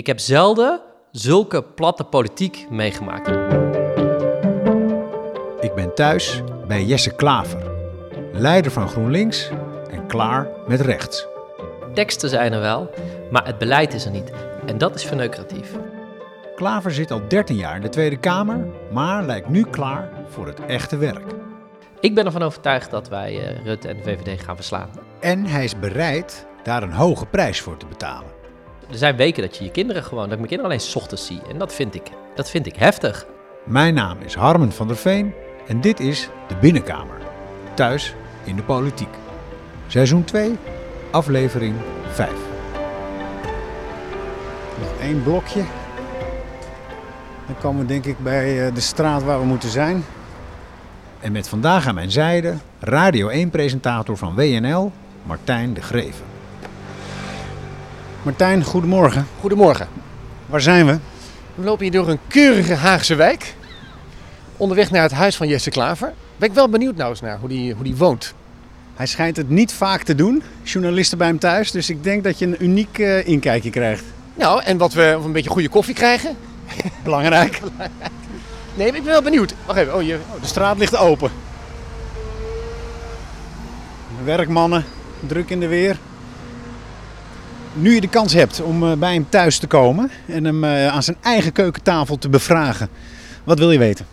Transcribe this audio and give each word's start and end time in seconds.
Ik 0.00 0.06
heb 0.06 0.18
zelden 0.18 0.80
zulke 1.10 1.62
platte 1.62 2.04
politiek 2.04 2.66
meegemaakt. 2.70 3.28
Ik 5.60 5.74
ben 5.74 5.94
thuis 5.94 6.42
bij 6.66 6.84
Jesse 6.84 7.14
Klaver, 7.14 7.70
leider 8.32 8.72
van 8.72 8.88
GroenLinks 8.88 9.50
en 9.90 10.06
klaar 10.06 10.48
met 10.66 10.80
rechts. 10.80 11.26
Teksten 11.94 12.28
zijn 12.28 12.52
er 12.52 12.60
wel, 12.60 12.90
maar 13.30 13.46
het 13.46 13.58
beleid 13.58 13.94
is 13.94 14.04
er 14.04 14.10
niet. 14.10 14.32
En 14.66 14.78
dat 14.78 14.94
is 14.94 15.04
verneukeratief. 15.04 15.70
Klaver 16.56 16.92
zit 16.92 17.10
al 17.10 17.28
13 17.28 17.56
jaar 17.56 17.76
in 17.76 17.82
de 17.82 17.88
Tweede 17.88 18.18
Kamer, 18.18 18.66
maar 18.92 19.24
lijkt 19.24 19.48
nu 19.48 19.64
klaar 19.64 20.12
voor 20.28 20.46
het 20.46 20.64
echte 20.66 20.96
werk. 20.96 21.32
Ik 22.00 22.14
ben 22.14 22.26
ervan 22.26 22.42
overtuigd 22.42 22.90
dat 22.90 23.08
wij 23.08 23.34
uh, 23.34 23.64
Rutte 23.64 23.88
en 23.88 23.96
de 23.96 24.02
VVD 24.02 24.42
gaan 24.42 24.56
verslaan. 24.56 24.90
En 25.20 25.46
hij 25.46 25.64
is 25.64 25.78
bereid 25.78 26.46
daar 26.62 26.82
een 26.82 26.92
hoge 26.92 27.26
prijs 27.26 27.60
voor 27.60 27.76
te 27.76 27.86
betalen. 27.86 28.39
Er 28.90 28.98
zijn 28.98 29.16
weken 29.16 29.42
dat 29.42 29.56
je 29.56 29.64
je 29.64 29.70
kinderen 29.70 30.02
gewoon, 30.02 30.22
dat 30.22 30.32
ik 30.32 30.38
mijn 30.38 30.48
kinderen 30.48 30.70
alleen 30.70 30.86
's 30.88 30.94
ochtends 30.96 31.26
zie. 31.26 31.40
En 31.50 31.58
dat 31.58 31.74
vind 31.74 31.94
ik, 31.94 32.10
dat 32.34 32.50
vind 32.50 32.66
ik 32.66 32.76
heftig. 32.76 33.26
Mijn 33.64 33.94
naam 33.94 34.18
is 34.24 34.34
Harmen 34.34 34.72
van 34.72 34.86
der 34.86 34.96
Veen 34.96 35.34
en 35.66 35.80
dit 35.80 36.00
is 36.00 36.28
De 36.48 36.54
Binnenkamer. 36.56 37.18
Thuis 37.74 38.14
in 38.44 38.56
de 38.56 38.62
politiek. 38.62 39.08
Seizoen 39.86 40.24
2, 40.24 40.58
aflevering 41.10 41.74
5. 42.10 42.30
Nog 44.80 45.00
één 45.00 45.22
blokje. 45.22 45.62
Dan 47.46 47.58
komen 47.60 47.80
we 47.80 47.86
denk 47.86 48.04
ik 48.04 48.18
bij 48.18 48.66
eh, 48.66 48.74
de 48.74 48.80
straat 48.80 49.22
waar 49.22 49.38
we 49.38 49.46
moeten 49.46 49.70
zijn. 49.70 50.04
En 51.20 51.32
met 51.32 51.48
vandaag 51.48 51.86
aan 51.86 51.94
mijn 51.94 52.10
zijde 52.10 52.54
Radio 52.78 53.30
1-presentator 53.30 54.16
van 54.16 54.34
WNL, 54.34 54.92
Martijn 55.22 55.74
de 55.74 55.82
Greven. 55.82 56.29
Martijn, 58.22 58.64
goedemorgen. 58.64 59.26
Goedemorgen. 59.40 59.88
Waar 60.46 60.60
zijn 60.60 60.86
we? 60.86 60.98
We 61.54 61.64
lopen 61.64 61.82
hier 61.82 61.92
door 61.92 62.08
een 62.08 62.18
keurige 62.26 62.74
Haagse 62.74 63.14
wijk. 63.14 63.54
Onderweg 64.56 64.90
naar 64.90 65.02
het 65.02 65.12
huis 65.12 65.36
van 65.36 65.48
Jesse 65.48 65.70
Klaver. 65.70 66.12
Ben 66.36 66.48
ik 66.48 66.54
wel 66.54 66.68
benieuwd 66.68 66.96
nou 66.96 67.10
eens 67.10 67.20
naar 67.20 67.38
hoe 67.38 67.48
die, 67.48 67.74
hoe 67.74 67.84
die 67.84 67.96
woont. 67.96 68.34
Hij 68.94 69.06
schijnt 69.06 69.36
het 69.36 69.48
niet 69.48 69.72
vaak 69.72 70.02
te 70.02 70.14
doen, 70.14 70.42
journalisten 70.62 71.18
bij 71.18 71.26
hem 71.26 71.38
thuis. 71.38 71.70
Dus 71.70 71.90
ik 71.90 72.04
denk 72.04 72.24
dat 72.24 72.38
je 72.38 72.46
een 72.46 72.64
uniek 72.64 72.98
uh, 72.98 73.26
inkijkje 73.28 73.70
krijgt. 73.70 74.04
Nou, 74.34 74.62
en 74.62 74.78
wat 74.78 74.92
we 74.92 75.14
of 75.18 75.24
een 75.24 75.32
beetje 75.32 75.50
goede 75.50 75.68
koffie 75.68 75.94
krijgen. 75.94 76.36
Belangrijk. 77.04 77.60
Nee, 78.74 78.86
ik 78.86 78.92
ben 78.92 79.04
wel 79.04 79.22
benieuwd. 79.22 79.54
Wacht 79.66 79.78
even, 79.78 79.94
oh, 79.94 80.02
je... 80.02 80.18
oh, 80.34 80.40
de 80.40 80.46
straat 80.46 80.78
ligt 80.78 80.96
open. 80.96 81.30
Werkmannen, 84.24 84.84
druk 85.26 85.50
in 85.50 85.60
de 85.60 85.66
weer. 85.66 85.98
Nu 87.72 87.94
je 87.94 88.00
de 88.00 88.08
kans 88.08 88.32
hebt 88.32 88.62
om 88.62 88.82
uh, 88.82 88.92
bij 88.92 89.12
hem 89.12 89.26
thuis 89.28 89.58
te 89.58 89.66
komen 89.66 90.10
en 90.26 90.44
hem 90.44 90.64
uh, 90.64 90.86
aan 90.86 91.02
zijn 91.02 91.16
eigen 91.22 91.52
keukentafel 91.52 92.18
te 92.18 92.28
bevragen, 92.28 92.88
wat 93.44 93.58
wil 93.58 93.70
je 93.70 93.78
weten? 93.78 94.06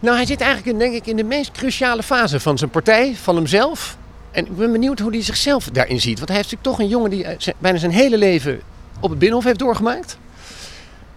Nou, 0.00 0.16
hij 0.16 0.26
zit 0.26 0.40
eigenlijk 0.40 0.78
denk 0.78 0.94
ik 0.94 1.06
in 1.06 1.16
de 1.16 1.24
meest 1.24 1.52
cruciale 1.52 2.02
fase 2.02 2.40
van 2.40 2.58
zijn 2.58 2.70
partij, 2.70 3.14
van 3.22 3.36
hemzelf. 3.36 3.96
En 4.30 4.46
ik 4.46 4.56
ben 4.56 4.72
benieuwd 4.72 4.98
hoe 4.98 5.10
hij 5.10 5.22
zichzelf 5.22 5.64
daarin 5.64 6.00
ziet. 6.00 6.16
Want 6.16 6.28
hij 6.28 6.36
heeft 6.36 6.50
natuurlijk 6.50 6.76
toch 6.76 6.86
een 6.86 6.92
jongen 6.92 7.10
die 7.10 7.24
uh, 7.24 7.54
bijna 7.58 7.78
zijn 7.78 7.92
hele 7.92 8.18
leven 8.18 8.60
op 9.00 9.10
het 9.10 9.18
Binnenhof 9.18 9.44
heeft 9.44 9.58
doorgemaakt. 9.58 10.18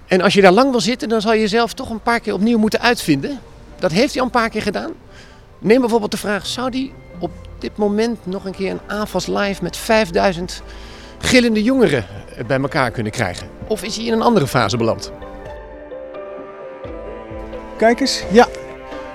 En 0.08 0.22
als 0.22 0.34
je 0.34 0.42
daar 0.42 0.52
lang 0.52 0.72
wil 0.72 0.82
zitten, 0.82 1.10
dan 1.10 1.22
zal 1.22 1.34
je 1.34 1.40
jezelf 1.40 1.74
toch 1.74 1.90
een 1.90 2.02
paar 2.02 2.20
keer 2.20 2.34
opnieuw 2.34 2.58
moeten 2.58 2.82
uitvinden. 2.82 3.40
Dat 3.80 3.92
heeft 3.92 4.12
hij 4.12 4.20
al 4.22 4.26
een 4.26 4.42
paar 4.42 4.50
keer 4.50 4.62
gedaan. 4.62 4.92
Neem 5.60 5.80
bijvoorbeeld 5.80 6.12
de 6.12 6.18
vraag, 6.18 6.46
zou 6.46 6.70
hij 6.70 6.92
op 7.20 7.32
dit 7.60 7.78
moment 7.78 8.26
nog 8.26 8.46
een 8.46 8.56
keer 8.56 8.72
een 8.72 8.80
AFAS 8.88 9.28
live 9.28 9.64
met 9.64 9.78
5000 9.78 10.62
gillende 11.18 11.64
jongeren 11.64 12.06
bij 12.48 12.60
elkaar 12.60 12.92
kunnen 12.92 13.12
krijgen? 13.12 13.48
Of 13.68 13.84
is 13.84 13.96
hij 13.96 14.06
in 14.06 14.14
een 14.14 14.22
andere 14.22 14.48
fase 14.48 14.78
beland? 14.78 15.12
Kijk 17.78 18.00
eens, 18.00 18.24
ja, 18.32 18.48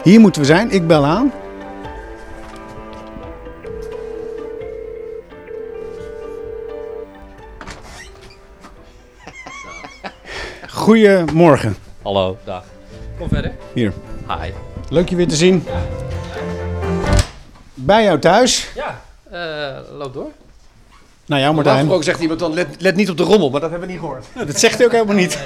hier 0.03 0.21
moeten 0.21 0.41
we 0.41 0.47
zijn. 0.47 0.71
Ik 0.71 0.87
bel 0.87 1.05
aan. 1.05 1.33
Goedemorgen. 10.69 11.77
Hallo, 12.03 12.39
dag. 12.45 12.65
Kom 13.19 13.29
verder. 13.29 13.53
Hier. 13.73 13.93
Hi. 14.29 14.51
Leuk 14.89 15.09
je 15.09 15.17
weer 15.17 15.29
te 15.29 15.37
zien. 15.37 15.65
Bij 17.75 18.03
jou 18.05 18.19
thuis. 18.19 18.71
Ja, 18.75 19.01
uh, 19.33 19.99
loop 19.99 20.15
door. 20.15 20.31
Nou 21.33 21.45
ja, 21.45 21.53
Martijn. 21.53 21.77
Normaal 21.77 21.97
gesproken 21.97 22.05
zegt 22.05 22.21
iemand 22.21 22.41
dan, 22.41 22.55
let, 22.55 22.67
let, 22.79 22.97
niet 22.97 23.11
op 23.11 23.17
de 23.17 23.23
rommel, 23.23 23.51
maar 23.51 23.61
dat 23.61 23.71
hebben 23.71 23.89
we 23.89 23.95
niet 23.95 24.03
gehoord. 24.03 24.27
dat 24.47 24.59
zegt 24.59 24.77
hij 24.77 24.87
ook 24.87 24.93
helemaal 24.93 25.15
niet. 25.15 25.39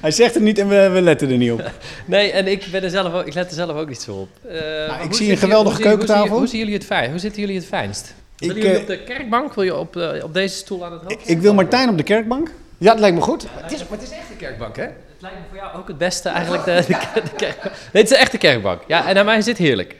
hij 0.00 0.10
zegt 0.10 0.34
het 0.34 0.42
niet 0.42 0.58
en 0.58 0.68
we, 0.68 0.88
we, 0.88 1.02
letten 1.02 1.30
er 1.30 1.36
niet 1.36 1.52
op. 1.52 1.70
Nee, 2.06 2.30
en 2.30 2.46
ik, 2.46 2.66
ben 2.70 2.82
er 2.82 2.90
zelf 2.90 3.14
ook, 3.14 3.26
ik 3.26 3.34
let 3.34 3.48
er 3.48 3.54
zelf 3.54 3.76
ook 3.76 3.88
niet 3.88 4.00
zo 4.00 4.12
op. 4.12 4.28
Uh, 4.46 4.52
nou, 4.88 5.04
ik 5.04 5.14
zie 5.14 5.30
een 5.30 5.36
geweldige 5.36 5.80
keukentafel. 5.80 6.36
Hoe, 6.36 6.46
zien 6.46 6.58
jullie 6.58 6.74
het 6.74 6.84
fijn? 6.84 7.10
Hoe 7.10 7.18
zitten 7.18 7.40
jullie 7.40 7.56
het 7.56 7.66
fijnst? 7.66 8.14
Ik, 8.38 8.52
wil 8.52 8.64
je 8.64 8.78
op 8.78 8.86
de 8.86 9.02
kerkbank? 9.02 9.54
Wil 9.54 9.64
je 9.64 9.76
op, 9.76 9.96
uh, 9.96 10.24
op 10.24 10.34
deze 10.34 10.56
stoel 10.56 10.84
aan 10.84 10.92
het 10.92 11.02
hoofd? 11.02 11.12
Ik, 11.12 11.20
ik 11.24 11.40
wil 11.40 11.54
Martijn 11.54 11.88
op 11.88 11.96
de 11.96 12.02
kerkbank. 12.02 12.50
Ja, 12.78 12.90
dat 12.90 13.00
lijkt 13.00 13.16
me 13.16 13.22
goed. 13.22 13.46
Het 13.50 13.72
is, 13.72 13.78
maar 13.78 13.98
het 13.98 14.02
is 14.02 14.10
echt 14.10 14.30
een 14.30 14.36
kerkbank, 14.36 14.76
hè? 14.76 14.82
Het 14.82 14.92
lijkt 15.18 15.36
me 15.36 15.42
voor 15.48 15.56
jou 15.56 15.76
ook 15.76 15.88
het 15.88 15.98
beste 15.98 16.28
eigenlijk, 16.28 16.64
de, 16.64 16.84
de, 16.86 17.22
de 17.22 17.30
kerkbank. 17.36 17.74
Nee, 17.92 18.02
het 18.02 18.12
is 18.12 18.18
echt 18.18 18.32
de 18.32 18.38
kerkbank. 18.38 18.82
Ja, 18.86 19.08
en 19.08 19.18
aan 19.18 19.24
mij 19.24 19.42
zit 19.42 19.58
heerlijk. 19.58 19.96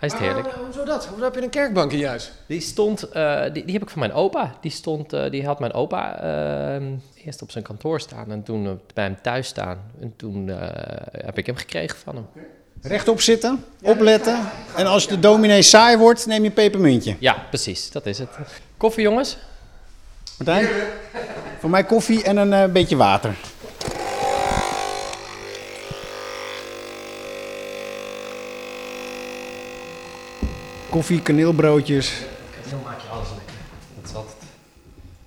Hij 0.00 0.08
is 0.08 0.14
heerlijk. 0.14 0.46
Uh, 0.46 0.52
hoezo 0.52 0.84
dat? 0.84 1.06
Hoezo 1.06 1.24
heb 1.24 1.34
je 1.34 1.42
een 1.42 1.50
kerkbank 1.50 1.92
in 1.92 1.98
je 1.98 2.06
huis? 2.06 2.32
Die 2.46 2.60
stond, 2.60 3.16
uh, 3.16 3.42
die, 3.52 3.64
die 3.64 3.72
heb 3.72 3.82
ik 3.82 3.90
van 3.90 3.98
mijn 3.98 4.12
opa. 4.12 4.54
Die 4.60 4.70
stond, 4.70 5.14
uh, 5.14 5.30
die 5.30 5.46
had 5.46 5.60
mijn 5.60 5.72
opa 5.72 6.20
eerst 7.24 7.42
op 7.42 7.50
zijn 7.50 7.64
kantoor 7.64 8.00
staan 8.00 8.30
en 8.30 8.42
toen 8.42 8.80
bij 8.94 9.04
hem 9.04 9.16
thuis 9.22 9.46
staan. 9.46 9.78
En 10.00 10.12
toen 10.16 10.48
heb 11.10 11.38
ik 11.38 11.46
hem 11.46 11.56
gekregen 11.56 11.98
van 11.98 12.14
hem. 12.14 12.26
Rechtop 12.82 13.20
zitten, 13.20 13.64
opletten. 13.82 14.38
En 14.76 14.86
als 14.86 15.08
de 15.08 15.18
dominee 15.18 15.62
saai 15.62 15.96
wordt, 15.96 16.26
neem 16.26 16.42
je 16.42 16.48
een 16.48 16.54
pepermuntje. 16.54 17.16
Ja, 17.18 17.46
precies. 17.48 17.90
Dat 17.90 18.06
is 18.06 18.18
het. 18.18 18.28
Koffie, 18.76 19.02
jongens? 19.02 19.36
Martijn? 20.38 20.68
Voor 21.58 21.70
mij 21.70 21.84
koffie 21.84 22.22
en 22.22 22.36
een 22.36 22.52
uh, 22.52 22.72
beetje 22.72 22.96
water. 22.96 23.34
Koffie, 30.90 31.22
kaneelbroodjes. 31.22 32.12
Kaneel 32.62 32.84
maak 32.84 33.00
je 33.00 33.08
alles 33.08 33.28
lekker. 33.28 33.54
Dat 34.00 34.10
is 34.10 34.16
altijd... 34.16 34.36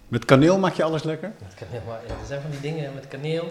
Met 0.07 0.25
kaneel 0.25 0.59
maak 0.59 0.73
je 0.73 0.83
alles 0.83 1.03
lekker? 1.03 1.31
Met 1.39 1.53
kaneel, 1.55 1.81
maar, 1.87 1.99
ja, 2.07 2.13
er 2.13 2.27
zijn 2.27 2.41
van 2.41 2.51
die 2.51 2.59
dingen 2.59 2.93
met 2.93 3.07
kaneel. 3.07 3.49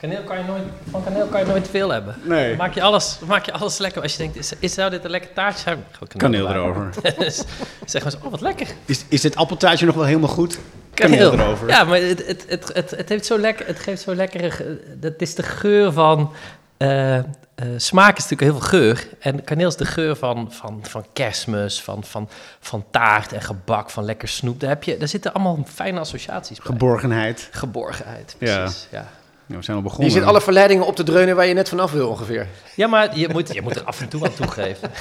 Kaneel 0.00 0.22
kan 0.22 0.38
je 0.38 0.44
nooit, 0.44 0.62
van 0.90 1.04
kaneel 1.04 1.26
kan 1.26 1.40
je 1.40 1.46
nooit 1.46 1.68
veel 1.68 1.90
hebben. 1.90 2.16
Nee. 2.24 2.48
Dan 2.48 2.56
maak 2.56 2.74
je 2.74 2.82
alles, 2.82 3.18
maak 3.26 3.44
je 3.44 3.52
alles 3.52 3.78
lekker. 3.78 4.02
Als 4.02 4.12
je 4.12 4.18
denkt, 4.18 4.36
is, 4.36 4.52
is 4.58 4.74
zou 4.74 4.90
dit 4.90 5.04
een 5.04 5.10
lekker 5.10 5.32
taartje 5.32 5.62
zijn? 5.62 5.84
Kaneel, 6.16 6.46
kaneel 6.46 6.48
erover. 6.48 6.90
zeg 7.84 8.02
maar 8.02 8.12
zo, 8.12 8.18
oh 8.22 8.30
wat 8.30 8.40
lekker. 8.40 8.66
Is, 8.84 9.04
is 9.08 9.20
dit 9.20 9.36
appeltaartje 9.36 9.86
nog 9.86 9.94
wel 9.94 10.04
helemaal 10.04 10.28
goed? 10.28 10.58
Kaneel, 10.94 11.30
kaneel 11.30 11.44
erover. 11.46 11.68
Ja, 11.68 11.84
maar 11.84 12.00
het, 12.00 12.26
het, 12.26 12.44
het, 12.48 12.70
het, 12.74 12.90
het, 12.90 13.08
heeft 13.08 13.26
zo 13.26 13.38
lekker, 13.38 13.66
het 13.66 13.78
geeft 13.78 14.02
zo 14.02 14.14
lekkere... 14.14 14.80
Dat 14.96 15.14
is 15.16 15.34
de 15.34 15.42
geur 15.42 15.92
van... 15.92 16.32
Uh, 16.78 17.18
uh, 17.62 17.68
smaak 17.76 18.16
is 18.16 18.28
natuurlijk 18.28 18.50
heel 18.50 18.60
veel 18.60 18.80
geur. 18.80 19.08
En 19.18 19.44
kaneel 19.44 19.68
is 19.68 19.76
de 19.76 19.84
geur 19.84 20.16
van, 20.16 20.52
van, 20.52 20.80
van 20.82 21.04
kerstmis, 21.12 21.82
van, 21.82 22.04
van, 22.04 22.28
van 22.60 22.84
taart 22.90 23.32
en 23.32 23.42
gebak, 23.42 23.90
van 23.90 24.04
lekker 24.04 24.28
snoep. 24.28 24.60
Daar, 24.60 24.70
heb 24.70 24.84
je, 24.84 24.96
daar 24.96 25.08
zitten 25.08 25.32
allemaal 25.32 25.64
fijne 25.66 26.00
associaties 26.00 26.58
bij. 26.58 26.66
Geborgenheid. 26.66 27.48
Geborgenheid, 27.50 28.34
precies. 28.38 28.86
Ja. 28.90 28.98
ja. 28.98 29.08
Ja, 29.46 29.56
we 29.56 29.62
zijn 29.62 29.76
al 29.76 29.82
begonnen. 29.82 30.06
Je 30.06 30.12
zit 30.12 30.24
alle 30.24 30.40
verleidingen 30.40 30.86
op 30.86 30.96
te 30.96 31.02
dreunen 31.02 31.36
waar 31.36 31.46
je 31.46 31.54
net 31.54 31.68
vanaf 31.68 31.92
wil 31.92 32.08
ongeveer. 32.08 32.46
Ja, 32.74 32.86
maar 32.86 33.18
je 33.18 33.28
moet, 33.28 33.54
je 33.54 33.62
moet 33.62 33.76
er 33.76 33.84
af 33.84 34.00
en 34.00 34.08
toe 34.08 34.24
aan 34.24 34.34
toegeven. 34.34 34.90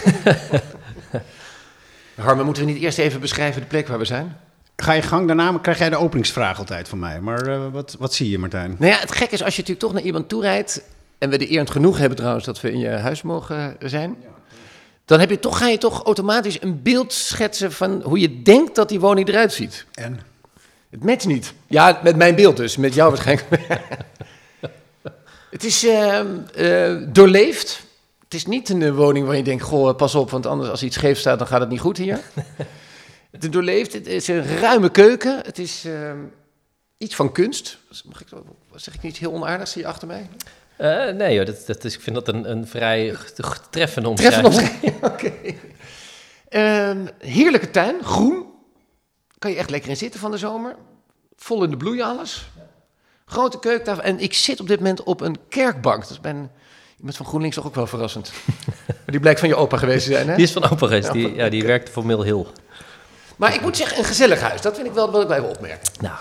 Harmen, 2.15 2.45
moeten 2.45 2.65
we 2.65 2.71
niet 2.71 2.81
eerst 2.81 2.97
even 2.97 3.19
beschrijven 3.19 3.61
de 3.61 3.67
plek 3.67 3.87
waar 3.87 3.97
we 3.97 4.05
zijn? 4.05 4.37
Ga 4.75 4.91
je 4.91 5.01
gang, 5.01 5.27
daarna 5.27 5.57
krijg 5.61 5.77
jij 5.77 5.89
de 5.89 5.97
openingsvraag 5.97 6.57
altijd 6.57 6.87
van 6.87 6.99
mij. 6.99 7.21
Maar 7.21 7.47
uh, 7.47 7.67
wat, 7.71 7.95
wat 7.99 8.13
zie 8.13 8.29
je, 8.29 8.39
Martijn? 8.39 8.75
Nou 8.79 8.91
ja, 8.91 8.99
het 8.99 9.11
gek 9.11 9.31
is 9.31 9.43
als 9.43 9.55
je 9.55 9.61
natuurlijk 9.61 9.79
toch 9.79 9.93
naar 9.93 10.01
iemand 10.01 10.29
toe 10.29 10.41
rijdt... 10.41 10.81
en 11.17 11.29
we 11.29 11.37
de 11.37 11.51
eer 11.51 11.67
genoeg 11.67 11.97
hebben 11.97 12.17
trouwens 12.17 12.45
dat 12.45 12.61
we 12.61 12.71
in 12.71 12.79
je 12.79 12.89
huis 12.89 13.21
mogen 13.21 13.75
zijn... 13.79 14.15
dan 15.05 15.19
heb 15.19 15.29
je 15.29 15.39
toch, 15.39 15.57
ga 15.57 15.67
je 15.67 15.77
toch 15.77 16.03
automatisch 16.03 16.61
een 16.61 16.81
beeld 16.81 17.13
schetsen 17.13 17.71
van 17.71 18.01
hoe 18.01 18.19
je 18.19 18.41
denkt 18.41 18.75
dat 18.75 18.89
die 18.89 18.99
woning 18.99 19.27
eruit 19.27 19.53
ziet. 19.53 19.85
En? 19.93 20.19
Het 20.89 21.03
matcht 21.03 21.25
niet. 21.25 21.53
Ja, 21.67 21.99
met 22.03 22.15
mijn 22.15 22.35
beeld 22.35 22.57
dus, 22.57 22.77
met 22.77 22.93
jou 22.93 23.09
waarschijnlijk. 23.09 23.47
Het 25.49 25.63
is 25.63 25.83
uh, 25.83 26.19
uh, 26.57 27.01
doorleefd. 27.09 27.85
Het 28.23 28.33
is 28.33 28.45
niet 28.45 28.69
een 28.69 28.95
woning 28.95 29.25
waar 29.25 29.35
je 29.35 29.43
denkt, 29.43 29.63
goh, 29.63 29.95
pas 29.95 30.15
op, 30.15 30.29
want 30.29 30.45
anders 30.45 30.69
als 30.69 30.83
iets 30.83 30.95
scheef 30.95 31.19
staat, 31.19 31.39
dan 31.39 31.47
gaat 31.47 31.59
het 31.59 31.69
niet 31.69 31.79
goed 31.79 31.97
hier. 31.97 32.19
het 33.31 33.43
is 33.43 33.49
doorleefd, 33.49 33.93
het 33.93 34.07
is 34.07 34.27
een 34.27 34.57
ruime 34.59 34.89
keuken, 34.89 35.41
het 35.43 35.59
is 35.59 35.85
uh, 35.85 36.11
iets 36.97 37.15
van 37.15 37.31
kunst. 37.31 37.77
Mag 38.05 38.21
ik, 38.21 38.27
zeg 38.75 38.93
ik 38.93 39.01
niet 39.01 39.17
heel 39.17 39.33
onaardig, 39.33 39.67
zie 39.67 39.81
je 39.81 39.87
achter 39.87 40.07
mij? 40.07 40.29
Uh, 40.79 41.09
nee 41.09 41.35
joh, 41.35 41.45
dat, 41.45 41.63
dat 41.65 41.83
is, 41.83 41.95
ik 41.95 42.01
vind 42.01 42.15
dat 42.15 42.27
een, 42.27 42.51
een 42.51 42.67
vrij 42.67 43.15
treffende 43.69 44.09
omschrijving. 44.09 44.47
Treffende 44.47 44.75
omschrijving, 44.77 45.03
oké. 45.13 45.33
Okay. 46.49 47.13
heerlijke 47.19 47.71
tuin, 47.71 48.03
groen. 48.03 48.45
Kan 49.39 49.51
je 49.51 49.57
echt 49.57 49.69
lekker 49.69 49.89
in 49.89 49.97
zitten 49.97 50.19
van 50.19 50.31
de 50.31 50.37
zomer. 50.37 50.75
Vol 51.35 51.63
in 51.63 51.69
de 51.69 51.77
bloei 51.77 52.01
alles. 52.01 52.49
Grote 53.25 53.59
keukentafel. 53.59 54.03
En 54.03 54.19
ik 54.19 54.33
zit 54.33 54.59
op 54.59 54.67
dit 54.67 54.77
moment 54.77 55.03
op 55.03 55.21
een 55.21 55.37
kerkbank. 55.49 56.01
Dat 56.01 56.11
is 56.11 56.19
bij 56.19 56.31
een, 56.31 56.49
iemand 56.97 57.17
van 57.17 57.25
GroenLinks 57.25 57.55
toch 57.55 57.65
ook 57.65 57.75
wel 57.75 57.87
verrassend. 57.87 58.31
Die 59.05 59.19
blijkt 59.19 59.39
van 59.39 59.49
je 59.49 59.55
opa 59.55 59.77
geweest 59.77 60.05
te 60.05 60.11
zijn, 60.11 60.29
hè? 60.29 60.35
Die 60.35 60.45
is 60.45 60.51
van 60.51 60.63
opa 60.63 60.87
geweest. 60.87 61.11
Die, 61.11 61.35
ja, 61.35 61.49
die 61.49 61.63
werkte 61.63 61.91
voor 61.91 62.05
Mill 62.05 62.23
Hill. 62.23 62.45
Maar 63.35 63.53
ik 63.53 63.61
moet 63.61 63.77
zeggen, 63.77 63.97
een 63.97 64.03
gezellig 64.03 64.39
huis. 64.39 64.61
Dat 64.61 64.75
vind 64.75 64.87
ik 64.87 64.93
wel 64.93 65.11
wat 65.11 65.21
ik 65.21 65.27
blijven 65.27 65.49
opmerken. 65.49 65.91
Nou, 65.99 66.17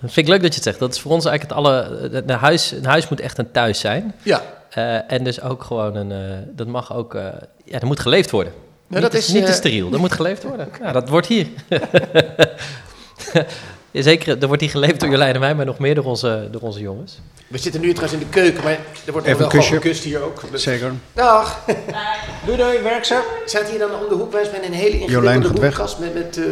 dat 0.00 0.12
vind 0.12 0.26
ik 0.26 0.32
leuk 0.32 0.42
dat 0.42 0.48
je 0.50 0.54
het 0.54 0.62
zegt. 0.64 0.78
Dat 0.78 0.94
is 0.94 1.00
voor 1.00 1.12
ons 1.12 1.24
eigenlijk 1.24 1.58
het 1.58 1.66
alle... 1.66 1.98
Een 2.26 2.30
huis, 2.38 2.70
een 2.70 2.84
huis 2.84 3.08
moet 3.08 3.20
echt 3.20 3.38
een 3.38 3.50
thuis 3.50 3.80
zijn. 3.80 4.14
Ja. 4.22 4.42
Eh, 4.70 5.12
en 5.12 5.24
dus 5.24 5.40
ook 5.40 5.64
gewoon 5.64 5.96
een... 5.96 6.12
eh, 6.12 6.18
dat 6.56 6.66
mag 6.66 6.94
ook... 6.94 7.14
eh, 7.14 7.22
ja, 7.64 7.80
er 7.80 7.86
moet 7.86 8.00
geleefd 8.00 8.30
worden. 8.30 8.52
Nou, 8.52 9.02
niet 9.02 9.02
dat 9.02 9.10
te- 9.10 9.26
is, 9.26 9.28
niet 9.32 9.46
te 9.46 9.52
steriel. 9.52 9.92
Er 9.92 9.98
moet 9.98 10.12
geleefd 10.12 10.42
worden. 10.42 10.68
Ja, 10.82 10.92
dat 10.92 11.08
wordt 11.08 11.26
hier. 11.26 11.46
Zeker, 14.02 14.38
er 14.40 14.46
wordt 14.46 14.62
hier 14.62 14.70
geleefd 14.70 15.00
door 15.00 15.08
Jolijn 15.08 15.34
en 15.34 15.40
mij, 15.40 15.54
maar 15.54 15.64
nog 15.64 15.78
meer 15.78 15.94
door 15.94 16.04
onze, 16.04 16.48
door 16.50 16.60
onze 16.60 16.80
jongens. 16.80 17.20
We 17.46 17.58
zitten 17.58 17.80
nu 17.80 17.92
trouwens 17.92 18.22
in 18.22 18.26
de 18.28 18.34
keuken, 18.40 18.62
maar 18.64 18.78
er 19.06 19.12
wordt 19.12 19.26
Even 19.26 19.38
wel 19.38 19.48
gewoon 19.48 19.64
gekust 19.64 20.04
hier 20.04 20.22
ook. 20.22 20.42
Dus- 20.50 20.62
Zeker. 20.62 20.92
Dag. 21.12 21.64
Doei 22.46 22.56
doei, 22.56 22.78
werkzaam. 22.82 23.22
Staat 23.44 23.68
hier 23.68 23.78
dan 23.78 23.90
om 23.94 24.08
de 24.08 24.14
hoek 24.14 24.30
bij 24.30 24.48
een 24.66 24.72
hele 24.72 24.98
ingewikkelde 24.98 25.52
boekenkast 25.52 25.98
met, 25.98 26.14
met, 26.14 26.36
eh, 26.36 26.44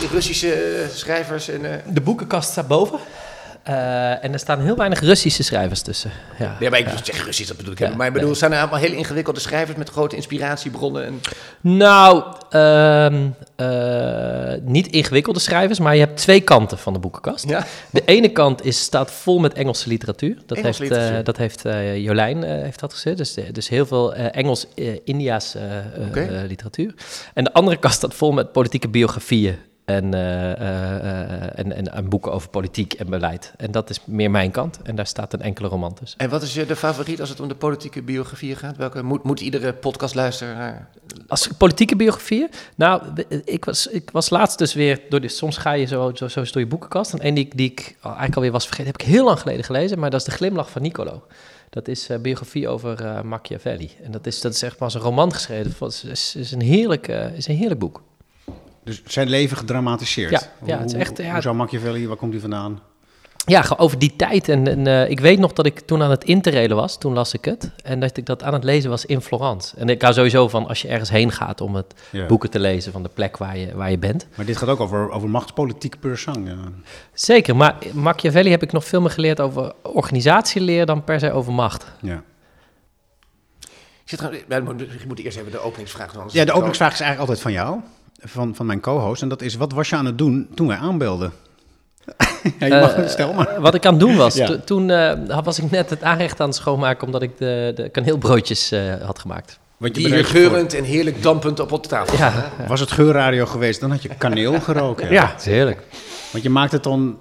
met 0.00 0.10
Russische 0.12 0.52
eh, 0.52 0.88
schrijvers. 0.88 1.48
En, 1.48 1.72
eh, 1.72 1.78
De 1.86 2.00
boekenkast 2.00 2.50
staat 2.50 2.68
boven. 2.68 2.98
Eh, 3.62 4.24
en 4.24 4.32
er 4.32 4.38
staan 4.38 4.60
heel 4.60 4.76
weinig 4.76 5.00
Russische 5.00 5.42
schrijvers 5.42 5.82
tussen. 5.82 6.10
Ja. 6.38 6.56
Ja, 6.60 6.70
maar 6.70 6.78
ik 6.78 6.88
zeg 7.02 7.24
Russisch, 7.24 7.48
dat 7.48 7.56
bedoel 7.56 7.72
ik 7.72 7.78
Ja. 7.78 7.94
Maar 7.96 8.06
ik 8.06 8.12
bedoel, 8.12 8.34
nee. 8.40 8.50
er 8.50 8.58
allemaal 8.60 8.78
hele 8.78 8.96
ingewikkelde 8.96 9.40
schrijvers 9.40 9.78
met 9.78 9.88
grote 9.90 10.16
inspiratiebronnen. 10.16 11.04
En... 11.06 11.20
Nou, 11.60 12.24
ehm, 12.50 13.28
eh, 13.56 14.60
niet 14.62 14.86
ingewikkelde 14.86 15.40
schrijvers, 15.40 15.78
maar 15.78 15.94
je 15.94 16.00
hebt 16.00 16.16
twee 16.16 16.40
kanten 16.40 16.78
van 16.78 16.92
de 16.92 16.98
boekenkast. 16.98 17.48
Ja. 17.48 17.66
De 17.90 18.02
ene 18.04 18.28
kant 18.28 18.64
is, 18.64 18.80
staat 18.80 19.10
vol 19.10 19.38
met 19.38 19.52
Engelse 19.52 19.88
literatuur. 19.88 20.36
Dat 20.46 20.58
heeft, 20.58 20.80
eh, 20.80 20.88
literatuur. 20.88 21.24
dat 21.24 21.36
heeft 21.36 21.64
eh, 21.64 21.96
Jolijn 21.96 22.44
eh, 22.44 22.62
heeft 22.62 22.80
dat 22.80 22.92
gezet. 22.92 23.16
Dus, 23.16 23.36
dus 23.52 23.68
heel 23.68 23.86
veel 23.86 24.14
eh, 24.14 24.26
Engels-India's 24.30 25.54
eh, 25.54 25.78
eh, 25.78 26.42
eh, 26.42 26.48
literatuur. 26.48 26.94
En 27.34 27.44
de 27.44 27.52
andere 27.52 27.76
kast 27.76 27.94
staat 27.96 28.14
vol 28.14 28.32
met 28.32 28.52
politieke 28.52 28.88
biografieën. 28.88 29.56
En, 29.96 30.14
eh, 30.14 30.50
eh, 30.52 30.96
eh, 30.96 31.58
en, 31.58 31.72
en, 31.76 31.92
en 31.92 32.08
boeken 32.08 32.32
over 32.32 32.48
politiek 32.48 32.92
en 32.92 33.10
beleid. 33.10 33.52
En 33.56 33.70
dat 33.70 33.90
is 33.90 34.00
meer 34.04 34.30
mijn 34.30 34.50
kant. 34.50 34.78
En 34.82 34.94
daar 34.96 35.06
staat 35.06 35.32
een 35.32 35.42
enkele 35.42 35.68
roman 35.68 35.94
tussen. 35.94 36.18
en 36.18 36.30
wat 36.30 36.42
is 36.42 36.54
je 36.54 36.66
de 36.66 36.76
favoriet 36.76 37.20
als 37.20 37.28
het 37.28 37.40
om 37.40 37.48
de 37.48 37.54
politieke 37.54 38.02
biografieën 38.02 38.56
gaat? 38.56 38.76
Welke 38.76 39.02
moet, 39.02 39.22
moet 39.22 39.40
iedere 39.40 39.72
podcastluisteraar... 39.72 40.88
Als 41.28 41.46
politieke 41.58 41.96
biografieën? 41.96 42.48
Nou, 42.74 43.02
ik 43.44 43.64
was, 43.64 43.86
ik 43.86 44.10
was 44.10 44.30
laatst 44.30 44.58
dus 44.58 44.74
weer... 44.74 45.00
Door 45.08 45.20
de, 45.20 45.28
soms 45.28 45.56
ga 45.56 45.72
je 45.72 45.86
zo, 45.86 46.10
zo, 46.14 46.28
zo 46.28 46.42
door 46.42 46.60
je 46.62 46.66
boekenkast. 46.66 47.12
En 47.12 47.18
één 47.20 47.34
die, 47.34 47.44
ik- 47.44 47.56
die 47.56 47.70
ik 47.70 47.96
eigenlijk 48.02 48.36
alweer 48.36 48.52
was 48.52 48.66
vergeten... 48.66 48.90
heb 48.92 49.00
ik 49.00 49.06
heel 49.06 49.24
lang 49.24 49.40
geleden 49.40 49.64
gelezen. 49.64 49.98
Maar 49.98 50.10
dat 50.10 50.20
is 50.20 50.26
De 50.26 50.32
Glimlach 50.32 50.70
van 50.70 50.82
Nicolo. 50.82 51.22
Dat 51.70 51.88
is 51.88 52.08
een 52.08 52.22
biografie 52.22 52.68
over 52.68 53.26
Machiavelli. 53.26 53.90
En 54.02 54.10
dat 54.10 54.26
is, 54.26 54.40
dat 54.40 54.52
is 54.54 54.62
echt 54.62 54.76
pas 54.76 54.94
een 54.94 55.00
roman 55.00 55.32
geschreven. 55.32 55.72
Het 55.86 56.04
is, 56.10 56.34
is, 56.36 56.52
een 56.52 56.60
heerlijk, 56.60 57.08
is 57.36 57.48
een 57.48 57.56
heerlijk 57.56 57.80
boek. 57.80 58.02
Dus 58.84 59.02
zijn 59.04 59.28
leven 59.28 59.56
gedramatiseerd. 59.56 60.30
Ja, 60.30 60.40
ja, 60.40 60.48
Hoe- 60.58 60.82
het 60.82 60.92
is 60.94 60.98
echt, 60.98 61.16
ja. 61.18 61.32
Hoe 61.32 61.42
zou 61.42 61.54
Machiavelli, 61.54 62.06
waar 62.08 62.16
komt 62.16 62.32
hij 62.32 62.40
vandaan? 62.40 62.80
Ja, 63.46 63.64
over 63.76 63.98
die 63.98 64.16
tijd. 64.16 64.48
En, 64.48 64.68
en 64.68 64.86
eh, 64.86 65.10
ik 65.10 65.20
weet 65.20 65.38
nog 65.38 65.52
dat 65.52 65.66
ik 65.66 65.80
toen 65.80 66.02
aan 66.02 66.10
het 66.10 66.24
interrailen 66.24 66.76
was. 66.76 66.98
Toen 66.98 67.12
las 67.12 67.34
ik 67.34 67.44
het. 67.44 67.70
En 67.82 68.00
dat 68.00 68.16
ik 68.16 68.26
dat 68.26 68.42
aan 68.42 68.52
het 68.52 68.64
lezen 68.64 68.90
was 68.90 69.06
in 69.06 69.20
Florence. 69.20 69.76
En 69.76 69.88
ik 69.88 70.02
hou 70.02 70.14
sowieso 70.14 70.48
van 70.48 70.66
als 70.68 70.82
je 70.82 70.88
ergens 70.88 71.10
heen 71.10 71.32
gaat... 71.32 71.60
om 71.60 71.74
het 71.74 71.94
Ja. 72.10 72.26
boeken 72.26 72.50
te 72.50 72.58
lezen 72.60 72.92
van 72.92 73.02
de 73.02 73.08
plek 73.14 73.36
waar 73.36 73.58
je, 73.58 73.74
waar 73.74 73.90
je 73.90 73.98
bent. 73.98 74.26
Maar 74.34 74.46
dit 74.46 74.56
gaat 74.56 74.68
ook 74.68 74.80
over, 74.80 75.10
over 75.10 75.28
machtspolitiek 75.28 76.00
per 76.00 76.18
sang. 76.18 76.48
Ja. 76.48 76.56
Zeker, 77.12 77.56
maar 77.56 77.76
Machiavelli 77.92 78.50
heb 78.50 78.62
ik 78.62 78.72
nog 78.72 78.84
veel 78.84 79.00
meer 79.00 79.10
geleerd 79.10 79.40
over 79.40 79.72
organisatieleer 79.82 80.86
dan 80.86 81.04
per 81.04 81.20
se 81.20 81.32
over 81.32 81.52
macht. 81.52 81.86
Ja. 82.00 82.22
Ik, 84.04 84.18
zit 84.18 84.64
moet- 85.06 85.18
ik 85.18 85.24
eerst 85.24 85.38
even 85.38 85.50
de 85.52 85.58
openingsvraag 85.58 86.12
doen. 86.12 86.22
ja, 86.32 86.44
de 86.44 86.52
openingsvraag 86.52 86.92
is 86.92 87.00
eigenlijk 87.00 87.30
altijd 87.30 87.40
van 87.40 87.52
jou, 87.52 87.80
van, 88.20 88.54
van 88.54 88.66
mijn 88.66 88.80
co-host. 88.80 89.22
En 89.22 89.28
dat 89.28 89.42
is, 89.42 89.54
wat 89.54 89.72
was 89.72 89.88
je 89.88 89.96
aan 89.96 90.06
het 90.06 90.18
doen 90.18 90.48
toen 90.54 90.66
wij 90.66 90.76
aanbelden? 90.76 91.32
ja, 92.58 92.66
je 92.66 92.80
mag 92.80 92.94
Eh, 92.94 93.08
stel 93.08 93.32
maar. 93.32 93.60
Wat 93.60 93.74
ik 93.74 93.86
aan 93.86 93.92
het 93.92 94.00
doen 94.00 94.16
was, 94.16 94.34
Ja. 94.34 94.46
to- 94.46 94.60
toen 94.64 94.90
eh, 94.90 95.38
was 95.44 95.58
ik 95.58 95.70
net 95.70 95.90
het 95.90 96.02
aanrecht 96.02 96.40
aan 96.40 96.46
het 96.48 96.56
schoonmaken 96.56 97.06
omdat 97.06 97.22
ik 97.22 97.38
de, 97.38 97.72
de 97.74 97.88
kaneelbroodjes 97.88 98.70
eh, 98.72 98.80
had 99.04 99.18
gemaakt. 99.18 99.58
Want 99.76 99.96
je 99.96 100.02
Die 100.02 100.14
hier 100.14 100.24
geurend 100.24 100.74
en 100.74 100.84
heerlijk 100.84 101.22
dampend 101.22 101.60
op 101.60 101.82
de 101.82 101.88
tafel. 101.88 102.16
Ja, 102.18 102.50
Was 102.68 102.80
het 102.80 102.90
geurradio 102.90 103.46
geweest, 103.46 103.80
dan 103.80 103.90
had 103.90 104.02
je 104.02 104.08
kaneel 104.18 104.60
geroken. 104.60 105.10
ja. 105.12 105.26
het 105.30 105.40
is 105.40 105.46
heerlijk. 105.46 105.82
Want 106.32 106.44
je 106.44 106.50
maakt 106.50 106.72
het 106.72 106.82
dan, 106.82 107.18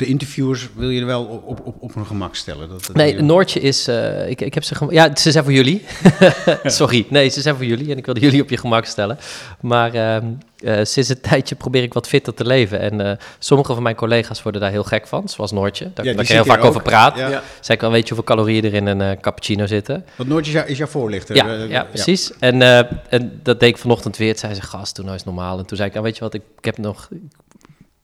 de 0.00 0.06
interviewers 0.06 0.68
wil 0.74 0.88
je 0.90 1.00
er 1.00 1.06
wel 1.06 1.24
op, 1.24 1.46
op, 1.46 1.60
op, 1.66 1.76
op 1.82 1.94
hun 1.94 2.06
gemak 2.06 2.34
stellen. 2.34 2.68
Dat, 2.68 2.86
dat 2.86 2.96
Nee, 2.96 3.14
je- 3.14 3.22
Noortje 3.22 3.60
is, 3.60 3.88
eh, 3.88 4.28
ik, 4.28 4.40
ik 4.40 4.54
heb 4.54 4.64
ze, 4.64 4.74
ja, 4.90 5.16
ze 5.16 5.30
zijn 5.30 5.44
voor 5.44 5.52
jullie. 5.52 5.84
Sorry, 6.64 7.06
nee, 7.08 7.28
ze 7.28 7.40
zijn 7.40 7.56
voor 7.56 7.64
jullie 7.64 7.90
en 7.90 7.96
ik 7.98 8.04
wilde 8.04 8.20
jullie 8.20 8.42
op 8.42 8.50
je 8.50 8.56
gemak 8.56 8.84
stellen. 8.84 9.18
Maar 9.60 9.94
ehm, 9.94 10.24
eh, 10.64 10.78
sinds 10.84 11.08
een 11.08 11.20
tijdje 11.20 11.54
probeer 11.54 11.82
ik 11.82 11.94
wat 11.94 12.08
fitter 12.08 12.34
te 12.34 12.44
leven. 12.46 12.80
En 12.80 13.00
eh, 13.00 13.16
sommige 13.38 13.74
van 13.74 13.82
mijn 13.82 13.94
collega's 13.94 14.42
worden 14.42 14.60
daar 14.60 14.70
heel 14.70 14.84
gek 14.84 15.06
van, 15.06 15.28
zoals 15.28 15.52
Noortje. 15.52 15.90
Daar, 15.94 16.04
Ja, 16.04 16.12
daar 16.12 16.22
ik 16.22 16.28
heel 16.28 16.44
vaak 16.44 16.64
over 16.64 16.82
praat. 16.82 17.16
Ja. 17.16 17.28
Ja. 17.28 17.42
Zeg 17.60 17.74
ik 17.76 17.80
wel, 17.82 17.90
weet 17.90 18.08
je 18.08 18.14
hoeveel 18.14 18.36
calorieën 18.36 18.64
er 18.64 18.74
in 18.74 18.86
een 18.86 19.20
cappuccino 19.20 19.66
zitten? 19.66 20.04
Want 20.16 20.28
Noortje 20.28 20.52
is, 20.52 20.56
jou- 20.58 20.70
is 20.70 20.78
jouw 20.78 20.86
voorlichter. 20.86 21.34
Ja, 21.36 21.52
ja, 21.52 21.84
precies. 21.84 22.32
En, 22.38 22.62
eh, 22.62 22.78
en 23.08 23.40
dat 23.42 23.60
deed 23.60 23.68
ik 23.68 23.78
vanochtend 23.78 24.16
weer. 24.16 24.28
Het 24.28 24.38
zei 24.38 24.54
ze, 24.54 24.62
gast, 24.62 24.94
doe 24.94 25.04
nou 25.04 25.16
eens 25.16 25.26
normaal. 25.26 25.58
En 25.58 25.66
toen 25.66 25.76
zei 25.76 25.88
ik, 25.88 25.94
nou, 25.94 26.06
weet 26.06 26.16
je 26.16 26.20
wat, 26.24 26.34
ik, 26.34 26.42
ik 26.58 26.64
heb 26.64 26.78
nog... 26.78 27.08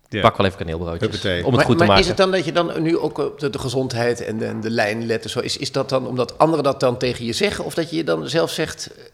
Ja. 0.09 0.21
pak 0.21 0.37
wel 0.37 0.47
even 0.47 0.59
kaneelbroodjes. 0.59 1.01
Huppatee. 1.01 1.39
Om 1.39 1.47
het 1.47 1.55
maar, 1.57 1.65
goed 1.65 1.79
te 1.79 1.79
maar 1.79 1.87
maken. 1.87 2.03
is 2.03 2.09
het 2.09 2.17
dan 2.17 2.31
dat 2.31 2.45
je 2.45 2.53
dan 2.53 2.83
nu 2.83 2.99
ook 2.99 3.19
op 3.19 3.41
de, 3.41 3.51
de 3.51 3.59
gezondheid 3.59 4.21
en 4.21 4.39
de, 4.39 4.45
en 4.45 4.61
de 4.61 4.71
lijn 4.71 5.07
let 5.07 5.25
en 5.25 5.31
zo, 5.31 5.41
is, 5.41 5.57
is 5.57 5.73
dat 5.73 5.89
dan 5.89 6.07
omdat 6.07 6.39
anderen 6.39 6.65
dat 6.65 6.81
dan 6.81 6.99
tegen 6.99 7.25
je 7.25 7.33
zeggen? 7.33 7.65
Of 7.65 7.75
dat 7.75 7.91
je 7.91 8.05
dan 8.05 8.29
zelf 8.29 8.51
zegt, 8.51 8.91
eh, 8.97 9.05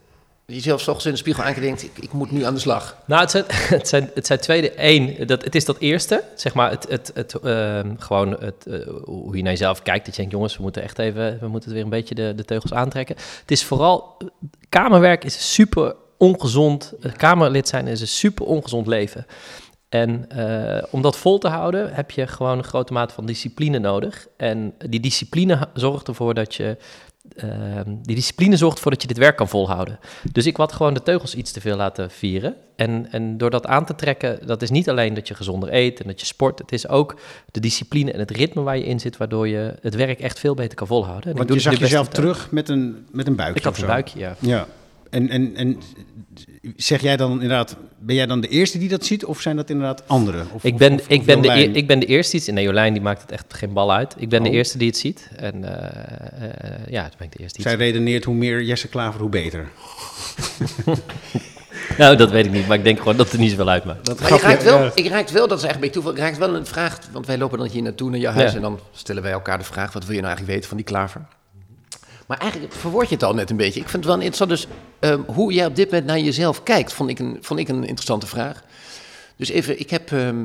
jezelf 0.47 0.81
's 0.81 0.87
ochtends 0.87 1.07
in 1.07 1.13
de 1.13 1.19
spiegel 1.19 1.43
aankijkt 1.43 1.67
denkt, 1.67 1.83
ik, 1.83 2.05
ik 2.05 2.13
moet 2.13 2.31
nu 2.31 2.45
aan 2.45 2.55
de 2.55 2.61
slag? 2.61 2.97
Nou, 3.05 3.21
het 3.21 3.31
zijn, 3.31 3.45
het 3.79 3.89
zijn, 3.89 4.11
het 4.15 4.27
zijn 4.27 4.39
twee. 4.39 4.73
Eén, 4.77 5.27
dat, 5.27 5.45
het 5.45 5.55
is 5.55 5.65
dat 5.65 5.79
eerste, 5.79 6.25
zeg 6.35 6.55
maar, 6.55 6.71
het, 6.71 6.87
het, 6.89 7.11
het, 7.15 7.35
ehm, 7.35 7.95
gewoon 7.99 8.37
het, 8.41 8.67
eh, 8.67 8.79
hoe 9.05 9.37
je 9.37 9.43
naar 9.43 9.53
jezelf 9.53 9.83
kijkt. 9.83 10.05
Dat 10.05 10.15
je 10.15 10.21
denkt, 10.21 10.37
jongens, 10.37 10.57
we 10.57 10.63
moeten 10.63 10.83
echt 10.83 10.99
even, 10.99 11.39
we 11.41 11.49
moeten 11.49 11.73
weer 11.73 11.83
een 11.83 11.89
beetje 11.89 12.15
de, 12.15 12.33
de 12.37 12.45
teugels 12.45 12.73
aantrekken. 12.73 13.17
Het 13.41 13.51
is 13.51 13.65
vooral, 13.65 14.17
kamerwerk 14.69 15.25
is 15.25 15.53
super 15.53 15.95
ongezond. 16.23 16.93
Eh, 17.01 17.13
Kamerlid 17.17 17.69
zijn 17.69 17.87
is 17.87 18.01
een 18.01 18.07
super 18.07 18.47
ongezond 18.47 18.87
leven. 18.87 19.27
En 19.93 20.25
eh, 20.29 20.83
om 20.91 21.03
dat 21.03 21.17
vol 21.17 21.39
te 21.39 21.49
houden 21.49 21.95
heb 21.95 22.11
je 22.11 22.27
gewoon 22.27 22.59
een 22.59 22.65
grote 22.65 22.93
mate 22.93 23.15
van 23.15 23.27
discipline 23.27 23.79
nodig. 23.79 24.27
En 24.37 24.75
die 24.89 25.01
discipline 25.01 25.69
zorgt 25.75 26.09
ervoor 26.09 26.35
dat 26.35 26.55
je. 26.55 26.77
ehm, 27.37 27.95
die 28.03 28.17
discipline 28.17 28.57
zorgt 28.57 28.77
ervoor 28.77 28.91
dat 28.93 29.03
je 29.03 29.09
dit 29.09 29.19
werk 29.19 29.37
kan 29.37 29.49
volhouden. 29.49 29.99
Dus 30.33 30.47
ik 30.47 30.57
had 30.57 30.73
gewoon 30.73 30.95
de 30.95 31.03
teugels 31.03 31.35
iets 31.35 31.53
te 31.53 31.61
veel 31.61 31.77
laten 31.77 32.11
vieren. 32.11 32.55
En, 32.77 33.07
en 33.11 33.39
door 33.39 33.51
dat 33.51 33.67
aan 33.67 33.85
te 33.85 33.95
trekken, 33.95 34.47
dat 34.47 34.63
is 34.63 34.71
niet 34.71 34.91
alleen 34.91 35.15
dat 35.15 35.29
je 35.29 35.35
gezonder 35.35 35.75
eet 35.75 36.01
en 36.01 36.07
dat 36.07 36.21
je 36.21 36.27
sport. 36.27 36.59
Het 36.59 36.73
is 36.73 36.89
ook 36.89 37.17
de 37.51 37.61
discipline 37.61 38.13
en 38.13 38.19
het 38.19 38.31
ritme 38.31 38.63
waar 38.63 38.77
je 38.77 38.85
in 38.85 39.01
zit, 39.01 39.17
waardoor 39.17 39.49
je 39.49 39.75
het 39.81 39.95
werk 39.95 40.21
echt 40.21 40.39
veel 40.39 40.55
beter 40.55 40.75
kan 40.75 40.87
volhouden. 40.87 41.25
En 41.25 41.31
ik 41.31 41.37
Want 41.37 41.49
doe 41.49 41.57
je 41.57 41.63
zag 41.63 41.79
jezelf 41.79 42.09
terug 42.09 42.51
met 42.51 42.69
een, 42.69 43.07
met 43.11 43.27
een 43.27 43.37
buikje 43.37 43.59
Ik 43.59 43.65
had 43.65 43.79
een 43.79 43.87
buikje, 43.87 44.19
ja. 44.19 44.37
Ja. 44.39 44.67
En, 45.11 45.29
en, 45.29 45.57
en 45.57 45.79
zeg 46.77 47.01
jij 47.03 47.17
dan 47.17 47.33
inderdaad, 47.33 47.77
ben 47.99 48.15
jij 48.15 48.27
dan 48.27 48.41
de 48.41 48.49
eerste 48.49 48.79
die 48.79 48.89
dat 48.89 49.05
ziet 49.05 49.25
of 49.25 49.41
zijn 49.41 49.57
dat 49.57 49.71
inderdaad 49.71 50.03
anderen? 50.09 50.47
Of, 50.53 50.65
Ik 50.65 50.77
ben, 50.77 50.93
of- 50.95 51.05
ik, 51.09 51.25
ben 51.25 51.43
de, 51.43 51.49
eer- 51.49 51.77
ik 51.77 51.87
ben 51.87 51.99
de 51.99 52.07
eerste 52.07 52.37
die 52.37 52.47
het... 52.47 52.55
Nee, 52.55 52.65
Jolijn 52.65 52.93
die 52.93 53.03
maakt 53.03 53.23
het 53.23 53.33
echt 53.33 53.55
geen 53.55 53.73
bal 53.73 53.93
uit. 53.93 54.15
Ik 54.19 54.29
ben 54.29 54.43
de 54.43 54.49
Oh. 54.49 54.55
eerste 54.55 54.79
die 54.79 54.89
het 54.89 54.97
ziet. 54.97 55.29
En 55.37 55.65
eh, 55.65 56.49
eh, 56.49 56.87
ja, 56.89 57.03
toen 57.03 57.15
ben 57.19 57.27
ik 57.27 57.33
de 57.33 57.39
eerste 57.39 57.57
die 57.63 57.63
Zij 57.69 57.73
het 57.73 57.81
redeneert 57.81 58.25
hoe 58.25 58.35
meer 58.35 58.63
Jesse 58.63 58.89
Klaver, 58.89 59.21
hoe 59.21 59.31
beter. 59.31 59.69
Nou, 61.99 62.17
dat 62.17 62.31
weet 62.31 62.47
ik 62.47 62.53
niet, 62.53 62.67
maar 62.67 62.77
ik 62.77 62.85
denk 62.85 62.99
gewoon 62.99 63.17
dat 63.17 63.25
het 63.27 63.35
er 63.35 63.41
niet 63.41 63.51
zoveel 63.51 63.69
uitmaakt. 63.69 64.07
Dat 64.07 64.21
Maar 64.21 64.29
je 64.33 64.39
grapje, 64.39 64.55
raakt 64.57 64.65
wel, 64.65 64.91
ik 64.95 65.07
raakt 65.09 65.31
wel, 65.31 65.49
dat 65.49 65.59
is 65.59 65.65
eigenlijk 65.65 65.75
een 65.75 65.81
beetje 65.81 65.95
toeval, 65.95 66.13
ik 66.13 66.19
raakt 66.19 66.39
wel 66.39 66.55
een 66.57 66.67
vraag, 66.67 66.99
want 67.13 67.27
wij 67.27 67.39
lopen 67.39 67.59
dan 67.59 67.69
hier 67.69 67.83
naartoe 67.83 68.11
naar 68.11 68.19
jouw 68.19 68.33
huis 68.33 68.51
Ja. 68.51 68.57
en 68.57 68.63
dan 68.63 68.81
stellen 68.93 69.23
wij 69.23 69.33
elkaar 69.33 69.59
de 69.59 69.65
vraag, 69.65 69.93
wat 69.93 70.05
wil 70.05 70.15
je 70.15 70.21
nou 70.21 70.27
eigenlijk 70.27 70.55
weten 70.55 70.69
van 70.69 70.77
die 70.77 70.87
klaver? 70.87 71.21
Maar 72.27 72.39
eigenlijk 72.39 72.73
verwoord 72.73 73.09
je 73.09 73.15
het 73.15 73.25
al 73.25 73.35
net 73.35 73.51
een 73.51 73.57
beetje. 73.57 73.81
Ik 73.81 73.89
vind 73.89 74.05
het 74.05 74.15
wel 74.15 74.23
interessant, 74.25 74.51
dus 74.51 74.67
ehm, 74.99 75.21
hoe 75.27 75.53
jij 75.53 75.67
op 75.67 75.77
dit 75.77 75.91
moment 75.91 76.07
naar 76.07 76.19
jezelf 76.19 76.63
kijkt, 76.63 76.93
vond 76.93 77.11
ik 77.11 77.19
een, 77.19 77.39
vond 77.41 77.61
ik 77.61 77.69
een 77.69 77.85
interessante 77.85 78.27
vraag. 78.27 78.63
Dus 79.37 79.49
even, 79.49 79.81
ik 79.81 79.91
heb 79.91 80.13
ehm, 80.13 80.45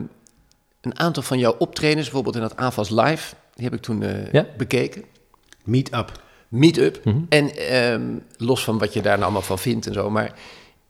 een 0.81 0.99
aantal 0.99 1.23
van 1.23 1.39
jouw 1.39 1.55
optredens, 1.57 2.03
bijvoorbeeld 2.03 2.35
in 2.35 2.41
dat 2.41 2.55
AFAS 2.55 2.89
Live, 2.89 3.33
die 3.55 3.63
heb 3.65 3.73
ik 3.73 3.81
toen 3.81 4.03
eh, 4.03 4.31
Ja. 4.31 4.45
bekeken. 4.57 5.03
Meet 5.63 5.93
up. 5.93 6.11
Meet-up. 6.47 6.99
Mhm. 7.05 7.17
En 7.29 7.55
ehm, 7.55 8.01
los 8.37 8.63
van 8.63 8.77
wat 8.77 8.93
je 8.93 9.01
daar 9.01 9.11
nou 9.11 9.23
allemaal 9.23 9.41
van 9.41 9.59
vindt 9.59 9.87
en 9.87 9.93
zo. 9.93 10.09
Maar 10.09 10.33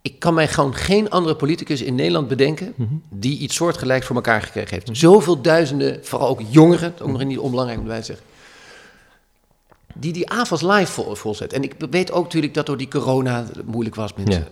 ik 0.02 0.20
kan 0.20 0.34
mij 0.34 0.48
gewoon 0.48 0.76
geen 0.76 1.10
andere 1.10 1.36
politicus 1.36 1.82
in 1.82 1.96
Nederland 1.96 2.28
bedenken. 2.28 2.74
Mhm. 2.76 2.94
die 3.10 3.40
iets 3.40 3.56
soortgelijks 3.56 4.06
voor 4.06 4.16
elkaar 4.16 4.42
gekregen 4.42 4.70
heeft. 4.70 4.90
Zoveel 4.92 5.42
duizenden, 5.42 6.00
vooral 6.06 6.28
ook 6.28 6.42
jongeren. 6.50 6.94
ook 7.02 7.08
nog 7.12 7.24
niet 7.24 7.38
onbelangrijk 7.38 7.80
om 7.80 7.86
bij 7.88 8.00
te 8.00 8.06
zeggen. 8.06 8.26
Die 10.00 10.14
die 10.14 10.30
avonds 10.30 10.64
live 10.64 10.92
vol, 10.92 11.16
volzet. 11.16 11.54
En 11.54 11.64
ik 11.64 11.76
weet 11.90 12.12
ook 12.12 12.24
natuurlijk 12.24 12.54
dat 12.54 12.66
door 12.66 12.78
die 12.78 12.88
corona 12.88 13.44
het 13.46 13.66
moeilijk 13.66 13.96
was. 13.96 14.14
Mensen, 14.14 14.48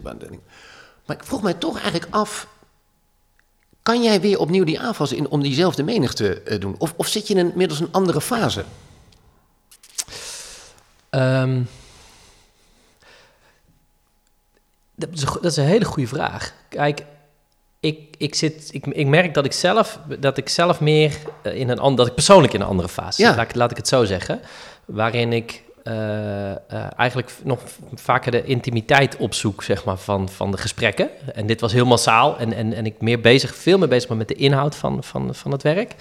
Maar 1.05 1.15
ik 1.15 1.23
vroeg 1.23 1.41
mij 1.41 1.53
toch 1.53 1.79
eigenlijk 1.79 2.07
af. 2.15 2.47
Kan 3.81 4.03
jij 4.03 4.21
weer 4.21 4.39
opnieuw 4.39 4.63
die 4.63 4.79
aanvals 4.79 5.11
in 5.13 5.27
om 5.29 5.41
diezelfde 5.41 5.83
mening 5.83 6.11
te 6.11 6.41
eh, 6.41 6.59
doen? 6.59 6.75
Of, 6.77 6.93
of 6.95 7.07
zit 7.07 7.27
je 7.27 7.33
in 7.33 7.49
inmiddels 7.49 7.79
een 7.79 7.91
andere 7.91 8.21
fase? 8.21 8.65
Ehm, 11.09 11.61
dat, 14.95 15.09
is 15.13 15.19
dat 15.21 15.45
is 15.45 15.57
een 15.57 15.63
hele 15.65 15.85
goede 15.85 16.07
vraag. 16.09 16.53
Kijk, 16.69 17.05
ik, 17.79 18.15
ik, 18.17 18.35
zit, 18.35 18.69
ik, 18.71 18.85
ik 18.85 19.07
merk 19.07 19.33
dat 19.33 19.45
ik 19.45 19.51
zelf, 19.53 19.99
dat 20.19 20.37
ik 20.37 20.49
zelf 20.49 20.79
meer 20.79 21.17
eh, 21.41 21.55
in 21.55 21.69
een 21.69 21.95
dat 21.95 22.07
ik 22.07 22.13
persoonlijk 22.13 22.53
in 22.53 22.61
een 22.61 22.67
andere 22.67 22.89
fase 22.89 23.21
Ja. 23.21 23.27
zit. 23.27 23.37
Laat, 23.37 23.49
ik- 23.49 23.55
laat 23.55 23.71
ik 23.71 23.77
het 23.77 23.87
zo 23.87 24.05
zeggen. 24.05 24.41
Waarin 24.85 25.33
ik 25.33 25.63
eh, 25.85 26.51
eh, 26.51 26.57
eigenlijk 26.97 27.31
nog 27.43 27.59
vaker 27.95 28.31
de 28.31 28.43
intimiteit 28.43 29.17
opzoek, 29.17 29.63
zeg 29.63 29.85
maar, 29.85 29.97
van, 29.97 30.29
van 30.29 30.51
de 30.51 30.57
gesprekken. 30.57 31.09
En 31.33 31.47
dit 31.47 31.61
was 31.61 31.73
heel 31.73 31.85
massaal 31.85 32.37
en, 32.37 32.53
en, 32.53 32.73
en 32.73 32.85
ik 32.85 33.01
meer 33.01 33.21
bezig, 33.21 33.55
veel 33.55 33.77
meer 33.77 33.87
bezig 33.87 34.07
ben 34.07 34.17
met 34.17 34.27
de 34.27 34.33
inhoud 34.33 34.75
van, 34.75 35.03
van, 35.03 35.35
van 35.35 35.51
het 35.51 35.63
werk. 35.63 35.95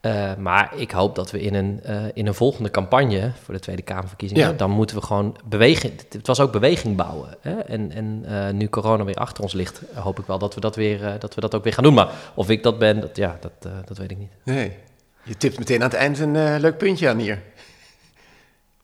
Eh, 0.00 0.34
maar 0.38 0.72
ik 0.76 0.90
hoop 0.90 1.14
dat 1.14 1.30
we 1.30 1.40
in 1.40 1.54
een, 1.54 1.80
in 2.14 2.26
een 2.26 2.34
volgende 2.34 2.70
campagne 2.70 3.32
voor 3.44 3.54
de 3.54 3.60
Tweede 3.60 3.82
Kamerverkiezingen, 3.82 4.48
Ja. 4.48 4.52
dan 4.52 4.70
moeten 4.70 4.96
we 4.96 5.02
gewoon 5.02 5.36
bewegen. 5.44 5.90
Het 6.10 6.26
was 6.26 6.40
ook 6.40 6.52
beweging 6.52 6.96
bouwen. 6.96 7.36
Hè? 7.40 7.58
En, 7.58 7.92
en 7.92 8.56
nu 8.56 8.68
corona 8.68 9.04
weer 9.04 9.14
achter 9.14 9.42
ons 9.42 9.52
ligt, 9.52 9.82
hoop 9.94 10.18
ik 10.18 10.26
wel 10.26 10.38
dat 10.38 10.54
we 10.54 10.60
dat, 10.60 10.76
weer, 10.76 11.16
dat 11.18 11.34
we 11.34 11.40
dat 11.40 11.54
ook 11.54 11.64
weer 11.64 11.72
gaan 11.72 11.84
doen. 11.84 11.94
Maar 11.94 12.08
of 12.34 12.50
ik 12.50 12.62
dat 12.62 12.78
ben, 12.78 13.00
dat, 13.00 13.16
ja, 13.16 13.38
dat, 13.40 13.72
dat 13.86 13.98
weet 13.98 14.10
ik 14.10 14.18
niet. 14.18 14.32
Nee. 14.44 14.72
Je 15.22 15.36
tipt 15.36 15.58
meteen 15.58 15.82
aan 15.82 15.88
het 15.88 15.98
eind 15.98 16.18
een 16.18 16.60
leuk 16.60 16.78
puntje 16.78 17.08
aan 17.08 17.18
hier. 17.18 17.42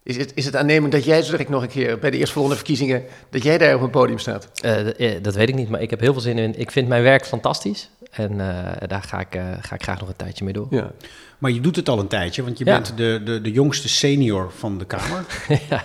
Is 0.06 0.16
het, 0.16 0.32
is 0.34 0.44
het 0.44 0.56
aannemelijk 0.56 0.94
dat 0.94 1.04
jij 1.04 1.22
zo 1.22 1.30
direct 1.30 1.48
nog 1.48 1.62
een 1.62 1.68
keer 1.68 1.98
bij 1.98 2.10
de 2.10 2.16
eerstvolgende 2.18 2.56
verkiezingen... 2.56 3.02
dat 3.30 3.42
jij 3.42 3.58
daar 3.58 3.74
op 3.74 3.80
een 3.80 3.90
podium 3.90 4.18
staat? 4.18 4.48
Eh, 4.62 5.14
eh, 5.14 5.22
dat 5.22 5.34
weet 5.34 5.48
ik 5.48 5.54
niet, 5.54 5.68
maar 5.68 5.82
ik 5.82 5.90
heb 5.90 6.00
heel 6.00 6.12
veel 6.12 6.22
zin 6.22 6.38
in. 6.38 6.58
Ik 6.58 6.70
vind 6.70 6.88
mijn 6.88 7.02
werk 7.02 7.26
fantastisch. 7.26 7.90
En 8.10 8.30
eh, 8.40 8.88
daar 8.88 9.02
ga 9.02 9.20
ik, 9.20 9.34
eh, 9.34 9.42
ga 9.60 9.74
ik 9.74 9.82
graag 9.82 10.00
nog 10.00 10.08
een 10.08 10.16
tijdje 10.16 10.44
mee 10.44 10.52
door. 10.52 10.66
Ja. 10.70 10.90
Maar 11.38 11.50
je 11.50 11.60
doet 11.60 11.76
het 11.76 11.88
al 11.88 11.98
een 11.98 12.06
tijdje, 12.06 12.42
want 12.42 12.58
je 12.58 12.64
Ja. 12.64 12.72
bent 12.72 12.96
de, 12.96 13.20
de, 13.24 13.40
de 13.40 13.50
jongste 13.50 13.88
senior 13.88 14.52
van 14.56 14.78
de 14.78 14.84
Kamer. 14.84 15.24
ja, 15.70 15.84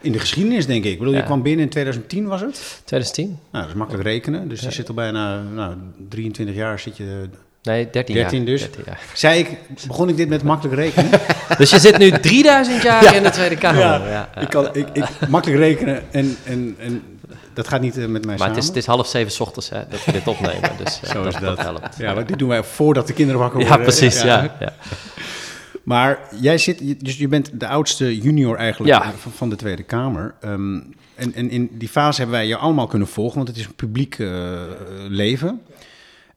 In 0.00 0.12
de 0.12 0.18
geschiedenis, 0.18 0.66
denk 0.66 0.84
ik. 0.84 0.92
Ik 0.92 0.98
bedoel, 0.98 1.14
je 1.14 1.22
kwam 1.24 1.42
binnen 1.42 1.64
in 1.64 1.70
2010, 1.70 2.26
was 2.26 2.40
het? 2.40 2.80
2010? 2.84 3.26
Nou, 3.26 3.38
dat 3.50 3.68
is 3.68 3.74
makkelijk 3.78 4.04
rekenen. 4.04 4.48
Dus 4.48 4.60
je 4.60 4.70
zit 4.70 4.88
al 4.88 4.94
bijna 4.94 5.42
nou, 5.42 5.76
23 6.08 6.56
jaar 6.56 6.78
zit 6.78 6.96
je... 6.96 7.28
Nee, 7.64 7.90
13, 7.90 8.14
13 8.14 8.36
jaar. 8.38 8.46
dus. 8.46 8.60
13 8.60 8.82
jaar. 8.86 9.00
Zei 9.14 9.38
ik, 9.38 9.48
begon 9.86 10.08
ik 10.08 10.16
dit 10.16 10.28
met 10.28 10.42
makkelijk 10.42 10.76
rekenen? 10.76 11.10
Dus 11.58 11.70
je 11.70 11.78
zit 11.78 11.98
nu 11.98 12.10
3000 12.10 12.82
jaar 12.82 13.14
in 13.14 13.22
de 13.22 13.30
Tweede 13.30 13.56
Kamer. 13.56 13.80
Ja, 13.80 14.02
ja, 14.08 14.40
ik 14.40 14.48
kan 14.48 14.68
ik, 14.74 14.88
ik, 14.92 15.04
makkelijk 15.28 15.60
rekenen 15.60 16.02
en, 16.12 16.36
en, 16.44 16.74
en 16.78 17.02
dat 17.54 17.68
gaat 17.68 17.80
niet 17.80 17.96
eh, 17.98 18.06
met 18.06 18.10
mij 18.10 18.20
Maar 18.24 18.38
samen. 18.38 18.54
het 18.54 18.62
is, 18.62 18.66
het 18.68 18.76
is 18.76 18.86
half 18.86 19.06
zeven 19.06 19.32
's 19.32 19.40
ochtends 19.40 19.68
hè, 19.70 19.80
dat 19.88 20.04
we 20.04 20.12
dit 20.12 20.28
opnemen. 20.28 20.70
Dus 20.84 21.00
eh, 21.02 21.10
Zo 21.10 21.22
is 21.24 21.34
dat. 21.36 21.58
helpt. 21.58 21.96
Ja, 21.98 22.14
want 22.14 22.28
dit 22.28 22.38
doen 22.38 22.48
wij 22.48 22.62
voordat 22.62 23.06
de 23.06 23.12
kinderen 23.12 23.40
wakker 23.40 23.60
Ja, 23.60 23.66
worden. 23.66 23.86
precies. 23.86 24.22
Ja. 24.22 24.56
Ja. 24.60 24.72
Maar 25.82 26.18
jij 26.40 26.58
zit, 26.58 27.04
dus 27.04 27.18
je 27.18 27.28
bent 27.28 27.60
de 27.60 27.66
oudste 27.68 28.20
junior 28.20 28.56
eigenlijk 28.56 28.92
Ja. 28.94 29.12
van, 29.18 29.32
van 29.32 29.48
de 29.50 29.56
Tweede 29.56 29.82
Kamer. 29.82 30.34
Ehm, 30.40 30.74
en, 31.14 31.34
en 31.34 31.50
in 31.50 31.68
die 31.72 31.88
fase 31.88 32.20
hebben 32.20 32.36
wij 32.38 32.46
je 32.46 32.56
allemaal 32.56 32.86
kunnen 32.86 33.08
volgen, 33.08 33.36
want 33.36 33.48
het 33.48 33.56
is 33.56 33.64
een 33.64 33.74
publiek 33.74 34.18
eh, 34.18 34.52
leven. 35.08 35.60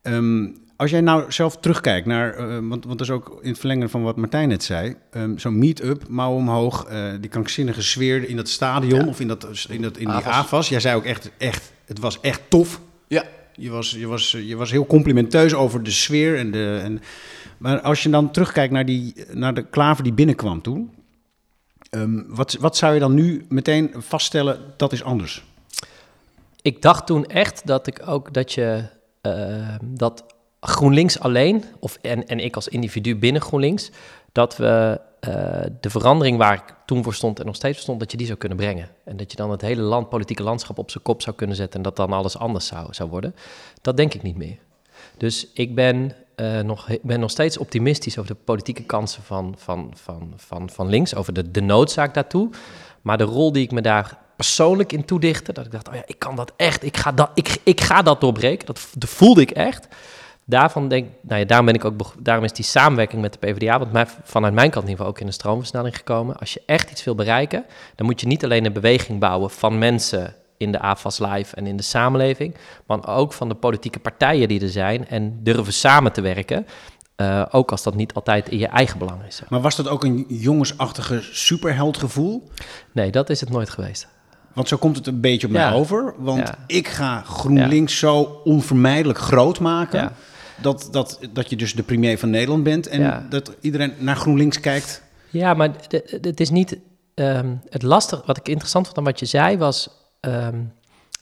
Ehm, 0.02 0.46
als 0.78 0.92
jij 0.92 1.02
nou 1.02 1.32
zelf 1.32 1.58
terugkijkt 1.58 2.06
naar, 2.06 2.34
eh, 2.34 2.48
want, 2.48 2.86
want 2.86 2.88
dat 2.88 3.02
is 3.02 3.10
ook 3.10 3.40
in 3.42 3.50
het 3.50 3.60
verlengen 3.60 3.90
van 3.90 4.04
wat 4.04 4.16
Martijn 4.16 4.50
net 4.50 4.64
zei, 4.64 4.96
ehm, 5.12 5.38
zo'n 5.38 5.60
meet-up, 5.60 6.08
mouw 6.08 6.34
omhoog, 6.34 6.86
eh, 6.86 7.12
die 7.20 7.30
krankzinnige 7.30 7.82
sfeer 7.82 8.30
in 8.30 8.36
dat 8.36 8.50
stadion 8.50 9.08
of 9.08 9.20
in, 9.20 9.28
dat, 9.28 9.48
in, 9.70 9.82
dat, 9.82 9.98
in 9.98 10.08
die 10.08 10.16
AFAS. 10.16 10.70
Jij 10.70 10.80
zei 10.80 10.96
ook 10.96 11.04
echt, 11.04 11.32
echt, 11.38 11.72
het 11.86 12.00
was 12.00 12.20
echt 12.20 12.42
tof. 12.48 12.82
Ja. 13.08 13.24
Je 13.54 13.70
was, 13.70 13.92
je, 13.92 14.08
was, 14.08 14.32
je 14.32 14.56
was 14.56 14.72
heel 14.72 14.86
complimenteus 14.86 15.54
over 15.54 15.84
de 15.84 15.92
sfeer. 15.92 16.38
En 16.38 16.52
de, 16.52 16.80
en, 16.84 17.02
maar 17.58 17.82
als 17.82 18.04
je 18.04 18.10
dan 18.10 18.32
terugkijkt 18.32 18.74
naar, 18.74 18.86
die, 18.86 19.14
naar 19.32 19.54
de 19.54 19.66
klaver 19.66 20.04
die 20.04 20.14
binnenkwam 20.14 20.62
toen. 20.62 20.92
ehm, 21.90 22.22
wat, 22.28 22.58
wat 22.60 22.78
zou 22.78 22.94
je 22.94 23.00
dan 23.00 23.14
nu 23.14 23.46
meteen 23.50 23.94
vaststellen, 23.98 24.60
dat 24.76 24.94
is 24.94 25.04
anders? 25.04 25.44
Ik 26.62 26.82
dacht 26.82 27.06
toen 27.06 27.26
echt 27.26 27.68
dat 27.68 27.88
ik 27.88 28.02
ook 28.06 28.34
dat 28.34 28.54
je 28.54 28.84
eh, 29.22 29.76
dat 29.82 30.24
GroenLinks 30.68 31.20
alleen, 31.20 31.64
of 31.80 32.00
en, 32.02 32.28
en 32.28 32.40
ik 32.40 32.56
als 32.56 32.68
individu 32.68 33.16
binnen 33.16 33.42
GroenLinks, 33.42 33.92
dat 34.32 34.58
we 34.58 35.02
eh, 35.20 35.32
de 35.80 35.90
verandering 35.90 36.38
waar 36.38 36.54
ik 36.54 36.76
toen 36.86 37.04
voor 37.04 37.14
stond 37.14 37.40
en 37.40 37.46
nog 37.46 37.56
steeds 37.56 37.74
voor 37.74 37.84
stond, 37.84 38.00
dat 38.00 38.12
je 38.12 38.18
die 38.18 38.26
zou 38.26 38.38
kunnen 38.38 38.58
brengen. 38.58 38.90
En 39.04 39.18
dat 39.18 39.32
je 39.32 39.38
dan 39.38 39.52
het 39.52 39.62
hele 39.62 39.82
land, 39.82 40.10
politieke 40.10 40.44
landschap 40.44 40.78
op 40.78 40.92
zijn 40.92 41.04
kop 41.04 41.22
zou 41.22 41.36
kunnen 41.36 41.56
zetten 41.56 41.78
en 41.78 41.82
dat 41.84 41.96
dan 41.96 42.14
alles 42.14 42.38
anders 42.38 42.68
zou, 42.68 42.94
zou 42.94 43.10
worden. 43.10 43.36
Dat 43.82 43.98
denk 43.98 44.14
ik 44.14 44.24
niet 44.24 44.38
meer. 44.38 44.58
Dus 45.18 45.48
ik 45.54 45.76
ben, 45.76 46.16
eh, 46.36 46.60
nog, 46.60 46.88
ben 47.02 47.20
nog 47.20 47.32
steeds 47.32 47.58
optimistisch 47.58 48.18
over 48.18 48.34
de 48.34 48.40
politieke 48.44 48.84
kansen 48.84 49.24
van, 49.24 49.56
van, 49.58 49.92
van, 49.96 50.34
van, 50.36 50.70
van 50.70 50.88
links, 50.88 51.16
over 51.16 51.34
de, 51.34 51.52
de 51.52 51.62
noodzaak 51.62 52.14
daartoe. 52.14 52.50
Maar 53.02 53.18
de 53.18 53.24
rol 53.24 53.52
die 53.52 53.64
ik 53.64 53.72
me 53.72 53.82
daar 53.82 54.18
persoonlijk 54.36 54.94
in 54.94 55.06
toedichtte, 55.06 55.54
dat 55.54 55.66
ik 55.66 55.72
dacht, 55.72 55.88
oh 55.88 55.96
ja, 55.96 56.04
ik 56.06 56.20
kan 56.20 56.36
dat 56.36 56.54
echt, 56.56 56.84
ik 56.84 56.98
ga 56.98 57.12
dat, 57.12 57.30
ik, 57.34 57.58
ik 57.64 57.82
ga 57.82 58.02
dat 58.02 58.22
doorbreken, 58.22 58.66
dat 58.66 59.10
voelde 59.10 59.42
ik 59.42 59.52
echt. 59.52 59.88
Daarvan 60.50 60.88
denk, 60.88 61.08
nou 61.22 61.40
ja, 61.40 61.46
daarom, 61.46 61.66
ben 61.66 61.76
ik 61.76 61.86
ook, 61.86 61.94
daarom 62.20 62.44
is 62.44 62.52
die 62.54 62.66
samenwerking 62.66 63.22
met 63.22 63.34
de 63.34 63.40
PvdA, 63.40 63.80
want 63.80 63.92
mij, 63.92 64.06
vanuit 64.24 64.54
mijn 64.54 64.70
kant 64.70 64.86
in 64.86 64.90
ieder 64.92 64.98
geval 65.06 65.08
ook 65.08 65.20
in 65.20 65.26
de 65.26 65.32
stroomversnelling 65.32 65.96
gekomen. 65.96 66.38
Als 66.38 66.54
je 66.54 66.62
echt 66.66 66.92
iets 66.92 67.04
wil 67.04 67.16
bereiken, 67.16 67.66
dan 67.96 68.06
moet 68.06 68.22
je 68.22 68.28
niet 68.28 68.44
alleen 68.44 68.66
een 68.66 68.74
beweging 68.74 69.20
bouwen 69.20 69.50
van 69.50 69.78
mensen 69.78 70.36
in 70.58 70.72
de 70.72 70.80
AFAS 70.80 71.20
Live 71.20 71.56
en 71.56 71.68
in 71.68 71.78
de 71.78 71.84
samenleving, 71.84 72.56
maar 72.86 73.08
ook 73.08 73.34
van 73.34 73.50
de 73.50 73.56
politieke 73.56 74.00
partijen 74.00 74.48
die 74.48 74.62
er 74.62 74.70
zijn 74.70 75.08
en 75.08 75.40
durven 75.44 75.74
samen 75.74 76.12
te 76.12 76.22
werken. 76.22 76.68
eh, 77.16 77.46
ook 77.52 77.72
als 77.72 77.84
dat 77.84 77.96
niet 77.96 78.14
altijd 78.14 78.50
in 78.50 78.58
je 78.58 78.68
eigen 78.68 78.98
belang 79.00 79.24
is. 79.28 79.42
Maar 79.50 79.62
was 79.62 79.76
dat 79.76 79.88
ook 79.88 80.04
een 80.04 80.26
jongensachtige 80.28 81.20
superheldgevoel? 81.22 82.50
Nee, 82.92 83.12
dat 83.12 83.30
is 83.30 83.40
het 83.40 83.50
nooit 83.50 83.70
geweest. 83.70 84.08
Want 84.54 84.68
zo 84.68 84.78
komt 84.78 84.96
het 84.96 85.08
een 85.08 85.22
beetje 85.22 85.48
op 85.48 85.54
mij 85.54 85.62
Ja. 85.62 85.72
over. 85.74 86.14
Want 86.18 86.48
Ja. 86.48 86.56
ik 86.68 86.88
ga 86.88 87.22
GroenLinks 87.22 87.98
zo 88.00 88.42
onvermijdelijk 88.44 89.20
groot 89.20 89.60
maken. 89.60 90.12
Dat, 90.62 90.88
dat, 90.92 91.20
dat 91.34 91.50
je 91.50 91.56
dus 91.56 91.74
de 91.74 91.84
premier 91.84 92.18
van 92.20 92.30
Nederland 92.30 92.64
bent. 92.64 92.88
En 92.88 93.02
Ja. 93.02 93.26
dat 93.30 93.56
iedereen 93.62 93.94
naar 93.98 94.16
GroenLinks 94.16 94.60
kijkt. 94.60 95.04
Ja, 95.30 95.54
maar 95.54 95.70
het 96.22 96.40
is 96.40 96.50
niet. 96.50 96.78
ehm, 97.14 97.56
het 97.70 97.82
lastige, 97.84 98.22
wat 98.26 98.38
ik 98.38 98.48
interessant 98.48 98.86
vond 98.86 98.98
aan 98.98 99.04
wat 99.04 99.20
je 99.20 99.26
zei, 99.26 99.58
was. 99.58 99.90
ehm, 100.20 100.60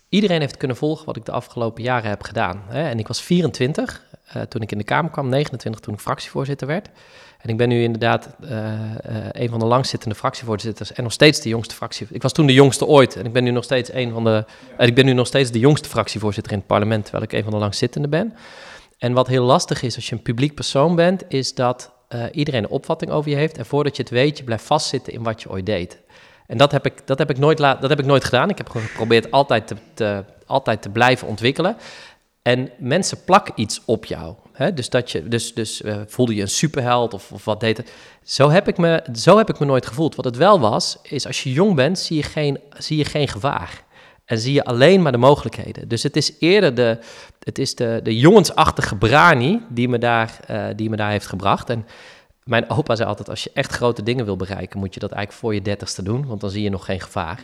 iedereen 0.09 0.39
heeft 0.39 0.57
kunnen 0.57 0.77
volgen 0.77 1.05
wat 1.05 1.15
ik 1.17 1.25
de 1.25 1.31
afgelopen 1.31 1.83
jaren 1.83 2.09
heb 2.09 2.23
gedaan. 2.23 2.61
Hè? 2.67 2.89
En 2.89 2.99
ik 2.99 3.07
was 3.07 3.21
24 3.21 4.03
eh, 4.25 4.41
toen 4.41 4.61
ik 4.61 4.71
in 4.71 4.77
de 4.77 4.83
Kamer 4.83 5.11
kwam, 5.11 5.29
29 5.29 5.81
toen 5.81 5.93
ik 5.93 5.99
fractievoorzitter 5.99 6.67
werd. 6.67 6.89
En 7.41 7.49
ik 7.49 7.57
ben 7.57 7.69
nu 7.69 7.83
inderdaad 7.83 8.29
eh, 8.41 8.73
eh, 8.73 9.25
een 9.31 9.49
van 9.49 9.59
de 9.59 9.65
langzittende 9.65 10.15
fractievoorzitters 10.15 10.93
en 10.93 11.03
nog 11.03 11.11
steeds 11.11 11.41
de 11.41 11.49
jongste 11.49 11.75
fractie. 11.75 12.07
Ik 12.11 12.21
was 12.21 12.31
toen 12.33 12.45
de 12.45 12.53
jongste 12.53 12.85
ooit 12.85 13.15
en 13.15 13.25
ik 13.25 13.33
ben 13.33 13.43
nu 13.43 13.51
nog 13.51 13.63
steeds 13.63 13.93
een 13.93 14.11
van 14.11 14.23
de. 14.23 14.45
ik 14.77 14.95
ben 14.95 15.05
nu 15.05 15.13
nog 15.13 15.27
steeds 15.27 15.51
de 15.51 15.59
jongste 15.59 15.89
fractievoorzitter 15.89 16.51
in 16.51 16.57
het 16.57 16.67
parlement, 16.67 17.03
terwijl 17.03 17.23
ik 17.23 17.31
een 17.33 17.43
van 17.43 17.51
de 17.51 17.57
langzittenden 17.59 18.09
ben. 18.09 18.33
En 18.97 19.13
wat 19.13 19.27
heel 19.27 19.43
lastig 19.43 19.81
is 19.81 19.95
als 19.95 20.09
je 20.09 20.15
een 20.15 20.21
publiek 20.21 20.55
persoon 20.55 20.95
bent, 20.95 21.23
is 21.27 21.53
dat 21.53 21.93
eh, 22.07 22.23
iedereen 22.31 22.63
een 22.63 22.69
opvatting 22.69 23.11
over 23.11 23.29
je 23.29 23.35
heeft. 23.35 23.57
En 23.57 23.65
voordat 23.65 23.95
je 23.95 24.01
het 24.01 24.11
weet, 24.11 24.37
je 24.37 24.43
blijft 24.43 24.65
vastzitten 24.65 25.13
in 25.13 25.23
wat 25.23 25.41
je 25.41 25.49
ooit 25.49 25.65
deed. 25.65 26.01
En 26.47 26.57
dat 26.57 26.71
heb 26.71 26.85
ik, 26.85 27.07
dat 27.07 27.17
heb 27.17 27.29
ik, 27.29 27.37
nooit, 27.37 27.57
dat 27.57 27.89
heb 27.89 27.99
ik 27.99 28.05
nooit 28.05 28.23
gedaan. 28.23 28.49
Ik 28.49 28.57
heb 28.57 28.69
gewoon 28.69 28.87
geprobeerd 28.87 29.31
altijd 29.31 29.67
te, 29.67 29.75
te, 29.93 30.23
altijd 30.45 30.81
te 30.81 30.89
blijven 30.89 31.27
ontwikkelen. 31.27 31.77
En 32.41 32.69
mensen 32.77 33.23
plakken 33.23 33.53
iets 33.55 33.81
op 33.85 34.05
jou. 34.05 34.35
Hè? 34.53 34.73
Dus, 34.73 34.89
dat 34.89 35.11
je, 35.11 35.27
dus, 35.27 35.53
dus 35.53 35.81
eh, 35.81 36.01
voelde 36.07 36.35
je 36.35 36.41
een 36.41 36.47
superheld 36.47 37.13
of, 37.13 37.31
of 37.31 37.45
wat 37.45 37.59
deed 37.59 37.77
het. 37.77 37.91
Zo 38.23 38.49
heb, 38.49 38.67
ik 38.67 38.77
me, 38.77 39.03
zo 39.13 39.37
heb 39.37 39.49
ik 39.49 39.59
me 39.59 39.65
nooit 39.65 39.85
gevoeld. 39.85 40.15
Wat 40.15 40.25
het 40.25 40.37
wel 40.37 40.59
was, 40.59 40.97
is 41.01 41.27
als 41.27 41.43
je 41.43 41.51
jong 41.51 41.75
bent, 41.75 41.99
zie 41.99 42.17
je 42.17 42.23
geen, 42.23 42.59
zie 42.77 42.97
je 42.97 43.05
geen 43.05 43.27
gevaar. 43.27 43.83
En 44.25 44.37
zie 44.37 44.53
je 44.53 44.63
alleen 44.63 45.01
maar 45.01 45.11
de 45.11 45.17
mogelijkheden. 45.17 45.87
Dus 45.87 46.03
het 46.03 46.15
is 46.15 46.33
eerder 46.39 46.75
de, 46.75 46.97
het 47.39 47.57
is 47.57 47.75
de, 47.75 47.99
de 48.03 48.17
jongensachtige 48.17 48.95
brani 48.95 49.61
die 49.69 49.89
me, 49.89 49.97
daar, 49.97 50.39
eh, 50.47 50.65
die 50.75 50.89
me 50.89 50.95
daar 50.95 51.09
heeft 51.09 51.27
gebracht. 51.27 51.69
En 51.69 51.85
mijn 52.43 52.69
opa 52.69 52.95
zei 52.95 53.09
altijd, 53.09 53.29
als 53.29 53.43
je 53.43 53.51
echt 53.53 53.71
grote 53.71 54.03
dingen 54.03 54.25
wil 54.25 54.35
bereiken, 54.35 54.79
moet 54.79 54.93
je 54.93 54.99
dat 54.99 55.11
eigenlijk 55.11 55.41
voor 55.41 55.53
je 55.53 55.61
dertigste 55.61 56.03
doen, 56.03 56.25
want 56.25 56.41
dan 56.41 56.49
zie 56.49 56.63
je 56.63 56.69
nog 56.69 56.85
geen 56.85 57.01
gevaar. 57.01 57.43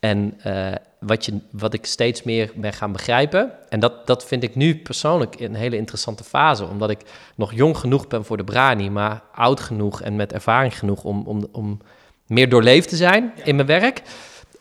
En 0.00 0.34
eh, 0.42 0.72
wat, 1.00 1.24
je, 1.24 1.38
wat 1.50 1.74
ik 1.74 1.86
steeds 1.86 2.22
meer 2.22 2.52
ben 2.54 2.72
gaan 2.72 2.92
begrijpen, 2.92 3.52
en 3.68 3.80
dat, 3.80 4.06
dat 4.06 4.24
vind 4.24 4.42
ik 4.42 4.54
nu 4.54 4.76
persoonlijk 4.76 5.40
een 5.40 5.54
hele 5.54 5.76
interessante 5.76 6.24
fase, 6.24 6.66
omdat 6.66 6.90
ik 6.90 7.00
nog 7.34 7.52
jong 7.54 7.78
genoeg 7.78 8.06
ben 8.06 8.24
voor 8.24 8.36
de 8.36 8.44
brani, 8.44 8.90
maar 8.90 9.22
oud 9.34 9.60
genoeg 9.60 10.02
en 10.02 10.16
met 10.16 10.32
ervaring 10.32 10.78
genoeg 10.78 11.04
om, 11.04 11.26
om, 11.26 11.48
om 11.52 11.80
meer 12.26 12.48
doorleefd 12.48 12.88
te 12.88 12.96
zijn 12.96 13.32
in 13.44 13.56
mijn 13.56 13.68
werk, 13.68 14.02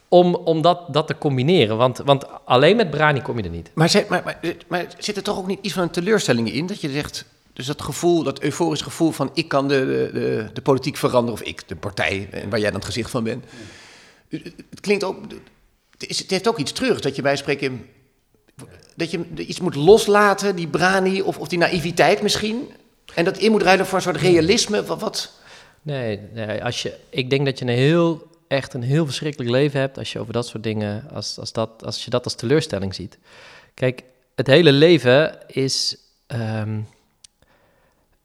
om, 0.08 0.36
om 0.36 0.62
dat, 0.62 0.94
dat 0.94 1.08
te 1.08 1.18
combineren. 1.18 1.78
Want, 1.78 1.98
want 1.98 2.26
alleen 2.46 2.76
met 2.76 2.90
brani 2.90 3.22
kom 3.22 3.38
je 3.38 3.44
er 3.44 3.50
niet. 3.50 3.72
Maar, 3.74 3.90
zit- 3.90 4.08
maar, 4.08 4.22
maar, 4.26 4.40
maar 4.68 4.86
zit 4.98 5.18
er 5.18 5.24
toch 5.24 5.38
ook 5.38 5.48
niet 5.48 5.60
iets 5.62 5.74
van 5.74 5.84
een 5.84 5.90
teleurstelling 5.90 6.52
in? 6.52 6.66
Dat 6.66 6.82
je 6.82 6.90
zegt, 6.90 7.26
dus 7.54 7.66
dat 7.66 7.82
gevoel, 7.82 8.24
dat 8.24 8.40
euforische 8.40 8.86
gevoel 8.86 9.12
van 9.12 9.30
ik 9.34 9.48
kan 9.48 9.68
de, 9.68 10.10
de, 10.14 10.50
de, 10.54 10.62
politiek 10.62 10.98
veranderen, 10.98 11.42
of 11.42 11.48
ik, 11.48 11.68
de 11.68 11.76
partij, 11.76 12.28
en 12.32 12.50
waar 12.50 12.60
jij 12.60 12.70
dan 12.70 12.80
het 12.80 12.88
gezicht 12.88 13.10
van 13.10 13.24
bent. 13.24 13.46
Het 14.70 14.80
klinkt 14.80 15.04
ook, 15.04 15.18
het, 15.92 16.10
is, 16.10 16.20
het 16.20 16.30
heeft 16.30 16.48
ook 16.48 16.58
iets 16.58 16.72
terug 16.72 17.00
dat 17.02 17.16
je 17.16 17.22
bij 17.22 17.36
spreken 17.36 17.86
Dat 18.96 19.12
je 19.12 19.26
iets 19.36 19.60
moet 19.60 19.76
loslaten, 19.76 20.56
die 20.56 20.68
brani 20.68 21.22
of, 21.22 21.38
of 21.38 21.48
die 21.48 21.58
naïviteit 21.60 22.22
misschien. 22.22 22.70
En 23.14 23.26
dat 23.26 23.38
in 23.38 23.52
moet 23.52 23.64
ruilen 23.64 23.86
voor 23.86 23.98
een 23.98 24.04
soort 24.04 24.18
realisme. 24.18 24.84
Wat, 24.84 25.02
wat... 25.02 25.32
Nee, 25.82 26.20
nee 26.34 26.64
als 26.64 26.82
je, 26.82 26.94
ik 27.10 27.30
denk 27.30 27.46
dat 27.46 27.60
je 27.60 27.66
een 27.66 27.72
heel, 27.72 28.28
echt 28.48 28.74
een 28.74 28.84
heel 28.84 29.06
verschrikkelijk 29.06 29.52
leven 29.52 29.80
hebt 29.80 29.98
als 29.98 30.12
je 30.12 30.20
over 30.20 30.34
dat 30.34 30.48
soort 30.48 30.64
dingen, 30.64 31.10
als, 31.14 31.40
als, 31.40 31.52
dat, 31.52 31.86
als 31.86 32.04
je 32.04 32.10
dat 32.10 32.24
als 32.24 32.36
teleurstelling 32.36 32.96
ziet. 32.96 33.18
Kijk, 33.74 34.04
het 34.36 34.48
hele 34.48 34.72
leven 34.72 35.38
is. 35.48 35.98
ehm, 36.28 36.80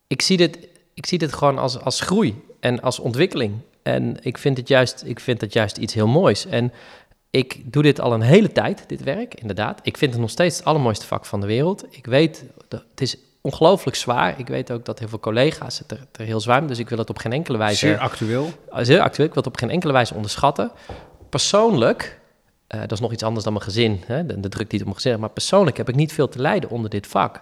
ik, 0.07 0.23
zie 0.23 0.37
dit, 0.37 0.69
ik 0.95 1.07
zie 1.07 1.19
dit 1.19 1.33
gewoon 1.33 1.59
als, 1.59 1.81
als 1.81 2.01
groei 2.01 2.43
en 2.61 2.81
als 2.83 2.99
ontwikkeling. 2.99 3.55
En 3.83 4.17
ik 4.23 4.39
vind, 4.39 4.57
het 4.57 4.69
juist, 4.69 5.03
ik 5.07 5.21
vind 5.21 5.41
het 5.41 5.53
juist 5.53 5.77
iets 5.77 5.95
heel 5.95 6.07
moois. 6.07 6.47
En 6.47 6.73
ik 7.31 7.73
doe 7.73 7.83
dit 7.83 8.01
al 8.01 8.13
een 8.13 8.21
hele 8.21 8.53
tijd, 8.53 8.89
dit 8.89 9.03
werk, 9.03 9.35
inderdaad. 9.35 9.81
Ik 9.83 9.97
vind 9.97 10.13
het 10.13 10.21
nog 10.21 10.31
steeds 10.31 10.57
het 10.57 10.67
allermooiste 10.67 11.07
vak 11.07 11.27
van 11.27 11.41
de 11.41 11.47
wereld. 11.47 11.85
Ik 11.91 12.07
weet, 12.07 12.45
dat 12.69 12.85
het 12.91 13.01
is 13.01 13.17
ongelooflijk 13.41 13.97
zwaar. 13.97 14.39
Ik 14.39 14.47
weet 14.47 14.73
ook 14.73 14.85
dat 14.85 14.99
heel 14.99 15.09
veel 15.09 15.21
collega's 15.21 15.79
het 15.79 15.91
er, 15.91 16.07
er 16.13 16.25
heel 16.25 16.41
zwaar 16.41 16.57
hebben. 16.57 16.73
Dus 16.73 16.83
ik 16.83 16.89
wil 16.89 16.99
het 16.99 17.11
op 17.11 17.19
geen 17.19 17.33
enkele 17.33 17.59
wijze... 17.59 17.87
Zeer 17.87 17.99
actueel. 17.99 18.51
Zeer 18.73 19.01
actueel. 19.01 19.27
Ik 19.27 19.35
wil 19.35 19.43
het 19.43 19.53
op 19.53 19.57
geen 19.57 19.71
enkele 19.71 19.93
wijze 19.93 20.15
onderschatten. 20.15 20.71
Persoonlijk, 21.29 22.21
eh, 22.67 22.81
dat 22.81 22.93
is 22.93 23.01
nog 23.01 23.13
iets 23.13 23.23
anders 23.23 23.45
dan 23.45 23.53
mijn 23.53 23.65
gezin, 23.65 24.03
hè, 24.07 24.27
de, 24.27 24.41
de 24.41 24.49
druk 24.49 24.71
die 24.71 24.79
het 24.79 24.81
op 24.81 24.85
mijn 24.85 24.95
gezin 24.95 25.11
heeft, 25.11 25.23
maar 25.23 25.33
persoonlijk 25.33 25.77
heb 25.77 25.89
ik 25.89 25.95
niet 25.95 26.13
veel 26.13 26.29
te 26.29 26.39
lijden 26.39 26.71
onder 26.71 26.91
dit 26.91 27.07
vak. 27.07 27.41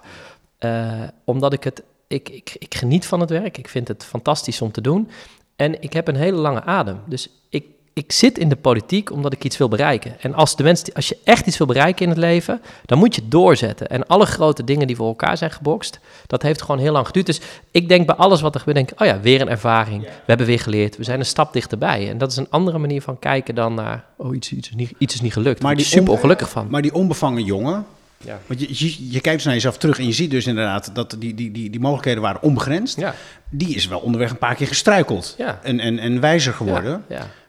Eh, 0.59 1.03
omdat 1.25 1.53
ik 1.53 1.65
het, 1.65 1.83
ik, 2.07 2.29
ik, 2.29 2.57
ik 2.59 2.75
geniet 2.75 3.07
van 3.07 3.21
het 3.21 3.31
werk, 3.31 3.59
ik 3.59 3.69
vind 3.69 3.89
het 3.89 4.05
fantastisch 4.05 4.61
om 4.61 4.73
te 4.73 4.81
doen. 4.81 5.11
En 5.57 5.83
ik 5.83 5.93
heb 5.93 6.09
een 6.09 6.17
hele 6.17 6.37
lange 6.37 6.63
adem. 6.63 7.01
Dus 7.07 7.29
ik, 7.49 7.65
ik 7.99 8.13
zit 8.13 8.39
in 8.39 8.49
de 8.49 8.57
politiek 8.57 9.13
omdat 9.13 9.33
ik 9.33 9.45
iets 9.45 9.57
wil 9.57 9.69
bereiken. 9.69 10.17
En 10.21 10.35
als, 10.35 10.57
de 10.57 10.63
mensen, 10.63 10.85
die- 10.85 10.95
als 10.95 11.09
je 11.09 11.17
echt 11.25 11.47
iets 11.47 11.59
wil 11.59 11.67
bereiken 11.67 12.03
in 12.05 12.09
het 12.09 12.19
leven, 12.19 12.61
dan 12.87 12.99
moet 12.99 13.15
je 13.15 13.21
het 13.21 13.31
doorzetten. 13.31 13.89
En 13.89 14.07
alle 14.07 14.27
grote 14.27 14.65
dingen 14.65 14.87
die 14.87 14.97
voor 14.97 15.07
elkaar 15.09 15.37
zijn 15.37 15.51
gebokst, 15.51 15.99
dat 16.27 16.43
heeft 16.43 16.63
gewoon 16.63 16.79
heel 16.81 16.93
lang 16.93 17.07
geduurd. 17.07 17.27
Dus 17.27 17.41
ik 17.71 17.89
denk 17.89 18.07
bij 18.07 18.15
alles 18.17 18.41
wat 18.41 18.55
er 18.55 18.59
gebeurt, 18.61 18.77
denk 18.79 18.91
ik, 18.91 19.01
oh 19.01 19.07
ja, 19.07 19.21
weer 19.21 19.41
een 19.41 19.49
ervaring. 19.49 20.03
We 20.03 20.09
hebben 20.27 20.47
weer 20.47 20.61
geleerd, 20.61 20.97
we 20.97 21.05
zijn 21.05 21.19
een 21.19 21.27
stap 21.27 21.53
dichterbij. 21.53 22.09
En 22.11 22.19
dat 22.19 22.31
is 22.31 22.37
een 22.37 22.51
andere 22.51 22.79
manier 22.79 23.03
van 23.03 23.19
kijken 23.19 23.55
dan 23.55 23.75
naar, 23.75 24.05
oh, 24.17 24.37
iets, 24.37 24.53
iets, 24.53 24.69
is, 24.69 24.75
niet, 24.75 24.93
iets 24.99 25.15
is 25.15 25.21
niet 25.21 25.33
gelukt. 25.33 25.63
Maar 25.63 25.77
die 25.77 25.85
super 25.85 26.09
on- 26.09 26.15
ongelukkig 26.15 26.49
van. 26.51 26.67
Maar 26.71 26.83
die 26.83 26.95
onbevangen 26.95 27.45
jongen, 27.45 27.87
Ja. 28.25 28.39
want 28.47 28.61
je, 28.61 28.67
je, 28.71 29.11
je 29.11 29.21
kijkt 29.21 29.37
dus 29.37 29.45
naar 29.45 29.55
jezelf 29.55 29.79
terug 29.79 29.99
en 29.99 30.07
je 30.07 30.13
ziet 30.13 30.31
dus 30.31 30.47
inderdaad 30.47 30.91
dat 30.95 31.17
die, 31.19 31.35
die, 31.35 31.53
die, 31.53 31.71
die 31.71 31.81
mogelijkheden 31.81 32.23
waren 32.23 32.43
onbegrensd. 32.43 32.99
Ja, 32.99 33.15
Die 33.51 33.75
is 33.75 33.87
wel 33.89 33.99
onderweg 34.01 34.31
een 34.31 34.39
paar 34.39 34.55
keer 34.55 34.67
gestruikeld 34.67 35.35
Ja. 35.39 35.61
en, 35.63 35.81
en, 35.81 35.99
en 35.99 36.21
wijzer 36.21 36.53
geworden. 36.53 37.05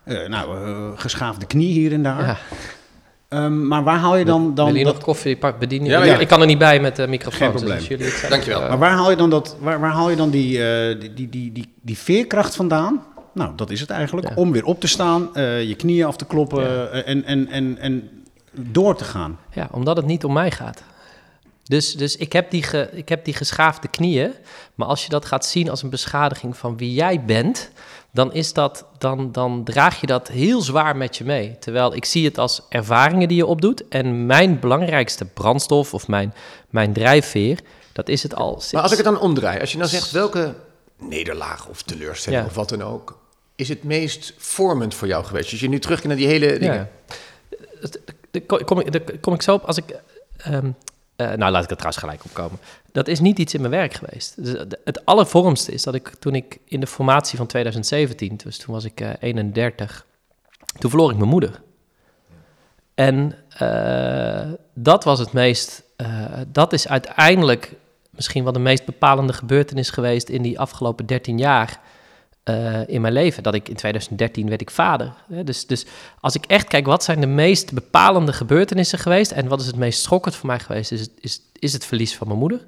Eh, 0.09 0.29
nou, 0.29 0.65
eh, 0.67 0.99
geschaafde 0.99 1.45
knie 1.45 1.71
hier 1.73 1.93
en 1.93 2.03
daar. 2.03 2.25
ja. 2.25 2.37
Ehm, 3.29 3.67
maar 3.67 3.83
waar 3.83 3.97
haal 3.97 4.15
je 4.17 4.25
dan... 4.25 4.55
dan 4.55 4.67
jullie 4.67 4.83
dat, 4.83 4.93
nog 4.93 5.03
koffie 5.03 5.37
pak 5.37 5.59
bedienen? 5.59 5.89
Ja, 5.89 6.03
Ja. 6.03 6.17
Ik 6.17 6.27
kan 6.27 6.41
er 6.41 6.47
niet 6.47 6.57
bij 6.57 6.79
met 6.79 6.95
de 6.95 7.07
microfoon. 7.07 7.39
Geen 7.39 7.51
dus 7.51 7.55
probleem. 7.57 7.77
als 7.77 7.87
jullie 7.87 8.05
het 8.05 8.25
Dankjewel. 8.29 8.61
eh, 8.61 8.69
maar 8.69 8.77
waar 8.77 8.91
haal 8.91 9.09
je 9.09 9.15
dan, 9.15 9.29
dat, 9.29 9.55
waar, 9.59 9.79
waar 9.79 9.91
haal 9.91 10.09
je 10.09 10.15
dan 10.15 10.29
die, 10.29 10.63
eh, 10.67 10.99
die, 10.99 11.13
die, 11.13 11.29
die, 11.29 11.51
die, 11.51 11.73
die 11.81 11.97
veerkracht 11.97 12.55
vandaan? 12.55 13.03
Nou, 13.33 13.51
dat 13.55 13.69
is 13.69 13.79
het 13.79 13.89
eigenlijk. 13.89 14.27
Ja. 14.29 14.33
Om 14.35 14.51
weer 14.51 14.65
op 14.65 14.79
te 14.79 14.87
staan, 14.87 15.35
eh, 15.35 15.63
je 15.63 15.75
knieën 15.75 16.05
af 16.05 16.15
te 16.17 16.25
kloppen 16.25 16.61
Ja. 16.63 16.85
eh, 16.85 17.07
en, 17.09 17.25
en, 17.25 17.47
en, 17.47 17.77
en 17.79 18.09
door 18.59 18.95
te 18.95 19.03
gaan. 19.03 19.37
Ja, 19.53 19.67
omdat 19.71 19.97
het 19.97 20.05
niet 20.05 20.23
om 20.23 20.33
mij 20.33 20.51
gaat. 20.51 20.83
Dus, 21.69 21.93
dus 21.95 22.15
ik, 22.17 22.33
heb 22.33 22.51
die 22.51 22.63
ge, 22.63 22.89
ik 22.93 23.09
heb 23.09 23.25
die 23.25 23.33
geschaafde 23.33 23.87
knieën. 23.87 24.33
Maar 24.75 24.87
als 24.87 25.03
je 25.03 25.09
dat 25.09 25.25
gaat 25.25 25.45
zien 25.45 25.69
als 25.69 25.81
een 25.83 25.89
beschadiging 25.89 26.57
van 26.57 26.77
wie 26.77 26.93
jij 26.93 27.23
bent, 27.25 27.69
dan, 28.13 28.33
is 28.33 28.53
dat, 28.53 28.85
dan, 28.97 29.31
dan 29.31 29.63
draag 29.63 30.01
je 30.01 30.07
dat 30.07 30.27
heel 30.27 30.61
zwaar 30.61 30.95
met 30.97 31.17
je 31.17 31.23
mee. 31.23 31.57
Terwijl 31.59 31.95
ik 31.95 32.05
zie 32.05 32.25
het 32.25 32.37
als 32.37 32.61
ervaringen 32.69 33.27
die 33.27 33.37
je 33.37 33.45
opdoet. 33.45 33.87
En 33.87 34.25
mijn 34.25 34.59
belangrijkste 34.59 35.25
brandstof 35.25 35.93
of 35.93 36.07
mijn, 36.07 36.33
mijn 36.69 36.93
drijfveer, 36.93 37.59
dat 37.93 38.09
is 38.09 38.23
het 38.23 38.35
al. 38.35 38.51
sinds- 38.53 38.71
Maar 38.71 38.81
als 38.81 38.91
ik 38.91 38.97
het 38.97 39.05
dan 39.05 39.19
omdraai, 39.19 39.59
als 39.59 39.71
je 39.71 39.77
nou 39.77 39.89
zegt 39.89 40.11
welke 40.11 40.53
nederlaag 40.97 41.67
of 41.67 41.81
teleurstelling 41.83 42.41
Ja. 42.41 42.47
of 42.47 42.55
wat 42.55 42.69
dan 42.69 42.83
ook, 42.83 43.19
is 43.55 43.69
het 43.69 43.83
meest 43.83 44.33
vormend 44.37 44.93
voor 44.93 45.07
jou 45.07 45.25
geweest? 45.25 45.51
Als 45.51 45.59
je 45.59 45.69
nu 45.69 45.79
terugkijkt 45.79 46.07
naar 46.19 46.27
die 46.27 46.39
hele 46.39 46.59
dingen. 46.59 46.89
Ja. 47.81 47.89
Daar 48.31 48.63
kom, 48.63 48.83
kom 49.21 49.33
ik 49.33 49.41
zo 49.41 49.53
op 49.53 49.63
als 49.63 49.77
ik. 49.77 49.99
ehm, 50.37 50.71
eh, 51.19 51.31
nou, 51.37 51.51
laat 51.51 51.63
ik 51.63 51.69
er 51.69 51.75
trouwens 51.75 51.97
gelijk 51.97 52.23
op 52.25 52.33
komen. 52.33 52.59
Dat 52.91 53.07
is 53.07 53.19
niet 53.19 53.39
iets 53.39 53.53
in 53.53 53.59
mijn 53.61 53.73
werk 53.73 53.93
geweest. 53.93 54.43
Dus 54.43 54.59
het- 54.59 54.79
het 54.85 55.05
allervormste 55.05 55.71
is 55.71 55.83
dat 55.83 55.95
ik 55.95 56.09
toen 56.19 56.35
ik 56.35 56.57
in 56.65 56.79
de 56.79 56.87
formatie 56.87 57.37
van 57.37 57.47
2017, 57.47 58.37
dus 58.43 58.57
toen 58.57 58.73
was 58.73 58.83
ik 58.85 59.01
eh, 59.01 59.09
31, 59.19 60.05
toen 60.79 60.89
verloor 60.89 61.11
ik 61.11 61.17
mijn 61.17 61.29
moeder. 61.29 61.61
En 62.95 63.35
eh, 63.57 64.51
dat 64.73 65.03
was 65.03 65.19
het 65.19 65.33
meest. 65.33 65.83
eh, 65.95 66.25
dat 66.47 66.73
is 66.73 66.87
uiteindelijk 66.87 67.73
misschien 68.09 68.43
wel 68.43 68.53
de 68.53 68.59
meest 68.59 68.85
bepalende 68.85 69.33
gebeurtenis 69.33 69.89
geweest 69.89 70.29
in 70.29 70.41
die 70.41 70.59
afgelopen 70.59 71.05
13 71.05 71.37
jaar 71.37 71.79
eh, 72.49 72.87
in 72.87 73.01
mijn 73.01 73.13
leven. 73.13 73.43
Dat 73.43 73.53
ik 73.53 73.69
in 73.69 73.75
2013 73.75 74.49
werd 74.49 74.61
ik 74.61 74.69
vader. 74.69 75.13
Dus, 75.27 75.67
dus 75.67 75.85
als 76.19 76.35
ik 76.35 76.45
echt 76.45 76.67
kijk, 76.67 76.85
wat 76.85 77.03
zijn 77.03 77.21
de 77.21 77.27
meest 77.27 77.73
bepalende 77.73 78.33
gebeurtenissen 78.33 78.99
geweest 78.99 79.31
en 79.31 79.47
wat 79.47 79.61
is 79.61 79.67
het 79.67 79.75
meest 79.75 80.01
schokkend 80.01 80.35
voor 80.35 80.47
mij 80.47 80.59
geweest, 80.59 80.91
is 80.91 81.01
het, 81.01 81.11
is, 81.19 81.41
is 81.53 81.73
het 81.73 81.85
verlies 81.85 82.15
van 82.15 82.27
mijn 82.27 82.39
moeder. 82.39 82.67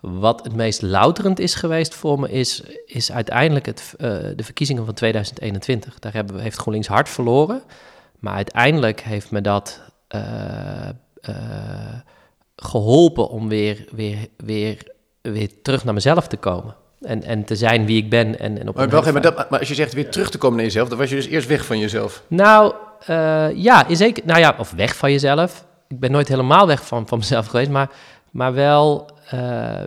Wat 0.00 0.44
het 0.44 0.54
meest 0.54 0.82
louterend 0.82 1.38
is 1.38 1.54
geweest 1.54 1.94
voor 1.94 2.20
me, 2.20 2.30
is, 2.30 2.62
is 2.86 3.12
uiteindelijk 3.12 3.66
het, 3.66 3.94
eh, 3.98 4.08
de 4.36 4.44
verkiezingen 4.44 4.84
van 4.84 4.94
2021. 4.94 5.98
Daar 5.98 6.12
hebben 6.12 6.40
heeft 6.40 6.58
GroenLinks 6.58 6.88
hard 6.88 7.08
verloren. 7.08 7.62
Maar 8.18 8.34
uiteindelijk 8.34 9.00
heeft 9.00 9.30
me 9.30 9.40
dat 9.40 9.80
eh, 10.08 10.88
geholpen 12.56 13.28
om 13.28 13.48
weer, 13.48 13.84
weer, 13.90 14.28
weer, 14.36 14.92
weer 15.20 15.62
terug 15.62 15.84
naar 15.84 15.94
mezelf 15.94 16.26
te 16.26 16.36
komen. 16.36 16.76
En, 17.00 17.22
en 17.22 17.44
te 17.44 17.56
zijn 17.56 17.86
wie 17.86 17.96
ik 17.96 18.10
ben. 18.10 18.38
En, 18.38 18.60
en 18.60 18.68
op 18.68 18.74
Maar, 18.76 19.06
een 19.06 19.12
maar, 19.12 19.22
dat, 19.22 19.50
maar 19.50 19.58
als 19.58 19.68
je 19.68 19.74
zegt 19.74 19.92
weer 19.92 20.10
terug 20.10 20.30
te 20.30 20.38
komen 20.38 20.56
naar 20.56 20.66
jezelf, 20.66 20.88
dan 20.88 20.98
was 20.98 21.08
je 21.10 21.16
dus 21.16 21.26
eerst 21.26 21.48
weg 21.48 21.64
van 21.64 21.78
jezelf. 21.78 22.22
nou, 22.28 22.72
eh, 23.06 23.46
ja, 23.54 23.86
is 23.86 23.98
zeker. 23.98 24.22
Nou 24.26 24.38
ja, 24.40 24.54
of 24.58 24.72
weg 24.76 24.96
van 24.96 25.10
jezelf. 25.12 25.64
Ik 25.88 26.00
ben 26.00 26.10
nooit 26.10 26.28
helemaal 26.28 26.66
weg 26.66 26.86
van, 26.86 27.08
van 27.08 27.18
mezelf 27.18 27.46
geweest, 27.46 27.70
maar, 27.70 27.90
maar 28.30 28.54
wel 28.54 29.08
eh, 29.30 29.40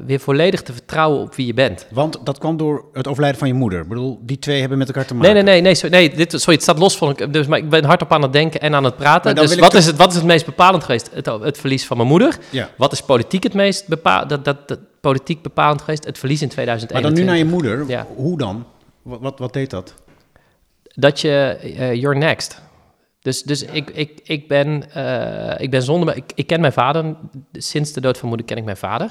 weer 0.05 0.19
volledig 0.19 0.61
te 0.61 0.73
vertrouwen 0.73 1.21
op 1.21 1.35
wie 1.35 1.45
je 1.45 1.53
bent. 1.53 1.87
Want 1.91 2.19
dat 2.23 2.37
kwam 2.37 2.57
door 2.57 2.85
het 2.93 3.07
overlijden 3.07 3.39
van 3.39 3.47
je 3.47 3.53
moeder. 3.53 3.79
Ik 3.81 3.87
bedoel, 3.87 4.19
die 4.21 4.39
twee 4.39 4.59
hebben 4.59 4.77
met 4.77 4.87
elkaar 4.87 5.05
te 5.05 5.13
Nee, 5.13 5.21
maken. 5.21 5.35
nee, 5.35 5.53
nee, 5.53 5.61
nee, 5.61 5.75
sorry, 5.75 5.95
nee 5.95 6.15
dit, 6.15 6.31
sorry, 6.31 6.53
het 6.53 6.61
staat 6.61 6.79
los 6.79 6.97
van. 6.97 7.17
Dus, 7.31 7.47
maar 7.47 7.59
ik 7.59 7.69
ben 7.69 7.83
hardop 7.85 8.11
aan 8.13 8.21
het 8.21 8.33
denken 8.33 8.59
en 8.61 8.75
aan 8.75 8.83
het 8.83 8.95
praten. 8.97 9.35
Dus 9.35 9.55
wat 9.55 9.73
is, 9.73 9.85
het, 9.85 9.95
wat 9.95 10.09
is 10.09 10.15
het 10.15 10.25
meest 10.25 10.45
bepalend 10.45 10.83
geweest? 10.83 11.09
Het, 11.13 11.25
het 11.25 11.57
verlies 11.57 11.85
van 11.85 11.97
mijn 11.97 12.09
moeder. 12.09 12.37
Ja. 12.49 12.69
Wat 12.77 12.91
is 12.91 13.01
politiek 13.01 13.43
het 13.43 13.53
meest 13.53 13.87
bepa 13.87 14.25
dat, 14.25 14.45
dat, 14.45 14.67
dat, 14.67 14.79
politiek 15.03 15.41
bepalend 15.41 15.81
geweest? 15.81 16.05
Het 16.05 16.17
verlies 16.17 16.41
in 16.41 16.47
Maar 16.47 16.55
2021. 16.55 17.09
dan 17.09 17.19
nu 17.19 17.23
naar 17.23 17.37
je 17.37 17.55
moeder. 17.55 17.89
Ja. 17.89 18.07
Hoe 18.15 18.37
dan? 18.37 18.65
Wat, 19.01 19.19
wat, 19.21 19.39
wat 19.39 19.53
deed 19.53 19.69
dat? 19.69 19.93
dat 20.93 21.21
je, 21.21 21.57
eh, 21.77 21.93
you're 21.93 22.17
next. 22.17 22.61
Dus, 23.21 23.43
dus 23.43 23.63
ik, 23.63 23.89
ik, 23.89 24.19
ik, 24.23 24.47
ben, 24.47 24.91
eh, 24.91 25.63
ik 25.63 25.71
ben 25.71 25.83
zonder, 25.83 26.15
ik, 26.15 26.31
ik 26.35 26.47
ken 26.47 26.61
mijn 26.61 26.73
vader, 26.73 27.15
sinds 27.51 27.93
de 27.93 28.01
dood 28.01 28.17
van 28.17 28.27
moeder 28.27 28.45
ken 28.45 28.57
ik 28.57 28.63
mijn 28.63 28.77
vader. 28.77 29.07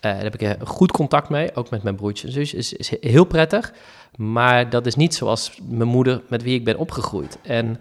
Eh, 0.00 0.12
daar 0.12 0.22
heb 0.22 0.34
ik 0.34 0.40
een 0.40 0.66
goed 0.66 0.92
contact 0.92 1.28
mee, 1.28 1.54
ook 1.54 1.70
met 1.70 1.82
mijn 1.82 1.96
broertje 1.96 2.26
en 2.26 2.32
zus, 2.32 2.54
is, 2.54 2.72
is 2.72 2.92
heel 3.00 3.24
prettig. 3.24 3.72
Maar 4.16 4.70
dat 4.70 4.86
is 4.86 4.94
niet 4.94 5.14
zoals 5.14 5.58
mijn 5.68 5.88
moeder 5.88 6.22
met 6.28 6.42
wie 6.42 6.54
ik 6.54 6.64
ben 6.64 6.76
opgegroeid. 6.76 7.38
En 7.42 7.80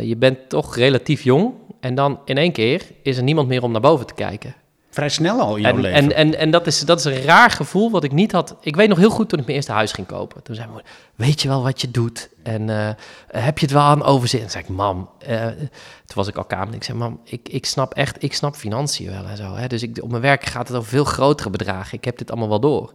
je 0.00 0.16
bent 0.18 0.48
toch 0.48 0.76
relatief 0.76 1.22
jong 1.22 1.52
en 1.80 1.94
dan 1.94 2.20
in 2.24 2.38
één 2.38 2.52
keer 2.52 2.82
is 3.02 3.16
er 3.16 3.22
niemand 3.22 3.48
meer 3.48 3.62
om 3.62 3.72
naar 3.72 3.80
boven 3.80 4.06
te 4.06 4.14
kijken. 4.14 4.54
Vrij 4.94 5.08
snel 5.08 5.40
al 5.40 5.56
in 5.56 5.62
jouw 5.62 5.72
En, 5.74 5.80
leven. 5.80 5.96
en, 5.98 6.12
en, 6.14 6.38
en 6.38 6.50
dat, 6.50 6.66
is, 6.66 6.80
dat 6.80 6.98
is 6.98 7.04
een 7.04 7.22
raar 7.22 7.50
gevoel 7.50 7.90
wat 7.90 8.04
ik 8.04 8.12
niet 8.12 8.32
had. 8.32 8.56
Ik 8.60 8.76
weet 8.76 8.88
nog 8.88 8.98
heel 8.98 9.10
goed 9.10 9.28
toen 9.28 9.38
ik 9.38 9.44
mijn 9.44 9.56
eerste 9.56 9.72
huis 9.72 9.92
ging 9.92 10.06
kopen. 10.06 10.42
Toen 10.42 10.54
zei 10.54 10.66
mijn 10.68 10.78
moeder, 10.82 11.00
weet 11.14 11.42
je 11.42 11.48
wel 11.48 11.62
wat 11.62 11.80
je 11.80 11.90
doet? 11.90 12.28
En 12.42 12.70
eh, 12.70 12.88
heb 13.28 13.58
je 13.58 13.64
het 13.66 13.74
wel 13.74 13.82
aan 13.82 14.02
overzicht? 14.02 14.44
En 14.44 14.50
zei 14.50 14.62
ik, 14.64 14.68
mam, 14.70 15.10
eh, 15.18 15.46
toen 15.46 16.14
was 16.14 16.28
ik 16.28 16.36
al 16.36 16.44
kamer. 16.44 16.74
Ik 16.74 16.84
zei, 16.84 16.98
mam, 16.98 17.20
ik, 17.24 17.48
ik 17.48 17.66
snap 17.66 17.94
echt, 17.94 18.22
ik 18.22 18.34
snap 18.34 18.54
financiën 18.54 19.10
wel 19.10 19.24
en 19.24 19.36
zo. 19.36 19.54
Hè? 19.54 19.66
Dus 19.66 19.82
ik, 19.82 19.98
op 20.02 20.10
mijn 20.10 20.22
werk 20.22 20.44
gaat 20.44 20.68
het 20.68 20.76
over 20.76 20.88
veel 20.88 21.04
grotere 21.04 21.50
bedragen. 21.50 21.98
Ik 21.98 22.04
heb 22.04 22.18
dit 22.18 22.30
allemaal 22.30 22.48
wel 22.48 22.60
door. 22.60 22.92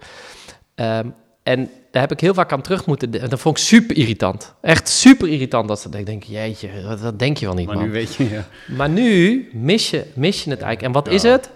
Ehm, 0.75 1.07
en 1.43 1.69
daar 1.91 2.01
heb 2.01 2.11
ik 2.11 2.19
heel 2.19 2.33
vaak 2.33 2.51
aan 2.51 2.61
terug 2.61 2.85
moeten... 2.85 3.11
de- 3.11 3.27
Dat 3.27 3.39
vond 3.39 3.57
ik 3.57 3.63
super 3.63 3.95
irritant. 3.95 4.53
Echt 4.61 4.89
super 4.89 5.27
irritant. 5.27 5.67
Dat 5.67 5.79
ze, 5.79 5.89
ik 5.97 6.05
denk, 6.05 6.23
jeetje, 6.23 6.69
wat, 6.87 6.99
wat 6.99 7.19
denk 7.19 7.37
je 7.37 7.45
wel 7.45 7.55
niet, 7.55 7.65
maar 7.67 7.75
man? 7.75 7.85
nu 7.85 7.91
weet 7.91 8.15
je, 8.15 8.29
ja. 8.29 8.47
Maar 8.67 8.89
nu 8.89 9.49
mis 9.53 9.89
je, 9.89 10.05
mis 10.13 10.43
je 10.43 10.49
het 10.49 10.61
eigenlijk. 10.61 10.81
En 10.95 11.01
wat 11.03 11.07
is 11.13 11.23
het? 11.23 11.49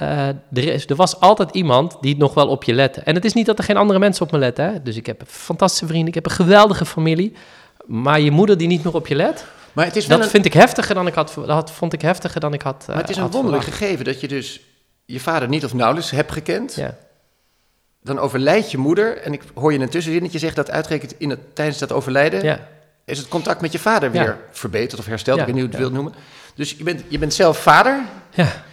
Eh, 0.00 0.28
er, 0.28 0.38
is, 0.52 0.86
er 0.86 0.96
was 0.96 1.20
altijd 1.20 1.50
iemand 1.50 1.96
die 2.00 2.16
nog 2.16 2.34
wel 2.34 2.48
op 2.48 2.64
je 2.64 2.72
lette. 2.72 3.00
En 3.00 3.14
het 3.14 3.24
is 3.24 3.32
niet 3.32 3.46
dat 3.46 3.58
er 3.58 3.64
geen 3.64 3.76
andere 3.76 3.98
mensen 3.98 4.24
op 4.24 4.32
me 4.32 4.38
letten. 4.38 4.64
Hè? 4.64 4.82
Dus 4.82 4.96
ik 4.96 5.06
heb 5.06 5.22
fantastische 5.26 5.86
vrienden, 5.86 6.08
ik 6.08 6.14
heb 6.14 6.24
een 6.24 6.30
geweldige 6.30 6.86
familie. 6.86 7.32
Maar 7.86 8.20
je 8.20 8.30
moeder 8.30 8.56
die 8.56 8.68
niet 8.68 8.84
meer 8.84 8.94
op 8.94 9.06
je 9.06 9.14
let, 9.14 9.44
Maar 9.72 9.84
het 9.84 9.96
is 9.96 10.06
wel 10.06 10.16
dat 10.16 10.26
een, 10.26 10.32
vind 10.32 10.44
ik 10.44 10.52
heftiger 10.52 10.94
dan 10.94 11.06
ik 11.06 11.14
had, 11.14 11.34
dat 11.46 11.70
vond 11.70 11.92
ik 11.92 12.02
heftiger 12.02 12.40
dan 12.40 12.52
ik 12.52 12.62
had. 12.62 12.84
maar 12.88 12.96
het 12.96 13.10
is 13.10 13.16
eh, 13.16 13.22
een 13.22 13.30
wonderlijk 13.30 13.62
verwacht. 13.62 13.82
gegeven 13.82 14.04
dat 14.04 14.20
je 14.20 14.28
dus 14.28 14.60
je 15.04 15.20
vader 15.20 15.48
niet 15.48 15.64
of 15.64 15.74
nauwelijks 15.74 16.10
hebt 16.10 16.32
gekend. 16.32 16.74
Ja. 16.74 16.96
Dan 18.02 18.18
overlijdt 18.18 18.70
je 18.70 18.78
moeder. 18.78 19.16
En 19.16 19.32
ik 19.32 19.42
hoor 19.54 19.70
je 19.70 19.76
in 19.76 19.82
een 19.82 19.90
tussenzinnetje 19.90 20.38
zeggen 20.38 20.64
dat 20.64 20.74
uitgerekend 20.74 21.14
in 21.18 21.30
het, 21.30 21.40
tijdens 21.54 21.78
dat 21.78 21.92
overlijden... 21.92 22.42
Ja. 22.42 22.68
is 23.04 23.18
het 23.18 23.28
contact 23.28 23.60
met 23.60 23.72
je 23.72 23.78
vader 23.78 24.14
Ja. 24.14 24.22
weer 24.22 24.38
verbeterd 24.50 25.00
of 25.00 25.06
hersteld. 25.06 25.38
Ik 25.38 25.44
weet 25.44 25.54
niet 25.54 25.62
hoe 25.64 25.72
je 25.72 25.78
het 25.78 25.86
wilt 25.88 26.02
noemen. 26.02 26.22
Dus 26.54 26.74
je 26.78 26.84
bent, 26.84 27.02
je 27.08 27.18
bent 27.18 27.34
zelf 27.34 27.58
vader. 27.58 28.00
Ja. 28.34 28.64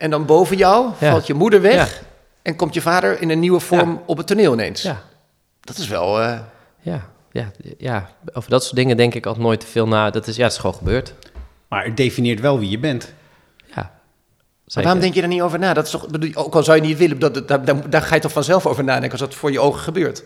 En 0.00 0.10
dan 0.10 0.26
boven 0.26 0.56
jou 0.56 0.90
Ja. 0.98 1.10
valt 1.10 1.26
je 1.26 1.34
moeder 1.34 1.60
weg. 1.60 1.74
Ja. 2.00 2.06
En 2.42 2.56
komt 2.56 2.74
je 2.74 2.80
vader 2.80 3.20
in 3.20 3.30
een 3.30 3.38
nieuwe 3.40 3.60
vorm 3.60 3.90
Ja. 3.92 4.02
op 4.06 4.16
het 4.16 4.26
toneel 4.26 4.52
ineens. 4.52 4.82
Ja. 4.82 5.02
Dat 5.60 5.76
is 5.76 5.88
wel... 5.88 6.20
eh, 6.20 6.38
Ja. 6.80 7.06
Ja. 7.32 7.50
ja. 7.78 8.08
Over 8.32 8.50
dat 8.50 8.62
soort 8.64 8.76
dingen 8.76 8.96
denk 8.96 9.14
ik 9.14 9.26
altijd 9.26 9.44
nooit 9.44 9.60
te 9.60 9.66
veel 9.66 9.88
na. 9.88 10.10
Dat 10.10 10.26
is, 10.26 10.36
ja, 10.36 10.42
het 10.44 10.52
is 10.52 10.58
gewoon 10.58 10.76
gebeurd. 10.76 11.14
Maar 11.68 11.84
het 11.84 11.96
definieert 11.96 12.40
wel 12.40 12.58
wie 12.58 12.70
je 12.70 12.78
bent. 12.78 13.12
Ja. 13.74 13.90
Waarom 14.64 15.00
denk 15.00 15.14
je 15.14 15.20
daar 15.20 15.28
niet 15.28 15.42
over 15.42 15.58
na? 15.58 15.74
Dat 15.74 15.84
is 15.84 15.90
toch, 15.90 16.08
bedoel, 16.08 16.30
ook 16.34 16.54
al 16.54 16.62
zou 16.62 16.76
je 16.76 16.82
niet 16.82 16.98
willen, 16.98 17.18
dat, 17.18 17.34
dat, 17.48 17.66
daar, 17.66 17.90
daar 17.90 18.02
ga 18.02 18.14
je 18.14 18.20
toch 18.20 18.32
vanzelf 18.32 18.66
over 18.66 18.84
nadenken 18.84 19.10
als 19.10 19.20
dat 19.20 19.34
voor 19.34 19.52
je 19.52 19.60
ogen 19.60 19.80
gebeurt. 19.80 20.24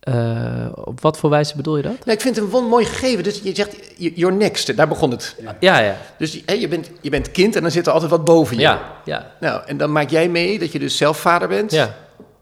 Eh, 0.00 0.66
op 0.74 1.00
wat 1.00 1.16
voor 1.18 1.30
wijze 1.30 1.56
bedoel 1.56 1.76
je 1.76 1.82
dat? 1.82 2.04
Nee, 2.04 2.14
ik 2.14 2.20
vind 2.20 2.36
het 2.36 2.52
een 2.54 2.64
mooi 2.64 2.84
gegeven. 2.84 3.24
Dus 3.24 3.40
je 3.42 3.54
zegt, 3.54 3.74
y- 3.98 4.12
you're 4.14 4.36
next, 4.36 4.76
daar 4.76 4.88
begon 4.88 5.10
het. 5.10 5.36
Ja, 5.60 5.78
ja. 5.78 5.96
Dus 6.18 6.42
je, 6.46 6.68
bent, 6.68 6.90
je 7.00 7.10
bent 7.10 7.30
kind 7.30 7.56
en 7.56 7.62
dan 7.62 7.70
zit 7.70 7.86
er 7.86 7.92
altijd 7.92 8.10
wat 8.10 8.24
boven 8.24 8.56
je. 8.56 8.62
Ja, 8.62 8.80
ja. 9.04 9.26
Nou, 9.40 9.62
en 9.66 9.76
dan 9.76 9.92
maak 9.92 10.10
jij 10.10 10.28
mee 10.28 10.58
dat 10.58 10.72
je 10.72 10.78
dus 10.78 10.96
zelf 10.96 11.18
vader 11.18 11.48
bent. 11.48 11.70
Ja. 11.72 11.94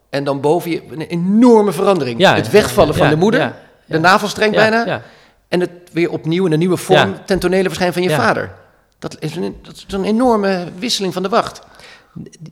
En 0.09 0.23
dan 0.23 0.41
boven 0.41 0.71
je 0.71 0.81
een 0.91 1.01
enorme 1.01 1.71
verandering. 1.71 2.19
Ja, 2.19 2.35
het 2.35 2.49
wegvallen 2.51 2.95
van 2.95 3.03
ja, 3.05 3.11
de 3.11 3.17
moeder, 3.19 3.39
ja, 3.39 3.45
ja. 3.85 3.95
de 3.95 3.99
navelstreng 3.99 4.53
Ja, 4.53 4.59
bijna. 4.59 4.85
ja. 4.85 5.01
En 5.47 5.59
het 5.59 5.69
weer 5.91 6.11
opnieuw 6.11 6.45
in 6.45 6.51
een 6.51 6.59
nieuwe 6.59 6.77
vorm 6.77 7.09
Ja. 7.09 7.21
ten 7.25 7.39
tonele 7.39 7.63
verschijnen 7.67 7.93
van 7.95 8.03
je 8.03 8.09
Ja. 8.09 8.15
vader. 8.15 8.51
Dat 8.99 9.15
is, 9.19 9.35
een, 9.35 9.55
dat 9.61 9.73
is 9.75 9.85
een 9.93 10.03
enorme 10.03 10.67
wisseling 10.77 11.13
van 11.13 11.23
de 11.23 11.29
wacht. 11.29 11.61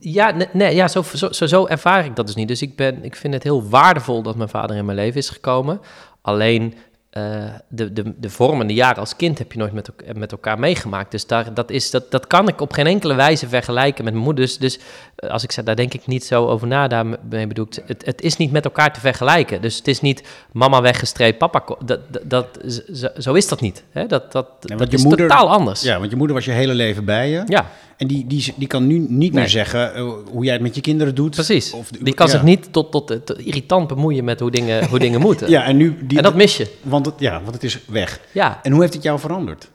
Ja, 0.00 0.30
nee, 0.30 0.48
nee, 0.52 0.74
ja 0.74 0.88
zo, 0.88 1.02
zo, 1.14 1.32
zo, 1.32 1.46
zo 1.46 1.66
ervaar 1.66 2.04
ik 2.04 2.16
dat 2.16 2.26
dus 2.26 2.34
niet. 2.34 2.48
Dus 2.48 2.62
ik, 2.62 2.76
ben, 2.76 3.04
ik 3.04 3.16
vind 3.16 3.34
het 3.34 3.42
heel 3.42 3.68
waardevol 3.68 4.22
dat 4.22 4.36
mijn 4.36 4.48
vader 4.48 4.76
in 4.76 4.84
mijn 4.84 4.98
leven 4.98 5.20
is 5.20 5.28
gekomen. 5.28 5.80
Alleen 6.22 6.74
eh, 7.10 7.44
de, 7.68 7.92
de, 7.92 8.14
de 8.20 8.30
vormende 8.30 8.74
jaren 8.74 8.98
als 8.98 9.16
kind 9.16 9.38
heb 9.38 9.52
je 9.52 9.58
nooit 9.58 9.72
met, 9.72 9.90
met 10.16 10.32
elkaar 10.32 10.58
meegemaakt. 10.58 11.10
Dus 11.10 11.26
daar, 11.26 11.54
dat, 11.54 11.70
is, 11.70 11.90
dat, 11.90 12.10
dat 12.10 12.26
kan 12.26 12.48
ik 12.48 12.60
op 12.60 12.72
geen 12.72 12.86
enkele 12.86 13.14
wijze 13.14 13.48
vergelijken 13.48 14.04
met 14.04 14.12
mijn 14.12 14.24
moeder. 14.24 14.44
Dus, 14.44 14.58
dus 14.58 14.78
eh, 15.16 15.30
als 15.30 15.42
ik 15.42 15.52
zeg, 15.52 15.64
daar 15.64 15.76
denk 15.76 15.94
ik 15.94 16.06
niet 16.06 16.24
zo 16.24 16.46
over 16.46 16.66
na. 16.66 16.88
Daarmee 16.88 17.46
bedoel 17.46 17.66
ik, 17.70 17.82
het, 17.86 18.04
het 18.06 18.20
is 18.20 18.36
niet 18.36 18.50
met 18.52 18.64
elkaar 18.64 18.92
te 18.92 19.00
vergelijken. 19.00 19.60
Dus 19.62 19.76
het 19.76 19.88
is 19.88 20.00
niet 20.00 20.22
mama 20.52 20.80
weggestreept, 20.80 21.38
papa... 21.38 21.64
Dat, 21.84 22.00
dat, 22.22 22.46
zo, 22.92 23.08
zo 23.18 23.32
is 23.34 23.48
dat 23.48 23.60
niet. 23.60 23.84
Hè? 23.90 24.06
Dat, 24.06 24.32
dat, 24.32 24.46
dat 24.60 24.90
je 24.90 24.96
is 24.96 25.02
moeder- 25.04 25.28
totaal 25.28 25.48
anders. 25.50 25.82
Ja, 25.82 25.98
want 25.98 26.10
je 26.10 26.16
moeder 26.16 26.36
was 26.36 26.44
je 26.44 26.50
hele 26.50 26.74
leven 26.74 27.04
bij 27.04 27.30
je. 27.30 27.42
ja. 27.46 27.66
En 27.98 28.06
die, 28.06 28.26
die, 28.26 28.54
die 28.56 28.68
kan 28.68 28.86
nu 28.86 28.98
niet 28.98 29.32
meer 29.32 29.48
zeggen 29.48 29.94
eh, 29.94 30.12
hoe 30.30 30.44
jij 30.44 30.52
het 30.52 30.62
met 30.62 30.74
je 30.74 30.80
kinderen 30.80 31.14
doet. 31.14 31.30
Precies. 31.30 31.72
Of- 31.72 31.90
die 31.90 32.14
kan 32.14 32.26
ja. 32.26 32.32
zich 32.32 32.42
niet 32.42 32.72
tot, 32.72 32.92
tot, 32.92 33.06
tot 33.06 33.38
irritant 33.38 33.88
bemoeien 33.88 34.24
met 34.24 34.40
hoe 34.40 34.50
dingen, 34.50 34.88
hoe 34.88 34.98
dingen 34.98 35.20
moeten. 35.20 35.50
Ja, 35.58 35.64
en 35.64 35.76
nu... 35.76 36.06
Die, 36.06 36.16
en 36.16 36.24
dat 36.24 36.34
mis 36.34 36.56
je. 36.56 36.76
want, 36.82 37.06
het, 37.06 37.14
ja, 37.18 37.42
want 37.42 37.54
het 37.54 37.64
is 37.64 37.78
weg. 37.86 38.20
Ja. 38.32 38.60
En 38.62 38.72
hoe 38.72 38.80
heeft 38.80 38.94
het 38.94 39.02
jou 39.02 39.18
veranderd? 39.18 39.70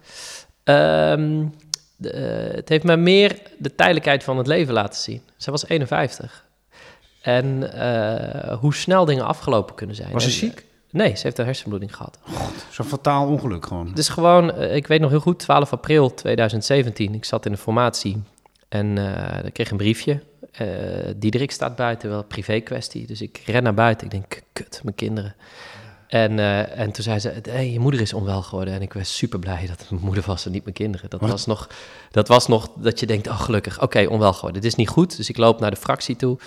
Ehm, 0.64 1.46
de, 1.96 2.10
eh, 2.10 2.56
het 2.56 2.70
heeft 2.70 2.84
me 2.84 2.96
meer 2.96 3.42
de 3.58 3.76
tijdelijkheid 3.76 4.24
van 4.24 4.38
het 4.38 4.48
leven 4.48 4.74
laten 4.74 5.02
zien. 5.02 5.22
Zij 5.38 5.52
was 5.52 5.68
51. 5.68 6.46
En 7.22 7.74
eh, 7.74 8.58
hoe 8.60 8.74
snel 8.74 9.06
dingen 9.06 9.26
afgelopen 9.26 9.76
kunnen 9.76 9.96
zijn. 9.96 10.12
Was 10.12 10.24
ze 10.24 10.32
ziek? 10.32 10.66
Nee, 10.94 11.16
ze 11.16 11.24
heeft 11.24 11.38
een 11.38 11.46
hersenbloeding 11.46 11.96
gehad. 11.96 12.20
Zo'n 12.70 12.86
fataal 12.86 13.28
ongeluk 13.28 13.66
gewoon. 13.66 13.92
Is 13.96 14.10
gewoon, 14.10 14.52
eh, 14.52 14.76
ik 14.76 14.88
weet 14.88 15.00
nog 15.00 15.10
heel 15.10 15.20
goed, 15.20 15.40
12 15.40 15.74
april 15.74 16.14
2017. 16.14 17.14
Ik 17.14 17.26
zat 17.26 17.46
in 17.46 17.52
de 17.52 17.58
formatie 17.58 18.22
en 18.70 18.98
eh 18.98 19.46
ik 19.46 19.54
kreeg 19.54 19.72
een 19.72 19.78
briefje. 19.78 20.20
Eh 20.52 20.68
Diederik 21.16 21.52
staat 21.52 21.76
buiten, 21.76 22.10
wel 22.10 22.18
een 22.18 22.28
privé 22.28 22.60
kwestie. 22.60 23.08
Dus 23.08 23.22
ik 23.22 23.42
ren 23.46 23.64
naar 23.64 23.74
buiten. 23.74 24.06
Ik 24.06 24.12
denk, 24.12 24.42
kut, 24.54 24.80
mijn 24.84 24.96
kinderen. 24.96 25.36
En, 26.14 26.40
eh, 26.40 26.80
en 26.80 26.92
toen 26.92 27.04
zei 27.04 27.20
ze, 27.20 27.34
hey, 27.50 27.72
je 27.72 27.80
moeder 27.80 28.02
is 28.02 28.14
onwel 28.14 28.42
geworden. 28.42 28.74
En 28.74 28.82
ik 28.82 28.94
was 28.94 29.18
super 29.18 29.40
blij 29.40 29.66
dat 29.68 29.80
het 29.80 29.90
mijn 29.90 30.04
moeder 30.04 30.24
was 30.28 30.46
en 30.46 30.52
niet 30.52 30.64
mijn 30.64 30.76
kinderen. 30.76 31.10
Dat 31.10 31.20
Wat? 31.20 31.30
was, 31.30 31.46
nog, 31.46 31.70
dat 32.12 32.28
was 32.28 32.48
nog 32.48 32.70
dat 32.76 33.00
je 33.00 33.06
denkt, 33.06 33.28
oh 33.28 33.40
gelukkig, 33.40 33.82
oké, 33.82 34.06
onwel 34.10 34.34
geworden. 34.34 34.62
Dit 34.62 34.72
is 34.72 34.78
niet 34.78 34.90
goed. 34.90 35.18
Dus 35.18 35.30
ik 35.30 35.38
loop 35.38 35.60
naar 35.60 35.72
de 35.72 35.78
fractie 35.78 36.16
toe. 36.16 36.38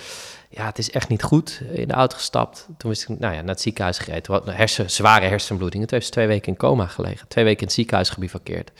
Ja, 0.51 0.67
het 0.67 0.79
is 0.79 0.91
echt 0.91 1.09
niet 1.09 1.23
goed. 1.23 1.61
In 1.73 1.89
de 1.89 1.95
auto 1.95 2.17
gestapt. 2.17 2.67
Toen 2.79 2.91
wist 2.91 3.03
ik, 3.03 3.19
nou 3.19 3.35
ja, 3.35 3.41
naar 3.41 3.49
het 3.49 3.61
ziekenhuis 3.61 3.99
gereden. 3.99 4.33
Wat, 4.33 4.47
hersen, 4.47 4.91
zware 4.91 5.27
hersenbloeding. 5.27 5.83
Toen 5.83 5.93
heeft 5.93 6.07
ze 6.07 6.13
twee 6.13 6.27
weken 6.27 6.49
in 6.49 6.59
coma 6.59 6.87
gelegen. 6.87 7.29
Twee 7.29 7.45
weken 7.45 7.61
in 7.61 7.67
het 7.67 7.75
ziekenhuis 7.75 8.09
gebivakkeerd. 8.09 8.71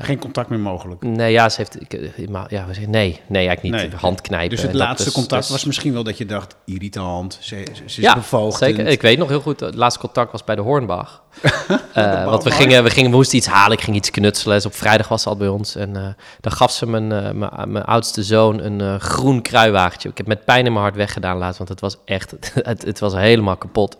Geen 0.00 0.18
contact 0.18 0.48
meer 0.48 0.58
mogelijk. 0.58 1.02
nee, 1.02 1.32
ja, 1.32 1.48
ze 1.48 1.56
heeft... 1.56 1.80
Ik, 1.80 1.92
eh, 1.92 2.28
maar, 2.28 2.46
ja, 2.48 2.66
we 2.66 2.74
zeggen, 2.74 2.92
nee, 2.92 3.20
nee, 3.26 3.46
eigenlijk 3.46 3.62
niet. 3.82 3.90
Nee. 3.90 4.00
Hand 4.00 4.20
knijpen. 4.20 4.50
Dus 4.50 4.62
het 4.62 4.74
laatste 4.74 5.08
is- 5.08 5.14
contact 5.14 5.48
was 5.48 5.64
misschien 5.64 5.92
wel 5.92 6.02
dat 6.04 6.18
je 6.18 6.26
dacht, 6.26 6.56
irritant, 6.64 7.38
ze, 7.40 7.66
ze, 7.72 7.84
is 7.84 7.96
ja, 7.96 8.14
bevoogd. 8.14 8.58
zeker. 8.58 8.86
Ik 8.86 9.02
weet 9.02 9.18
nog 9.18 9.28
heel 9.28 9.40
goed, 9.40 9.60
het 9.60 9.74
laatste 9.74 10.00
contact 10.00 10.32
was 10.32 10.44
bij 10.44 10.54
de 10.54 10.62
Hornbach. 10.62 11.22
Eh, 11.94 12.24
want 12.24 12.42
we 12.42 12.50
gingen, 12.50 12.82
we 12.84 12.90
gingen, 12.90 13.10
we 13.10 13.16
moesten 13.16 13.38
iets 13.38 13.46
halen, 13.46 13.76
ik 13.76 13.82
ging 13.84 13.96
iets 13.96 14.10
knutselen. 14.10 14.54
Dus 14.56 14.66
op 14.66 14.74
vrijdag 14.74 15.08
was 15.08 15.22
ze 15.22 15.28
al 15.28 15.36
bij 15.36 15.48
ons. 15.48 15.76
En 15.76 15.96
eh, 15.96 16.06
dan 16.40 16.52
gaf 16.52 16.70
ze 16.72 16.86
mijn, 16.86 17.06
mijn, 17.38 17.50
mijn 17.66 17.84
oudste 17.84 18.22
zoon 18.22 18.60
een 18.60 19.00
groen 19.00 19.42
kruiwagentje. 19.42 20.08
Ik 20.08 20.16
heb 20.16 20.26
met 20.26 20.44
pijn 20.44 20.66
in 20.66 20.72
mijn 20.72 20.84
hart 20.84 20.96
weggedaan 20.96 21.38
laatst, 21.38 21.58
want 21.58 21.70
het 21.70 21.80
was 21.80 21.96
echt, 22.04 22.34
het, 22.62 22.84
het 22.84 22.98
was 22.98 23.12
helemaal 23.14 23.56
kapot. 23.56 23.96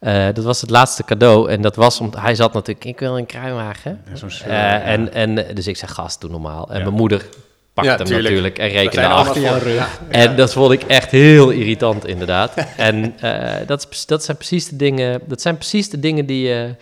Eh, 0.00 0.26
dat 0.32 0.44
was 0.44 0.60
het 0.60 0.70
laatste 0.70 1.04
cadeau. 1.04 1.50
En 1.50 1.60
dat 1.62 1.76
was, 1.76 2.00
omdat 2.00 2.20
hij 2.20 2.34
zat 2.34 2.52
natuurlijk, 2.52 2.84
ik 2.86 2.98
wil 2.98 3.18
een 3.18 3.26
kruiwagen. 3.26 4.00
Ja, 4.14 4.26
Eh, 4.44 4.46
ja. 4.46 4.80
en, 4.82 5.12
en, 5.12 5.54
dus 5.54 5.66
ik 5.66 5.76
zei, 5.76 5.90
gast, 5.90 6.20
doe 6.20 6.30
normaal. 6.30 6.68
En 6.70 6.76
Ja. 6.78 6.82
mijn 6.84 6.94
moeder 6.94 7.26
pakte 7.74 7.90
Ja, 7.90 7.96
hem 7.96 8.06
tuurlijk. 8.06 8.28
natuurlijk 8.28 8.58
en 8.58 8.68
rekende 8.68 9.70
ja. 9.70 9.88
En 10.08 10.36
dat 10.36 10.52
vond 10.52 10.72
ik 10.72 10.82
echt 10.82 11.10
heel 11.10 11.50
irritant, 11.50 12.06
inderdaad. 12.06 12.54
en 12.76 13.18
eh, 13.20 13.66
dat, 13.66 13.86
is, 13.90 14.06
dat 14.06 14.24
zijn 14.24 14.36
precies 14.36 14.68
de 14.68 14.76
dingen, 14.76 15.20
dat 15.26 15.40
zijn 15.40 15.56
precies 15.56 15.90
de 15.90 15.98
dingen 16.00 16.26
die 16.26 16.48
je, 16.48 16.74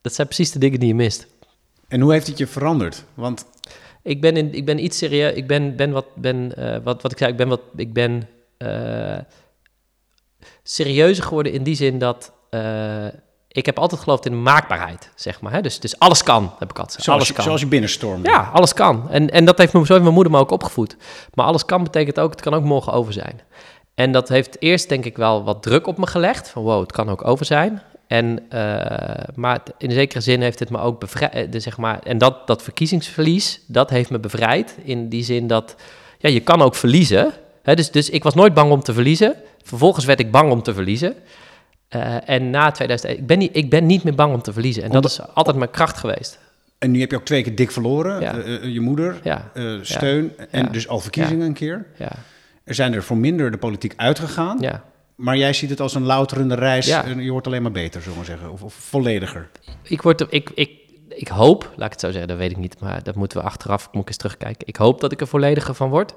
dat 0.00 0.14
zijn 0.14 0.26
precies 0.26 0.52
de 0.52 0.58
dingen 0.58 0.78
die 0.78 0.88
je 0.88 0.94
mist. 0.94 1.26
En 1.88 2.00
hoe 2.00 2.12
heeft 2.12 2.26
het 2.26 2.38
je 2.38 2.46
veranderd? 2.46 3.04
Want 3.14 3.46
Ik 4.02 4.20
ben, 4.20 4.36
in, 4.36 4.54
ik 4.54 4.64
ben 4.64 4.84
iets 4.84 4.98
serieus, 4.98 5.34
ik 5.34 5.46
ben, 5.46 5.76
ben 5.76 5.90
wat, 5.90 6.06
ben, 6.14 6.56
eh, 6.56 6.76
wat, 6.84 7.02
wat 7.02 7.12
ik 7.12 7.18
zei, 7.18 7.30
ik 7.30 7.36
ben 7.36 7.48
wat, 7.48 7.60
ik 7.76 7.92
ben 7.92 8.28
eh, 8.58 9.18
serieuzer 10.62 11.24
geworden 11.24 11.52
in 11.52 11.62
die 11.62 11.74
zin 11.74 11.98
dat 11.98 12.32
eh, 12.50 13.06
ik 13.48 13.66
heb 13.66 13.78
altijd 13.78 14.00
geloofd 14.00 14.26
in 14.26 14.42
maakbaarheid, 14.42 15.10
zeg 15.14 15.40
maar. 15.40 15.52
Hè? 15.52 15.60
Dus, 15.60 15.80
dus 15.80 15.98
alles 15.98 16.22
kan, 16.22 16.52
heb 16.58 16.70
ik 16.70 16.78
altijd 16.78 17.02
zoals, 17.02 17.18
Alles 17.18 17.28
je, 17.28 17.34
kan. 17.34 17.44
zoals 17.44 17.60
je 17.60 17.66
binnenstormde. 17.66 18.28
Ja, 18.28 18.50
alles 18.52 18.74
kan. 18.74 19.10
En, 19.10 19.30
en 19.30 19.44
dat 19.44 19.58
heeft 19.58 19.72
me, 19.72 19.78
zo 19.78 19.92
heeft 19.92 20.02
mijn 20.02 20.14
moeder 20.14 20.32
me 20.32 20.38
ook 20.38 20.50
opgevoed. 20.50 20.96
Maar 21.34 21.46
alles 21.46 21.64
kan 21.64 21.82
betekent 21.82 22.20
ook, 22.20 22.30
het 22.30 22.40
kan 22.40 22.54
ook 22.54 22.64
morgen 22.64 22.92
over 22.92 23.12
zijn. 23.12 23.40
En 23.94 24.12
dat 24.12 24.28
heeft 24.28 24.56
eerst 24.62 24.88
denk 24.88 25.04
ik 25.04 25.16
wel 25.16 25.44
wat 25.44 25.62
druk 25.62 25.86
op 25.86 25.98
me 25.98 26.06
gelegd. 26.06 26.48
Van 26.48 26.62
wow, 26.62 26.80
het 26.80 26.92
kan 26.92 27.08
ook 27.08 27.24
over 27.26 27.46
zijn. 27.46 27.82
En, 28.06 28.50
eh, 28.50 29.28
maar 29.34 29.60
in 29.78 29.90
zekere 29.90 30.20
zin 30.20 30.40
heeft 30.42 30.58
het 30.58 30.70
me 30.70 30.78
ook 30.78 31.00
bevrijd. 31.00 31.62
Zeg 31.62 31.76
maar, 31.76 31.98
en 32.02 32.18
dat, 32.18 32.46
dat 32.46 32.62
verkiezingsverlies, 32.62 33.60
dat 33.66 33.90
heeft 33.90 34.10
me 34.10 34.18
bevrijd. 34.18 34.76
In 34.82 35.08
die 35.08 35.24
zin 35.24 35.46
dat 35.46 35.76
ja, 36.18 36.28
je 36.28 36.40
kan 36.40 36.62
ook 36.62 36.74
verliezen. 36.74 37.32
Hè, 37.62 37.74
dus, 37.74 37.90
dus 37.90 38.10
ik 38.10 38.22
was 38.22 38.34
nooit 38.34 38.54
bang 38.54 38.70
om 38.70 38.82
te 38.82 38.92
verliezen. 38.92 39.34
Vervolgens 39.62 40.04
werd 40.04 40.20
ik 40.20 40.30
bang 40.30 40.50
om 40.50 40.62
te 40.62 40.74
verliezen. 40.74 41.14
Eh, 41.88 42.28
en 42.28 42.50
na 42.50 42.70
2001, 42.70 43.18
ik 43.20 43.26
ben, 43.26 43.38
niet, 43.38 43.56
ik 43.56 43.70
ben 43.70 43.86
niet 43.86 44.02
meer 44.04 44.14
bang 44.14 44.34
om 44.34 44.42
te 44.42 44.52
verliezen. 44.52 44.82
En 44.82 44.90
dat 44.90 45.04
is 45.04 45.20
altijd 45.34 45.56
mijn 45.56 45.70
kracht 45.70 45.96
geweest. 45.98 46.38
En 46.78 46.90
nu 46.90 47.00
heb 47.00 47.10
je 47.10 47.16
ook 47.16 47.24
twee 47.24 47.42
keer 47.42 47.54
dik 47.54 47.70
verloren. 47.70 48.20
Ja. 48.20 48.38
Eh, 48.38 48.54
eh, 48.54 48.64
je 48.64 48.80
moeder, 48.80 49.16
Ja, 49.22 49.50
steun 49.82 50.32
en 50.50 50.72
dus 50.72 50.88
al 50.88 51.00
verkiezingen 51.00 51.46
een 51.46 51.52
keer. 51.52 51.86
ja, 51.96 52.10
Er 52.64 52.74
zijn 52.74 52.92
er 52.94 53.02
voor 53.02 53.16
minder 53.16 53.50
de 53.50 53.58
politiek 53.58 53.92
uitgegaan. 53.96 54.58
ja. 54.60 54.84
Maar 55.14 55.36
jij 55.36 55.52
ziet 55.52 55.70
het 55.70 55.80
als 55.80 55.94
een 55.94 56.02
louterende 56.02 56.54
reis. 56.54 56.88
En 56.88 57.22
je 57.22 57.30
wordt 57.30 57.46
alleen 57.46 57.62
maar 57.62 57.72
beter, 57.72 58.02
zullen 58.02 58.18
we 58.18 58.24
zeggen. 58.24 58.50
Of, 58.52 58.62
of 58.62 58.74
vollediger. 58.74 59.48
ik, 59.82 60.02
word, 60.02 60.26
ik, 60.30 60.50
ik, 60.54 60.70
ik 61.08 61.28
hoop, 61.28 61.72
laat 61.76 61.86
ik 61.86 61.92
het 61.92 62.00
zo 62.00 62.10
zeggen, 62.10 62.28
dat 62.28 62.36
weet 62.38 62.50
ik 62.50 62.56
niet, 62.56 62.80
maar 62.80 63.02
dat 63.02 63.14
moeten 63.14 63.38
we 63.38 63.44
achteraf, 63.44 63.88
moet 63.92 64.02
ik 64.02 64.08
eens 64.08 64.16
terugkijken. 64.16 64.66
Ik 64.66 64.76
hoop 64.76 65.00
dat 65.00 65.12
ik 65.12 65.20
er 65.20 65.26
vollediger 65.26 65.74
van 65.74 65.88
word. 65.90 66.14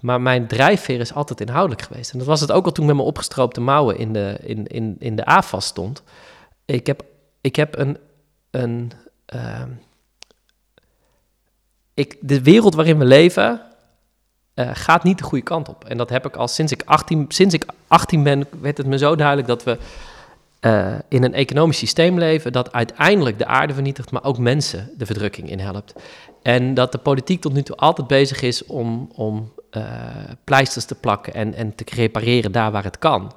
Maar 0.00 0.20
mijn 0.20 0.46
drijfveer 0.46 1.00
is 1.00 1.14
altijd 1.14 1.40
inhoudelijk 1.40 1.82
geweest. 1.82 2.12
En 2.12 2.18
dat 2.18 2.26
was 2.26 2.40
het 2.40 2.52
ook 2.52 2.64
al 2.64 2.72
toen 2.72 2.86
met 2.86 2.94
mijn 2.94 3.06
opgestroopte 3.06 3.60
mouwen 3.60 3.98
in 3.98 4.12
de, 4.12 4.38
in, 4.42 4.66
in, 4.66 4.96
in 4.98 5.16
de 5.16 5.24
AFAS 5.24 5.66
stond. 5.66 6.02
Ik 6.64 6.86
heb, 6.86 7.04
ik 7.40 7.56
heb 7.56 7.78
een. 7.78 7.98
een 8.50 8.92
ehm, 9.26 9.70
ik, 11.94 12.16
de 12.20 12.42
wereld 12.42 12.74
waarin 12.74 12.98
we 12.98 13.04
leven 13.04 13.62
eh, 14.54 14.70
gaat 14.72 15.04
niet 15.04 15.18
de 15.18 15.24
goede 15.24 15.44
kant 15.44 15.68
op. 15.68 15.84
En 15.84 15.96
dat 15.96 16.10
heb 16.10 16.26
ik 16.26 16.36
al 16.36 16.48
sinds 16.48 16.72
ik 16.72 16.82
18, 16.84 17.24
sinds 17.28 17.54
ik 17.54 17.66
18 17.88 18.22
ben, 18.22 18.46
werd 18.60 18.76
het 18.76 18.86
me 18.86 18.98
zo 18.98 19.16
duidelijk 19.16 19.48
dat 19.48 19.64
we 19.64 19.78
eh, 20.60 20.94
in 21.08 21.24
een 21.24 21.34
economisch 21.34 21.78
systeem 21.78 22.18
leven 22.18 22.52
dat 22.52 22.72
uiteindelijk 22.72 23.38
de 23.38 23.46
aarde 23.46 23.74
vernietigt, 23.74 24.10
maar 24.10 24.24
ook 24.24 24.38
mensen 24.38 24.90
de 24.96 25.06
verdrukking 25.06 25.50
in 25.50 25.58
helpt. 25.58 25.94
En 26.42 26.74
dat 26.74 26.92
de 26.92 26.98
politiek 26.98 27.40
tot 27.40 27.52
nu 27.52 27.62
toe 27.62 27.76
altijd 27.76 28.06
bezig 28.06 28.42
is 28.42 28.66
om, 28.66 29.10
om 29.14 29.52
pleisters 30.44 30.84
te 30.84 30.94
plakken 30.94 31.34
en, 31.34 31.54
en 31.54 31.74
te 31.74 31.84
repareren 31.94 32.52
daar 32.52 32.72
waar 32.72 32.84
het 32.84 32.98
kan. 32.98 33.32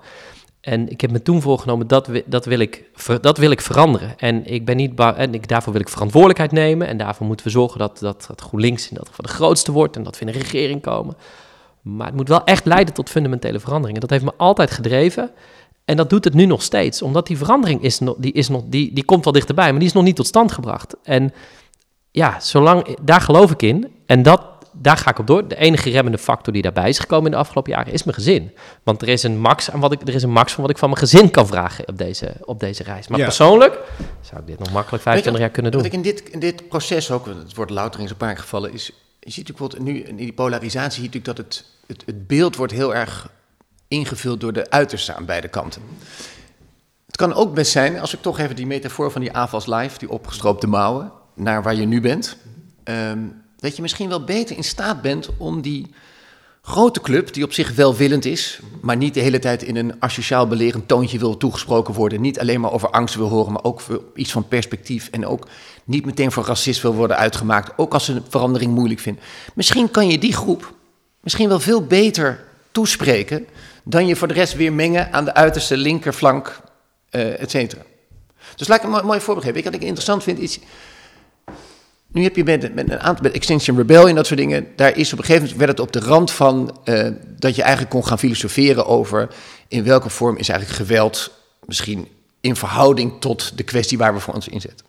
En 0.61 0.89
ik 0.89 1.01
heb 1.01 1.11
me 1.11 1.21
toen 1.21 1.41
voorgenomen, 1.41 1.87
dat, 1.87 2.09
dat, 2.25 2.45
wil, 2.45 2.59
ik, 2.59 2.83
dat 3.21 3.37
wil 3.37 3.51
ik 3.51 3.61
veranderen. 3.61 4.17
En, 4.17 4.45
ik 4.45 4.65
ben 4.65 4.75
niet 4.75 4.99
en 4.99 5.33
ik, 5.33 5.47
daarvoor 5.47 5.71
wil 5.73 5.81
ik 5.81 5.89
verantwoordelijkheid 5.89 6.51
nemen. 6.51 6.87
En 6.87 6.97
daarvoor 6.97 7.27
moeten 7.27 7.45
we 7.45 7.51
zorgen 7.51 7.79
dat, 7.79 7.99
dat, 7.99 8.25
dat 8.27 8.41
GroenLinks 8.41 8.89
in 8.89 8.95
dat 8.95 9.07
geval 9.07 9.25
de 9.25 9.31
grootste 9.31 9.71
wordt 9.71 9.95
en 9.95 10.03
dat 10.03 10.19
we 10.19 10.25
in 10.25 10.33
een 10.33 10.41
regering 10.41 10.81
komen. 10.81 11.15
Maar 11.81 12.07
het 12.07 12.15
moet 12.15 12.27
wel 12.27 12.43
echt 12.43 12.65
leiden 12.65 12.93
tot 12.93 13.09
fundamentele 13.09 13.59
veranderingen. 13.59 14.01
Dat 14.01 14.09
heeft 14.09 14.23
me 14.23 14.33
altijd 14.37 14.71
gedreven. 14.71 15.31
En 15.85 15.97
dat 15.97 16.09
doet 16.09 16.23
het 16.23 16.33
nu 16.33 16.45
nog 16.45 16.61
steeds, 16.61 17.01
omdat 17.01 17.27
die 17.27 17.37
verandering 17.37 17.81
is 17.81 17.99
die, 18.17 18.31
is 18.31 18.49
nog, 18.49 18.63
die, 18.65 18.93
die 18.93 19.05
komt 19.05 19.23
wel 19.23 19.33
dichterbij, 19.33 19.69
maar 19.69 19.79
die 19.79 19.87
is 19.87 19.93
nog 19.93 20.03
niet 20.03 20.15
tot 20.15 20.27
stand 20.27 20.51
gebracht. 20.51 20.95
En 21.03 21.33
ja, 22.11 22.39
zolang, 22.39 22.97
daar 23.01 23.21
geloof 23.21 23.51
ik 23.51 23.61
in. 23.61 23.91
En 24.05 24.23
dat, 24.23 24.41
daar 24.81 24.97
ga 24.97 25.09
ik 25.09 25.19
op 25.19 25.27
door. 25.27 25.47
De 25.47 25.55
enige 25.55 25.89
remmende 25.89 26.17
factor 26.17 26.53
die 26.53 26.61
daarbij 26.61 26.89
is 26.89 26.99
gekomen 26.99 27.25
in 27.25 27.31
de 27.31 27.37
afgelopen 27.37 27.71
jaren 27.71 27.93
is 27.93 28.03
mijn 28.03 28.17
gezin. 28.17 28.51
Want 28.83 29.01
er 29.01 29.07
is 29.07 29.23
een 29.23 29.39
max, 29.39 29.71
aan 29.71 29.79
wat 29.79 29.91
ik, 29.91 30.01
er 30.07 30.15
is 30.15 30.23
een 30.23 30.31
max 30.31 30.53
van 30.53 30.61
wat 30.61 30.71
ik 30.71 30.77
van 30.77 30.89
mijn 30.89 31.01
gezin 31.01 31.31
kan 31.31 31.47
vragen 31.47 31.87
op 31.87 31.97
deze, 31.97 32.33
op 32.41 32.59
deze 32.59 32.83
reis. 32.83 33.07
Maar 33.07 33.19
Ja. 33.19 33.25
persoonlijk 33.25 33.79
zou 34.21 34.41
ik 34.41 34.47
dit 34.47 34.59
nog 34.59 34.71
makkelijk 34.71 35.03
25 35.03 35.23
Weet 35.23 35.33
je, 35.33 35.39
jaar 35.39 35.49
kunnen 35.49 35.71
doen. 35.71 35.81
Wat 35.81 35.91
ik 35.91 35.97
in 35.97 36.01
dit, 36.01 36.29
in 36.29 36.39
dit 36.39 36.67
proces 36.67 37.11
ook, 37.11 37.25
het 37.25 37.55
wordt 37.55 37.71
louter 37.71 37.99
in 37.99 38.07
zijn 38.07 38.19
paar 38.19 38.37
gevallen, 38.37 38.73
is... 38.73 38.85
Je 39.19 39.33
ziet 39.33 39.47
natuurlijk 39.47 39.73
bijvoorbeeld 39.75 40.05
nu 40.05 40.09
in 40.09 40.15
die 40.15 40.33
polarisatie 40.33 40.91
zie 40.91 41.01
je 41.01 41.07
natuurlijk 41.07 41.37
dat 41.37 41.45
het, 41.45 41.65
het, 41.87 42.03
het 42.05 42.27
beeld 42.27 42.55
wordt 42.55 42.73
heel 42.73 42.95
erg 42.95 43.29
ingevuld 43.87 44.39
door 44.41 44.53
de 44.53 44.69
uitersten 44.69 45.15
aan 45.15 45.25
beide 45.25 45.47
kanten. 45.47 45.81
Het 47.05 47.15
kan 47.15 47.33
ook 47.33 47.53
best 47.53 47.71
zijn, 47.71 47.99
als 47.99 48.13
ik 48.13 48.21
toch 48.21 48.39
even 48.39 48.55
die 48.55 48.67
metafoor 48.67 49.11
van 49.11 49.21
die 49.21 49.33
AFAS 49.33 49.65
Live, 49.65 49.97
die 49.97 50.09
opgestroopte 50.09 50.67
mouwen, 50.67 51.11
naar 51.33 51.63
waar 51.63 51.75
je 51.75 51.85
nu 51.85 52.01
bent, 52.01 52.37
ehm, 52.83 53.19
dat 53.57 53.75
je 53.75 53.81
misschien 53.81 54.09
wel 54.09 54.23
beter 54.23 54.57
in 54.57 54.63
staat 54.63 55.01
bent 55.01 55.29
om 55.37 55.61
die 55.61 55.87
grote 56.61 57.01
club, 57.01 57.33
die 57.33 57.43
op 57.43 57.53
zich 57.53 57.75
welwillend 57.75 58.25
is, 58.25 58.59
maar 58.81 58.97
niet 58.97 59.13
de 59.13 59.19
hele 59.19 59.39
tijd 59.39 59.63
in 59.63 59.75
een 59.75 59.95
asociaal 59.99 60.47
belerend 60.47 60.87
toontje 60.87 61.19
wil 61.19 61.37
toegesproken 61.37 61.93
worden, 61.93 62.21
niet 62.21 62.39
alleen 62.39 62.61
maar 62.61 62.71
over 62.71 62.89
angst 62.89 63.15
wil 63.15 63.27
horen, 63.27 63.51
maar 63.51 63.63
ook 63.63 63.81
iets 64.15 64.31
van 64.31 64.47
perspectief 64.47 65.07
en 65.11 65.25
ook 65.25 65.47
niet 65.83 66.05
meteen 66.05 66.31
voor 66.31 66.45
racist 66.45 66.81
wil 66.81 66.93
worden 66.93 67.17
uitgemaakt, 67.17 67.77
ook 67.77 67.93
als 67.93 68.05
ze 68.05 68.13
een 68.13 68.23
verandering 68.29 68.73
moeilijk 68.73 68.99
vinden. 68.99 69.23
Misschien 69.53 69.91
kan 69.91 70.07
je 70.07 70.17
die 70.17 70.33
groep 70.33 70.73
misschien 71.21 71.49
wel 71.49 71.59
veel 71.59 71.85
beter 71.85 72.43
toespreken 72.71 73.47
dan 73.83 74.07
je 74.07 74.15
voor 74.15 74.27
de 74.27 74.33
rest 74.33 74.53
weer 74.53 74.73
mengen 74.73 75.13
aan 75.13 75.25
de 75.25 75.33
uiterste 75.33 75.77
linkerflank, 75.77 76.59
eh 77.09 77.41
et 77.41 77.51
cetera. 77.51 77.81
Dus 78.55 78.67
laat 78.67 78.83
ik 78.83 78.83
een 78.83 79.05
mooi, 79.05 79.19
voorbeeld 79.19 79.45
geven. 79.45 79.59
Ik, 79.59 79.65
wat 79.65 79.73
ik 79.73 79.81
interessant 79.81 80.23
vind 80.23 80.39
is, 80.39 80.59
nu 82.07 82.23
heb 82.23 82.35
je 82.35 82.43
met, 82.43 82.75
met 82.75 82.89
een 82.91 82.99
aantal, 82.99 83.23
met 83.23 83.33
Extinction 83.33 83.77
Rebellion 83.77 84.09
en 84.09 84.15
dat 84.15 84.25
soort 84.27 84.39
dingen, 84.39 84.67
daar 84.75 84.97
is 84.97 85.13
op 85.13 85.19
een 85.19 85.25
gegeven 85.25 85.41
moment, 85.47 85.65
werd 85.65 85.77
het 85.77 85.87
op 85.87 85.91
de 85.93 85.99
rand 86.09 86.31
van 86.31 86.79
eh, 86.83 87.07
dat 87.39 87.55
je 87.55 87.61
eigenlijk 87.61 87.91
kon 87.91 88.05
gaan 88.05 88.19
filosoferen 88.19 88.85
over 88.85 89.27
in 89.67 89.83
welke 89.83 90.09
vorm 90.09 90.37
is 90.37 90.49
eigenlijk 90.49 90.79
geweld 90.79 91.31
misschien 91.65 92.07
in 92.41 92.55
verhouding 92.55 93.13
tot 93.21 93.57
de 93.57 93.63
kwestie 93.63 93.97
waar 93.97 94.13
we 94.13 94.19
voor 94.19 94.33
ons 94.33 94.47
inzetten. 94.47 94.85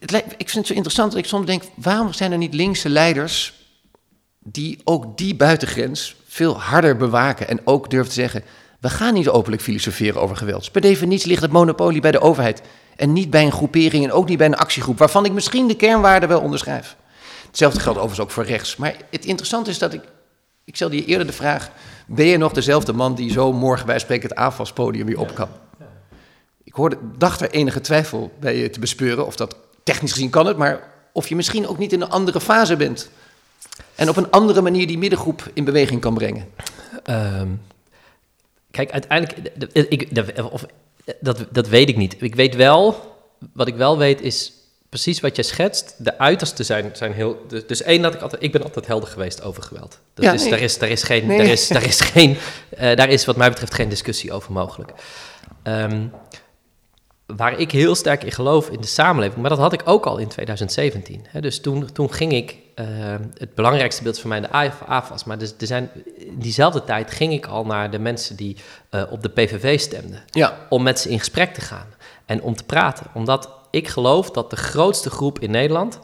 Het 0.00 0.10
lijkt- 0.10 0.32
ik 0.32 0.48
vind 0.48 0.54
het 0.54 0.66
zo 0.66 0.72
interessant 0.72 1.10
dat 1.12 1.20
ik 1.20 1.26
soms 1.28 1.46
denk, 1.46 1.62
waarom 1.74 2.12
zijn 2.12 2.32
er 2.32 2.38
niet 2.38 2.54
linkse 2.54 2.88
leiders 2.88 3.52
die 4.38 4.78
ook 4.84 5.18
die 5.18 5.34
buitengrens 5.34 6.16
veel 6.26 6.60
harder 6.60 6.96
bewaken 6.96 7.48
en 7.48 7.60
ook 7.64 7.90
durven 7.90 8.08
te 8.08 8.14
zeggen, 8.14 8.42
we 8.78 8.90
gaan 8.90 9.14
niet 9.14 9.28
openlijk 9.28 9.62
filosoferen 9.62 10.20
over 10.20 10.36
geweld. 10.36 10.72
Per 10.72 10.80
definitie 10.80 11.28
ligt 11.28 11.42
het 11.42 11.52
monopolie 11.52 12.00
bij 12.00 12.12
de 12.12 12.20
overheid 12.20 12.62
en 12.96 13.12
niet 13.12 13.30
bij 13.30 13.44
een 13.44 13.52
groepering 13.52 14.04
en 14.04 14.12
ook 14.12 14.28
niet 14.28 14.38
bij 14.38 14.46
een 14.46 14.56
actiegroep, 14.56 14.98
waarvan 14.98 15.24
ik 15.24 15.32
misschien 15.32 15.66
de 15.68 15.76
kernwaarden 15.76 16.28
wel 16.28 16.40
onderschrijf. 16.40 16.96
Hetzelfde 17.46 17.80
geldt 17.80 17.98
overigens 17.98 18.26
ook 18.26 18.34
voor 18.34 18.44
rechts. 18.44 18.76
Maar 18.76 18.94
het 19.10 19.24
interessante 19.24 19.70
is 19.70 19.78
dat 19.78 19.92
ik, 19.92 20.02
ik 20.64 20.76
stelde 20.76 20.96
je 20.96 21.04
eerder 21.04 21.26
de 21.26 21.32
vraag, 21.32 21.70
ben 22.06 22.26
je 22.26 22.36
nog 22.36 22.52
dezelfde 22.52 22.92
man 22.92 23.14
die 23.14 23.30
zo 23.30 23.52
morgen 23.52 23.86
bij 23.86 23.98
spreken 23.98 24.28
het 24.28 24.38
AFAS-podium 24.38 25.06
weer 25.06 25.18
op 25.20 25.34
kan? 25.34 25.48
Ik 26.64 26.74
hoorde, 26.74 26.98
dacht 27.18 27.40
er 27.40 27.50
enige 27.50 27.80
twijfel 27.80 28.32
bij 28.40 28.56
je 28.56 28.70
te 28.70 28.80
bespeuren, 28.80 29.26
of 29.26 29.36
dat 29.36 29.56
technisch 29.82 30.12
gezien 30.12 30.30
kan 30.30 30.46
het, 30.46 30.56
maar 30.56 30.82
of 31.12 31.28
je 31.28 31.36
misschien 31.36 31.68
ook 31.68 31.78
niet 31.78 31.92
in 31.92 32.00
een 32.00 32.10
andere 32.10 32.40
fase 32.40 32.76
bent. 32.76 33.10
En 33.94 34.08
op 34.08 34.16
een 34.16 34.30
andere 34.30 34.60
manier 34.60 34.86
die 34.86 34.98
middengroep 34.98 35.50
in 35.52 35.64
beweging 35.64 36.00
kan 36.00 36.14
brengen. 36.14 36.48
Ehm, 37.04 37.48
kijk, 38.86 38.90
uiteindelijk, 38.92 39.52
ik, 39.72 40.08
of, 40.50 40.66
dat, 41.20 41.44
dat 41.50 41.68
weet 41.68 41.88
ik 41.88 41.96
niet. 41.96 42.16
Ik 42.22 42.34
weet 42.34 42.54
wel, 42.54 42.96
wat 43.52 43.66
ik 43.68 43.74
wel 43.74 43.98
weet 43.98 44.20
is 44.20 44.52
precies 44.88 45.20
wat 45.20 45.36
jij 45.36 45.44
schetst. 45.44 45.94
De 45.98 46.18
uitersten 46.18 46.64
zijn, 46.64 46.90
zijn 46.92 47.12
heel. 47.12 47.44
Dus, 47.48 47.66
dus 47.66 47.82
één, 47.82 48.02
dat 48.02 48.14
ik 48.14 48.20
altijd, 48.20 48.42
ik 48.42 48.52
ben 48.52 48.62
altijd 48.62 48.86
helder 48.86 49.08
geweest 49.08 49.42
over 49.42 49.62
geweld. 49.62 49.98
Dat 50.14 50.24
Ja, 50.24 50.32
is, 50.32 50.40
nee. 50.40 50.50
daar, 50.50 50.60
is, 50.60 50.78
daar 50.78 50.88
is 50.88 51.02
geen, 51.02 51.26
Nee. 51.26 51.38
daar 51.38 51.46
is, 51.46 51.68
daar 51.68 51.84
is 51.84 52.00
geen, 52.00 52.36
eh, 52.76 52.96
daar 52.96 53.08
is 53.08 53.24
wat 53.24 53.36
mij 53.36 53.48
betreft 53.48 53.74
geen 53.74 53.88
discussie 53.88 54.32
over 54.32 54.52
mogelijk. 54.52 54.92
Ehm, 55.62 56.06
waar 57.36 57.58
ik 57.58 57.70
heel 57.70 57.94
sterk 57.94 58.24
in 58.24 58.32
geloof 58.32 58.68
in 58.70 58.80
de 58.80 58.86
samenleving, 58.86 59.40
maar 59.40 59.50
dat 59.50 59.58
had 59.58 59.72
ik 59.72 59.82
ook 59.84 60.06
al 60.06 60.16
in 60.18 60.28
2017. 60.28 61.26
Hè. 61.28 61.40
Dus 61.40 61.60
toen, 61.60 61.92
toen 61.92 62.12
ging 62.12 62.32
ik, 62.32 62.56
eh, 62.74 62.86
het 63.38 63.54
belangrijkste 63.54 64.02
beeld 64.02 64.18
voor 64.18 64.28
mij 64.28 64.40
de 64.40 64.52
AF 64.52 64.82
AFAS, 64.86 65.24
maar 65.24 65.38
dus, 65.38 65.54
er 65.58 65.66
zijn, 65.66 65.90
in 66.16 66.38
diezelfde 66.38 66.84
tijd 66.84 67.10
ging 67.10 67.32
ik 67.32 67.46
al 67.46 67.64
naar 67.66 67.90
de 67.90 67.98
mensen 67.98 68.36
die 68.36 68.56
eh, 68.90 69.02
op 69.10 69.22
de 69.22 69.28
PVV 69.28 69.80
stemden, 69.80 70.22
Ja, 70.30 70.56
om 70.68 70.82
met 70.82 70.98
ze 71.00 71.08
in 71.10 71.18
gesprek 71.18 71.54
te 71.54 71.60
gaan 71.60 71.86
en 72.26 72.42
om 72.42 72.54
te 72.56 72.64
praten. 72.64 73.06
Omdat 73.14 73.48
ik 73.70 73.88
geloof 73.88 74.30
dat 74.30 74.50
de 74.50 74.56
grootste 74.56 75.10
groep 75.10 75.38
in 75.38 75.50
Nederland, 75.50 75.98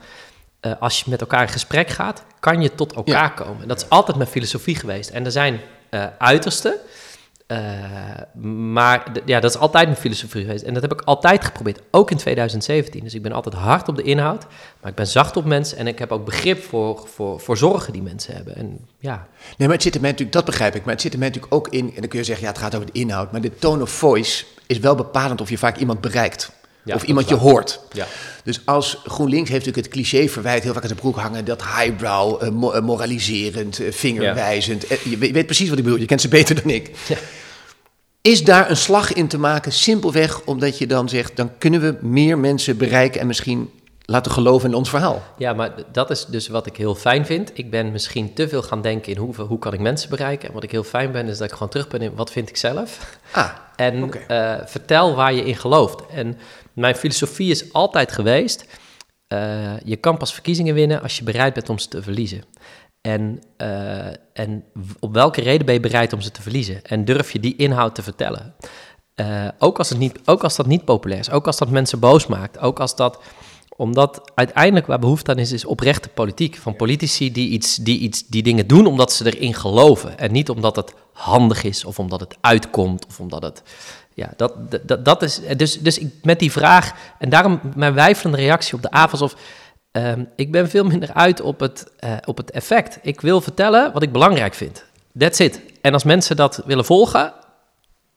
eh, 0.61 0.73
als 0.81 0.99
je 1.01 1.11
met 1.11 1.21
elkaar 1.21 1.43
in 1.43 1.49
gesprek 1.49 1.89
gaat, 1.89 2.25
kan 2.41 2.63
je 2.63 2.75
tot 2.75 2.93
elkaar 2.93 3.15
Ja. 3.15 3.29
komen. 3.29 3.63
En 3.63 3.69
dat 3.69 3.83
is 3.83 3.89
altijd 3.89 4.17
mijn 4.17 4.29
filosofie 4.29 4.77
geweest. 4.77 5.11
En 5.11 5.25
er 5.25 5.33
zijn 5.33 5.61
uitersten, 6.19 6.75
eh, 7.55 8.43
maar 8.43 9.13
ja, 9.25 9.41
dat 9.41 9.51
is 9.51 9.59
altijd 9.59 9.87
mijn 9.87 10.01
filosofie 10.01 10.43
geweest. 10.43 10.65
En 10.65 10.75
dat 10.75 10.83
heb 10.83 10.93
ik 10.93 11.01
altijd 11.01 11.45
geprobeerd, 11.45 11.81
ook 11.91 12.11
in 12.11 12.17
2017. 12.17 13.05
Dus 13.05 13.15
ik 13.15 13.23
ben 13.23 13.33
altijd 13.33 13.55
hard 13.55 13.89
op 13.89 13.97
de 13.97 14.03
inhoud, 14.03 14.47
maar 14.81 14.91
ik 14.91 14.97
ben 14.97 15.07
zacht 15.07 15.37
op 15.37 15.45
mensen 15.45 15.79
en 15.79 15.87
ik 15.87 15.99
heb 15.99 16.13
ook 16.13 16.25
begrip 16.25 16.63
voor, 16.63 17.09
voor, 17.15 17.41
voor 17.41 17.57
zorgen 17.57 17.93
die 17.93 18.03
mensen 18.03 18.35
hebben. 18.35 18.57
En 18.57 18.79
ja, 18.99 19.27
nee, 19.57 19.69
maar 19.69 19.77
het 19.77 19.83
zit 19.83 19.95
er 19.95 20.01
mij 20.01 20.11
natuurlijk, 20.11 20.37
dat 20.37 20.47
begrijp 20.47 20.75
ik, 20.75 20.85
maar 20.85 20.93
het 20.93 21.03
zit 21.03 21.13
er 21.13 21.19
mij 21.19 21.29
natuurlijk 21.29 21.55
ook 21.55 21.69
in, 21.69 21.87
en 21.95 22.01
dan 22.01 22.09
kun 22.09 22.19
je 22.19 22.25
zeggen, 22.25 22.45
ja, 22.45 22.51
het 22.51 22.61
gaat 22.61 22.75
over 22.75 22.93
de 22.93 22.99
inhoud, 22.99 23.33
maar 23.33 23.41
de 23.41 23.55
tone 23.55 23.83
of 23.83 23.91
voice 23.91 24.45
is 24.67 24.79
wel 24.79 24.95
bepalend 24.95 25.41
of 25.41 25.51
je 25.51 25.59
vaak 25.59 25.77
iemand 25.77 26.01
bereikt. 26.01 26.53
Ja, 26.85 26.95
of 26.95 27.03
iemand 27.03 27.29
je 27.29 27.35
hoort. 27.35 27.81
ja. 27.93 28.07
Dus 28.45 28.61
als 28.65 29.01
GroenLinks 29.05 29.51
heeft 29.51 29.67
natuurlijk 29.67 29.87
het 29.87 29.95
cliché 29.95 30.29
verwijt 30.29 30.63
heel 30.63 30.73
vaak 30.73 30.83
aan 30.83 30.89
zijn 30.89 31.01
broek 31.01 31.17
hangen, 31.17 31.45
dat 31.45 31.63
highbrow, 31.63 32.43
eh, 32.43 32.77
eh, 32.77 32.83
moraliserend, 32.83 33.81
eh, 33.81 33.93
vingerwijzend. 33.93 34.83
Je, 34.89 35.19
weet, 35.19 35.29
je 35.29 35.33
weet 35.33 35.47
precies 35.47 35.69
wat 35.69 35.79
ik 35.79 35.85
bedoel, 35.85 35.99
je 35.99 36.07
kent 36.07 36.21
ze 36.21 36.29
beter 36.29 36.55
dan 36.63 36.71
ik. 36.71 36.91
Is 38.29 38.45
daar 38.45 38.71
een 38.71 38.77
slag 38.77 39.13
in 39.13 39.29
te 39.29 39.39
maken, 39.39 39.73
simpelweg 39.73 40.45
omdat 40.45 40.79
je 40.79 40.87
dan 40.87 41.09
zegt, 41.09 41.37
dan 41.37 41.51
kunnen 41.59 41.81
we 41.81 41.97
meer 42.01 42.39
mensen 42.39 42.77
bereiken 42.77 43.21
en 43.21 43.27
misschien 43.27 43.71
laten 44.05 44.33
geloven 44.33 44.69
in 44.71 44.75
ons 44.75 44.89
verhaal. 44.89 45.23
Ja, 45.39 45.53
maar 45.53 45.73
dat 45.93 46.11
is 46.11 46.27
dus 46.27 46.49
wat 46.49 46.67
ik 46.67 46.77
heel 46.77 46.95
fijn 46.95 47.27
vind. 47.27 47.51
Ik 47.59 47.71
ben 47.71 47.93
misschien 47.93 48.35
te 48.35 48.49
veel 48.49 48.63
gaan 48.63 48.83
denken 48.83 49.13
in 49.13 49.19
hoe, 49.19 49.35
hoe 49.35 49.59
kan 49.59 49.73
ik 49.73 49.81
mensen 49.81 50.11
bereiken. 50.11 50.49
En 50.49 50.55
wat 50.55 50.63
ik 50.63 50.71
heel 50.71 50.83
fijn 50.85 51.13
ben, 51.13 51.29
is 51.29 51.39
dat 51.39 51.47
ik 51.47 51.53
gewoon 51.53 51.69
terug 51.69 51.89
ben 51.89 52.01
in 52.03 52.15
wat 52.15 52.31
vind 52.31 52.49
ik 52.49 52.57
zelf. 52.57 53.19
Ah, 53.33 53.51
En 53.77 54.29
eh, 54.29 54.55
vertel 54.65 55.15
waar 55.15 55.33
je 55.35 55.45
in 55.45 55.57
gelooft. 55.57 56.07
En 56.07 56.39
mijn 56.73 56.95
filosofie 56.95 57.51
is 57.51 57.73
altijd 57.73 58.13
geweest... 58.13 58.65
eh, 59.27 59.81
je 59.85 59.97
kan 59.97 60.17
pas 60.17 60.33
verkiezingen 60.33 60.75
winnen 60.75 61.03
als 61.03 61.19
je 61.19 61.25
bereid 61.25 61.55
bent 61.55 61.69
om 61.69 61.79
ze 61.79 61.89
te 61.89 62.03
verliezen. 62.03 62.45
En, 63.07 63.43
eh, 63.57 64.07
en 64.33 64.65
op 65.01 65.13
welke 65.13 65.41
reden 65.41 65.67
ben 65.67 65.75
je 65.75 65.81
bereid 65.81 66.13
om 66.13 66.21
ze 66.21 66.31
te 66.31 66.43
verliezen? 66.43 66.85
En 66.85 67.05
durf 67.05 67.33
je 67.33 67.41
die 67.41 67.57
inhoud 67.57 67.95
te 67.95 68.03
vertellen? 68.03 68.55
Eh, 69.15 69.49
ook, 69.59 69.79
als 69.79 69.89
het 69.89 69.99
niet, 69.99 70.19
ook 70.25 70.43
als 70.43 70.57
dat 70.57 70.67
niet 70.67 70.85
populair 70.85 71.21
is, 71.21 71.31
ook 71.31 71.47
als 71.47 71.59
dat 71.59 71.71
mensen 71.71 71.99
boos 71.99 72.27
maakt, 72.27 72.59
ook 72.59 72.81
als 72.81 72.97
dat 72.97 73.23
omdat 73.77 74.33
uiteindelijk 74.35 74.87
waar 74.87 74.99
behoefte 74.99 75.31
aan 75.31 75.39
is, 75.39 75.53
is 75.53 75.65
oprechte 75.65 76.09
politiek. 76.09 76.57
Van 76.57 76.77
politici 76.77 77.33
die, 77.33 77.49
iets, 77.49 77.77
die, 77.77 77.99
iets, 77.99 78.27
die 78.27 78.43
dingen 78.43 78.67
doen 78.67 78.87
omdat 78.87 79.13
ze 79.13 79.37
erin 79.37 79.55
geloven. 79.55 80.19
En 80.19 80.33
niet 80.33 80.49
omdat 80.49 80.77
het 80.77 80.95
handig 81.13 81.65
is 81.65 81.85
of 81.85 81.99
omdat 81.99 82.21
het 82.21 82.37
uitkomt 82.41 83.07
of 83.07 83.21
omdat 83.21 83.43
het... 83.43 83.63
Ja, 84.15 84.33
dat, 84.37 84.55
dat, 84.87 85.05
dat 85.05 85.23
is... 85.23 85.41
Dus, 85.57 85.81
dus 85.81 85.99
ik, 85.99 86.13
met 86.23 86.39
die 86.39 86.53
vraag... 86.53 86.93
En 87.19 87.29
daarom 87.29 87.61
mijn 87.77 87.95
wijfelende 87.95 88.39
reactie 88.39 88.75
op 88.75 88.83
de 88.83 88.91
avonds 88.91 89.23
of... 89.23 89.37
ehm, 89.95 90.25
ik 90.37 90.53
ben 90.53 90.69
veel 90.69 90.85
minder 90.85 91.13
uit 91.13 91.41
op 91.41 91.61
het, 91.61 91.93
eh, 91.99 92.17
op 92.25 92.37
het 92.37 92.51
effect. 92.51 92.99
Ik 93.03 93.21
wil 93.21 93.41
vertellen 93.41 93.93
wat 93.93 94.03
ik 94.03 94.13
belangrijk 94.13 94.55
vind. 94.55 94.85
That's 95.19 95.39
it. 95.39 95.61
En 95.81 95.93
als 95.93 96.05
mensen 96.05 96.37
dat 96.37 96.63
willen 96.67 96.85
volgen, 96.85 97.33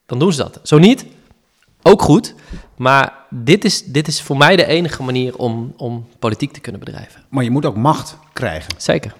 dan 0.05 0.19
doen 0.19 0.33
ze 0.33 0.37
dat. 0.37 0.59
Zo 0.63 0.77
niet, 0.77 1.05
ook 1.81 2.01
goed. 2.01 2.33
Maar 2.75 3.13
dit 3.29 3.65
is, 3.65 3.83
dit 3.83 4.07
is 4.07 4.21
voor 4.21 4.37
mij 4.37 4.55
de 4.55 4.65
enige 4.65 5.03
manier 5.03 5.37
om, 5.37 5.73
om 5.77 6.07
politiek 6.19 6.51
te 6.51 6.59
kunnen 6.59 6.81
bedrijven. 6.81 7.23
Maar 7.29 7.43
je 7.43 7.51
moet 7.51 7.65
ook 7.65 7.75
macht 7.75 8.17
krijgen. 8.33 8.73
Zeker. 8.77 9.13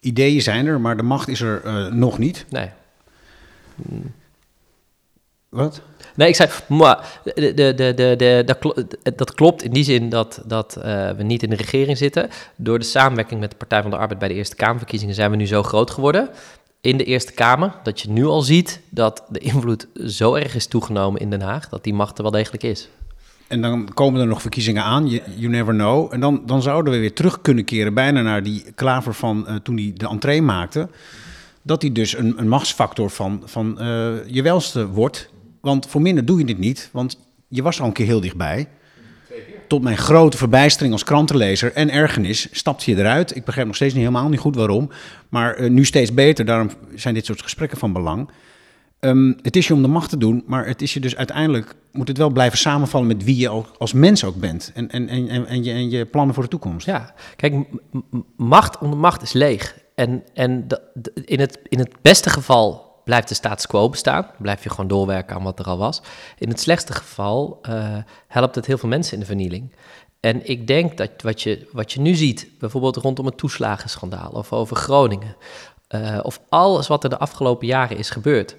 Ideeën 0.00 0.42
zijn 0.42 0.66
er, 0.66 0.80
maar 0.80 0.96
de 0.96 1.02
macht 1.02 1.28
is 1.28 1.40
er 1.40 1.64
eh, 1.64 1.86
nog 1.86 2.18
niet. 2.18 2.46
Nee. 2.48 2.70
Wat? 5.48 5.82
Nee, 6.14 6.28
ik 6.28 6.34
zei, 6.34 6.48
maar 6.68 7.20
de, 7.24 7.54
de, 7.54 7.74
de, 7.74 8.14
de, 8.16 8.42
dat, 8.46 8.58
klo- 8.58 8.74
dat 9.16 9.34
klopt 9.34 9.62
in 9.62 9.72
die 9.72 9.84
zin 9.84 10.08
dat, 10.08 10.42
dat 10.46 10.76
eh, 10.76 11.10
we 11.10 11.22
niet 11.22 11.42
in 11.42 11.50
de 11.50 11.56
regering 11.56 11.98
zitten. 11.98 12.28
Door 12.56 12.78
de 12.78 12.84
samenwerking 12.84 13.40
met 13.40 13.50
de 13.50 13.56
Partij 13.56 13.82
van 13.82 13.90
de 13.90 13.96
Arbeid 13.96 14.18
bij 14.18 14.28
de 14.28 14.34
Eerste 14.34 14.56
Kamerverkiezingen 14.56 15.14
zijn 15.14 15.30
we 15.30 15.36
nu 15.36 15.46
zo 15.46 15.62
groot 15.62 15.90
geworden 15.90 16.28
in 16.80 16.96
de 16.96 17.04
Eerste 17.04 17.32
Kamer, 17.32 17.72
dat 17.82 18.00
je 18.00 18.10
nu 18.10 18.24
al 18.24 18.40
ziet 18.40 18.80
dat 18.88 19.24
de 19.28 19.38
invloed 19.38 19.86
zo 20.06 20.34
erg 20.34 20.54
is 20.54 20.66
toegenomen 20.66 21.20
in 21.20 21.30
Den 21.30 21.40
Haag, 21.40 21.68
dat 21.68 21.84
die 21.84 21.94
macht 21.94 22.16
er 22.16 22.22
wel 22.22 22.32
degelijk 22.32 22.62
is. 22.62 22.88
En 23.48 23.60
dan 23.60 23.88
komen 23.94 24.20
er 24.20 24.26
nog 24.26 24.40
verkiezingen 24.40 24.82
aan, 24.82 25.08
you, 25.08 25.22
you 25.36 25.48
never 25.52 25.74
know. 25.74 26.12
En 26.12 26.20
dan, 26.20 26.42
dan 26.46 26.62
zouden 26.62 26.92
we 26.92 26.98
weer 26.98 27.14
terug 27.14 27.40
kunnen 27.40 27.64
keren 27.64 27.94
bijna 27.94 28.22
naar 28.22 28.42
die 28.42 28.64
klaver 28.74 29.14
van 29.14 29.46
eh, 29.46 29.54
toen 29.54 29.76
hij 29.76 29.92
de 29.96 30.08
entree 30.08 30.42
maakte. 30.42 30.88
Dat 31.62 31.82
hij 31.82 31.92
dus 31.92 32.16
een, 32.16 32.34
een 32.36 32.48
machtsfactor 32.48 33.10
van, 33.10 33.42
van 33.44 33.80
eh, 33.80 33.86
je 34.26 34.42
welste 34.42 34.86
wordt. 34.88 35.30
Want 35.60 35.86
voor 35.86 36.00
minder 36.00 36.24
doe 36.24 36.38
je 36.38 36.44
dit 36.44 36.58
niet, 36.58 36.88
want 36.92 37.18
je 37.48 37.62
was 37.62 37.80
al 37.80 37.86
een 37.86 37.92
keer 37.92 38.06
heel 38.06 38.20
dichtbij. 38.20 38.68
tot 39.68 39.82
mijn 39.82 39.96
grote 39.96 40.36
verbijstering 40.36 40.92
als 40.92 41.04
krantenlezer 41.04 41.72
en 41.72 41.90
ergernis 41.90 42.48
stapte 42.50 42.90
je 42.90 42.96
eruit. 42.96 43.36
Ik 43.36 43.44
begrijp 43.44 43.66
nog 43.66 43.76
steeds 43.76 43.94
niet 43.94 44.02
helemaal 44.02 44.28
niet 44.28 44.40
goed 44.40 44.56
waarom. 44.56 44.90
Maar 45.28 45.54
eh, 45.54 45.70
nu 45.70 45.84
steeds 45.84 46.14
beter, 46.14 46.44
daarom 46.44 46.70
zijn 46.94 47.14
dit 47.14 47.26
soort 47.26 47.42
gesprekken 47.42 47.78
van 47.78 47.92
belang. 47.92 48.30
Ehm, 49.00 49.32
het 49.42 49.56
is 49.56 49.66
je 49.66 49.74
om 49.74 49.82
de 49.82 49.88
macht 49.88 50.10
te 50.10 50.16
doen, 50.16 50.42
maar 50.46 50.66
het 50.66 50.82
is 50.82 50.94
je 50.94 51.00
dus 51.00 51.16
uiteindelijk... 51.16 51.74
moet 51.92 52.08
het 52.08 52.18
wel 52.18 52.30
blijven 52.30 52.58
samenvallen 52.58 53.06
met 53.06 53.24
wie 53.24 53.36
je 53.36 53.48
als 53.78 53.92
mens 53.92 54.24
ook 54.24 54.36
bent. 54.36 54.70
En, 54.74 54.90
en, 54.90 55.08
en, 55.08 55.46
en, 55.46 55.64
je, 55.64 55.72
en 55.72 55.90
je 55.90 56.06
plannen 56.06 56.34
voor 56.34 56.42
de 56.42 56.50
toekomst. 56.50 56.86
Ja, 56.86 57.14
kijk, 57.36 57.54
macht 58.36 58.78
onder 58.78 58.98
macht 58.98 59.22
is 59.22 59.32
leeg. 59.32 59.78
En, 59.94 60.22
en 60.34 60.66
in, 61.24 61.40
het, 61.40 61.58
in 61.68 61.78
het 61.78 61.90
beste 62.02 62.30
geval 62.30 62.89
blijft 63.04 63.28
de 63.28 63.34
status 63.34 63.66
quo 63.66 63.88
bestaan. 63.88 64.26
Blijf 64.38 64.62
je 64.62 64.70
gewoon 64.70 64.88
doorwerken 64.88 65.36
aan 65.36 65.42
wat 65.42 65.58
er 65.58 65.64
al 65.64 65.78
was. 65.78 66.02
In 66.38 66.48
het 66.48 66.60
slechtste 66.60 66.92
geval 66.92 67.58
eh, 67.62 67.96
helpt 68.26 68.54
het 68.54 68.66
heel 68.66 68.78
veel 68.78 68.88
mensen 68.88 69.12
in 69.12 69.20
de 69.20 69.26
vernieling. 69.26 69.74
En 70.20 70.48
ik 70.48 70.66
denk 70.66 70.96
dat 70.96 71.10
wat 71.22 71.42
je, 71.42 71.68
wat 71.72 71.92
je 71.92 72.00
nu 72.00 72.14
ziet, 72.14 72.48
bijvoorbeeld 72.58 72.96
rondom 72.96 73.26
het 73.26 73.36
toeslagenschandaal 73.36 74.30
of 74.30 74.52
over 74.52 74.76
Groningen, 74.76 75.36
eh, 75.88 76.18
of 76.22 76.40
alles 76.48 76.86
wat 76.86 77.04
er 77.04 77.10
de 77.10 77.18
afgelopen 77.18 77.66
jaren 77.66 77.96
is 77.96 78.10
gebeurd, 78.10 78.56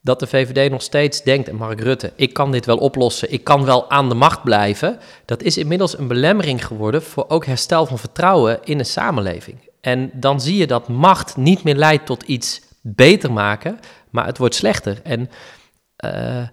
dat 0.00 0.20
de 0.20 0.26
VVD 0.26 0.70
nog 0.70 0.82
steeds 0.82 1.22
denkt, 1.22 1.48
en 1.48 1.56
Mark 1.56 1.80
Rutte, 1.80 2.12
ik 2.16 2.32
kan 2.32 2.52
dit 2.52 2.66
wel 2.66 2.76
oplossen, 2.76 3.32
ik 3.32 3.44
kan 3.44 3.64
wel 3.64 3.90
aan 3.90 4.08
de 4.08 4.14
macht 4.14 4.42
blijven, 4.42 4.98
dat 5.24 5.42
is 5.42 5.58
inmiddels 5.58 5.98
een 5.98 6.08
belemmering 6.08 6.66
geworden 6.66 7.02
voor 7.02 7.24
ook 7.28 7.46
herstel 7.46 7.86
van 7.86 7.98
vertrouwen 7.98 8.58
in 8.64 8.78
de 8.78 8.84
samenleving. 8.84 9.70
En 9.80 10.10
dan 10.14 10.40
zie 10.40 10.56
je 10.56 10.66
dat 10.66 10.88
macht 10.88 11.36
niet 11.36 11.62
meer 11.62 11.76
leidt 11.76 12.06
tot 12.06 12.22
iets 12.22 12.60
beter 12.86 13.32
maken, 13.32 13.78
maar 14.10 14.26
het 14.26 14.38
wordt 14.38 14.54
slechter. 14.54 15.00
En 15.02 15.30
eh, 15.96 16.48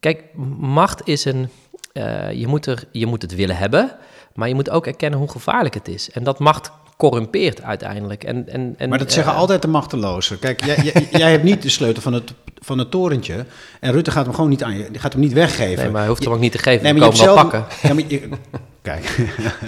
kijk, 0.00 0.24
macht 0.58 1.08
is 1.08 1.24
een. 1.24 1.48
eh, 1.92 2.32
je, 2.32 2.46
moet 2.46 2.66
er, 2.66 2.84
je 2.92 3.06
moet 3.06 3.22
het 3.22 3.34
willen 3.34 3.56
hebben, 3.56 3.96
maar 4.34 4.48
je 4.48 4.54
moet 4.54 4.70
ook 4.70 4.86
erkennen 4.86 5.18
hoe 5.18 5.30
gevaarlijk 5.30 5.74
het 5.74 5.88
is. 5.88 6.10
En 6.10 6.24
dat 6.24 6.38
macht 6.38 6.70
corrumpeert 6.96 7.62
uiteindelijk. 7.62 8.24
En, 8.24 8.48
en, 8.48 8.74
en, 8.78 8.88
Maar 8.88 8.98
dat 8.98 9.12
zeggen 9.12 9.32
eh, 9.32 9.38
altijd 9.38 9.62
de 9.62 9.68
machtelozen. 9.68 10.38
Kijk, 10.38 10.64
jij, 10.64 10.76
jij, 10.82 11.08
jij 11.22 11.30
hebt 11.30 11.42
niet 11.44 11.62
de 11.62 11.68
sleutel 11.68 12.02
van 12.02 12.12
het, 12.12 12.32
van 12.58 12.78
het 12.78 12.90
torentje. 12.90 13.44
En 13.80 13.92
Rutte 13.92 14.10
gaat 14.10 14.24
hem 14.24 14.34
gewoon 14.34 14.50
niet 14.50 14.62
aan 14.62 14.76
je. 14.76 14.90
Die 14.90 15.00
gaat 15.00 15.12
hem 15.12 15.20
niet 15.22 15.32
weggeven. 15.32 15.82
Nee, 15.82 15.90
maar 15.90 16.00
hij 16.00 16.08
hoeft 16.08 16.24
hem 16.24 16.32
ook 16.32 16.40
niet 16.40 16.52
te 16.52 16.58
geven. 16.58 16.82
Nee, 16.82 16.92
maar 16.94 17.02
je 17.02 17.08
komen 17.08 17.24
wel 17.26 17.34
zelden- 17.34 17.50
pakken. 17.60 17.88
Ja, 17.88 17.94
maar 17.94 18.04
je- 18.08 18.28
kijk. 18.82 19.16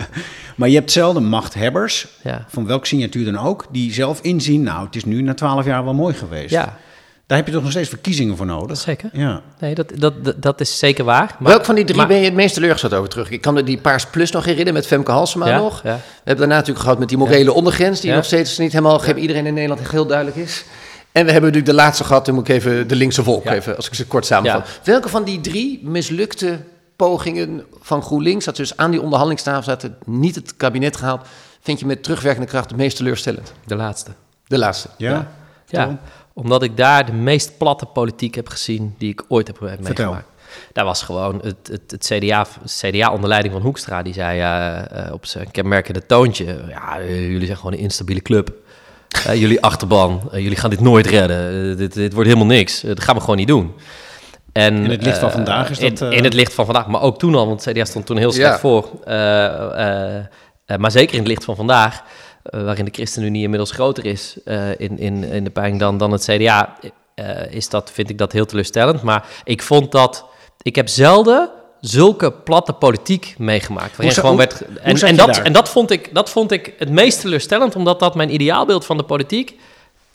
maar 0.57 0.68
je 0.68 0.74
hebt 0.74 0.92
zelden 0.92 1.24
machthebbers, 1.24 2.07
Ja. 2.22 2.44
van 2.48 2.66
welke 2.66 2.87
signatuur 2.87 3.24
dan 3.33 3.38
ook, 3.38 3.66
die 3.70 3.92
zelf 3.92 4.20
inzien, 4.20 4.62
nou, 4.62 4.87
het 4.87 4.96
is 4.96 5.05
nu 5.05 5.22
na 5.22 5.35
twaalf 5.35 5.64
jaar 5.64 5.85
wel 5.85 5.94
mooi 5.94 6.14
geweest. 6.14 6.50
Ja, 6.50 6.79
Daar 7.26 7.38
heb 7.38 7.46
je 7.46 7.52
toch 7.52 7.62
nog 7.62 7.70
steeds 7.70 7.88
verkiezingen 7.88 8.36
voor 8.36 8.46
nodig? 8.46 8.76
zeker. 8.78 9.10
Ja. 9.12 9.42
Nee, 9.58 9.74
dat, 9.74 9.92
dat, 9.96 10.24
dat, 10.24 10.42
dat 10.42 10.60
is 10.60 10.78
zeker 10.78 11.04
waar. 11.04 11.36
Maar, 11.38 11.52
Welk 11.52 11.64
van 11.64 11.74
die 11.74 11.84
drie 11.84 11.96
maar- 11.96 12.06
ben 12.06 12.16
je 12.16 12.24
het 12.24 12.34
meest 12.34 12.54
teleurgesteld 12.54 12.94
over 12.94 13.08
terug? 13.08 13.30
Ik 13.30 13.40
kan 13.40 13.54
me 13.54 13.62
die 13.62 13.78
Paars 13.78 14.06
Plus 14.06 14.30
nog 14.30 14.42
herinneren 14.44 14.74
met 14.74 14.86
Femke 14.86 15.10
Halsema 15.10 15.48
Ja, 15.48 15.58
nog. 15.58 15.82
ja. 15.82 15.94
We 15.94 16.00
hebben 16.14 16.36
daarna 16.36 16.54
natuurlijk 16.54 16.80
gehad 16.84 16.98
met 16.98 17.08
die 17.08 17.18
morele 17.18 17.52
ondergrens, 17.52 18.00
die 18.00 18.10
Ja. 18.10 18.16
nog 18.16 18.24
steeds 18.24 18.58
niet 18.58 18.72
helemaal 18.72 19.04
iedereen 19.14 19.46
in 19.46 19.54
Nederland 19.54 19.90
heel 19.90 20.06
duidelijk 20.06 20.36
is. 20.36 20.64
En 21.12 21.24
we 21.24 21.32
hebben 21.32 21.50
natuurlijk 21.50 21.66
de 21.78 21.82
laatste 21.84 22.04
gehad, 22.04 22.24
dan 22.26 22.34
moet 22.34 22.48
ik 22.48 22.54
even 22.54 22.88
de 22.88 22.96
linkse 22.96 23.22
volk 23.22 23.44
Ja. 23.44 23.52
even, 23.54 23.76
als 23.76 23.86
ik 23.86 23.94
ze 23.94 24.06
kort 24.06 24.26
samenvat. 24.26 24.68
Welke 24.84 25.08
van 25.08 25.24
die 25.24 25.40
drie 25.40 25.80
mislukte 25.82 26.58
pogingen 26.96 27.62
van 27.80 28.02
GroenLinks, 28.02 28.44
dat 28.44 28.56
ze 28.56 28.62
dus 28.62 28.76
aan 28.76 28.90
die 28.90 29.00
onderhandelingstafel 29.00 29.62
zaten, 29.62 29.96
niet 30.04 30.34
het 30.34 30.56
kabinet 30.56 30.96
gehaald, 30.96 31.26
vind 31.60 31.80
je 31.80 31.86
met 31.86 32.02
terugwerkende 32.02 32.48
kracht 32.48 32.68
het 32.70 32.78
meest 32.78 32.96
teleurstellend? 32.96 33.52
De 33.66 33.76
laatste. 33.76 34.10
De 34.46 34.58
laatste. 34.58 34.88
Ja? 34.96 35.30
Ja? 35.68 35.98
Omdat 36.38 36.62
ik 36.62 36.77
daar 36.77 37.07
de 37.07 37.12
meest 37.12 37.59
platte 37.59 37.87
politiek 37.87 38.35
heb 38.35 38.49
gezien 38.49 38.94
die 38.99 39.11
ik 39.11 39.25
ooit 39.29 39.46
heb 39.46 39.57
Vertel. 39.59 39.83
meegemaakt. 39.83 40.29
Daar 40.72 40.85
was 40.85 41.03
gewoon 41.03 41.40
het, 41.42 41.57
het, 41.70 41.90
het 41.90 42.07
CDA, 42.12 42.46
CDA 42.64 43.12
onder 43.12 43.29
leiding 43.29 43.55
van 43.55 43.62
Hoekstra, 43.62 44.03
die 44.03 44.12
zei 44.12 44.40
eh, 44.40 45.07
eh, 45.07 45.12
op 45.12 45.27
zijn 45.27 45.51
kenmerkende 45.51 46.07
toontje, 46.07 46.64
ja, 46.68 47.03
jullie 47.03 47.46
zijn 47.46 47.57
gewoon 47.59 47.72
een 47.72 47.79
instabiele 47.79 48.22
club. 48.22 48.51
Eh, 49.27 49.35
jullie 49.42 49.62
achterban, 49.62 50.29
jullie 50.33 50.57
gaan 50.57 50.70
dit 50.70 50.81
nooit 50.81 51.07
redden. 51.07 51.77
Dit, 51.77 51.92
dit 51.94 52.12
wordt 52.12 52.29
helemaal 52.29 52.55
niks. 52.55 52.81
Dat 52.81 53.01
gaan 53.01 53.14
we 53.14 53.20
gewoon 53.20 53.37
niet 53.37 53.49
doen. 53.49 53.75
En, 54.53 54.75
In 54.85 54.90
het 54.90 55.03
licht 55.03 55.18
van 55.18 55.31
vandaag 55.31 55.70
is 55.70 55.79
dat, 55.79 56.01
In, 56.01 56.12
in 56.12 56.25
het 56.25 56.35
licht 56.35 56.55
van 56.55 56.64
vandaag, 56.64 56.87
maar 56.87 57.01
ook 57.01 57.18
toen 57.18 57.35
al, 57.35 57.46
want 57.46 57.64
het 57.64 57.75
CDA 57.75 57.85
stond 57.85 58.07
toen 58.07 58.16
heel 58.16 58.33
slecht 58.33 58.53
Ja. 58.53 58.59
voor. 58.59 58.90
Eh, 59.05 60.16
eh, 60.16 60.25
eh, 60.66 60.79
maar 60.79 60.90
zeker 60.90 61.12
in 61.12 61.18
het 61.18 61.29
licht 61.29 61.44
van 61.44 61.57
vandaag, 61.57 62.03
waarin 62.50 62.85
de 62.85 62.90
ChristenUnie 62.90 63.42
inmiddels 63.42 63.70
groter 63.70 64.04
is 64.04 64.37
eh, 64.44 64.70
in, 64.70 64.98
in, 64.98 65.24
in 65.24 65.44
de 65.44 65.50
peiling 65.50 65.80
dan, 65.80 65.98
dan 65.98 66.12
het 66.12 66.24
CDA, 66.24 66.76
eh, 67.14 67.52
is 67.52 67.68
dat, 67.68 67.90
vind 67.92 68.11
ik 68.11 68.18
dat 68.18 68.32
heel 68.32 68.46
teleurstellend. 68.46 69.02
Maar 69.02 69.26
ik 69.44 69.62
vond 69.62 69.92
dat, 69.92 70.24
ik 70.62 70.76
heb 70.76 70.88
zelden 70.88 71.50
zulke 71.80 72.32
platte 72.32 72.72
politiek 72.72 73.35
meegemaakt. 73.38 73.96
Waarin 73.96 74.14
gewoon 74.14 74.37
werd, 74.37 74.61
en, 74.82 75.16
dat, 75.16 75.35
daar? 75.35 75.44
en 75.44 75.52
dat, 75.52 75.68
vond 75.68 75.90
ik, 75.90 76.14
dat 76.14 76.30
vond 76.30 76.52
ik 76.52 76.74
het 76.78 76.90
meest 76.90 77.20
teleurstellend, 77.20 77.76
omdat 77.76 78.00
dat 78.00 78.14
mijn 78.14 78.35
ideaalbeeld 78.35 78.85
van 78.85 78.96
de 78.96 79.02
politiek, 79.02 79.59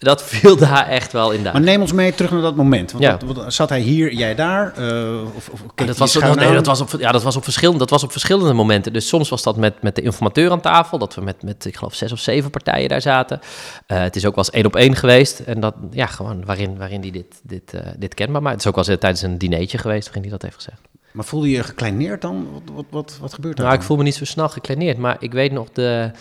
dat 0.01 0.23
viel 0.31 0.57
daar 0.57 0.87
echt 0.87 1.11
wel 1.11 1.31
in 1.31 1.43
daar. 1.43 1.53
Maar 1.53 1.61
neem 1.61 1.81
ons 1.81 1.91
mee 1.91 2.13
terug 2.15 2.31
naar 2.31 2.41
dat 2.41 2.55
moment. 2.55 2.91
Want 2.91 3.03
Ja. 3.03 3.17
wat- 3.25 3.35
wat- 3.37 3.53
zat 3.53 3.69
hij 3.69 3.79
hier, 3.79 4.13
jij 4.13 4.35
daar? 4.35 4.73
Eh, 4.77 5.23
of, 5.35 5.49
of 5.49 5.61
keek 5.75 5.87
dat 5.87 5.97
was, 5.97 6.13
nee, 6.15 6.23
aan? 6.47 6.53
dat 6.53 6.65
was 6.65 6.81
op, 6.81 6.89
ja, 6.99 7.11
dat 7.11 7.23
was 7.23 7.35
op 7.35 7.43
verschillende, 7.43 7.79
dat 7.79 7.89
was 7.89 8.03
op 8.03 8.11
verschillende 8.11 8.53
momenten. 8.53 8.93
Dus 8.93 9.07
soms 9.07 9.29
was 9.29 9.43
dat 9.43 9.57
met, 9.57 9.81
met 9.81 9.95
de 9.95 10.01
informateur 10.01 10.51
aan 10.51 10.61
tafel, 10.61 10.97
dat 10.97 11.15
we 11.15 11.21
met, 11.21 11.43
met 11.43 11.65
ik 11.65 11.75
geloof 11.75 11.93
zes 11.95 12.11
of 12.11 12.19
zeven 12.19 12.49
partijen 12.49 12.89
daar 12.89 13.01
zaten. 13.01 13.39
Eh, 13.87 13.99
het 14.01 14.15
is 14.15 14.25
ook 14.25 14.35
wel 14.35 14.43
eens 14.43 14.53
één 14.53 14.65
op 14.65 14.75
één 14.75 14.95
geweest 14.95 15.39
en 15.39 15.59
dat, 15.59 15.73
ja, 15.91 16.05
gewoon 16.05 16.45
waarin, 16.45 16.77
waarin 16.77 17.01
die 17.01 17.11
dit, 17.11 17.39
dit, 17.43 17.73
eh, 17.73 17.81
dit 17.97 18.13
kenbaar 18.13 18.41
maakt. 18.41 18.55
Het 18.55 18.63
is 18.65 18.69
ook 18.69 18.75
wel 18.75 18.85
eens 18.87 18.99
tijdens 18.99 19.21
een 19.21 19.37
dinertje 19.37 19.77
geweest 19.77 20.03
waarin 20.05 20.21
hij 20.21 20.31
dat 20.31 20.41
heeft 20.41 20.55
gezegd. 20.55 20.81
Maar 21.11 21.25
voelde 21.25 21.49
je 21.49 21.55
je 21.55 21.63
gekleineerd 21.63 22.21
dan? 22.21 22.47
Wat, 22.53 22.61
wat, 22.75 22.85
wat, 22.89 23.17
wat 23.21 23.33
gebeurt 23.33 23.57
er 23.57 23.63
Nou, 23.63 23.75
ik 23.75 23.81
voel 23.83 23.97
me 23.97 24.03
niet 24.03 24.15
zo 24.15 24.25
snel 24.25 24.49
gekleineerd, 24.49 24.97
maar 24.97 25.15
ik 25.19 25.31
weet 25.31 25.51
nog 25.51 25.67
de, 25.73 26.11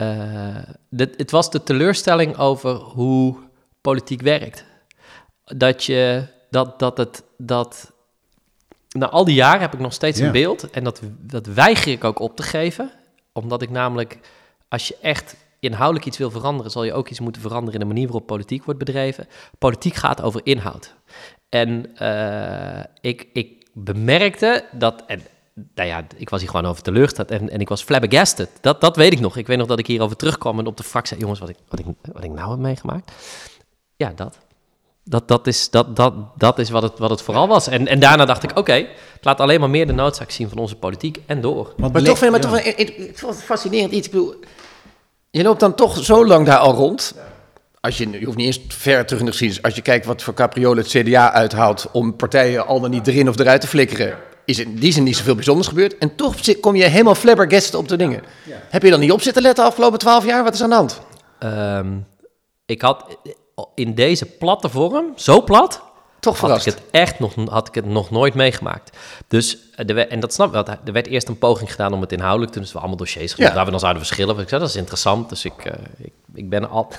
eh, 0.00 0.56
de... 0.88 1.10
Het 1.16 1.30
was 1.30 1.50
de 1.50 1.62
teleurstelling 1.62 2.36
over 2.36 2.74
hoe 2.74 3.36
politiek 3.80 4.22
werkt. 4.22 4.64
Dat 5.44 5.84
je... 5.84 6.26
Dat, 6.50 6.78
dat 6.78 6.96
het... 6.96 7.22
Dat, 7.36 7.92
na 8.88 9.08
al 9.08 9.24
die 9.24 9.34
jaren 9.34 9.60
heb 9.60 9.72
ik 9.72 9.80
nog 9.80 9.92
steeds 9.92 10.18
een 10.18 10.32
beeld. 10.32 10.70
En 10.70 10.84
dat, 10.84 11.00
dat 11.18 11.46
weiger 11.46 11.92
ik 11.92 12.04
ook 12.04 12.18
op 12.18 12.36
te 12.36 12.42
geven. 12.42 12.90
Omdat 13.32 13.62
ik 13.62 13.70
namelijk... 13.70 14.18
Als 14.68 14.88
je 14.88 14.96
echt 15.00 15.36
inhoudelijk 15.58 16.06
iets 16.06 16.18
wil 16.18 16.30
veranderen... 16.30 16.70
zal 16.70 16.84
je 16.84 16.92
ook 16.92 17.08
iets 17.08 17.20
moeten 17.20 17.42
veranderen 17.42 17.80
in 17.80 17.80
de 17.80 17.94
manier 17.94 18.06
waarop 18.06 18.26
politiek 18.26 18.64
wordt 18.64 18.78
bedreven. 18.78 19.28
Politiek 19.58 19.94
gaat 19.94 20.22
over 20.22 20.40
inhoud. 20.44 20.94
En 21.48 21.96
eh, 21.96 22.84
ik, 23.00 23.28
ik 23.32 23.66
bemerkte 23.72 24.64
dat... 24.72 25.04
En, 25.06 25.22
nou 25.54 25.88
ja, 25.88 26.06
ik 26.16 26.30
was 26.30 26.40
hier 26.40 26.50
gewoon 26.50 26.66
over 26.66 26.82
teleurgesteld 26.82 27.30
en, 27.30 27.50
en 27.50 27.60
ik 27.60 27.68
was 27.68 27.82
flabbergasted. 27.82 28.48
Dat, 28.60 28.80
dat 28.80 28.96
weet 28.96 29.12
ik 29.12 29.20
nog. 29.20 29.36
Ik 29.36 29.46
weet 29.46 29.58
nog 29.58 29.66
dat 29.66 29.78
ik 29.78 29.86
hierover 29.86 30.16
terugkwam 30.16 30.58
en 30.58 30.66
op 30.66 30.76
de 30.76 30.82
fractie 30.82 31.08
zei... 31.08 31.20
jongens, 31.20 31.40
wat 31.40 31.48
ik, 31.48 31.56
wat 31.68 31.78
ik, 31.78 31.86
wat 32.12 32.24
ik 32.24 32.30
nou 32.30 32.50
heb 32.50 32.58
meegemaakt. 32.58 33.12
Ja, 33.96 34.12
dat. 34.16 34.38
Dat, 35.04 35.28
dat, 35.28 35.46
is, 35.46 35.70
dat, 35.70 35.96
dat, 35.96 36.14
dat 36.36 36.58
is 36.58 36.70
wat 36.70 36.82
het, 36.82 36.98
wat 36.98 37.10
het 37.10 37.22
vooral 37.22 37.48
was. 37.48 37.68
En, 37.68 37.86
en 37.86 38.00
daarna 38.00 38.24
dacht 38.24 38.42
ik, 38.42 38.58
oké, 38.58 38.72
het 38.72 39.24
laat 39.24 39.40
alleen 39.40 39.60
maar 39.60 39.70
meer 39.70 39.86
de 39.86 39.92
noodzaak 39.92 40.30
zien 40.30 40.48
van 40.48 40.58
onze 40.58 40.76
politiek 40.76 41.18
en 41.26 41.40
door. 41.40 41.74
Want 41.76 41.92
Maar 41.92 42.02
toch 42.02 42.18
vind 42.18 42.34
ik 42.34 42.42
maar 42.42 42.64
ja. 42.64 42.74
toch 43.14 43.28
een, 43.28 43.34
fascinerend 43.34 43.92
iets. 43.92 44.06
Ik 44.06 44.12
bedoel, 44.12 44.34
je 45.30 45.42
loopt 45.42 45.60
dan 45.60 45.74
toch 45.74 46.04
zo 46.04 46.26
lang 46.26 46.46
daar 46.46 46.58
al 46.58 46.74
rond. 46.74 47.14
Als 47.80 47.98
je, 47.98 48.10
je 48.10 48.24
hoeft 48.24 48.36
niet 48.36 48.46
eens 48.46 48.60
ver 48.68 49.06
terug 49.06 49.20
in 49.20 49.24
de 49.24 49.30
geschiedenis. 49.30 49.64
Als 49.64 49.74
je 49.74 49.82
kijkt 49.82 50.06
wat 50.06 50.22
voor 50.22 50.34
capriolen 50.34 50.82
het 50.82 50.92
CDA 50.92 51.32
uithaalt 51.32 51.88
om 51.92 52.16
partijen 52.16 52.66
al 52.66 52.80
dan 52.80 52.90
niet 52.90 53.06
erin 53.06 53.28
of 53.28 53.38
eruit 53.38 53.60
te 53.60 53.66
flikkeren, 53.66 54.18
is 54.50 54.58
in 54.58 54.74
die 54.74 54.92
zin 54.92 55.02
niet 55.02 55.16
zoveel 55.16 55.34
bijzonders 55.34 55.68
gebeurd. 55.68 55.98
En 55.98 56.14
toch 56.14 56.34
zit- 56.40 56.60
kom 56.60 56.76
je 56.76 56.84
helemaal 56.84 57.14
flabbergasted 57.14 57.74
op 57.74 57.88
de 57.88 57.96
dingen. 57.96 58.22
Heb 58.68 58.82
je 58.82 58.90
dan 58.90 59.00
niet 59.00 59.12
op 59.12 59.22
zitten 59.22 59.42
letten 59.42 59.64
de 59.64 59.70
afgelopen 59.70 59.98
twaalf 59.98 60.24
jaar? 60.24 60.44
Wat 60.44 60.54
is 60.54 60.62
aan 60.62 60.68
de 60.68 60.74
hand? 60.74 61.00
Ehm, 61.38 61.96
ik 62.66 62.82
had 62.82 63.04
in 63.74 63.94
deze 63.94 64.26
platte 64.26 64.68
vorm, 64.68 65.12
zo 65.16 65.42
plat, 65.42 65.82
Toch 66.20 66.40
had 66.40 66.58
ik 66.58 66.64
het 66.64 66.80
echt 66.90 67.18
nog, 67.18 67.34
had 67.48 67.68
ik 67.68 67.74
het 67.74 67.84
nog 67.86 68.10
nooit 68.10 68.34
meegemaakt. 68.34 68.96
Dus, 69.28 69.58
eh, 69.74 69.88
er 69.88 69.94
werd- 69.94 70.10
en 70.10 70.20
dat 70.20 70.32
snap 70.32 70.46
ik 70.46 70.52
wel, 70.52 70.64
er 70.84 70.92
werd 70.92 71.06
eerst 71.06 71.28
een 71.28 71.38
poging 71.38 71.70
gedaan 71.70 71.92
om 71.92 72.00
het 72.00 72.12
inhoudelijk 72.12 72.48
te 72.50 72.54
doen. 72.54 72.62
Dus 72.64 72.72
we 72.72 72.78
allemaal 72.78 72.96
dossiers 72.96 73.32
gedaan, 73.32 73.48
Ja. 73.48 73.54
waar 73.54 73.64
we 73.64 73.70
dan 73.70 73.80
zouden 73.80 74.02
verschillen. 74.04 74.38
Ik 74.38 74.48
zei, 74.48 74.60
dat 74.60 74.70
is 74.70 74.76
interessant, 74.76 75.28
dus 75.28 75.44
ik, 75.44 75.64
eh, 75.64 75.72
ik, 75.98 76.12
ik 76.34 76.48
ben 76.48 76.70
al... 76.70 76.88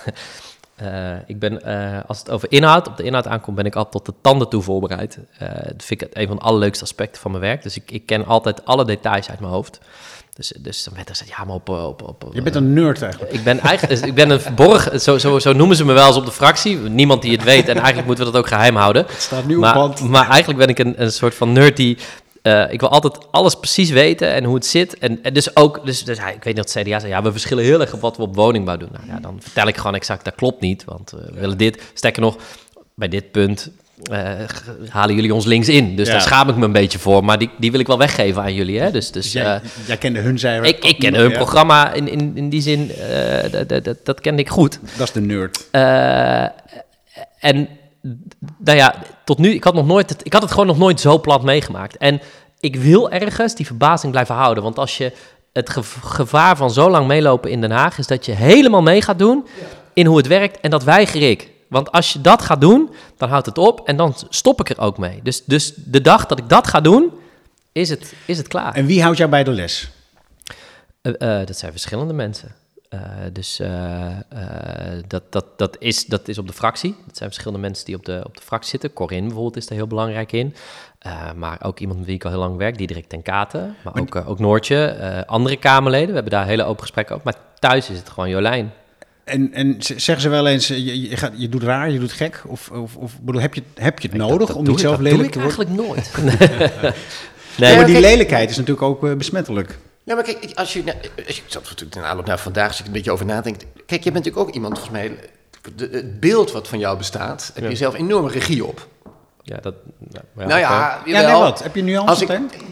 eh, 0.81 1.13
ik 1.25 1.39
ben, 1.39 1.63
eh, 1.63 1.99
als 2.07 2.19
het 2.19 2.29
over 2.29 2.51
inhoud, 2.51 2.87
op 2.87 2.97
de 2.97 3.03
inhoud 3.03 3.27
aankomt, 3.27 3.55
ben 3.55 3.65
ik 3.65 3.75
al 3.75 3.89
tot 3.89 4.05
de 4.05 4.13
tanden 4.21 4.49
toe 4.49 4.61
voorbereid. 4.61 5.17
Eh, 5.37 5.47
dat 5.47 5.83
vind 5.83 5.89
ik 5.89 5.99
het 5.99 6.17
een 6.17 6.27
van 6.27 6.35
de 6.35 6.41
allerleukste 6.41 6.83
aspecten 6.83 7.21
van 7.21 7.31
mijn 7.31 7.43
werk. 7.43 7.63
Dus 7.63 7.75
ik, 7.75 7.91
ik 7.91 8.05
ken 8.05 8.25
altijd 8.25 8.65
alle 8.65 8.85
details 8.85 9.29
uit 9.29 9.39
mijn 9.39 9.51
hoofd. 9.51 9.79
Dus, 10.33 10.53
dus 10.59 10.83
dan 10.83 10.93
werd 10.93 11.09
er 11.09 11.15
gezegd, 11.15 11.37
ja, 11.37 11.43
maar 11.43 11.55
op... 11.55 11.69
op, 11.69 12.01
op 12.01 12.33
Je 12.33 12.41
bent 12.41 12.55
een 12.55 12.73
nerd 12.73 13.01
eigenlijk. 13.01 13.31
ik 13.31 13.43
ben 13.43 13.59
eigenlijk, 13.59 14.05
ik 14.05 14.15
ben 14.15 14.29
een 14.29 14.41
verborgen, 14.41 15.01
zo, 15.01 15.17
zo, 15.17 15.39
zo 15.39 15.53
noemen 15.53 15.75
ze 15.75 15.85
me 15.85 15.93
wel 15.93 16.07
eens 16.07 16.15
op 16.15 16.25
de 16.25 16.31
fractie. 16.31 16.77
Niemand 16.77 17.21
die 17.21 17.31
het 17.31 17.43
weet 17.43 17.67
en 17.67 17.75
eigenlijk 17.75 18.07
moeten 18.07 18.25
we 18.25 18.31
dat 18.31 18.41
ook 18.41 18.47
geheim 18.47 18.75
houden. 18.75 19.05
Het 19.07 19.21
staat 19.21 19.45
nu 19.45 19.55
op 19.55 19.61
Maar, 19.61 19.73
band. 19.73 19.99
maar 19.99 20.29
eigenlijk 20.29 20.59
ben 20.59 20.69
ik 20.69 20.79
een, 20.79 21.01
een 21.01 21.11
soort 21.11 21.35
van 21.35 21.51
nerd 21.51 21.77
die, 21.77 21.97
eh, 22.41 22.71
ik 22.71 22.79
wil 22.79 22.89
altijd 22.89 23.31
alles 23.31 23.55
precies 23.55 23.89
weten 23.89 24.31
en 24.33 24.43
hoe 24.43 24.55
het 24.55 24.65
zit. 24.65 24.97
En, 24.97 25.19
en 25.23 25.33
dus 25.33 25.55
ook, 25.55 25.85
dus, 25.85 26.03
dus 26.03 26.19
hij- 26.19 26.33
ik 26.33 26.43
weet 26.43 26.55
niet 26.55 26.63
wat 26.65 26.73
het 26.73 26.83
CDA 26.87 26.99
zei, 26.99 27.11
ja, 27.11 27.21
we 27.21 27.31
verschillen 27.31 27.63
heel 27.63 27.81
erg 27.81 27.93
op 27.93 28.01
wat 28.01 28.17
we 28.17 28.23
op 28.23 28.35
woningbouw 28.35 28.77
doen. 28.77 28.89
Nou 28.93 29.03
ja, 29.07 29.19
dan 29.19 29.37
vertel 29.41 29.67
ik 29.67 29.77
gewoon 29.77 29.95
exact, 29.95 30.25
dat 30.25 30.35
klopt 30.35 30.61
niet, 30.61 30.83
want 30.83 31.11
eh, 31.13 31.19
we 31.33 31.39
willen 31.39 31.57
dit. 31.57 31.81
Sterker 31.93 32.21
nog, 32.21 32.37
bij 32.95 33.07
dit 33.07 33.31
punt 33.31 33.69
eh, 34.11 34.31
halen 34.89 35.15
jullie 35.15 35.33
ons 35.33 35.45
links 35.45 35.69
in. 35.69 35.95
Dus 35.95 36.07
Ja. 36.07 36.13
daar 36.13 36.21
schaam 36.21 36.49
ik 36.49 36.55
me 36.55 36.65
een 36.65 36.71
beetje 36.71 36.99
voor. 36.99 37.23
Maar 37.23 37.37
die, 37.37 37.49
die 37.57 37.71
wil 37.71 37.79
ik 37.79 37.87
wel 37.87 37.97
weggeven 37.97 38.41
aan 38.41 38.53
jullie. 38.53 38.79
Hè? 38.79 38.91
Dus, 38.91 39.11
dus 39.11 39.23
Dus 39.23 39.31
jij, 39.31 39.55
eh, 39.55 39.61
jij 39.85 39.97
kende 39.97 40.19
hun 40.19 40.39
zij. 40.39 40.59
ik, 40.59 40.85
ik 40.85 40.99
ken 40.99 41.13
hun 41.15 41.29
Ja, 41.29 41.35
programma 41.37 41.93
in, 41.93 42.07
in, 42.07 42.31
in 42.35 42.49
die 42.49 42.61
zin, 42.61 42.91
eh, 42.91 43.51
dat, 43.51 43.69
dat, 43.69 43.83
dat, 43.83 43.97
dat 44.05 44.21
kende 44.21 44.41
ik 44.41 44.49
goed. 44.49 44.79
Dat 44.97 45.07
is 45.07 45.13
de 45.13 45.21
nerd. 45.21 45.67
En 47.39 47.67
nou 48.57 48.77
ja, 48.77 48.95
tot 49.23 49.37
nu, 49.37 49.49
ik 49.53 49.63
had, 49.63 49.73
nog 49.73 49.85
nooit 49.85 50.09
het, 50.09 50.25
ik 50.25 50.33
had 50.33 50.41
het 50.41 50.51
gewoon 50.51 50.67
nog 50.67 50.77
nooit 50.77 50.99
zo 50.99 51.19
plat 51.19 51.43
meegemaakt. 51.43 51.97
En 51.97 52.21
ik 52.59 52.75
wil 52.75 53.11
ergens 53.11 53.55
die 53.55 53.65
verbazing 53.65 54.11
blijven 54.11 54.35
houden. 54.35 54.63
Want 54.63 54.77
als 54.79 54.97
je 54.97 55.11
het 55.53 55.69
gev- 55.69 55.97
gevaar 56.03 56.57
van 56.57 56.71
zo 56.71 56.89
lang 56.89 57.07
meelopen 57.07 57.51
in 57.51 57.61
Den 57.61 57.71
Haag 57.71 57.97
is 57.97 58.07
dat 58.07 58.25
je 58.25 58.31
helemaal 58.31 58.81
mee 58.81 59.01
gaat 59.01 59.19
doen 59.19 59.47
in 59.93 60.05
hoe 60.05 60.17
het 60.17 60.27
werkt. 60.27 60.59
En 60.59 60.69
dat 60.69 60.83
weiger 60.83 61.29
ik. 61.29 61.49
Want 61.67 61.91
als 61.91 62.13
je 62.13 62.21
dat 62.21 62.41
gaat 62.41 62.61
doen, 62.61 62.89
dan 63.17 63.29
houdt 63.29 63.45
het 63.45 63.57
op 63.57 63.87
en 63.87 63.95
dan 63.97 64.15
stop 64.29 64.59
ik 64.59 64.69
er 64.69 64.79
ook 64.79 64.97
mee. 64.97 65.19
Dus, 65.23 65.43
dus 65.45 65.73
de 65.75 66.01
dag 66.01 66.25
dat 66.25 66.39
ik 66.39 66.49
dat 66.49 66.67
ga 66.67 66.81
doen, 66.81 67.11
is 67.71 67.89
het, 67.89 68.13
is 68.25 68.37
het 68.37 68.47
klaar. 68.47 68.73
En 68.73 68.85
wie 68.85 69.01
houdt 69.01 69.17
jou 69.17 69.29
bij 69.29 69.43
de 69.43 69.51
les? 69.51 69.89
Eh, 71.01 71.39
eh, 71.39 71.47
dat 71.47 71.57
zijn 71.57 71.71
verschillende 71.71 72.13
mensen. 72.13 72.55
Eh, 72.91 72.99
dus 73.33 73.59
eh, 73.59 74.05
eh, 74.07 75.03
dat, 75.07 75.23
dat, 75.29 75.45
dat, 75.57 75.75
is, 75.79 76.05
dat 76.05 76.27
is 76.27 76.37
op 76.37 76.47
de 76.47 76.53
fractie. 76.53 76.95
Dat 77.05 77.17
zijn 77.17 77.29
verschillende 77.29 77.61
mensen 77.67 77.85
die 77.85 77.95
op 77.95 78.05
de, 78.05 78.21
op 78.25 78.35
de 78.37 78.43
fractie 78.43 78.69
zitten. 78.69 78.93
Corinne 78.93 79.25
bijvoorbeeld 79.25 79.57
is 79.57 79.69
er 79.69 79.73
heel 79.75 79.87
belangrijk 79.87 80.31
in. 80.31 80.55
Maar 81.35 81.59
ook 81.63 81.79
iemand 81.79 81.97
met 81.97 82.07
wie 82.07 82.15
ik 82.15 82.23
al 82.25 82.31
heel 82.31 82.39
lang 82.39 82.57
werk, 82.57 82.77
Diederik 82.77 83.07
ten 83.07 83.21
Katen. 83.21 83.75
Maar 83.83 83.93
ook, 84.01 84.15
eh, 84.15 84.29
ook 84.29 84.39
Noortje, 84.39 85.23
andere 85.27 85.57
Kamerleden. 85.57 86.07
We 86.07 86.13
hebben 86.13 86.31
daar 86.31 86.45
hele 86.45 86.63
open 86.63 86.81
gesprekken 86.81 87.15
over. 87.15 87.27
Maar 87.31 87.41
thuis 87.59 87.89
is 87.89 87.97
het 87.97 88.09
gewoon 88.09 88.29
Jolijn. 88.29 88.71
En, 89.23 89.53
en 89.53 89.75
zeggen 89.79 90.21
ze 90.21 90.29
wel 90.29 90.47
eens, 90.47 90.67
je, 90.67 91.09
je, 91.09 91.17
gaat, 91.17 91.31
je 91.35 91.49
doet 91.49 91.63
raar, 91.63 91.89
je 91.91 91.99
doet 91.99 92.11
gek? 92.11 92.43
Of, 92.47 92.69
of, 92.71 92.95
of 92.95 93.19
bedoel, 93.21 93.41
heb, 93.41 93.53
je, 93.53 93.63
heb 93.75 93.99
je 93.99 94.07
het 94.07 94.17
nodig 94.17 94.37
Dat- 94.37 94.47
dat 94.47 94.55
om 94.55 94.63
doe 94.63 94.73
niet 94.73 94.83
ik- 94.83 94.87
zelf 94.89 94.97
dat 95.01 95.05
doe 95.09 95.17
lelijk 95.17 95.35
ik 95.35 95.41
te 95.41 95.47
worden? 95.65 95.77
eigenlijk 95.77 95.87
nooit. 95.87 96.91
nee, 97.57 97.69
Ja, 97.69 97.75
maar 97.75 97.85
die 97.85 97.99
lelijkheid 97.99 98.49
is 98.49 98.57
natuurlijk 98.57 98.85
ook 98.87 99.17
besmettelijk. 99.17 99.77
Ja, 100.03 100.15
maar 100.15 100.23
kijk, 100.23 100.37
ik- 100.43 100.57
als 100.57 100.73
je, 100.73 100.83
nou, 100.83 100.97
als 101.27 101.35
je 101.35 101.41
ik 101.45 101.51
zat 101.51 101.63
natuurlijk 101.63 101.95
in 101.95 102.03
aanloop 102.03 102.25
naar 102.25 102.39
vandaag, 102.39 102.67
als 102.67 102.79
ik 102.79 102.85
een 102.85 102.91
beetje 102.91 103.11
over 103.11 103.25
nadenk. 103.25 103.55
Kijk, 103.85 104.03
je 104.03 104.11
bent 104.11 104.23
natuurlijk 104.25 104.47
ook 104.49 104.53
iemand, 104.55 104.79
volgens 104.79 104.97
mij, 104.97 105.19
de- 105.75 105.89
het 105.91 106.19
beeld 106.19 106.51
wat 106.51 106.67
van 106.67 106.79
jou 106.79 106.97
bestaat, 106.97 107.51
heb 107.53 107.69
je 107.69 107.75
zelf 107.75 107.93
enorme 107.95 108.29
regie 108.29 108.65
op. 108.65 108.87
ja, 109.43 109.57
dat, 109.57 109.75
nou, 109.97 110.23
ja, 110.37 110.45
nou 110.45 110.59
ja, 110.59 111.01
Ja, 111.05 111.21
nee, 111.31 111.35
wat? 111.39 111.63
Heb 111.63 111.75
je 111.75 111.81
nuance 111.83 112.07
Als 112.09 112.21
ik, 112.21 112.27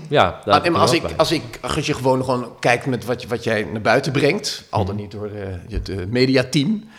ja, 0.09 0.41
Ah, 0.45 0.45
maar 0.45 0.81
als 0.81 0.91
ben 0.91 0.99
ik, 0.99 1.07
bij. 1.07 1.17
als 1.17 1.31
ik, 1.31 1.43
als 1.61 1.85
je 1.85 1.93
gewoon 1.93 2.23
gewoon 2.23 2.59
kijkt 2.59 2.85
met 2.85 3.05
wat, 3.05 3.21
je- 3.21 3.27
wat 3.27 3.43
jij 3.43 3.63
naar 3.63 3.81
buiten 3.81 4.11
brengt, 4.11 4.63
al 4.69 4.85
dan 4.85 4.95
niet 4.95 5.11
door 5.11 5.25
eh, 5.31 5.47
het 5.69 5.89
eh, 5.89 5.97
mediateam, 6.07 6.89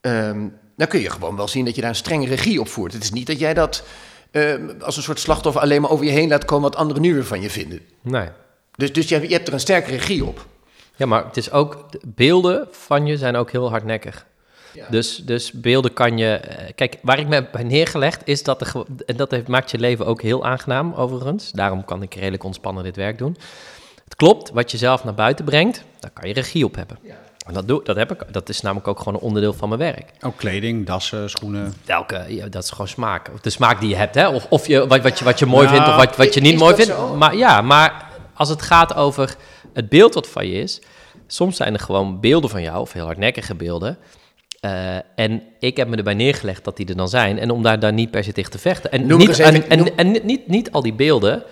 ehm, 0.00 0.48
dan 0.76 0.86
kun 0.86 1.00
je 1.00 1.10
gewoon 1.10 1.36
wel 1.36 1.48
zien 1.48 1.64
dat 1.64 1.74
je 1.74 1.80
daar 1.80 1.90
een 1.90 1.96
strenge 1.96 2.26
regie 2.26 2.60
op 2.60 2.68
voert. 2.68 2.92
Het 2.92 3.02
is 3.02 3.12
niet 3.12 3.26
dat 3.26 3.38
jij 3.38 3.54
dat 3.54 3.82
ehm, 4.30 4.70
als 4.80 4.96
een 4.96 5.02
soort 5.02 5.20
slachtoffer 5.20 5.62
alleen 5.62 5.80
maar 5.80 5.90
over 5.90 6.04
je 6.04 6.10
heen 6.10 6.28
laat 6.28 6.44
komen 6.44 6.70
wat 6.70 6.80
anderen 6.80 7.02
nu 7.02 7.14
weer 7.14 7.24
van 7.24 7.40
je 7.40 7.50
vinden. 7.50 7.80
Nee. 8.02 8.28
Dus, 8.76 8.92
dus 8.92 9.08
je, 9.08 9.20
je 9.28 9.34
hebt 9.34 9.48
er 9.48 9.54
een 9.54 9.60
sterke 9.60 9.90
regie 9.90 10.24
op. 10.24 10.46
Ja, 10.96 11.06
maar 11.06 11.24
het 11.24 11.36
is 11.36 11.50
ook, 11.50 11.86
de 11.92 12.00
beelden 12.04 12.68
van 12.70 13.06
je 13.06 13.16
zijn 13.16 13.36
ook 13.36 13.50
heel 13.50 13.70
hardnekkig. 13.70 14.26
Dus, 14.88 15.16
dus 15.16 15.52
beelden 15.52 15.92
kan 15.92 16.18
je. 16.18 16.34
eh, 16.34 16.72
Kijk, 16.74 16.96
waar 17.02 17.18
ik 17.18 17.28
me 17.28 17.34
heb 17.34 17.52
bij 17.52 17.62
neergelegd 17.62 18.20
is 18.24 18.42
dat. 18.42 18.60
Er, 18.60 18.72
en 19.06 19.16
dat 19.16 19.30
heeft, 19.30 19.48
maakt 19.48 19.70
je 19.70 19.78
leven 19.78 20.06
ook 20.06 20.22
heel 20.22 20.44
aangenaam, 20.44 20.94
overigens. 20.94 21.50
Daarom 21.52 21.84
kan 21.84 22.02
ik 22.02 22.14
redelijk 22.14 22.44
ontspannen 22.44 22.84
dit 22.84 22.96
werk 22.96 23.18
doen. 23.18 23.36
Het 24.04 24.16
klopt, 24.16 24.50
wat 24.50 24.70
je 24.70 24.76
zelf 24.76 25.04
naar 25.04 25.14
buiten 25.14 25.44
brengt, 25.44 25.82
daar 26.00 26.10
kan 26.10 26.28
je 26.28 26.34
regie 26.34 26.64
op 26.64 26.74
hebben. 26.74 26.98
En 27.46 27.54
dat, 27.54 27.68
doe, 27.68 27.84
dat, 27.84 27.96
heb 27.96 28.12
ik, 28.12 28.22
dat 28.32 28.48
is 28.48 28.60
namelijk 28.60 28.88
ook 28.88 28.98
gewoon 28.98 29.14
een 29.14 29.20
onderdeel 29.20 29.52
van 29.52 29.68
mijn 29.68 29.80
werk. 29.80 30.10
Ook 30.20 30.36
kleding, 30.36 30.86
dassen, 30.86 31.30
schoenen. 31.30 31.74
Welke, 31.84 32.24
ja, 32.28 32.46
dat 32.48 32.62
is 32.62 32.70
gewoon 32.70 32.88
smaak. 32.88 33.30
Of 33.34 33.40
De 33.40 33.50
smaak 33.50 33.80
die 33.80 33.88
je 33.88 33.96
hebt, 33.96 34.14
hè? 34.14 34.28
Of, 34.28 34.46
of 34.48 34.66
je, 34.66 34.86
wat, 34.86 35.02
wat, 35.02 35.18
je, 35.18 35.24
wat 35.24 35.38
je 35.38 35.46
mooi 35.46 35.64
Nou, 35.66 35.76
vindt 35.76 35.90
of 35.90 35.96
wat, 36.04 36.16
wat 36.16 36.34
je 36.34 36.40
niet 36.40 36.58
mooi 36.58 36.74
vindt. 36.74 36.90
zo? 36.90 37.16
Maar 37.16 37.36
ja, 37.36 37.60
maar 37.60 38.05
als 38.36 38.48
het 38.48 38.62
gaat 38.62 38.94
over 38.94 39.36
het 39.72 39.88
beeld 39.88 40.14
wat 40.14 40.28
van 40.28 40.46
je 40.48 40.60
is, 40.62 40.80
soms 41.26 41.56
zijn 41.56 41.74
er 41.74 41.80
gewoon 41.80 42.20
beelden 42.20 42.50
van 42.50 42.62
jou, 42.62 42.80
of 42.80 42.92
heel 42.92 43.04
hardnekkige 43.04 43.54
beelden. 43.54 43.98
Eh, 44.60 44.96
en 45.16 45.42
ik 45.58 45.76
heb 45.76 45.88
me 45.88 45.96
erbij 45.96 46.14
neergelegd 46.14 46.64
dat 46.64 46.76
die 46.76 46.86
er 46.86 46.96
dan 46.96 47.08
zijn. 47.08 47.38
En 47.38 47.50
om 47.50 47.62
daar, 47.62 47.80
daar 47.80 47.92
niet 47.92 48.10
per 48.10 48.24
se 48.24 48.32
tegen 48.32 48.50
te 48.50 48.58
vechten. 48.58 48.92
En, 48.92 49.06
Noem 49.06 49.18
niet, 49.18 49.28
even- 49.28 49.44
en, 49.44 49.68
en, 49.68 49.78
noem- 49.78 49.88
en 49.96 50.10
niet, 50.10 50.24
niet, 50.24 50.46
niet 50.48 50.72
al 50.72 50.82
die 50.82 50.92
beelden, 50.94 51.42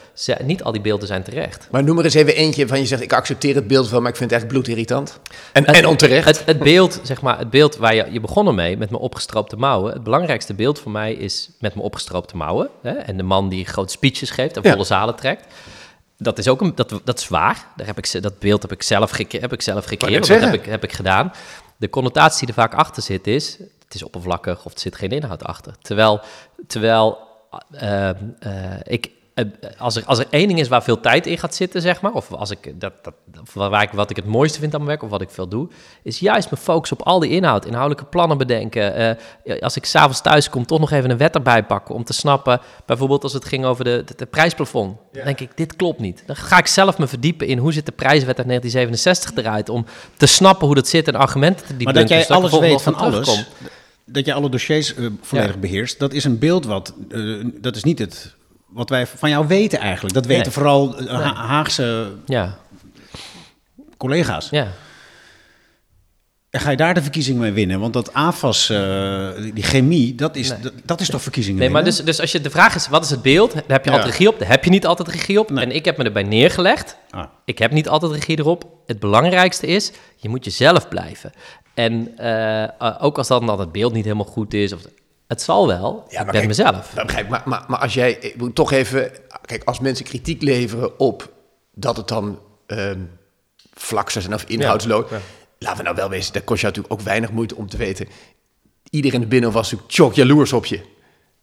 niet 0.43 0.63
al 0.63 0.73
die 0.73 0.81
beelden 0.81 1.07
zijn 1.07 1.23
terecht. 1.23 1.69
Maar 1.71 1.85
noem 1.85 1.99
er 1.99 2.05
eens 2.05 2.15
even 2.15 2.35
eentje 2.37 2.67
van 2.67 2.79
je 2.79 2.87
zegt, 2.87 3.03
ik 3.03 3.13
accepteer 3.13 3.55
het 3.55 3.67
beeld 3.67 3.89
wel, 3.89 4.01
maar 4.01 4.11
ik 4.11 4.17
vind 4.17 4.31
het 4.31 4.39
echt 4.41 4.49
bloedirritant. 4.49 5.21
En, 5.53 5.65
en 5.65 5.87
onterecht. 5.87 6.27
Het, 6.27 6.43
het 6.47 6.59
beeld, 6.59 7.01
zeg 7.03 7.21
maar, 7.23 7.39
het 7.39 7.51
beeld 7.51 7.77
waar 7.77 7.95
je, 7.95 8.07
je 8.11 8.21
begonnen 8.21 8.55
mee, 8.55 8.77
met 8.77 8.91
mijn 8.91 9.03
opgestroopte 9.03 9.57
mouwen. 9.57 9.93
Het 9.93 10.03
belangrijkste 10.03 10.55
beeld 10.55 10.79
voor 10.79 10.93
mij 10.93 11.13
is 11.13 11.49
met 11.61 11.75
mijn 11.75 11.87
opgestroopte 11.87 12.37
mouwen. 12.37 12.69
Hè, 12.83 12.91
en 12.93 13.17
de 13.17 13.23
man 13.23 13.49
die 13.49 13.65
grote 13.65 13.93
speeches 13.93 14.31
geeft 14.31 14.57
en 14.57 14.63
Ja. 14.65 14.71
volle 14.71 14.85
zalen 14.85 15.17
trekt. 15.17 15.47
Dat 16.19 16.39
is 16.39 16.49
ook 16.49 16.61
een, 16.61 16.75
dat, 16.75 17.01
dat 17.05 17.19
is 17.19 17.29
waar. 17.29 17.67
Daar 17.77 17.87
heb 17.87 17.99
ik, 17.99 18.07
ze- 18.07 18.21
dat 18.21 18.39
beeld 18.39 18.63
heb 18.63 18.73
ik 18.73 18.83
zelf, 18.83 19.11
geke, 19.11 19.39
heb 19.39 19.53
ik 19.53 19.63
zelf 19.63 19.85
gecreëerd. 19.85 20.27
Dat 20.29 20.41
heb 20.41 20.55
ik, 20.61 20.65
heb 20.71 20.85
ik 20.85 20.93
gedaan. 20.93 21.33
De 21.77 21.91
connotatie 21.91 22.47
die 22.47 22.55
er 22.57 22.63
vaak 22.63 22.75
achter 22.75 23.03
zit 23.03 23.27
is, 23.27 23.59
het 23.85 23.95
is 23.95 24.03
oppervlakkig 24.03 24.65
of 24.65 24.73
er 24.73 24.79
zit 24.81 24.97
geen 24.97 25.11
inhoud 25.11 25.45
achter. 25.45 25.75
Terwijl, 25.83 26.21
terwijl 26.67 27.19
eh, 27.71 28.09
eh, 28.09 28.17
ik, 28.83 29.11
als, 29.79 29.97
er, 29.97 30.05
als 30.05 30.19
er 30.19 30.27
één 30.31 30.49
ding 30.49 30.61
is 30.61 30.69
waar 30.69 30.83
veel 30.83 31.01
tijd 31.01 31.27
in 31.27 31.39
gaat 31.39 31.55
zitten, 31.55 31.81
zeg 31.81 32.01
maar, 32.01 32.13
of 32.13 32.33
als 32.33 32.51
ik 32.51 32.81
dat, 32.81 32.93
dat, 33.03 33.15
waar 33.53 33.83
ik, 33.83 33.91
wat 33.91 34.11
ik 34.11 34.17
het 34.17 34.25
mooiste 34.25 34.59
vind 34.59 34.73
aan 34.73 34.79
mijn 34.79 34.91
werk, 34.91 35.03
of 35.03 35.11
wat 35.11 35.21
ik 35.21 35.31
veel 35.31 35.49
doe, 35.49 35.69
is 36.03 36.19
juist 36.19 36.51
mijn 36.51 36.63
focus 36.63 36.93
op 36.93 37.03
al 37.03 37.19
die 37.19 37.31
inhoud, 37.31 37.67
inhoudelijke 37.67 38.05
plannen 38.05 38.39
bedenken. 38.39 38.95
Eh, 39.45 39.61
als 39.61 39.77
ik 39.77 39.85
s'avonds 39.85 40.21
thuis 40.21 40.51
kom, 40.51 40.67
toch 40.67 40.81
nog 40.81 40.91
even 40.91 41.11
een 41.11 41.17
wet 41.17 41.35
erbij 41.35 41.65
pakken 41.65 41.95
om 41.95 42.05
te 42.05 42.13
snappen, 42.13 42.61
bijvoorbeeld 42.87 43.23
als 43.23 43.33
het 43.33 43.45
ging 43.45 43.65
over 43.65 43.85
de, 43.85 44.03
de, 44.07 44.15
de 44.17 44.27
prijsplafond, 44.27 44.97
dan 45.13 45.25
denk 45.25 45.41
ik, 45.41 45.57
dit 45.57 45.77
klopt 45.77 46.01
niet. 46.01 46.23
Dan 46.27 46.37
ga 46.37 46.59
ik 46.59 46.67
zelf 46.67 46.99
me 46.99 47.07
verdiepen 47.07 47.47
in 47.47 47.59
hoe 47.59 47.73
zit 47.73 47.87
de 47.87 47.93
prijswet 47.93 48.39
uit 48.39 48.47
1967 48.47 49.45
eruit, 49.45 49.69
om 49.69 49.85
te 50.17 50.27
snappen 50.27 50.67
hoe 50.67 50.75
dat 50.75 50.89
zit 50.89 51.09
en 51.09 51.15
argumenten 51.15 51.67
te 51.67 51.77
die 51.77 51.85
Maar 51.85 51.95
dat 51.95 52.09
jij 52.09 52.29
alles 52.29 52.59
weet 52.59 52.83
van 52.83 52.95
alles. 52.95 53.47
dat 54.05 54.25
je 54.27 54.33
alle 54.33 54.49
dossiers 54.49 54.95
eh, 54.95 55.07
volledig 55.21 55.55
Ja. 55.55 55.61
beheerst, 55.61 55.99
dat 55.99 56.13
is 56.13 56.25
een 56.25 56.39
beeld 56.39 56.67
wat, 56.67 56.95
eh, 57.11 57.45
dat 57.61 57.77
is 57.77 57.85
niet 57.85 57.99
het, 57.99 58.35
wat 58.75 58.89
wij 58.89 59.07
van 59.07 59.31
jou 59.31 59.47
weten 59.47 59.79
eigenlijk. 59.79 60.15
Dat 60.15 60.27
weten 60.27 60.43
Nee. 60.43 60.53
vooral 60.53 60.99
eh, 60.99 61.07
Ha- 61.21 61.35
Haagse 61.47 62.13
Ja, 62.27 62.59
collega's. 63.97 64.49
ja. 64.51 64.69
En 66.51 66.61
ga 66.61 66.71
je 66.71 66.77
daar 66.77 66.95
de 66.95 67.03
verkiezing 67.03 67.39
mee 67.39 67.53
winnen? 67.53 67.81
Want 67.81 67.93
dat 67.93 68.13
AFAS, 68.13 68.71
eh, 68.71 69.29
die 69.55 69.63
chemie, 69.63 70.15
dat 70.15 70.37
is, 70.37 70.49
Nee. 70.49 70.61
dat, 70.61 70.73
dat 70.85 71.01
is 71.01 71.09
toch 71.09 71.23
verkiezingen 71.23 71.61
Nee, 71.61 71.71
maar 71.71 71.85
dus, 71.85 71.97
dus 72.05 72.21
als 72.21 72.33
je 72.33 72.41
de 72.41 72.51
vraag 72.51 72.75
is, 72.75 72.89
wat 72.89 73.05
is 73.05 73.11
het 73.11 73.23
beeld? 73.23 73.53
Daar 73.53 73.63
heb 73.67 73.85
je 73.85 73.91
Ja. 73.91 73.97
altijd 73.97 74.13
regie 74.15 74.29
op, 74.29 74.39
daar 74.39 74.49
heb 74.49 74.65
je 74.65 74.71
niet 74.71 74.87
altijd 74.87 75.09
regie 75.09 75.39
op. 75.41 75.51
Nee. 75.51 75.65
En 75.65 75.71
ik 75.75 75.85
heb 75.85 75.97
me 75.97 76.05
erbij 76.05 76.23
neergelegd. 76.23 76.97
Ah. 77.11 77.25
Ik 77.45 77.59
heb 77.59 77.71
niet 77.73 77.89
altijd 77.89 78.13
regie 78.13 78.39
erop. 78.39 78.65
Het 78.87 78.99
belangrijkste 78.99 79.67
is, 79.67 79.93
je 80.17 80.29
moet 80.29 80.45
jezelf 80.45 80.89
blijven. 80.89 81.33
En 81.75 82.19
eh, 82.19 82.95
ook 83.01 83.19
als 83.19 83.29
dan, 83.29 83.47
dan 83.47 83.61
het 83.61 83.73
beeld 83.73 83.93
niet 83.93 84.05
helemaal 84.05 84.25
goed 84.27 84.55
is, 84.55 84.73
of, 84.73 84.81
het 85.35 85.43
zal 85.43 85.67
wel, 85.67 86.05
Ja, 86.09 86.19
ik 86.19 86.25
maar 86.25 86.35
kijk, 86.35 86.47
mezelf. 86.47 86.93
Begrijp 86.95 87.25
ik. 87.25 87.31
Maar, 87.31 87.43
maar, 87.45 87.65
maar 87.69 87.79
als 87.79 87.95
jij, 87.95 88.13
ik 88.13 88.37
moet 88.37 88.55
toch 88.55 88.73
even, 88.73 89.11
kijk, 89.47 89.65
als 89.65 89.81
mensen 89.81 90.05
kritiek 90.05 90.43
leveren 90.43 90.99
op 90.99 91.33
dat 91.75 91.97
het 91.97 92.09
dan 92.09 92.39
ehm 92.67 92.99
vlak 93.75 94.11
zou 94.11 94.25
zijn 94.25 94.37
of 94.37 94.45
inhoudsloos. 94.47 95.11
Ja, 95.11 95.17
ja. 95.17 95.23
Laten 95.59 95.79
we 95.79 95.83
nou 95.85 95.97
wel 95.97 96.09
wezen, 96.09 96.33
dat 96.33 96.45
kost 96.45 96.61
je 96.61 96.67
natuurlijk 96.67 96.95
ook 96.95 97.01
weinig 97.01 97.31
moeite 97.31 97.57
om 97.57 97.69
te 97.69 97.77
weten. 97.77 98.09
Iedereen 98.91 99.23
er 99.23 99.29
binnen 99.29 99.53
was 99.53 99.63
natuurlijk 99.71 99.95
chok 99.95 100.15
jaloers 100.15 100.53
op 100.53 100.67
je. 100.67 100.81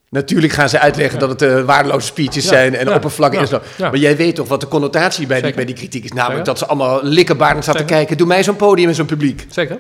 Natuurlijk 0.10 0.54
gaan 0.54 0.70
ze 0.70 0.80
uitleggen 0.80 1.20
dat 1.20 1.30
het 1.30 1.42
eh, 1.42 1.64
waardeloze 1.64 2.06
speeches 2.06 2.48
zijn 2.48 2.76
en 2.76 2.88
ja, 2.88 2.96
oppervlakkig 2.96 3.50
ja, 3.50 3.62
ja. 3.78 3.90
Maar 3.90 4.00
jij 4.00 4.16
weet 4.16 4.36
toch 4.36 4.48
wat 4.48 4.62
de 4.62 4.68
connotatie 4.68 5.28
bij 5.28 5.42
die, 5.42 5.54
bij 5.54 5.66
die 5.66 5.76
kritiek 5.76 6.04
is? 6.04 6.12
Namelijk 6.12 6.32
Zeker. 6.32 6.46
dat 6.46 6.58
ze 6.58 6.66
allemaal 6.66 7.00
likkenbaardend 7.04 7.66
zaten 7.66 7.86
te 7.86 7.94
kijken. 7.94 8.18
Doe 8.18 8.28
mij 8.28 8.44
zo'n 8.44 8.56
podium 8.56 8.88
en 8.88 8.96
zo'n 8.96 9.06
publiek. 9.06 9.46
Zeker. 9.50 9.80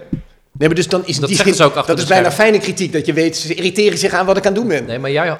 Nee, 0.57 0.67
maar 0.67 0.77
dus 0.77 0.87
dan 0.87 1.05
is 1.05 1.17
Dat 1.19 1.27
die 1.27 1.37
zeggen 1.37 1.55
ze 1.55 1.63
ook 1.63 1.75
achter 1.75 1.95
dat 1.95 2.03
is 2.03 2.09
bijna 2.09 2.31
fijne 2.31 2.57
kritiek. 2.57 2.93
Dat 2.93 3.05
je 3.05 3.13
weet, 3.13 3.37
ze 3.37 3.55
irriteren 3.55 3.97
zich 3.97 4.13
aan 4.13 4.25
wat 4.25 4.37
ik 4.37 4.45
aan 4.45 4.51
het 4.51 4.61
doen 4.61 4.69
ben. 4.69 4.85
Nee, 4.85 4.99
maar 4.99 5.11
jij, 5.11 5.37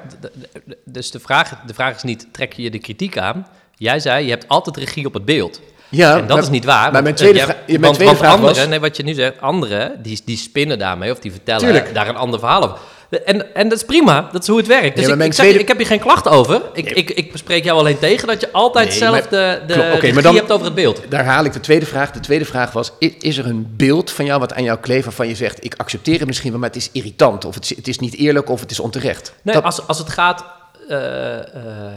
dus 0.84 1.10
de 1.10 1.20
vraag, 1.20 1.54
de 1.66 1.74
vraag 1.74 1.96
is 1.96 2.02
niet, 2.02 2.26
trek 2.32 2.52
je 2.52 2.70
de 2.70 2.78
kritiek 2.78 3.18
aan? 3.18 3.46
Jij 3.76 4.00
zei, 4.00 4.24
je 4.24 4.30
hebt 4.30 4.48
altijd 4.48 4.76
regie 4.76 5.06
op 5.06 5.14
het 5.14 5.24
beeld. 5.24 5.60
Ja, 5.88 6.12
en 6.14 6.18
dat 6.26 6.28
maar- 6.28 6.38
is 6.42 6.48
niet 6.50 6.64
waar. 6.64 6.92
maar 6.92 7.02
want, 7.02 7.02
mijn 7.02 7.14
eh, 7.14 7.20
tweede 7.20 7.38
jij- 7.38 7.46
ja, 7.46 7.54
mijn 7.66 7.80
want, 7.80 7.94
tweede 7.94 8.04
want 8.14 8.18
vraag 8.18 8.32
anderen, 8.34 8.56
was- 8.56 8.66
nee, 8.68 8.80
wat 8.80 8.96
je 8.96 9.02
nu 9.02 9.14
zegt, 9.14 9.40
anderen, 9.40 10.02
die, 10.02 10.20
die 10.24 10.36
spinnen 10.36 10.78
daarmee 10.78 11.10
of 11.12 11.18
die 11.18 11.30
vertellen 11.30 11.60
Tuurlijk. 11.60 11.94
daar 11.94 12.08
een 12.08 12.16
ander 12.16 12.38
verhaal 12.38 12.62
over. 12.62 12.76
En, 13.24 13.54
en 13.54 13.68
dat 13.68 13.78
is 13.78 13.84
prima, 13.84 14.28
dat 14.32 14.42
is 14.42 14.48
hoe 14.48 14.56
het 14.58 14.66
werkt. 14.66 14.96
Dus 14.96 15.06
ik, 15.06 15.10
ik, 15.14 15.18
zeg 15.20 15.26
je, 15.28 15.32
tweede- 15.32 15.58
ik 15.58 15.68
heb 15.68 15.76
hier 15.76 15.86
geen 15.86 16.00
klacht 16.00 16.28
over. 16.28 16.62
Ik, 16.72 16.90
ik, 16.90 17.10
ik 17.10 17.32
bespreek 17.32 17.64
jou 17.64 17.78
alleen 17.78 17.98
tegen 17.98 18.26
dat 18.28 18.40
je 18.40 18.52
altijd 18.52 18.88
Nee, 18.88 18.96
zelf 18.98 19.10
maar- 19.12 19.28
de, 19.30 19.62
de 19.66 19.72
Klopt, 19.72 19.88
oké, 19.88 19.94
regie 19.98 20.12
maar 20.14 20.22
dan- 20.22 20.34
hebt 20.34 20.52
over 20.52 20.64
het 20.64 20.74
beeld. 20.74 21.00
Daar 21.08 21.24
haal 21.24 21.44
ik 21.44 21.52
de 21.52 21.60
tweede 21.60 21.86
vraag. 21.86 22.10
De 22.10 22.20
tweede 22.20 22.44
vraag 22.44 22.72
was, 22.72 22.92
is 22.98 23.38
er 23.38 23.46
een 23.46 23.74
beeld 23.76 24.10
van 24.10 24.24
jou 24.24 24.40
wat 24.40 24.54
aan 24.54 24.62
jou 24.62 24.78
kleeft 24.78 25.04
waarvan 25.04 25.28
je 25.28 25.34
zegt, 25.34 25.64
ik 25.64 25.74
accepteer 25.76 26.18
het 26.18 26.26
misschien 26.26 26.50
wel, 26.50 26.60
maar 26.60 26.68
het 26.68 26.78
is 26.78 26.88
irritant. 26.92 27.44
Of 27.44 27.54
het 27.54 27.64
is, 27.70 27.76
het 27.76 27.88
is 27.88 27.98
niet 27.98 28.14
eerlijk 28.14 28.48
of 28.50 28.60
het 28.60 28.70
is 28.70 28.80
onterecht. 28.80 29.34
Nee, 29.42 29.54
Dat- 29.54 29.64
als, 29.64 29.86
als 29.86 29.98
het 29.98 30.08
gaat, 30.10 30.44
eh, 30.88 31.38
eh, 31.38 31.92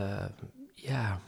ja, 0.75 1.19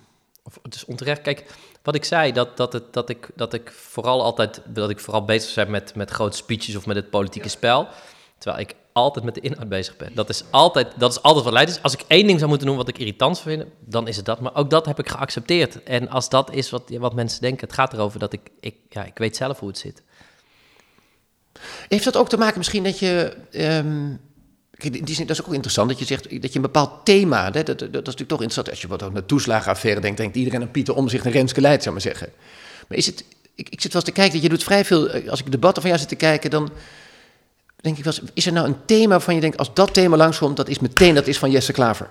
of 0.43 0.59
het 0.63 0.75
is 0.75 0.85
onterecht. 0.85 1.21
Kijk, 1.21 1.43
wat 1.83 1.95
ik 1.95 2.05
zei, 2.05 2.31
dat, 2.31 2.57
dat, 2.57 2.73
het, 2.73 2.83
dat, 2.93 3.09
ik, 3.09 3.27
dat 3.35 3.53
ik 3.53 3.71
vooral 3.75 4.23
altijd, 4.23 4.61
dat 4.65 4.89
ik 4.89 4.99
vooral 4.99 5.25
bezig 5.25 5.53
ben 5.55 5.69
met, 5.71 5.95
met 5.95 6.09
grote 6.09 6.38
speeches 6.38 6.75
of 6.75 6.85
met 6.85 6.95
het 6.95 7.09
politieke 7.09 7.49
spel. 7.49 7.88
Terwijl 8.38 8.61
ik 8.63 8.73
altijd 8.98 9.26
met 9.26 9.36
de 9.36 9.41
inhoud 9.41 9.70
bezig 9.70 9.98
ben. 9.98 10.12
Dat 10.14 10.30
is 10.30 10.43
altijd, 10.50 10.88
dat 10.98 11.12
is 11.12 11.22
altijd 11.22 11.43
wat 11.43 11.54
leidt. 11.54 11.80
Als 11.82 11.93
ik 11.93 12.04
één 12.08 12.28
ding 12.28 12.38
zou 12.38 12.50
moeten 12.50 12.68
doen 12.68 12.78
wat 12.78 12.88
ik 12.88 12.98
irritant 12.98 13.39
vind, 13.39 13.64
dan 13.86 14.08
is 14.08 14.16
het 14.16 14.26
dat. 14.26 14.39
Maar 14.39 14.56
ook 14.56 14.70
dat 14.70 14.86
heb 14.86 15.00
ik 15.00 15.10
geaccepteerd. 15.10 15.84
En 15.84 16.10
als 16.10 16.30
dat 16.30 16.54
is 16.54 16.70
wat, 16.70 16.84
wat 16.89 17.14
mensen 17.14 17.41
denken, 17.41 17.68
het 17.68 17.76
gaat 17.76 17.93
erover 17.93 18.20
dat 18.20 18.34
ik, 18.34 18.41
ik, 18.60 18.76
ja, 18.89 19.06
ik 19.06 19.18
weet 19.18 19.36
zelf 19.36 19.60
hoe 19.60 19.68
het 19.68 19.78
zit. 19.78 20.04
Heeft 21.88 22.04
dat 22.04 22.18
ook 22.18 22.30
te 22.30 22.38
maken 22.38 22.58
misschien 22.58 22.84
dat 22.84 23.00
je... 23.00 23.38
ehm, 23.52 24.14
kijk, 24.72 25.08
dat 25.28 25.30
is 25.30 25.43
ook 25.45 25.54
interessant 25.54 25.89
dat 25.89 26.00
je 26.00 26.06
zegt 26.06 26.41
dat 26.41 26.50
je 26.50 26.56
een 26.56 26.62
bepaald 26.62 27.06
thema... 27.06 27.52
Dat, 27.52 27.66
dat, 27.66 27.80
dat 27.80 27.88
is 27.89 27.91
natuurlijk 27.93 28.30
toch 28.30 28.41
interessant. 28.41 28.70
Als 28.70 28.82
je 28.82 28.88
wat 28.88 29.04
over 29.04 29.16
de 29.16 29.26
toeslagenaffaire 29.26 30.02
denkt... 30.02 30.18
denkt 30.18 30.36
iedereen 30.36 30.62
aan 30.62 30.72
Pieter 30.72 30.95
Omzicht 30.95 31.26
en 31.26 31.32
Renske 31.32 31.62
Leid, 31.62 31.82
zou 31.82 31.93
maar 31.93 32.04
zeggen. 32.04 32.30
Maar 32.88 32.98
is 32.98 33.06
het... 33.06 33.26
Ik, 33.56 33.70
ik 33.70 33.82
zit 33.82 33.93
wel 33.93 34.02
eens 34.02 34.10
te 34.12 34.16
kijken, 34.16 34.34
dat 34.34 34.43
je 34.43 34.50
doet 34.50 34.64
vrij 34.64 34.86
veel... 34.86 35.10
eh, 35.10 35.30
Als 35.30 35.39
ik 35.39 35.52
debatten 35.52 35.82
van 35.82 35.91
jou 35.91 36.02
zit 36.04 36.12
te 36.12 36.26
kijken, 36.26 36.50
dan 36.50 36.70
denk 37.88 37.97
ik 37.97 38.03
wel 38.03 38.13
eens... 38.13 38.31
Is 38.33 38.45
er 38.45 38.53
nou 38.53 38.67
een 38.67 38.85
thema 38.85 39.09
waarvan 39.09 39.35
je 39.35 39.41
denkt, 39.41 39.57
als 39.57 39.73
dat 39.73 39.93
thema 39.93 40.17
langskomt... 40.17 40.57
dat 40.57 40.67
is 40.67 40.79
meteen, 40.79 41.15
dat 41.15 41.27
is 41.27 41.39
van 41.39 41.51
Jesse 41.51 41.71
Klaver. 41.71 42.09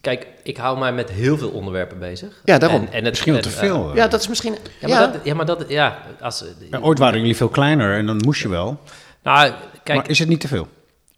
Kijk, 0.00 0.26
ik 0.42 0.56
hou 0.56 0.78
mij 0.78 0.92
met 0.92 1.10
heel 1.10 1.38
veel 1.38 1.50
onderwerpen 1.50 1.98
bezig. 1.98 2.40
Ja, 2.44 2.58
daarom. 2.58 2.80
En, 2.80 2.92
en 2.92 3.04
het, 3.04 3.10
Misschien 3.10 3.32
wel 3.32 3.42
te 3.42 3.48
eh, 3.48 3.54
veel. 3.54 3.94
Ja, 3.94 4.08
dat 4.08 4.20
is 4.20 4.28
misschien... 4.28 4.56
ja, 4.80 4.88
maar 4.88 5.12
dat, 5.12 5.20
ja, 5.24 5.34
maar 5.34 5.46
dat, 5.46 5.64
ja, 5.68 6.02
als, 6.20 6.44
Ja, 6.70 6.78
ooit 6.78 6.98
waren 6.98 7.18
jullie 7.18 7.36
veel 7.36 7.48
kleiner 7.48 7.96
en 7.96 8.06
dan 8.06 8.16
moest 8.16 8.42
je 8.42 8.48
wel. 8.48 8.80
nou, 9.22 9.52
kijk, 9.82 9.98
maar 9.98 10.10
is 10.10 10.18
het 10.18 10.28
niet 10.28 10.40
te 10.40 10.48
veel? 10.48 10.68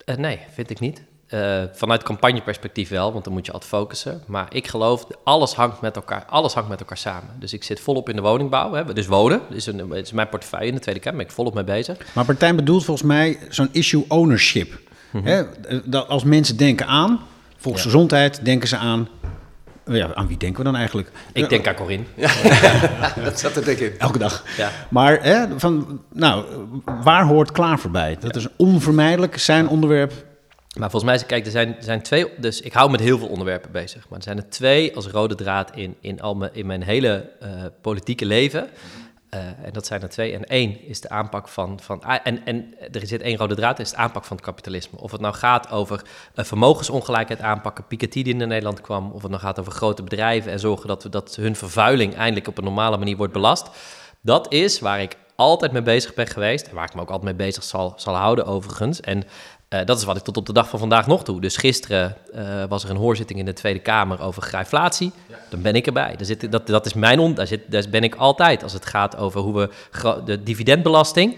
Eh, 0.04 0.16
nee, 0.16 0.40
vind 0.54 0.70
ik 0.70 0.80
niet. 0.80 1.02
Eh, 1.32 1.62
vanuit 1.72 2.02
campagneperspectief 2.02 2.88
wel, 2.88 3.12
want 3.12 3.24
dan 3.24 3.32
moet 3.32 3.46
je 3.46 3.52
altijd 3.52 3.70
focussen. 3.70 4.22
Maar 4.26 4.46
ik 4.50 4.68
geloof, 4.68 5.06
alles 5.24 5.54
hangt 5.54 5.80
met 5.80 5.96
elkaar, 5.96 6.24
alles 6.28 6.54
hangt 6.54 6.68
met 6.68 6.80
elkaar 6.80 6.96
samen. 6.96 7.28
Dus 7.38 7.52
ik 7.52 7.64
zit 7.64 7.80
volop 7.80 8.08
in 8.08 8.16
de 8.16 8.22
woningbouw. 8.22 8.72
Hè. 8.72 8.92
Dus 8.92 9.06
wonen, 9.06 9.40
is, 9.50 9.66
een, 9.66 9.90
het 9.90 10.06
is 10.06 10.12
mijn 10.12 10.28
portefeuille 10.28 10.66
in 10.66 10.74
de 10.74 10.80
Tweede 10.80 11.00
Kamer, 11.00 11.18
ben 11.18 11.26
ik 11.26 11.32
volop 11.32 11.54
mee 11.54 11.64
bezig. 11.64 11.98
Maar 12.12 12.24
partij 12.24 12.54
bedoelt 12.54 12.84
volgens 12.84 13.06
mij 13.06 13.38
zo'n 13.48 13.68
issue 13.72 14.04
ownership. 14.08 14.80
Hè, 15.22 15.42
dat 15.84 16.08
als 16.08 16.24
mensen 16.24 16.56
denken 16.56 16.86
aan 16.86 17.20
volksgezondheid, 17.56 18.44
denken 18.44 18.68
ze 18.68 18.76
aan... 18.76 19.08
Ja, 19.86 20.14
aan 20.14 20.26
wie 20.26 20.36
denken 20.36 20.58
we 20.58 20.64
dan 20.64 20.76
eigenlijk? 20.76 21.10
Ik 21.32 21.48
denk 21.48 21.66
aan 21.66 21.74
Corinne. 21.74 22.04
dat 23.24 23.38
zat 23.38 23.56
er 23.56 23.64
denk 23.64 23.78
ik 23.78 23.92
in. 23.92 23.98
Elke 23.98 24.18
dag. 24.18 24.44
Ja. 24.56 24.70
Maar 24.90 25.22
hè, 25.22 25.44
van, 25.56 26.00
nou, 26.12 26.44
waar 27.02 27.24
hoort 27.24 27.52
Klaver 27.52 27.90
bij? 27.90 28.16
Dat 28.20 28.36
is 28.36 28.46
onvermijdelijk 28.56 29.38
zijn 29.38 29.68
onderwerp. 29.68 30.30
Maar 30.78 30.90
volgens 30.90 31.12
mij, 31.12 31.26
kijk, 31.26 31.44
er 31.44 31.50
zijn, 31.50 31.76
er 31.76 31.82
zijn 31.82 32.02
twee. 32.02 32.26
Dus 32.38 32.60
ik 32.60 32.72
hou 32.72 32.90
met 32.90 33.00
heel 33.00 33.18
veel 33.18 33.28
onderwerpen 33.28 33.72
bezig. 33.72 34.08
Maar 34.08 34.18
er 34.18 34.24
zijn 34.24 34.36
er 34.36 34.48
twee 34.48 34.96
als 34.96 35.06
rode 35.06 35.34
draad 35.34 35.76
in, 35.76 35.96
in, 36.00 36.20
al 36.20 36.34
mijn, 36.34 36.54
in 36.54 36.66
mijn 36.66 36.82
hele 36.82 37.30
eh, 37.40 37.50
politieke 37.80 38.26
leven. 38.26 38.68
Eh, 39.28 39.40
en 39.40 39.72
dat 39.72 39.86
zijn 39.86 40.02
er 40.02 40.08
twee. 40.08 40.32
En 40.32 40.44
één 40.44 40.86
is 40.86 41.00
de 41.00 41.08
aanpak 41.08 41.48
van. 41.48 41.80
van 41.80 42.02
en, 42.02 42.44
en 42.44 42.74
er 42.92 43.06
zit 43.06 43.20
één 43.20 43.36
rode 43.36 43.54
draad, 43.54 43.78
is 43.78 43.90
de 43.90 43.96
aanpak 43.96 44.24
van 44.24 44.36
het 44.36 44.44
kapitalisme. 44.44 44.98
Of 44.98 45.10
het 45.10 45.20
nou 45.20 45.34
gaat 45.34 45.70
over 45.70 46.02
eh, 46.34 46.44
vermogensongelijkheid 46.44 47.40
aanpakken, 47.40 47.86
Piketty 47.86 48.22
die 48.22 48.36
in 48.36 48.48
Nederland 48.48 48.80
kwam. 48.80 49.10
Of 49.10 49.22
het 49.22 49.30
nou 49.30 49.42
gaat 49.42 49.60
over 49.60 49.72
grote 49.72 50.02
bedrijven 50.02 50.52
en 50.52 50.60
zorgen 50.60 50.88
dat, 50.88 51.02
we, 51.02 51.08
dat 51.08 51.36
hun 51.36 51.56
vervuiling 51.56 52.14
eindelijk 52.14 52.48
op 52.48 52.58
een 52.58 52.64
normale 52.64 52.96
manier 52.96 53.16
wordt 53.16 53.32
belast. 53.32 53.70
Dat 54.20 54.52
is 54.52 54.80
waar 54.80 55.00
ik 55.00 55.16
altijd 55.34 55.72
mee 55.72 55.82
bezig 55.82 56.14
ben 56.14 56.26
geweest. 56.26 56.66
En 56.66 56.74
waar 56.74 56.84
ik 56.84 56.94
me 56.94 57.00
ook 57.00 57.10
altijd 57.10 57.36
mee 57.36 57.46
bezig 57.46 57.62
zal, 57.62 57.92
zal 57.96 58.14
houden, 58.14 58.46
overigens. 58.46 59.00
En 59.00 59.24
eh, 59.72 59.86
dat 59.86 59.98
is 59.98 60.04
wat 60.04 60.16
ik 60.16 60.22
tot 60.22 60.36
op 60.36 60.46
de 60.46 60.52
dag 60.52 60.68
van 60.68 60.78
vandaag 60.78 61.06
nog 61.06 61.22
doe. 61.22 61.40
Dus 61.40 61.56
gisteren 61.56 62.16
eh, 62.32 62.64
was 62.68 62.84
er 62.84 62.90
een 62.90 62.96
hoorzitting 62.96 63.38
in 63.38 63.44
de 63.44 63.52
Tweede 63.52 63.78
Kamer 63.78 64.20
over 64.20 64.42
grijflatie. 64.42 65.12
Dan 65.50 65.62
ben 65.62 65.74
ik 65.74 65.86
erbij. 65.86 66.16
Daar 66.16 66.26
zit, 66.26 66.52
dat, 66.52 66.66
dat 66.66 66.86
is 66.86 66.94
mijn 66.94 67.18
on, 67.18 67.34
daar, 67.34 67.46
zit, 67.46 67.60
daar 67.68 67.84
ben 67.90 68.02
ik 68.02 68.14
altijd. 68.14 68.62
Als 68.62 68.72
het 68.72 68.86
gaat 68.86 69.16
over 69.16 69.40
hoe 69.40 69.54
we 69.54 69.68
de 70.24 70.42
dividendbelasting, 70.42 71.36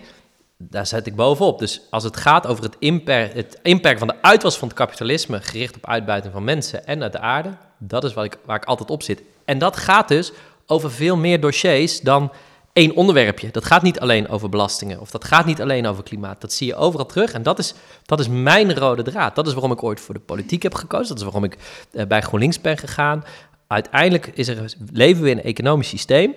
daar 0.57 0.87
zet 0.87 1.07
ik 1.07 1.17
bovenop. 1.17 1.59
Dus 1.59 1.81
als 1.91 2.05
het 2.05 2.17
gaat 2.17 2.47
over 2.47 2.65
het, 2.65 2.77
imper, 2.79 3.35
het 3.35 3.59
inperken 3.63 3.99
van 3.99 4.09
de 4.09 4.23
uitwas 4.23 4.59
van 4.59 4.69
het 4.69 4.77
kapitalisme, 4.77 5.41
gericht 5.41 5.77
op 5.77 5.87
uitbuiting 5.87 6.33
van 6.33 6.45
mensen 6.45 6.87
en 6.87 7.03
uit 7.03 7.13
de 7.13 7.21
aarde, 7.21 7.51
dat 7.79 8.05
is 8.05 8.15
wat 8.15 8.25
ik, 8.25 8.39
waar 8.45 8.57
ik 8.57 8.65
altijd 8.65 8.91
op 8.91 9.03
zit. 9.03 9.23
En 9.45 9.59
dat 9.59 9.77
gaat 9.77 10.09
dus 10.09 10.33
over 10.67 10.91
veel 10.91 11.17
meer 11.17 11.41
dossiers 11.41 12.01
dan 12.01 12.33
één 12.75 12.97
onderwerpje. 12.97 13.51
Dat 13.51 13.65
gaat 13.65 13.83
niet 13.83 14.01
alleen 14.01 14.29
over 14.29 14.49
belastingen 14.49 15.01
of 15.01 15.11
dat 15.11 15.25
gaat 15.25 15.47
niet 15.47 15.61
alleen 15.61 15.87
over 15.87 16.03
klimaat. 16.03 16.41
Dat 16.41 16.53
zie 16.53 16.67
je 16.67 16.77
overal 16.77 17.07
terug 17.07 17.33
en 17.33 17.43
dat 17.43 17.59
is, 17.59 17.75
dat 18.05 18.21
is 18.21 18.29
mijn 18.29 18.75
rode 18.75 19.03
draad. 19.03 19.35
Dat 19.35 19.47
is 19.47 19.53
waarom 19.53 19.73
ik 19.73 19.83
ooit 19.83 20.01
voor 20.01 20.15
de 20.15 20.21
politiek 20.21 20.63
heb 20.63 20.75
gekozen. 20.75 21.09
Dat 21.09 21.17
is 21.17 21.23
waarom 21.23 21.45
ik 21.45 21.57
eh, 21.93 22.07
bij 22.07 22.21
GroenLinks 22.21 22.61
ben 22.61 22.79
gegaan. 22.79 23.25
Uiteindelijk 23.67 24.27
is 24.27 24.49
er, 24.49 24.75
leven 24.93 25.23
we 25.23 25.31
in 25.31 25.39
een 25.39 25.45
economisch 25.45 25.89
systeem 25.89 26.35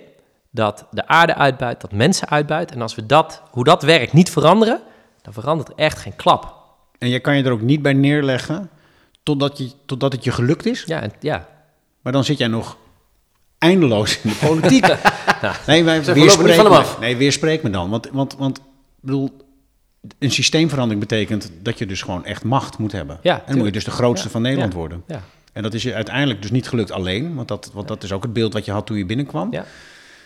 dat 0.52 0.86
de 0.92 1.08
aarde 1.08 1.36
uitbuit, 1.36 1.82
dat 1.82 1.92
mensen 1.92 2.30
uitbuit. 2.30 2.72
En 2.72 2.82
als 2.82 2.96
we 2.96 3.06
dat, 3.06 3.42
hoe 3.52 3.64
dat 3.64 3.84
werkt, 3.84 4.14
niet 4.14 4.30
veranderen, 4.30 4.82
dan 5.22 5.34
verandert 5.34 5.70
er 5.70 5.76
echt 5.76 6.00
geen 6.00 6.16
klap. 6.16 6.56
En 6.98 7.10
je 7.10 7.20
kan 7.20 7.38
je 7.38 7.44
er 7.44 7.52
ook 7.52 7.62
niet 7.62 7.82
bij 7.82 7.94
neerleggen 7.94 8.70
totdat, 9.24 9.58
je, 9.58 9.72
totdat 9.86 10.12
het 10.12 10.24
je 10.24 10.32
gelukt 10.32 10.66
is. 10.66 10.84
Ja, 10.86 11.02
en, 11.02 11.12
ja. 11.20 11.48
Maar 12.02 12.14
dan 12.14 12.24
zit 12.24 12.38
jij 12.38 12.48
nog 12.48 12.78
eindeloos 13.58 14.20
in 14.22 14.30
de 14.30 14.36
politiek. 14.48 14.86
Nee, 15.68 15.84
wij, 15.84 15.98
niet 15.98 16.32
van 16.32 16.46
hem 16.50 16.70
me-. 16.72 16.84
Nee, 17.00 17.16
weerspreek 17.18 17.64
me 17.64 17.70
dan. 17.70 17.90
Want, 17.90 18.10
want, 18.12 18.36
want 18.38 18.60
bedoel, 19.00 19.38
een 20.20 20.32
systeemverandering 20.32 21.00
betekent 21.08 21.52
dat 21.62 21.78
je 21.80 21.86
dus 21.86 22.02
gewoon 22.02 22.26
echt 22.26 22.44
macht 22.44 22.78
moet 22.78 22.92
hebben. 22.92 23.20
Ja, 23.22 23.36
en 23.40 23.44
dan 23.48 23.56
moet 23.58 23.66
je 23.66 23.72
dus 23.72 23.84
de 23.84 23.92
grootste 23.92 24.26
Ja, 24.26 24.32
van 24.32 24.42
Nederland 24.42 24.74
worden. 24.74 25.04
Ja, 25.08 25.22
En 25.54 25.64
dat 25.64 25.74
is 25.74 25.84
je 25.84 25.94
uiteindelijk 25.94 26.42
dus 26.42 26.52
niet 26.52 26.68
gelukt 26.68 26.92
alleen, 26.92 27.36
want 27.36 27.48
dat, 27.48 27.72
want 27.74 27.88
dat 27.88 28.04
is 28.04 28.12
ook 28.12 28.24
het 28.24 28.34
beeld 28.34 28.54
wat 28.54 28.66
je 28.66 28.72
had 28.72 28.86
toen 28.86 28.98
je 28.98 29.06
binnenkwam. 29.06 29.52
ja, 29.52 29.66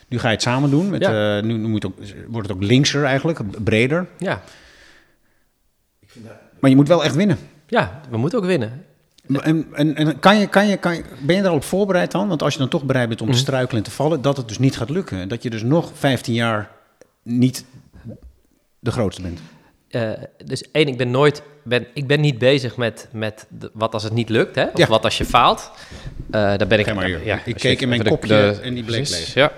Nu 0.07 0.19
ga 0.19 0.27
je 0.27 0.33
het 0.33 0.41
samen 0.43 0.69
doen. 0.69 0.89
Met, 0.89 1.01
Ja. 1.01 1.37
eh, 1.37 1.43
nu 1.43 1.53
nu 1.53 1.67
moet 1.67 1.83
het 1.83 1.91
ook, 1.91 2.07
wordt 2.27 2.47
het 2.47 2.57
ook 2.57 2.63
linkser 2.63 3.03
eigenlijk, 3.03 3.63
breder. 3.63 4.07
ja. 4.17 4.41
Maar 6.59 6.69
je 6.69 6.75
moet 6.75 6.87
wel 6.87 7.03
echt 7.03 7.15
winnen. 7.15 7.37
ja, 7.67 8.01
we 8.09 8.17
moeten 8.17 8.39
ook 8.39 8.45
winnen. 8.45 8.85
En, 9.39 9.67
en, 9.73 9.95
en 9.95 10.19
kan 10.19 10.37
je, 10.39 10.47
kan 10.47 10.67
je, 10.67 10.77
kan 10.77 10.95
je, 10.95 11.03
ben 11.21 11.35
je 11.35 11.41
daarop 11.41 11.63
voorbereid 11.63 12.11
dan? 12.11 12.27
Want 12.27 12.43
als 12.43 12.53
je 12.53 12.59
dan 12.59 12.67
toch 12.69 12.83
bereid 12.83 13.07
bent 13.07 13.21
om 13.21 13.27
Mhm. 13.27 13.35
te 13.35 13.41
struikelen 13.41 13.77
en 13.77 13.83
te 13.83 13.91
vallen, 13.95 14.21
dat 14.21 14.37
het 14.37 14.47
dus 14.47 14.59
niet 14.59 14.77
gaat 14.77 14.89
lukken. 14.89 15.17
En 15.19 15.27
Dat 15.27 15.43
je 15.43 15.49
dus 15.49 15.63
nog 15.63 15.91
15 15.93 16.33
jaar 16.33 16.69
niet 17.23 17.65
de 18.79 18.91
grootste 18.91 19.21
bent. 19.21 19.39
Eh, 19.89 20.11
dus 20.45 20.71
één, 20.71 20.87
ik 20.87 20.97
ben 20.97 21.11
nooit, 21.11 21.41
ben, 21.63 21.85
ik 21.93 22.07
ben 22.07 22.21
niet 22.21 22.37
bezig 22.37 22.77
met, 22.77 23.07
met 23.11 23.45
de- 23.49 23.69
wat 23.73 23.93
als 23.93 24.03
het 24.03 24.13
niet 24.13 24.29
lukt, 24.29 24.55
hè? 24.55 24.63
Of 24.63 24.77
Ja. 24.77 24.87
wat 24.87 25.03
als 25.03 25.17
je 25.17 25.25
faalt. 25.25 25.71
Eh, 26.25 26.31
daar 26.57 26.67
ben 26.67 26.79
ik. 26.79 26.93
Maar. 26.95 27.25
Ja, 27.25 27.39
Ik 27.45 27.55
keek 27.55 27.81
in 27.81 27.89
mijn 27.89 28.03
kopje 28.03 28.59
en 28.63 28.73
die 28.73 28.83
bleek 28.83 29.09
leeg. 29.09 29.33
Ja. 29.33 29.51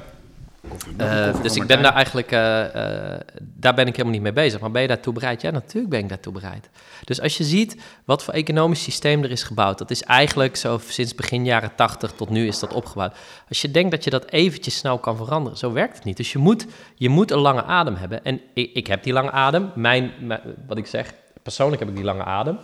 Koffie 0.74 0.94
Eh, 0.98 1.42
dus 1.42 1.56
ik 1.56 1.68
ben 1.68 1.82
daar 1.82 1.94
eigenlijk, 1.94 2.32
eh, 2.32 3.14
eh, 3.14 3.20
daar 3.40 3.74
ben 3.74 3.88
ik 3.88 3.92
helemaal 3.92 4.14
niet 4.14 4.22
mee 4.22 4.34
bezig. 4.34 4.60
Maar 4.60 4.72
ben 4.72 4.82
je 4.82 4.88
daartoe 4.88 5.14
bereid? 5.14 5.42
Ja, 5.42 5.52
natuurlijk 5.52 5.90
ben 5.90 6.00
ik 6.00 6.10
daartoe 6.10 6.34
bereid. 6.34 6.70
Dus 7.04 7.22
als 7.22 7.38
je 7.38 7.44
ziet 7.44 7.78
wat 8.06 8.24
voor 8.24 8.34
economisch 8.34 8.84
systeem 8.84 9.24
er 9.24 9.32
is 9.32 9.44
gebouwd, 9.44 9.78
dat 9.78 9.92
is 9.92 10.04
eigenlijk 10.04 10.56
zo 10.56 10.80
sinds 10.88 11.16
begin 11.16 11.46
jaren 11.46 11.76
80 11.76 12.12
tot 12.12 12.30
nu 12.30 12.48
is 12.48 12.60
dat 12.60 12.74
opgebouwd. 12.74 13.16
Als 13.50 13.62
je 13.62 13.72
denkt 13.72 13.92
dat 13.92 14.04
je 14.04 14.10
dat 14.10 14.30
eventjes 14.30 14.78
snel 14.78 14.98
kan 15.00 15.18
veranderen, 15.18 15.58
zo 15.58 15.72
werkt 15.72 15.96
het 15.96 16.04
niet. 16.04 16.18
Dus 16.18 16.32
je 16.32 16.38
moet, 16.38 16.66
je 16.96 17.10
moet 17.10 17.32
een 17.32 17.40
lange 17.40 17.64
adem 17.64 17.96
hebben. 17.96 18.24
En 18.24 18.42
ik, 18.54 18.70
ik 18.74 18.88
heb 18.88 19.04
die 19.04 19.14
lange 19.14 19.32
adem. 19.32 19.72
Mijn, 19.76 20.12
mijn- 20.20 20.42
wat 20.68 20.78
ik 20.78 20.86
zeg, 20.88 21.14
persoonlijk 21.44 21.80
heb 21.80 21.90
ik 21.90 21.96
die 21.96 22.06
lange 22.06 22.24
adem. 22.24 22.58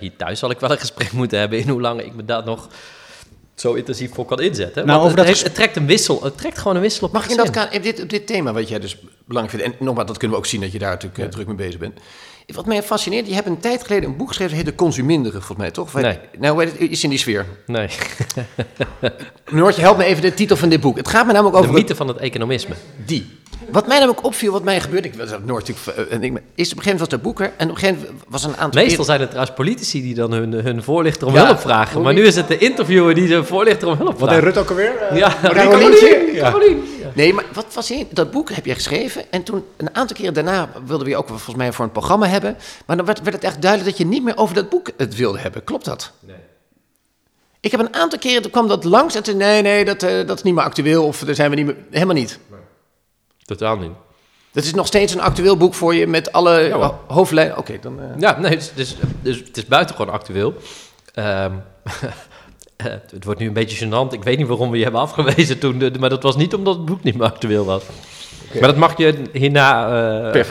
Hier 0.00 0.16
thuis 0.16 0.38
zal 0.38 0.50
ik 0.50 0.60
wel 0.60 0.70
een 0.70 0.78
gesprek 0.78 1.12
moeten 1.20 1.38
hebben 1.38 1.58
in 1.58 1.68
hoe 1.68 1.80
lang 1.80 2.00
ik 2.00 2.14
me 2.14 2.24
daar 2.24 2.44
nog 2.44 2.68
zo 3.60 3.72
intensief 3.72 4.14
voor 4.14 4.24
kan 4.24 4.40
inzetten. 4.40 4.86
Nou, 4.86 4.96
over 4.98 5.08
het, 5.08 5.16
dat 5.16 5.26
heeft- 5.26 5.42
het 5.42 5.54
trekt 5.54 5.76
een 5.76 5.86
wissel, 5.86 6.22
het 6.22 6.38
trekt 6.38 6.58
gewoon 6.58 6.76
een 6.76 6.82
wissel 6.82 7.06
op 7.06 7.12
Mag 7.12 7.24
ik 7.24 7.30
in 7.30 7.36
het 7.36 7.46
dat 7.46 7.54
kader, 7.54 7.76
op 7.76 7.82
dit, 7.82 8.02
op 8.02 8.08
dit 8.10 8.26
thema 8.26 8.52
wat 8.52 8.68
jij 8.68 8.78
dus 8.78 8.96
belangrijk 9.24 9.62
vindt, 9.62 9.78
en 9.78 9.84
nogmaals, 9.84 10.06
dat 10.08 10.16
kunnen 10.18 10.36
we 10.36 10.42
ook 10.42 10.48
zien 10.48 10.60
dat 10.60 10.72
je 10.72 10.78
daar 10.78 10.90
natuurlijk 10.90 11.18
eh, 11.20 11.26
druk 11.26 11.46
mee 11.46 11.56
bezig 11.56 11.78
bent. 11.80 11.98
Wat 12.54 12.66
mij 12.66 12.82
fascineert, 12.82 13.26
je 13.26 13.34
hebt 13.34 13.46
een 13.46 13.60
tijd 13.60 13.84
geleden 13.86 14.08
een 14.10 14.16
boek 14.16 14.28
geschreven, 14.28 14.54
dat 14.56 14.64
heet 14.64 14.72
De 14.76 14.82
Consuminderen, 14.84 15.38
volgens 15.42 15.58
mij, 15.58 15.70
toch? 15.70 15.84
Of- 15.94 16.02
Nee. 16.02 16.18
Nou, 16.38 16.64
het? 16.64 16.74
iets 16.78 17.04
in 17.04 17.10
die 17.10 17.18
sfeer. 17.18 17.46
Nee, 17.66 17.88
Noortje, 19.50 19.80
help 19.82 19.96
me 19.96 20.04
even 20.04 20.22
de 20.22 20.34
titel 20.34 20.56
van 20.56 20.68
dit 20.68 20.80
boek. 20.80 20.96
Het 20.96 21.08
gaat 21.08 21.26
me 21.26 21.32
namelijk 21.32 21.54
de 21.56 21.60
over 21.62 21.74
het- 21.74 21.80
mythe 21.82 21.96
van 21.96 22.08
het 22.08 22.16
economisme. 22.16 22.74
die. 23.06 23.38
Wat 23.68 23.86
mij 23.86 23.98
namelijk 23.98 24.24
opviel, 24.24 24.52
wat 24.52 24.62
mij 24.62 24.80
gebeurde, 24.80 25.08
ik 25.08 25.14
was 25.14 25.32
ook 25.32 25.44
Noord 25.44 25.68
natuurlijk, 25.68 26.10
eh, 26.10 26.16
en 26.16 26.22
ik, 26.22 26.32
is 26.54 26.72
op 26.72 26.76
een 26.76 26.82
gegeven 26.82 27.06
moment 27.10 27.22
was 27.26 27.46
er, 27.46 27.52
en 27.56 27.68
op 27.68 27.74
een 27.74 27.80
gegeven 27.80 28.02
moment 28.02 28.22
was 28.28 28.44
een 28.44 28.56
aantal 28.56 28.82
Meestal 28.82 29.04
zijn 29.04 29.20
het 29.20 29.28
trouwens 29.28 29.56
politici 29.56 30.02
die 30.02 30.14
dan 30.14 30.32
hun, 30.32 30.52
hun 30.52 30.82
voorlichter 30.82 31.26
om 31.26 31.34
Ja, 31.34 31.44
hulp 31.44 31.60
vragen. 31.60 32.02
Maar 32.02 32.14
nu 32.14 32.22
is 32.26 32.36
het 32.36 32.48
de 32.48 32.58
interviewer 32.58 33.14
die 33.14 33.28
zijn 33.28 33.44
voorlichter 33.44 33.88
om 33.88 33.96
hulp 33.96 34.18
Wat 34.18 34.28
vraagt. 34.28 34.34
deed 34.34 34.54
Rut 34.54 34.58
ook 34.58 34.68
alweer? 34.68 34.96
Eh, 34.96 35.16
Ja, 35.16 35.36
Carolientje? 35.42 36.30
Ja. 36.32 36.54
Nee, 37.14 37.34
maar 37.34 37.44
wat 37.52 37.66
was 37.74 37.90
in 37.90 38.06
dat 38.10 38.30
boek 38.30 38.50
heb 38.50 38.64
jij 38.66 38.74
geschreven 38.74 39.24
en 39.30 39.42
toen 39.42 39.64
een 39.76 39.94
aantal 39.94 40.16
keren 40.16 40.34
daarna 40.34 40.68
wilden 40.86 41.04
we 41.06 41.12
je 41.12 41.18
ook 41.18 41.28
volgens 41.28 41.54
mij 41.54 41.72
voor 41.72 41.84
een 41.84 41.90
programma 41.90 42.26
hebben, 42.26 42.56
maar 42.86 42.96
dan 42.96 43.06
werd, 43.06 43.22
werd 43.22 43.34
het 43.34 43.44
echt 43.44 43.62
duidelijk 43.62 43.90
dat 43.90 43.98
je 43.98 44.06
niet 44.06 44.22
meer 44.22 44.36
over 44.36 44.54
dat 44.54 44.68
boek 44.68 44.90
het 44.96 45.16
wilde 45.16 45.38
hebben. 45.38 45.64
Klopt 45.64 45.84
dat? 45.84 46.12
Nee. 46.20 46.36
Ik 47.60 47.70
heb 47.70 47.80
een 47.80 47.94
aantal 47.94 48.18
keren 48.18 48.42
toen 48.42 48.50
kwam 48.50 48.68
dat 48.68 48.84
langs 48.84 49.14
en 49.14 49.22
toen 49.22 49.36
nee, 49.36 49.62
nee, 49.62 49.84
dat, 49.84 50.02
eh, 50.02 50.26
dat 50.26 50.36
is 50.36 50.42
niet 50.42 50.54
meer 50.54 50.64
actueel 50.64 51.04
of 51.04 51.18
daar 51.18 51.34
zijn 51.34 51.50
we 51.50 51.56
niet 51.56 51.66
meer 51.66 51.76
helemaal 51.90 52.14
niet. 52.14 52.38
Totaal 53.56 53.76
niet. 53.76 53.90
Dat 54.52 54.64
is 54.64 54.74
nog 54.74 54.86
steeds 54.86 55.14
een 55.14 55.20
actueel 55.20 55.56
boek 55.56 55.74
voor 55.74 55.94
je 55.94 56.06
met 56.06 56.32
alle 56.32 56.60
Ja, 56.60 56.98
hoofdlijnen. 57.06 57.58
Oké, 57.58 57.78
dan. 57.80 58.00
eh, 58.00 58.06
Ja, 58.18 58.38
nee, 58.38 58.56
dus, 58.56 58.72
dus, 58.74 58.96
dus 59.22 59.36
het 59.38 59.56
is 59.56 59.66
buitengewoon 59.66 60.12
actueel. 60.14 60.54
Ehm, 61.14 61.52
eh, 62.76 62.86
het 63.10 63.24
wordt 63.24 63.40
nu 63.40 63.46
een 63.46 63.52
beetje 63.52 63.86
gênant. 63.86 64.12
Ik 64.12 64.22
weet 64.24 64.38
niet 64.38 64.46
waarom 64.46 64.70
we 64.70 64.76
je 64.76 64.82
hebben 64.82 65.00
afgewezen 65.00 65.58
toen, 65.58 65.78
de- 65.78 65.92
maar 65.98 66.08
dat 66.10 66.22
was 66.22 66.36
niet 66.36 66.54
omdat 66.54 66.76
het 66.76 66.84
boek 66.84 67.02
niet 67.02 67.16
meer 67.16 67.26
actueel 67.26 67.64
was. 67.64 67.82
Maar 68.52 68.68
dat 68.68 68.76
mag 68.76 68.96
je 68.98 69.22
hierna... 69.32 69.88
Uh, 70.34 70.44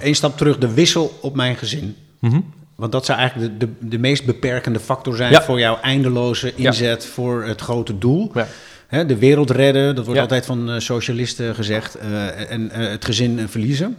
Eén 0.00 0.14
stap 0.14 0.36
terug, 0.36 0.58
de 0.58 0.74
wissel 0.74 1.18
op 1.20 1.34
mijn 1.34 1.56
gezin. 1.56 1.96
Mhm. 2.18 2.40
Want 2.74 2.92
dat 2.92 3.04
zou 3.04 3.18
eigenlijk 3.18 3.60
de, 3.60 3.66
de, 3.80 3.88
de 3.88 3.98
meest 3.98 4.24
beperkende 4.24 4.80
factor 4.80 5.16
zijn 5.16 5.42
voor 5.42 5.58
jouw 5.58 5.78
eindeloze 5.80 6.54
inzet 6.54 7.06
voor 7.06 7.44
het 7.44 7.60
grote 7.60 7.98
doel. 7.98 8.30
Ja. 8.34 8.46
Hè, 8.86 9.06
de 9.06 9.18
wereld 9.18 9.50
redden, 9.50 9.94
dat 9.94 10.04
wordt 10.04 10.20
altijd 10.20 10.46
van 10.46 10.70
uh, 10.70 10.78
socialisten 10.78 11.54
gezegd. 11.54 11.96
Uh, 11.96 12.50
en 12.50 12.60
uh, 12.60 12.88
het 12.88 13.04
gezin 13.04 13.48
verliezen. 13.48 13.98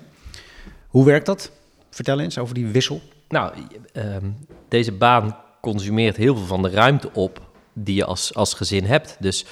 Hoe 0.88 1.06
werkt 1.06 1.26
dat? 1.26 1.52
Vertel 1.90 2.20
eens 2.20 2.38
over 2.38 2.54
die 2.54 2.68
wissel. 2.68 3.02
Nou, 3.28 3.54
ehm, 3.94 4.26
deze 4.68 4.92
baan 4.92 5.38
consumeert 5.62 6.16
heel 6.16 6.36
veel 6.36 6.46
van 6.46 6.62
de 6.62 6.70
ruimte 6.70 7.10
op 7.14 7.42
die 7.74 7.96
je 7.96 8.06
als, 8.06 8.34
als 8.34 8.54
gezin 8.54 8.84
hebt. 8.84 9.18
Dus 9.20 9.46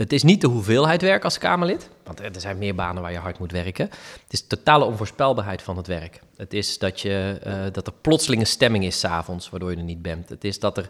het 0.00 0.12
is 0.12 0.22
niet 0.22 0.40
de 0.40 0.46
hoeveelheid 0.46 1.02
werk 1.02 1.24
als 1.24 1.38
Kamerlid, 1.38 1.88
want 2.04 2.20
er 2.20 2.40
zijn 2.40 2.58
meer 2.58 2.74
banen 2.74 3.02
waar 3.02 3.12
je 3.12 3.18
hard 3.18 3.38
moet 3.38 3.52
werken. 3.52 3.84
Het 4.22 4.32
is 4.32 4.46
de 4.46 4.56
totale 4.56 4.84
onvoorspelbaarheid 4.84 5.62
van 5.62 5.76
het 5.76 5.86
werk. 5.86 6.20
Het 6.36 6.52
is 6.52 6.78
dat, 6.78 7.00
je, 7.00 7.40
uh, 7.46 7.54
dat 7.72 7.86
er 7.86 7.92
plotselinge 8.00 8.44
stemming 8.44 8.84
is 8.84 8.98
s'avonds, 8.98 9.50
waardoor 9.50 9.70
je 9.70 9.76
er 9.76 9.82
niet 9.82 10.02
bent. 10.02 10.28
Het 10.28 10.44
is 10.44 10.58
dat 10.58 10.76
er 10.76 10.88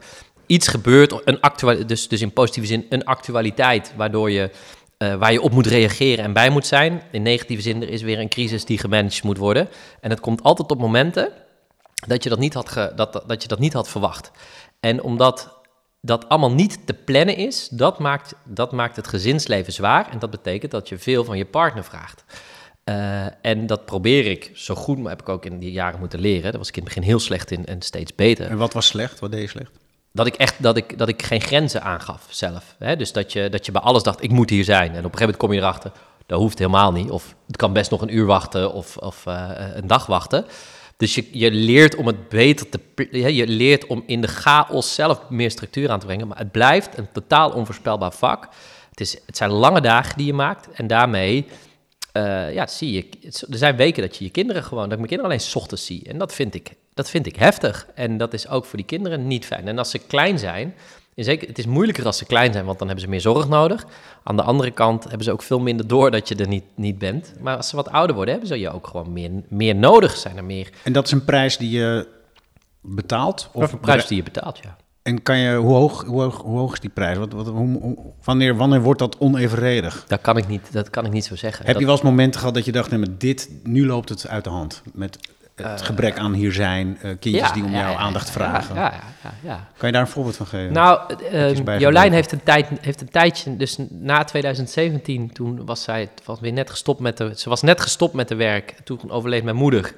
iets 0.51 0.69
gebeurt, 0.69 1.21
een 1.25 1.41
actual, 1.41 1.87
dus, 1.87 2.09
dus 2.09 2.21
in 2.21 2.33
positieve 2.33 2.69
zin 2.69 2.87
een 2.89 3.05
actualiteit, 3.05 3.93
waardoor 3.97 4.31
je, 4.31 4.51
uh, 4.99 5.15
waar 5.15 5.33
je 5.33 5.41
op 5.41 5.53
moet 5.53 5.67
reageren 5.67 6.25
en 6.25 6.33
bij 6.33 6.51
moet 6.51 6.67
zijn. 6.67 7.03
In 7.11 7.23
negatieve 7.23 7.63
zin, 7.63 7.83
er 7.83 7.89
is 7.89 8.03
weer 8.03 8.19
een 8.19 8.29
crisis 8.29 8.65
die 8.65 8.79
gemanaged 8.79 9.23
moet 9.23 9.39
worden. 9.39 9.69
En 10.01 10.11
het 10.11 10.21
komt 10.21 10.43
altijd 10.43 10.71
op 10.71 10.79
momenten 10.79 11.33
dat 12.07 12.23
je 12.23 12.29
dat 12.29 12.39
niet 12.39 12.55
had, 12.55 12.69
ge, 12.69 12.93
dat, 12.97 13.23
dat 13.27 13.43
je 13.43 13.49
dat 13.49 13.59
niet 13.59 13.73
had 13.73 13.89
verwacht. 13.89 14.31
En 14.81 15.03
omdat 15.03 15.59
dat 16.01 16.29
allemaal 16.29 16.53
niet 16.53 16.87
te 16.87 16.95
plannen 16.95 17.37
is, 17.37 17.69
dat 17.69 17.99
maakt, 17.99 18.35
dat 18.45 18.73
maakt 18.73 18.97
het 18.97 19.09
gezinsleven 19.09 19.73
zwaar. 19.73 20.11
En 20.11 20.19
dat 20.19 20.31
betekent 20.31 20.71
dat 20.71 20.89
je 20.89 20.99
veel 20.99 21.25
van 21.25 21.39
je 21.39 21.47
partner 21.47 21.85
vraagt. 21.85 22.25
Uh, 22.85 23.27
en 23.43 23.67
dat 23.67 23.85
probeer 23.85 24.27
ik 24.27 24.51
zo 24.55 24.75
goed, 24.75 24.99
maar 24.99 25.11
heb 25.11 25.21
ik 25.21 25.29
ook 25.29 25.45
in 25.45 25.59
die 25.59 25.73
jaren 25.73 26.01
moeten 26.01 26.21
leren. 26.21 26.43
Daar 26.43 26.59
was 26.59 26.69
ik 26.69 26.77
in 26.77 26.83
het 26.83 26.95
begin 26.95 27.09
heel 27.09 27.21
slecht 27.21 27.51
in 27.51 27.67
en 27.67 27.83
steeds 27.83 28.15
beter. 28.15 28.47
En 28.47 28.57
wat 28.57 28.73
was 28.73 28.87
slecht? 28.87 29.19
Wat 29.19 29.31
deed 29.31 29.41
je 29.41 29.49
slecht? 29.49 29.80
Dat 30.13 30.27
ik 30.27 30.35
echt 30.35 30.63
dat 30.63 30.77
ik, 30.77 30.99
dat 30.99 31.09
ik 31.09 31.23
geen 31.23 31.41
grenzen 31.41 31.83
aangaf 31.83 32.27
zelf. 32.29 32.75
Hè? 32.79 32.97
Dus 32.97 33.13
dat 33.13 33.33
je, 33.33 33.49
dat 33.49 33.67
je 33.67 33.73
bij 33.73 33.81
alles 33.81 34.03
dacht, 34.03 34.23
ik 34.23 34.31
moet 34.31 34.51
hier 34.51 34.65
zijn. 34.65 34.91
En 34.91 34.91
op 34.91 34.97
een 34.97 35.03
gegeven 35.03 35.21
moment 35.21 35.37
kom 35.37 35.53
je 35.53 35.61
erachter, 35.61 35.93
dat 36.27 36.41
hoeft 36.41 36.59
helemaal 36.59 36.93
niet. 36.93 37.11
Of 37.11 37.35
het 37.47 37.57
kan 37.57 37.73
best 37.73 37.91
nog 37.91 38.01
een 38.01 38.15
uur 38.15 38.27
wachten 38.27 38.73
of, 38.73 38.97
of 38.97 39.27
uh, 39.27 39.51
een 39.75 39.87
dag 39.87 40.07
wachten. 40.07 40.45
Dus 40.97 41.15
je, 41.15 41.27
je 41.33 41.51
leert 41.51 41.95
om 41.97 42.07
het 42.07 42.29
beter 42.29 42.69
te. 42.69 42.81
Je 43.33 43.47
leert 43.47 43.87
om 43.87 44.03
in 44.07 44.21
de 44.21 44.29
chaos 44.29 44.95
zelf 44.95 45.21
meer 45.29 45.51
structuur 45.51 45.91
aan 45.91 46.01
te 46.01 46.07
brengen. 46.07 46.29
Maar 46.29 46.39
het 46.39 46.51
blijft 46.51 46.99
een 46.99 47.09
totaal 47.13 47.51
onvoorspelbaar 47.51 48.13
vak. 48.13 48.49
Het, 48.91 49.01
is, 49.01 49.17
het 49.27 49.37
zijn 49.37 49.51
lange 49.51 49.81
dagen 49.81 50.17
die 50.17 50.27
je 50.27 50.33
maakt. 50.33 50.69
En 50.73 50.87
daarmee. 50.87 51.47
Uh, 52.13 52.55
ja, 52.55 52.67
zie 52.67 52.93
je. 52.93 53.09
Er 53.51 53.59
zijn 53.59 53.77
weken 53.77 54.03
dat 54.03 54.17
je 54.17 54.25
je 54.25 54.31
kinderen 54.31 54.63
gewoon. 54.63 54.83
Dat 54.83 54.93
ik 54.93 54.99
mijn 54.99 55.09
kinderen 55.09 55.33
alleen 55.33 55.55
ochtends 55.55 55.87
zie. 55.87 56.03
En 56.09 56.19
dat 56.19 56.35
vind 56.35 56.55
ik. 56.55 56.73
Dat 57.01 57.11
vind 57.11 57.27
ik 57.27 57.37
heftig. 57.37 57.87
En 57.95 58.17
dat 58.17 58.33
is 58.33 58.49
ook 58.49 58.65
voor 58.65 58.77
die 58.77 58.87
kinderen 58.87 59.27
niet 59.27 59.47
fijn. 59.47 59.69
En 59.69 59.79
als 59.79 59.91
ze 59.91 59.99
klein 59.99 60.39
zijn, 60.39 60.75
Zeker, 61.15 61.49
het 61.49 61.59
is 61.59 61.67
moeilijker 61.67 62.07
als 62.07 62.19
ze 62.19 62.25
klein 62.25 62.53
zijn, 62.53 62.65
want 62.65 62.79
dan 62.79 62.87
hebben 62.87 63.05
ze 63.05 63.11
meer 63.11 63.21
zorg 63.21 63.49
nodig. 63.49 63.87
Aan 64.23 64.37
de 64.37 64.43
andere 64.43 64.71
kant 64.71 65.03
hebben 65.03 65.25
ze 65.25 65.33
ook 65.33 65.43
veel 65.43 65.61
minder 65.61 65.87
door 65.87 66.11
dat 66.11 66.29
je 66.29 66.35
er 66.35 66.49
niet, 66.49 66.65
niet 66.75 66.99
bent. 66.99 67.33
Maar 67.41 67.57
als 67.57 67.69
ze 67.69 67.77
wat 67.77 67.91
ouder 67.91 68.15
worden, 68.17 68.35
hebben 68.35 68.53
ze 68.53 68.61
je 68.61 68.71
ook 68.71 68.87
gewoon 68.87 69.13
meer, 69.13 69.31
meer 69.49 69.75
nodig. 69.75 70.17
Zijn 70.17 70.37
er 70.37 70.45
meer. 70.45 70.71
En 70.83 70.93
dat 70.93 71.07
is 71.07 71.13
een 71.13 71.25
prijs 71.25 71.57
die 71.57 71.71
je 71.71 72.09
betaalt? 72.81 73.49
Of 73.53 73.73
een 73.73 73.81
prijs 73.81 74.07
die 74.07 74.17
je 74.17 74.23
betaalt, 74.23 74.59
ja. 74.63 74.77
En 75.03 75.23
kan 75.23 75.39
je, 75.39 75.57
hoe, 75.57 75.75
hoog, 75.75 76.05
hoe, 76.05 76.23
hoog, 76.23 76.37
hoe 76.37 76.59
hoog 76.59 76.73
is 76.73 76.81
die 76.81 76.91
prijs? 76.91 77.19
Wat, 77.19 77.33
wat, 77.33 77.47
hoe, 77.47 77.97
wanneer, 78.25 78.57
wanneer 78.57 78.83
wordt 78.83 78.99
dat 78.99 79.19
onevenredig? 79.19 80.05
Dat 80.09 80.21
kan 80.21 80.37
ik 80.37 80.49
niet, 80.49 80.73
dat 80.73 80.91
kan 80.91 81.05
ik 81.07 81.13
niet 81.13 81.25
zo 81.25 81.37
zeggen. 81.37 81.65
Heb 81.65 81.73
dat... 81.73 81.81
je 81.81 81.87
wel 81.87 81.95
eens 81.95 82.05
momenten 82.05 82.41
gehad 82.41 82.55
dat 82.55 82.65
je 82.65 82.73
dacht, 82.73 82.91
nee, 82.91 82.99
maar 82.99 83.19
dit, 83.19 83.51
nu 83.63 83.87
loopt 83.87 84.09
het 84.09 84.29
uit 84.29 84.45
de 84.45 84.51
hand? 84.51 84.83
Met 84.93 85.19
het 85.69 85.83
gebrek 85.83 86.19
aan 86.19 86.33
hier 86.33 86.53
zijn, 86.53 86.99
uh, 87.03 87.11
kindjes 87.21 87.47
ja, 87.49 87.53
die 87.53 87.65
om 87.65 87.73
jouw 87.73 87.91
ja, 87.93 87.97
aandacht 87.97 88.27
ja, 88.27 88.33
vragen. 88.33 88.75
Ja, 89.43 89.69
Kan 89.77 89.89
je 89.89 89.93
daar 89.93 90.03
een 90.03 90.09
voorbeeld 90.09 90.37
van 90.37 90.47
geven? 90.47 90.73
Nou, 90.73 91.15
uh, 91.33 91.79
Jolijn 91.79 92.13
heeft 92.13 92.33
een, 92.33 92.43
tijd, 92.43 92.67
heeft 92.81 93.01
een 93.01 93.11
tijdje, 93.11 93.57
dus 93.57 93.77
na 93.89 94.25
2017, 94.25 95.33
toen 95.33 95.65
was 95.65 95.83
zij 95.83 96.09
was 96.25 96.41
weer 96.41 96.53
net 96.53 96.71
gestopt 96.71 97.01
met 97.01 97.17
de, 97.17 97.33
ze 97.37 97.49
was 97.49 97.63
net 97.63 97.81
gestopt 97.81 98.15
met 98.15 98.29
de 98.29 98.35
werk. 98.35 98.75
Toen 98.85 99.11
overleed 99.11 99.45
mijn 99.45 99.57
moeder. 99.57 99.95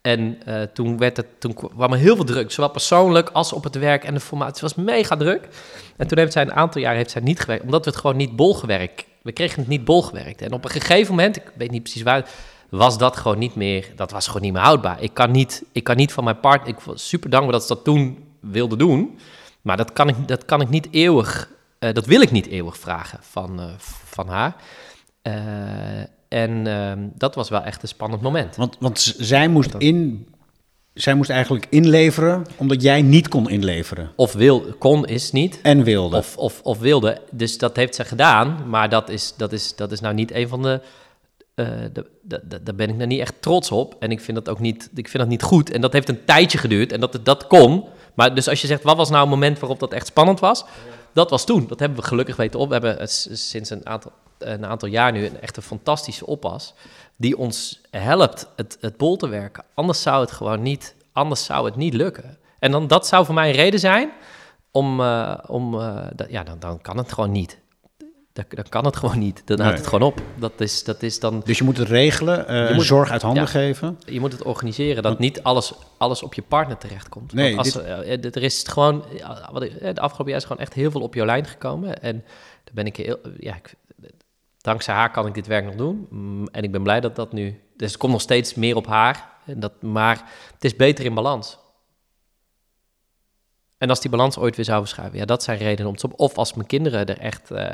En 0.00 0.38
uh, 0.48 0.62
toen, 0.62 0.98
werd 0.98 1.16
het, 1.16 1.26
toen 1.38 1.54
kwam 1.54 1.92
er 1.92 1.98
heel 1.98 2.16
veel 2.16 2.24
druk, 2.24 2.50
zowel 2.50 2.70
persoonlijk 2.70 3.28
als 3.28 3.52
op 3.52 3.64
het 3.64 3.78
werk 3.78 4.04
en 4.04 4.14
de 4.14 4.20
formatie. 4.20 4.52
Het 4.52 4.74
was 4.74 4.84
mega 4.84 5.16
druk. 5.16 5.48
En 5.96 6.06
toen 6.06 6.18
heeft 6.18 6.32
zij 6.32 6.42
een 6.42 6.52
aantal 6.52 6.80
jaar 6.80 6.94
heeft 6.94 7.10
zij 7.10 7.22
niet 7.22 7.40
gewerkt, 7.40 7.64
omdat 7.64 7.84
we 7.84 7.90
het 7.90 8.00
gewoon 8.00 8.16
niet 8.16 8.36
bolgewerkt. 8.36 9.04
We 9.22 9.32
kregen 9.32 9.58
het 9.58 9.68
niet 9.68 9.84
bolgewerkt. 9.84 10.42
En 10.42 10.52
op 10.52 10.64
een 10.64 10.70
gegeven 10.70 11.14
moment, 11.14 11.36
ik 11.36 11.52
weet 11.54 11.70
niet 11.70 11.82
precies 11.82 12.02
waar, 12.02 12.28
was 12.68 12.98
dat 12.98 13.16
gewoon 13.16 13.38
niet 13.38 13.54
meer, 13.54 13.92
dat 13.96 14.10
was 14.10 14.26
gewoon 14.26 14.42
niet 14.42 14.52
meer 14.52 14.62
houdbaar. 14.62 15.02
Ik 15.02 15.14
kan 15.14 15.30
niet, 15.30 15.64
ik 15.72 15.84
kan 15.84 15.96
niet 15.96 16.12
van 16.12 16.24
mijn 16.24 16.40
partner, 16.40 16.68
ik 16.68 16.80
was 16.80 17.08
super 17.08 17.30
dankbaar 17.30 17.52
dat 17.52 17.62
ze 17.62 17.74
dat 17.74 17.84
toen 17.84 18.24
wilde 18.40 18.76
doen, 18.76 19.18
maar 19.62 19.76
dat 19.76 19.92
kan 19.92 20.08
ik, 20.08 20.28
dat 20.28 20.44
kan 20.44 20.60
ik 20.60 20.68
niet 20.68 20.88
eeuwig, 20.90 21.50
uh, 21.80 21.92
dat 21.92 22.06
wil 22.06 22.20
ik 22.20 22.30
niet 22.30 22.46
eeuwig 22.46 22.78
vragen 22.78 23.18
van, 23.22 23.60
uh, 23.60 23.66
van 24.04 24.28
haar. 24.28 24.56
Uh, 25.22 25.34
en 26.28 27.12
dat 27.14 27.34
was 27.34 27.48
wel 27.48 27.62
echt 27.62 27.82
een 27.82 27.88
spannend 27.88 28.22
moment. 28.22 28.56
Want, 28.56 28.76
want 28.80 29.14
zij 29.18 29.48
moest 29.48 29.74
in, 29.78 30.26
zij 30.94 31.14
moest 31.14 31.30
eigenlijk 31.30 31.66
inleveren 31.70 32.46
omdat 32.56 32.82
jij 32.82 33.02
niet 33.02 33.28
kon 33.28 33.50
inleveren. 33.50 34.10
Of 34.16 34.32
wil, 34.32 34.60
kon 34.78 35.06
is 35.06 35.32
niet. 35.32 35.60
En 35.62 35.82
wilde. 35.82 36.16
Of, 36.16 36.36
of, 36.36 36.60
of 36.62 36.78
wilde. 36.78 37.20
Dus 37.30 37.58
dat 37.58 37.76
heeft 37.76 37.94
ze 37.94 38.04
gedaan, 38.04 38.68
maar 38.68 38.88
dat 38.88 39.08
is, 39.08 39.34
dat 39.36 39.52
is, 39.52 39.76
dat 39.76 39.92
is 39.92 40.00
nou 40.00 40.14
niet 40.14 40.32
een 40.32 40.48
van 40.48 40.62
de 40.62 40.80
uh, 41.56 41.68
daar 42.62 42.74
ben 42.74 42.88
ik 42.88 42.94
nou 42.94 43.06
niet 43.06 43.20
echt 43.20 43.42
trots 43.42 43.70
op. 43.70 43.96
En 43.98 44.10
ik 44.10 44.20
vind 44.20 44.36
dat 44.36 44.48
ook 44.48 44.58
niet, 44.58 44.90
ik 44.94 45.08
vind 45.08 45.22
dat 45.22 45.28
niet 45.28 45.42
goed. 45.42 45.70
En 45.70 45.80
dat 45.80 45.92
heeft 45.92 46.08
een 46.08 46.24
tijdje 46.24 46.58
geduurd 46.58 46.92
en 46.92 47.00
dat, 47.00 47.18
dat 47.22 47.46
kon. 47.46 47.84
Maar 48.14 48.34
dus 48.34 48.48
als 48.48 48.60
je 48.60 48.66
zegt, 48.66 48.82
wat 48.82 48.96
was 48.96 49.10
nou 49.10 49.22
een 49.22 49.28
moment 49.28 49.58
waarop 49.58 49.80
dat 49.80 49.92
echt 49.92 50.06
spannend 50.06 50.40
was? 50.40 50.64
Dat 51.12 51.30
was 51.30 51.44
toen. 51.44 51.66
Dat 51.66 51.78
hebben 51.78 51.98
we 51.98 52.04
gelukkig 52.04 52.36
weten 52.36 52.60
op. 52.60 52.68
We 52.68 52.74
hebben 52.74 53.08
sinds 53.08 53.70
een 53.70 53.86
aantal, 53.86 54.12
een 54.38 54.66
aantal 54.66 54.88
jaar 54.88 55.12
nu 55.12 55.26
een 55.26 55.40
echt 55.40 55.56
een 55.56 55.62
fantastische 55.62 56.26
oppas. 56.26 56.74
Die 57.16 57.38
ons 57.38 57.80
helpt 57.90 58.46
het, 58.56 58.78
het 58.80 58.96
bol 58.96 59.16
te 59.16 59.28
werken. 59.28 59.64
Anders 59.74 60.02
zou 60.02 60.20
het 60.20 60.30
gewoon 60.30 60.62
niet, 60.62 60.94
anders 61.12 61.44
zou 61.44 61.64
het 61.64 61.76
niet 61.76 61.94
lukken. 61.94 62.38
En 62.58 62.70
dan, 62.70 62.86
dat 62.86 63.06
zou 63.06 63.24
voor 63.24 63.34
mij 63.34 63.48
een 63.48 63.56
reden 63.56 63.80
zijn 63.80 64.10
om, 64.70 65.00
uh, 65.00 65.34
om 65.46 65.80
ja, 66.28 66.42
dan, 66.42 66.58
dan 66.58 66.80
kan 66.80 66.96
het 66.96 67.12
gewoon 67.12 67.32
niet. 67.32 67.58
Dan, 68.36 68.44
dan 68.48 68.68
kan 68.68 68.84
het 68.84 68.96
gewoon 69.02 69.18
niet. 69.18 69.42
Dan 69.44 69.60
houdt 69.60 69.78
het 69.78 69.86
gewoon 69.86 70.08
op. 70.08 70.22
Dat 70.38 70.60
is, 70.60 70.84
dat 70.84 71.02
is 71.02 71.20
dan... 71.20 71.42
Dus 71.44 71.58
je 71.58 71.64
moet 71.64 71.76
het 71.76 71.88
regelen, 71.88 72.50
uh, 72.50 72.68
je 72.68 72.74
moet, 72.74 72.84
zorg 72.84 73.10
uit 73.10 73.22
handen 73.22 73.42
ja, 73.42 73.48
geven. 73.48 73.98
Je 74.06 74.20
moet 74.20 74.32
het 74.32 74.42
organiseren, 74.42 75.02
dat 75.02 75.18
niet 75.18 75.42
alles, 75.42 75.72
alles 75.96 76.22
op 76.22 76.34
je 76.34 76.42
partner 76.42 76.78
terechtkomt. 76.78 77.32
Nee, 77.32 77.54
Want 77.54 77.74
als, 77.74 77.84
dit... 77.84 78.24
uh, 78.24 78.34
er 78.34 78.42
is 78.42 78.64
gewoon... 78.68 79.04
Wat, 79.52 79.60
de 79.62 80.00
afgelopen 80.00 80.28
jaar 80.28 80.36
is 80.36 80.44
gewoon 80.44 80.62
echt 80.62 80.72
heel 80.72 80.90
veel 80.90 81.00
op 81.00 81.14
jouw 81.14 81.26
lijn 81.26 81.44
gekomen. 81.44 82.02
En 82.02 82.24
daar 82.64 82.74
ben 82.74 82.86
ik 82.86 82.96
heel... 82.96 83.18
Ja, 83.38 83.54
ik, 83.54 83.74
dankzij 84.60 84.94
haar 84.94 85.10
kan 85.10 85.26
ik 85.26 85.34
dit 85.34 85.46
werk 85.46 85.64
nog 85.64 85.74
doen. 85.74 86.08
En 86.52 86.62
ik 86.62 86.72
ben 86.72 86.82
blij 86.82 87.00
dat 87.00 87.16
dat 87.16 87.32
nu... 87.32 87.60
Dus 87.76 87.90
het 87.90 88.00
komt 88.00 88.12
nog 88.12 88.20
steeds 88.20 88.54
meer 88.54 88.76
op 88.76 88.86
haar. 88.86 89.28
En 89.46 89.60
dat, 89.60 89.82
maar 89.82 90.22
het 90.52 90.64
is 90.64 90.76
beter 90.76 91.04
in 91.04 91.14
balans. 91.14 91.58
En 93.78 93.88
als 93.88 94.00
die 94.00 94.10
balans 94.10 94.38
ooit 94.38 94.56
weer 94.56 94.64
zou 94.64 94.80
verschuiven, 94.80 95.18
ja, 95.18 95.24
dat 95.24 95.42
zijn 95.42 95.58
redenen 95.58 95.90
om 95.90 95.96
te... 95.96 96.16
Of 96.16 96.36
als 96.36 96.54
mijn 96.54 96.66
kinderen 96.66 97.06
er 97.06 97.18
echt... 97.18 97.50
Uh, 97.50 97.68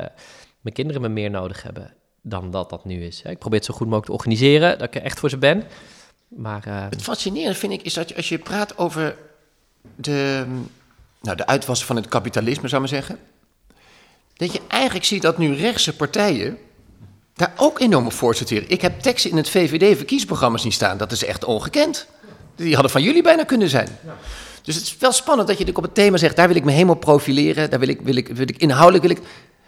mijn 0.63 0.75
kinderen 0.75 1.01
me 1.01 1.09
meer 1.09 1.29
nodig 1.29 1.63
hebben 1.63 1.93
dan 2.21 2.51
dat 2.51 2.69
dat 2.69 2.85
nu 2.85 3.05
is. 3.05 3.21
Ik 3.21 3.39
probeer 3.39 3.59
het 3.59 3.67
zo 3.67 3.73
goed 3.73 3.87
mogelijk 3.87 4.05
te 4.05 4.11
organiseren, 4.11 4.77
dat 4.77 4.87
ik 4.87 4.95
er 4.95 5.01
echt 5.01 5.19
voor 5.19 5.29
ze 5.29 5.37
ben. 5.37 5.63
Maar, 6.27 6.67
uh... 6.67 6.85
Het 6.89 7.01
fascinerende 7.01 7.57
vind 7.57 7.73
ik 7.73 7.81
is 7.81 7.93
dat 7.93 8.15
als 8.15 8.29
je 8.29 8.37
praat 8.37 8.77
over 8.77 9.15
de, 9.95 10.45
nou, 11.21 11.37
de 11.37 11.45
uitwassen 11.45 11.87
van 11.87 11.95
het 11.95 12.07
kapitalisme, 12.07 12.67
zou 12.67 12.83
ik 12.83 12.91
maar 12.91 12.99
zeggen. 12.99 13.19
Dat 14.33 14.53
je 14.53 14.61
eigenlijk 14.67 15.05
ziet 15.05 15.21
dat 15.21 15.37
nu 15.37 15.55
rechtse 15.55 15.95
partijen 15.95 16.57
daar 17.33 17.53
ook 17.57 17.79
enorm 17.79 18.05
op 18.05 18.13
voor 18.13 18.35
sorteren. 18.35 18.69
Ik 18.69 18.81
heb 18.81 18.99
teksten 18.99 19.31
in 19.31 19.37
het 19.37 19.49
VVD-verkiezingsprogramma 19.49 20.57
zien 20.57 20.71
staan. 20.71 20.97
Dat 20.97 21.11
is 21.11 21.23
echt 21.23 21.43
ongekend. 21.43 22.07
Die 22.55 22.73
hadden 22.73 22.91
van 22.91 23.01
jullie 23.01 23.23
bijna 23.23 23.43
kunnen 23.43 23.69
zijn. 23.69 23.87
Ja. 24.05 24.15
Dus 24.61 24.75
het 24.75 24.83
is 24.83 24.97
wel 24.97 25.11
spannend 25.11 25.47
dat 25.47 25.57
je 25.57 25.75
op 25.75 25.83
het 25.83 25.95
thema 25.95 26.17
zegt... 26.17 26.35
daar 26.35 26.47
wil 26.47 26.55
ik 26.55 26.63
me 26.63 26.71
helemaal 26.71 26.95
profileren, 26.95 27.69
daar 27.69 27.79
wil 27.79 27.87
ik, 27.87 28.01
wil 28.01 28.15
ik, 28.15 28.27
wil 28.27 28.47
ik 28.49 28.57
inhoudelijk... 28.57 29.03
Wil 29.03 29.17
ik, 29.17 29.23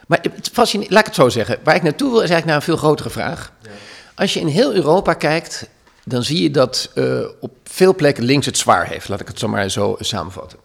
maar 0.05 0.19
het 0.35 0.49
fascineert, 0.53 0.91
laat 0.91 0.99
ik 0.99 1.05
het 1.05 1.15
zo 1.15 1.29
zeggen. 1.29 1.59
Waar 1.63 1.75
ik 1.75 1.83
naartoe 1.83 2.11
wil 2.11 2.21
is 2.21 2.29
eigenlijk 2.29 2.45
naar 2.45 2.55
een 2.55 2.61
veel 2.61 2.77
grotere 2.77 3.09
vraag. 3.09 3.51
Ja. 3.61 3.69
Als 4.15 4.33
je 4.33 4.39
in 4.39 4.47
heel 4.47 4.73
Europa 4.73 5.13
kijkt, 5.13 5.69
dan 6.03 6.23
zie 6.23 6.43
je 6.43 6.51
dat 6.51 6.91
uh, 6.95 7.19
op 7.39 7.51
veel 7.63 7.95
plekken 7.95 8.23
links 8.23 8.45
het 8.45 8.57
zwaar 8.57 8.87
heeft. 8.87 9.07
Laat 9.07 9.19
ik 9.19 9.27
het 9.27 9.39
zo 9.39 9.47
maar 9.47 9.69
zo 9.69 9.95
samenvatten. 9.99 10.59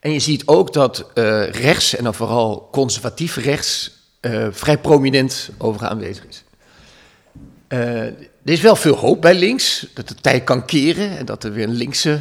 En 0.00 0.12
je 0.12 0.18
ziet 0.18 0.46
ook 0.46 0.72
dat 0.72 1.10
uh, 1.14 1.50
rechts, 1.50 1.96
en 1.96 2.04
dan 2.04 2.14
vooral 2.14 2.68
conservatief 2.72 3.36
rechts, 3.36 3.90
uh, 4.20 4.46
vrij 4.50 4.78
prominent 4.78 5.50
over 5.58 5.86
aanwezig 5.86 6.24
is. 6.26 6.44
er 7.68 8.12
is 8.44 8.60
wel 8.60 8.76
veel 8.76 8.96
hoop 8.96 9.20
bij 9.20 9.34
links, 9.34 9.86
dat 9.94 10.08
de 10.08 10.14
tijd 10.14 10.44
kan 10.44 10.64
keren 10.64 11.18
en 11.18 11.24
dat 11.24 11.44
er 11.44 11.52
weer 11.52 11.64
een 11.64 11.74
linkse 11.74 12.20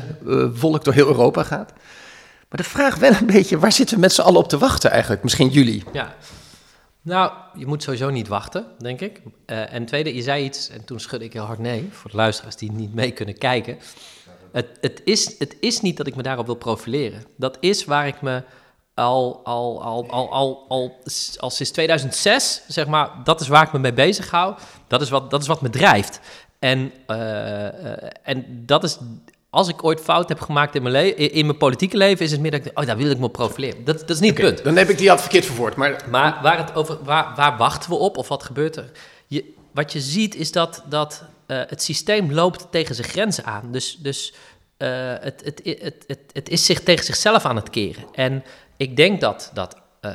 volk 0.53 0.83
door 0.83 0.93
heel 0.93 1.07
Europa 1.07 1.43
gaat. 1.43 1.73
Maar 2.49 2.61
de 2.61 2.69
vraag 2.69 2.95
wel 2.95 3.11
een 3.11 3.25
beetje, 3.25 3.59
waar 3.59 3.71
zitten 3.71 3.95
we 3.95 4.01
met 4.01 4.13
z'n 4.13 4.21
allen 4.21 4.39
op 4.39 4.49
te 4.49 4.57
wachten 4.57 4.91
eigenlijk? 4.91 5.23
Misschien 5.23 5.49
jullie. 5.49 5.83
Ja. 5.93 6.15
Nou, 7.01 7.31
je 7.55 7.65
moet 7.65 7.83
sowieso 7.83 8.09
niet 8.09 8.27
wachten, 8.27 8.65
denk 8.77 9.01
ik. 9.01 9.21
Uh, 9.45 9.73
en 9.73 9.85
tweede, 9.85 10.15
je 10.15 10.21
zei 10.21 10.43
iets 10.43 10.69
en 10.69 10.85
toen 10.85 10.99
schudde 10.99 11.25
ik 11.25 11.33
heel 11.33 11.43
hard 11.43 11.59
nee. 11.59 11.89
Voor 11.91 12.09
de 12.09 12.15
luisteraars 12.15 12.55
die 12.55 12.71
niet 12.71 12.93
mee 12.93 13.11
kunnen 13.11 13.37
kijken. 13.37 13.77
Het, 14.51 14.67
het, 14.81 15.01
is, 15.03 15.39
het 15.39 15.55
is 15.59 15.81
niet 15.81 15.97
dat 15.97 16.07
ik 16.07 16.15
me 16.15 16.23
daarop 16.23 16.45
wil 16.45 16.55
profileren. 16.55 17.23
Dat 17.37 17.57
is 17.59 17.85
waar 17.85 18.07
ik 18.07 18.21
me 18.21 18.43
al, 18.93 19.41
al, 19.43 19.83
al, 19.83 20.09
al, 20.09 20.31
al, 20.31 20.65
al, 20.67 21.03
al 21.37 21.49
sinds 21.49 21.71
2006, 21.71 22.61
zeg 22.67 22.87
maar, 22.87 23.09
dat 23.23 23.41
is 23.41 23.47
waar 23.47 23.65
ik 23.65 23.71
me 23.71 23.79
mee 23.79 23.93
bezig 23.93 24.31
hou. 24.31 24.55
Dat 24.87 25.01
is 25.01 25.09
wat, 25.09 25.31
dat 25.31 25.41
is 25.41 25.47
wat 25.47 25.61
me 25.61 25.69
drijft. 25.69 26.19
En, 26.59 26.93
uh, 27.07 28.27
en 28.27 28.63
dat 28.65 28.83
is 28.83 28.97
als 29.55 29.67
ik 29.67 29.83
ooit 29.83 30.01
fout 30.01 30.29
heb 30.29 30.39
gemaakt 30.39 30.75
in 30.75 30.83
mijn, 30.83 31.17
in 31.17 31.45
mijn 31.45 31.57
politieke 31.57 31.97
leven, 31.97 32.25
is 32.25 32.31
het 32.31 32.39
meer 32.39 32.51
dat 32.51 32.65
ik 32.65 32.79
oh, 32.79 32.85
daar 32.85 32.97
wil 32.97 33.11
ik 33.11 33.17
me 33.17 33.29
profileren. 33.29 33.83
Dat, 33.83 33.99
dat 33.99 34.09
is 34.09 34.19
niet 34.19 34.37
het 34.37 34.45
punt. 34.45 34.63
Dan 34.63 34.75
heb 34.75 34.89
ik 34.89 34.97
die 34.97 35.09
had 35.09 35.21
verkeerd 35.21 35.45
verwoord. 35.45 35.75
Maar, 35.75 36.05
maar 36.09 36.39
waar, 36.41 36.57
het 36.57 36.75
over, 36.75 37.03
waar, 37.03 37.35
waar 37.35 37.57
wachten 37.57 37.89
we 37.89 37.95
op 37.95 38.17
of 38.17 38.27
wat 38.27 38.43
gebeurt 38.43 38.75
er? 38.75 38.91
Je, 39.27 39.53
wat 39.71 39.91
je 39.91 39.99
ziet 39.99 40.35
is 40.35 40.51
dat, 40.51 40.83
dat 40.89 41.23
uh, 41.47 41.61
het 41.67 41.83
systeem 41.83 42.31
loopt 42.31 42.67
tegen 42.71 42.95
zijn 42.95 43.07
grenzen 43.07 43.45
aan. 43.45 43.71
Dus, 43.71 43.97
dus 43.97 44.33
uh, 44.77 44.89
het, 45.19 45.41
het, 45.43 45.61
het, 45.63 46.03
het, 46.07 46.19
het 46.31 46.49
is 46.49 46.65
zich 46.65 46.81
tegen 46.83 47.05
zichzelf 47.05 47.45
aan 47.45 47.55
het 47.55 47.69
keren. 47.69 48.03
En 48.13 48.43
ik 48.77 48.95
denk 48.95 49.21
dat, 49.21 49.51
dat 49.53 49.75
uh, 50.01 50.11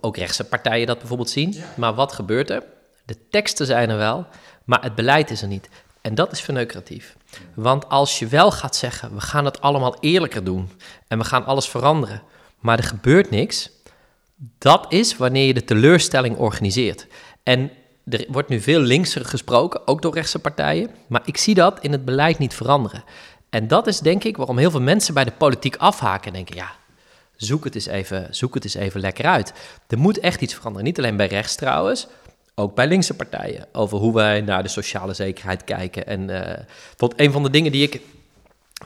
ook 0.00 0.16
rechtse 0.16 0.44
partijen 0.44 0.86
dat 0.86 0.98
bijvoorbeeld 0.98 1.30
zien. 1.30 1.52
Ja. 1.52 1.64
Maar 1.76 1.94
wat 1.94 2.12
gebeurt 2.12 2.50
er? 2.50 2.62
De 3.04 3.16
teksten 3.30 3.66
zijn 3.66 3.90
er 3.90 3.96
wel, 3.96 4.26
maar 4.64 4.82
het 4.82 4.94
beleid 4.94 5.30
is 5.30 5.42
er 5.42 5.48
niet. 5.48 5.68
En 6.00 6.14
dat 6.14 6.32
is 6.32 6.40
verneukeratief. 6.40 7.16
Want 7.54 7.88
als 7.88 8.18
je 8.18 8.26
wel 8.26 8.50
gaat 8.50 8.76
zeggen, 8.76 9.14
we 9.14 9.20
gaan 9.20 9.44
het 9.44 9.60
allemaal 9.60 9.96
eerlijker 10.00 10.44
doen 10.44 10.70
en 11.08 11.18
we 11.18 11.24
gaan 11.24 11.44
alles 11.44 11.68
veranderen, 11.68 12.22
maar 12.60 12.78
er 12.78 12.84
gebeurt 12.84 13.30
niks, 13.30 13.70
dat 14.58 14.86
is 14.88 15.16
wanneer 15.16 15.46
je 15.46 15.54
de 15.54 15.64
teleurstelling 15.64 16.36
organiseert. 16.36 17.06
En 17.42 17.70
er 18.04 18.24
wordt 18.28 18.48
nu 18.48 18.60
veel 18.60 18.80
linkser 18.80 19.24
gesproken, 19.24 19.86
ook 19.86 20.02
door 20.02 20.14
rechtse 20.14 20.38
partijen, 20.38 20.90
maar 21.06 21.22
ik 21.24 21.36
zie 21.36 21.54
dat 21.54 21.80
in 21.80 21.92
het 21.92 22.04
beleid 22.04 22.38
niet 22.38 22.54
veranderen. 22.54 23.04
En 23.50 23.68
dat 23.68 23.86
is 23.86 23.98
denk 23.98 24.24
ik 24.24 24.36
waarom 24.36 24.58
heel 24.58 24.70
veel 24.70 24.80
mensen 24.80 25.14
bij 25.14 25.24
de 25.24 25.32
politiek 25.32 25.76
afhaken 25.76 26.26
en 26.26 26.32
denken, 26.32 26.56
ja, 26.56 26.72
zoek 27.36 27.64
het 27.64 27.74
eens 27.74 27.86
even, 27.86 28.26
zoek 28.30 28.54
het 28.54 28.64
eens 28.64 28.74
even 28.74 29.00
lekker 29.00 29.24
uit. 29.24 29.52
Er 29.88 29.98
moet 29.98 30.18
echt 30.18 30.40
iets 30.40 30.54
veranderen, 30.54 30.86
niet 30.86 30.98
alleen 30.98 31.16
bij 31.16 31.26
rechts 31.26 31.54
trouwens, 31.54 32.06
ook 32.54 32.74
bij 32.74 32.86
linkse 32.86 33.14
partijen, 33.14 33.66
over 33.72 33.98
hoe 33.98 34.14
wij 34.14 34.40
naar 34.40 34.62
de 34.62 34.68
sociale 34.68 35.14
zekerheid 35.14 35.64
kijken. 35.64 36.06
En 36.06 36.28
uh, 36.28 36.52
tot 36.96 37.14
een 37.16 37.32
van 37.32 37.42
de 37.42 37.50
dingen 37.50 37.72
die 37.72 37.82
ik, 37.82 38.00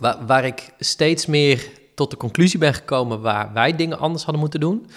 waar, 0.00 0.26
waar, 0.26 0.44
ik 0.44 0.72
steeds 0.78 1.26
meer 1.26 1.68
tot 1.94 2.10
de 2.10 2.16
conclusie 2.16 2.58
ben 2.58 2.74
gekomen 2.74 3.20
waar 3.20 3.52
wij 3.52 3.76
dingen 3.76 3.98
anders 3.98 4.22
hadden 4.22 4.40
moeten 4.40 4.60
doen, 4.60 4.90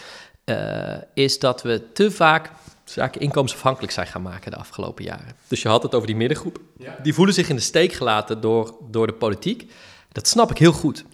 uh, 0.45 0.95
is 1.13 1.39
dat 1.39 1.61
we 1.61 1.91
te 1.93 2.11
vaak 2.11 2.51
zaken 2.83 3.21
inkomensafhankelijk 3.21 3.93
zijn 3.93 4.07
gaan 4.07 4.21
maken 4.21 4.51
de 4.51 4.57
afgelopen 4.57 5.03
jaren. 5.03 5.35
Dus 5.47 5.61
je 5.61 5.67
had 5.67 5.83
het 5.83 5.95
over 5.95 6.07
die 6.07 6.15
middengroep. 6.15 6.59
Ja. 6.77 6.95
Die 7.03 7.13
voelen 7.13 7.33
zich 7.33 7.49
in 7.49 7.55
de 7.55 7.61
steek 7.61 7.93
gelaten 7.93 8.41
door, 8.41 8.75
door 8.89 9.07
de 9.07 9.13
politiek. 9.13 9.71
Dat 10.11 10.27
snap 10.27 10.51
ik 10.51 10.57
heel 10.57 10.71
goed 10.71 11.05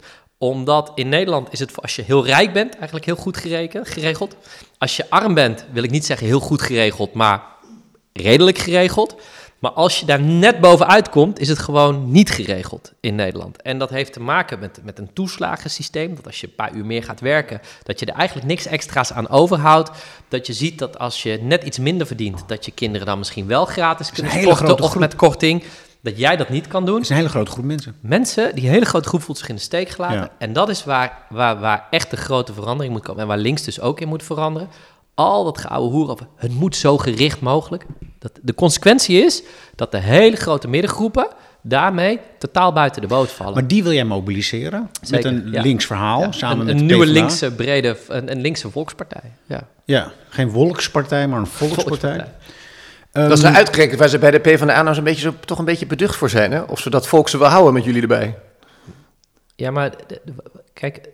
omdat 0.49 0.91
in 0.95 1.09
Nederland 1.09 1.47
is 1.51 1.59
het 1.59 1.81
als 1.81 1.95
je 1.95 2.01
heel 2.01 2.25
rijk 2.25 2.53
bent 2.53 2.75
eigenlijk 2.75 3.05
heel 3.05 3.15
goed 3.15 3.37
geregeld. 3.37 4.35
Als 4.77 4.97
je 4.97 5.09
arm 5.09 5.33
bent, 5.33 5.65
wil 5.71 5.83
ik 5.83 5.91
niet 5.91 6.05
zeggen 6.05 6.27
heel 6.27 6.39
goed 6.39 6.61
geregeld, 6.61 7.13
maar 7.13 7.43
redelijk 8.13 8.57
geregeld. 8.57 9.15
Maar 9.59 9.71
als 9.71 9.99
je 9.99 10.05
daar 10.05 10.21
net 10.21 10.59
bovenuit 10.59 11.09
komt, 11.09 11.39
is 11.39 11.47
het 11.47 11.59
gewoon 11.59 12.11
niet 12.11 12.29
geregeld 12.29 12.93
in 12.99 13.15
Nederland. 13.15 13.61
En 13.61 13.77
dat 13.77 13.89
heeft 13.89 14.13
te 14.13 14.19
maken 14.19 14.59
met, 14.59 14.79
met 14.83 14.99
een 14.99 15.13
toeslagensysteem. 15.13 16.15
Dat 16.15 16.25
als 16.25 16.41
je 16.41 16.47
een 16.47 16.55
paar 16.55 16.73
uur 16.73 16.85
meer 16.85 17.03
gaat 17.03 17.19
werken, 17.19 17.61
dat 17.83 17.99
je 17.99 18.05
er 18.05 18.13
eigenlijk 18.13 18.47
niks 18.47 18.65
extra's 18.65 19.11
aan 19.11 19.29
overhoudt. 19.29 19.91
Dat 20.27 20.47
je 20.47 20.53
ziet 20.53 20.79
dat 20.79 20.99
als 20.99 21.23
je 21.23 21.39
net 21.41 21.63
iets 21.63 21.79
minder 21.79 22.07
verdient, 22.07 22.43
dat 22.47 22.65
je 22.65 22.71
kinderen 22.71 23.07
dan 23.07 23.17
misschien 23.17 23.47
wel 23.47 23.65
gratis 23.65 24.11
kunnen 24.11 24.31
sporten 24.31 24.79
of 24.79 24.95
met 24.95 25.15
korting 25.15 25.63
dat 26.05 26.17
jij 26.17 26.35
dat 26.37 26.49
niet 26.49 26.67
kan 26.67 26.85
doen. 26.85 26.95
Het 26.95 27.03
is 27.03 27.09
een 27.09 27.15
hele 27.15 27.29
grote 27.29 27.51
groep 27.51 27.65
mensen. 27.65 27.95
Mensen, 27.99 28.55
die 28.55 28.69
hele 28.69 28.85
grote 28.85 29.07
groep 29.07 29.21
voelt 29.21 29.37
zich 29.37 29.49
in 29.49 29.55
de 29.55 29.61
steek 29.61 29.89
gelaten. 29.89 30.29
En 30.37 30.53
dat 30.53 30.69
is 30.69 30.83
waar, 30.83 31.17
waar, 31.29 31.59
waar 31.59 31.87
echt 31.89 32.09
de 32.09 32.17
grote 32.17 32.53
verandering 32.53 32.93
moet 32.93 33.03
komen. 33.03 33.21
En 33.21 33.27
waar 33.27 33.37
links 33.37 33.63
dus 33.63 33.79
ook 33.79 33.99
in 33.99 34.07
moet 34.07 34.23
veranderen. 34.23 34.69
Al 35.13 35.43
dat 35.43 35.57
geouwe 35.57 35.89
hoer 35.89 36.09
over, 36.09 36.27
het 36.35 36.53
moet 36.53 36.75
zo 36.75 36.97
gericht 36.97 37.41
mogelijk. 37.41 37.85
Dat, 38.19 38.31
de 38.41 38.53
consequentie 38.53 39.23
is 39.23 39.43
dat 39.75 39.91
de 39.91 39.97
hele 39.97 40.35
grote 40.35 40.67
middengroepen 40.67 41.27
daarmee 41.61 42.19
totaal 42.37 42.73
buiten 42.73 43.01
de 43.01 43.07
boot 43.07 43.31
vallen. 43.31 43.53
Maar 43.53 43.67
die 43.67 43.83
wil 43.83 43.91
jij 43.91 44.05
mobiliseren 44.05 44.89
Zeker, 45.01 45.33
met 45.33 45.43
een 45.43 45.51
ja. 45.51 45.61
links 45.61 45.85
verhaal 45.85 46.21
ja. 46.21 46.31
samen 46.31 46.59
een, 46.59 46.65
met 46.65 46.79
een 46.79 46.85
nieuwe 46.85 47.05
linkse 47.05 47.51
brede, 47.51 47.97
een, 48.07 48.31
een, 48.31 48.41
linkse 48.41 48.71
volkspartij. 48.71 49.31
Ja. 49.45 49.67
ja, 49.85 50.11
geen 50.29 50.51
volkspartij, 50.51 51.27
maar 51.27 51.39
een 51.39 51.45
volkspartij. 51.45 52.15
volkspartij. 52.15 52.33
Um, 53.17 53.29
dat 53.29 53.37
is 53.37 53.43
nou 53.43 53.55
uitgerekend 53.55 53.99
waar 53.99 54.07
ze 54.07 54.19
bij 54.19 54.31
de 54.31 54.39
PvdA 54.39 54.81
nou 54.81 54.95
zo'n 54.95 55.03
beetje, 55.03 55.21
zo, 55.21 55.33
toch 55.45 55.59
een 55.59 55.65
beetje 55.65 55.85
beducht 55.85 56.15
voor 56.15 56.29
zijn. 56.29 56.51
Hè? 56.51 56.61
Of 56.61 56.79
ze 56.79 56.89
dat 56.89 57.07
volk 57.07 57.29
ze 57.29 57.37
wel 57.37 57.49
houden 57.49 57.73
met 57.73 57.83
jullie 57.83 58.01
erbij. 58.01 58.37
Ja, 59.55 59.71
maar 59.71 59.93
kijk, 60.73 61.09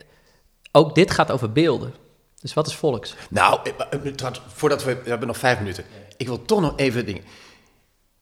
ook 0.72 0.96
dit 0.96 1.12
gaat 1.12 1.32
over 1.32 1.52
beelden. 1.52 1.94
Dus 2.42 2.54
wat 2.54 2.68
is 2.68 2.76
volks? 2.76 3.16
Nou, 3.30 3.60
eh, 3.64 4.04
eh, 4.24 4.32
voordat 4.48 4.84
we... 4.84 4.98
We 5.04 5.10
hebben 5.10 5.28
nog 5.28 5.38
vijf 5.38 5.60
minuten. 5.60 5.84
Ik 6.18 6.28
wil 6.28 6.46
toch 6.46 6.62
nog 6.62 6.74
even 6.76 7.06
dingen... 7.06 7.24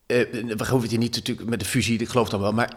Uh, 0.07 0.31
we 0.31 0.55
hoeven 0.57 0.81
het 0.81 0.89
hier 0.89 0.99
niet 0.99 1.15
natuurlijk 1.15 1.49
met 1.49 1.59
de 1.59 1.65
fusie, 1.65 1.99
ik 1.99 2.09
geloof 2.09 2.29
dan 2.29 2.41
wel. 2.41 2.51
Maar 2.51 2.71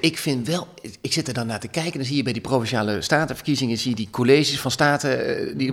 ik 0.00 0.18
vind 0.18 0.46
wel, 0.46 0.68
ik 1.00 1.12
zit 1.12 1.28
er 1.28 1.34
dan 1.34 1.46
naar 1.46 1.60
te 1.60 1.68
kijken. 1.68 1.92
Dan 1.92 2.04
zie 2.04 2.16
je 2.16 2.22
bij 2.22 2.32
die 2.32 2.42
provinciale 2.42 3.02
statenverkiezingen, 3.02 3.78
zie 3.78 3.90
je 3.90 3.96
die 3.96 4.10
colleges 4.10 4.60
van 4.60 4.70
staten. 4.70 5.40
Uh, 5.48 5.56
die, 5.56 5.72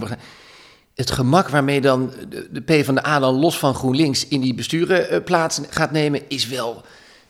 het 0.96 1.12
gemak 1.12 1.50
waarmee 1.50 1.82
dan 1.82 2.14
de, 2.30 2.48
de 2.52 2.62
P 2.62 2.86
van 2.86 2.96
de 2.96 3.08
A 3.08 3.20
dan 3.20 3.34
los 3.34 3.58
van 3.58 3.76
GroenLinks 3.76 4.28
in 4.28 4.42
die 4.42 4.54
besturen 4.54 5.14
uh, 5.14 5.24
plaats 5.24 5.62
gaat 5.70 5.92
nemen, 5.92 6.22
is 6.28 6.48
wel. 6.48 6.74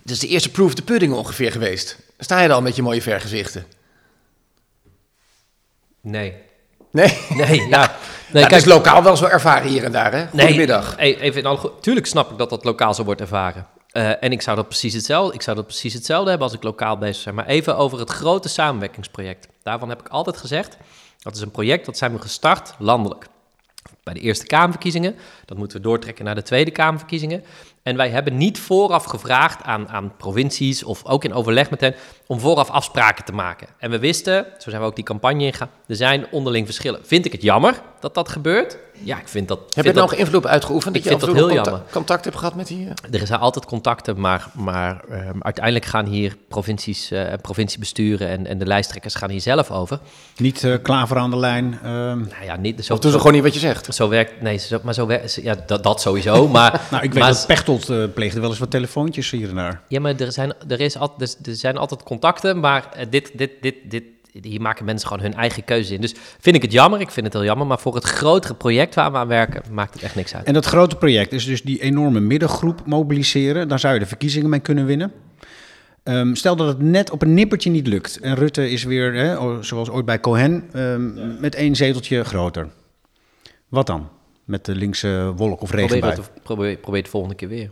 Dat 0.01 0.13
is 0.13 0.19
de 0.19 0.27
eerste 0.27 0.51
proof 0.51 0.73
the 0.73 0.81
pudding 0.81 1.13
ongeveer 1.13 1.51
geweest. 1.51 1.97
Sta 2.19 2.41
je 2.41 2.47
dan 2.47 2.63
met 2.63 2.75
je 2.75 2.81
mooie 2.81 3.01
vergezichten? 3.01 3.65
Nee. 6.01 6.33
Nee? 6.91 7.17
Nee, 7.29 7.61
ja. 7.61 7.67
Nou, 7.67 7.89
nee, 8.31 8.45
kijk, 8.45 8.61
is 8.61 8.65
lokaal 8.65 9.03
wel 9.03 9.17
zo 9.17 9.25
ervaren 9.25 9.69
hier 9.69 9.83
en 9.83 9.91
daar, 9.91 10.11
hè? 10.11 10.27
Goedemiddag. 10.27 10.97
Nee, 10.97 11.19
even 11.19 11.39
in 11.39 11.47
alle, 11.47 11.71
tuurlijk 11.81 12.05
snap 12.05 12.31
ik 12.31 12.37
dat 12.37 12.49
dat 12.49 12.63
lokaal 12.63 12.93
zo 12.93 13.03
wordt 13.03 13.21
ervaren. 13.21 13.67
Uh, 13.91 14.23
en 14.23 14.31
ik 14.31 14.41
zou 14.41 14.55
dat 14.55 14.67
precies 14.67 14.93
hetzelfde, 14.93 15.33
ik 15.33 15.41
zou 15.41 15.55
dat 15.55 15.65
precies 15.65 15.93
hetzelfde 15.93 16.29
hebben 16.29 16.47
als 16.47 16.57
ik 16.57 16.63
lokaal 16.63 16.97
bezig 16.97 17.23
ben. 17.23 17.35
Maar 17.35 17.45
even 17.45 17.77
over 17.77 17.99
het 17.99 18.09
grote 18.09 18.49
samenwerkingsproject. 18.49 19.47
Daarvan 19.63 19.89
heb 19.89 19.99
ik 19.99 20.07
altijd 20.07 20.37
gezegd, 20.37 20.77
dat 21.21 21.35
is 21.35 21.41
een 21.41 21.51
project 21.51 21.85
dat 21.85 21.97
zijn 21.97 22.13
we 22.13 22.21
gestart 22.21 22.73
landelijk 22.77 23.27
bij 24.05 24.13
de 24.13 24.19
Eerste 24.19 24.45
Kamerverkiezingen. 24.45 25.15
Dat 25.45 25.57
moeten 25.57 25.77
we 25.77 25.83
doortrekken 25.83 26.25
naar 26.25 26.35
de 26.35 26.41
Tweede 26.41 26.71
Kamerverkiezingen. 26.71 27.43
En 27.83 27.97
wij 27.97 28.09
hebben 28.09 28.37
niet 28.37 28.59
vooraf 28.59 29.03
gevraagd 29.03 29.63
aan, 29.63 29.89
aan 29.89 30.15
provincies 30.17 30.83
of 30.83 31.05
ook 31.05 31.23
in 31.23 31.33
overleg 31.33 31.69
met 31.69 31.81
hen 31.81 31.95
om 32.27 32.39
vooraf 32.39 32.69
afspraken 32.69 33.25
te 33.25 33.31
maken. 33.31 33.67
En 33.77 33.91
we 33.91 33.99
wisten, 33.99 34.45
zo 34.57 34.69
zijn 34.69 34.81
we 34.81 34.87
ook 34.87 34.95
die 34.95 35.03
campagne 35.03 35.43
ingegaan, 35.43 35.69
er 35.87 35.95
zijn 35.95 36.25
onderling 36.31 36.65
verschillen. 36.65 36.99
Vind 37.03 37.25
ik 37.25 37.31
het 37.31 37.41
jammer 37.41 37.81
dat 37.99 38.13
dat 38.13 38.29
gebeurt? 38.29 38.77
Ja, 38.99 39.19
ik 39.19 39.27
vind 39.27 39.47
dat... 39.47 39.59
Heb 39.73 39.85
je 39.85 39.91
er 39.91 39.97
nog 39.97 40.13
invloed 40.13 40.47
uitgeoefend? 40.47 40.95
Ik 40.95 41.03
vind 41.03 41.19
dat 41.19 41.33
heel 41.33 41.47
contact, 41.47 41.65
jammer. 41.65 41.83
Contact 41.91 42.25
hebt 42.25 42.37
gehad 42.37 42.55
met 42.55 42.67
die... 42.67 42.87
Er 43.11 43.27
zijn 43.27 43.39
altijd 43.39 43.65
contacten, 43.65 44.19
maar, 44.19 44.47
maar 44.53 45.03
uh, 45.09 45.29
uiteindelijk 45.39 45.85
gaan 45.85 46.05
hier 46.05 46.37
provincies 46.47 47.11
en 47.11 47.31
uh, 47.31 47.33
provinciebesturen 47.41 48.27
en, 48.27 48.47
en 48.47 48.57
de 48.57 48.65
lijsttrekkers 48.65 49.15
gaan 49.15 49.29
hier 49.29 49.41
zelf 49.41 49.71
over. 49.71 49.99
Niet 50.37 50.63
uh, 50.63 50.75
klaver 50.81 51.17
aan 51.17 51.29
de 51.29 51.37
lijn? 51.37 51.79
Uh... 51.83 51.89
Nou 51.89 52.43
ja, 52.43 52.55
niet... 52.55 52.85
Zo, 52.85 52.93
of 52.93 52.99
doen 52.99 53.11
ze 53.11 53.17
gewoon 53.17 53.33
niet 53.33 53.43
wat 53.43 53.53
je 53.53 53.59
zegt? 53.59 53.95
Zo 53.95 54.09
werkt... 54.09 54.41
Nee, 54.41 54.57
zo, 54.57 54.79
maar 54.83 54.93
zo 54.93 55.05
werkt... 55.05 55.39
Ja, 55.41 55.55
dat, 55.65 55.83
dat 55.83 56.01
sowieso, 56.01 56.47
maar... 56.57 56.81
nou, 56.91 57.03
ik 57.03 57.13
weet 57.13 57.23
maar, 57.23 57.31
dat 57.31 57.47
Pechtold 57.47 57.89
uh, 57.89 58.03
pleegde 58.13 58.39
wel 58.39 58.49
eens 58.49 58.59
wat 58.59 58.71
telefoontjes 58.71 59.31
hier 59.31 59.49
en 59.49 59.55
daar. 59.55 59.81
Ja, 59.87 59.99
maar 59.99 60.15
er 60.15 60.31
zijn, 60.31 60.53
er 60.67 60.79
is 60.79 60.97
al, 60.97 61.13
er, 61.19 61.33
er 61.43 61.55
zijn 61.55 61.77
altijd 61.77 62.03
contacten, 62.03 62.14
maar 62.55 62.89
dit, 63.09 63.31
dit, 63.33 63.51
dit, 63.61 63.75
dit, 63.89 64.03
hier 64.41 64.61
maken 64.61 64.85
mensen 64.85 65.07
gewoon 65.07 65.23
hun 65.23 65.33
eigen 65.33 65.63
keuze 65.63 65.93
in. 65.93 66.01
Dus 66.01 66.13
vind 66.39 66.55
ik 66.55 66.61
het 66.61 66.71
jammer, 66.71 66.99
ik 66.99 67.11
vind 67.11 67.25
het 67.25 67.35
heel 67.35 67.43
jammer, 67.43 67.67
maar 67.67 67.79
voor 67.79 67.95
het 67.95 68.03
grotere 68.03 68.53
project 68.53 68.95
waar 68.95 69.11
we 69.11 69.17
aan 69.17 69.27
werken, 69.27 69.61
maakt 69.71 69.93
het 69.93 70.03
echt 70.03 70.15
niks 70.15 70.35
uit. 70.35 70.45
En 70.45 70.53
dat 70.53 70.65
grote 70.65 70.95
project 70.95 71.31
is 71.31 71.45
dus 71.45 71.61
die 71.61 71.81
enorme 71.81 72.19
middengroep 72.19 72.85
mobiliseren. 72.85 73.67
Daar 73.67 73.79
zou 73.79 73.93
je 73.93 73.99
de 73.99 74.05
verkiezingen 74.05 74.49
mee 74.49 74.59
kunnen 74.59 74.85
winnen. 74.85 75.11
Um, 76.03 76.35
stel 76.35 76.55
dat 76.55 76.67
het 76.67 76.79
net 76.81 77.11
op 77.11 77.21
een 77.21 77.33
nippertje 77.33 77.69
niet 77.69 77.87
lukt. 77.87 78.19
En 78.19 78.35
Rutte 78.35 78.69
is 78.69 78.83
weer, 78.83 79.13
hè, 79.13 79.63
zoals 79.63 79.89
ooit 79.89 80.05
bij 80.05 80.19
Cohen, 80.19 80.69
um, 80.73 81.17
ja. 81.17 81.35
met 81.39 81.55
één 81.55 81.75
zeteltje 81.75 82.23
groter. 82.23 82.67
Wat 83.69 83.87
dan? 83.87 84.09
Met 84.43 84.65
de 84.65 84.75
linkse 84.75 85.33
wolk 85.35 85.61
of 85.61 85.71
regenbui? 85.71 86.13
Probeer 86.13 86.31
het, 86.33 86.43
probeer, 86.43 86.77
probeer 86.77 87.01
het 87.01 87.09
volgende 87.09 87.35
keer 87.35 87.47
weer. 87.47 87.69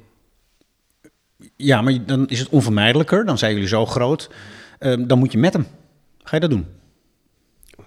Ja, 1.55 1.81
maar 1.81 2.05
dan 2.05 2.27
is 2.27 2.39
het 2.39 2.49
onvermijdelijker. 2.49 3.25
Dan 3.25 3.37
zijn 3.37 3.53
jullie 3.53 3.67
zo 3.67 3.85
groot. 3.85 4.29
Um, 4.79 5.07
dan 5.07 5.19
moet 5.19 5.31
je 5.31 5.37
met 5.37 5.53
hem. 5.53 5.67
Ga 6.23 6.35
je 6.35 6.41
dat 6.41 6.49
doen? 6.49 6.65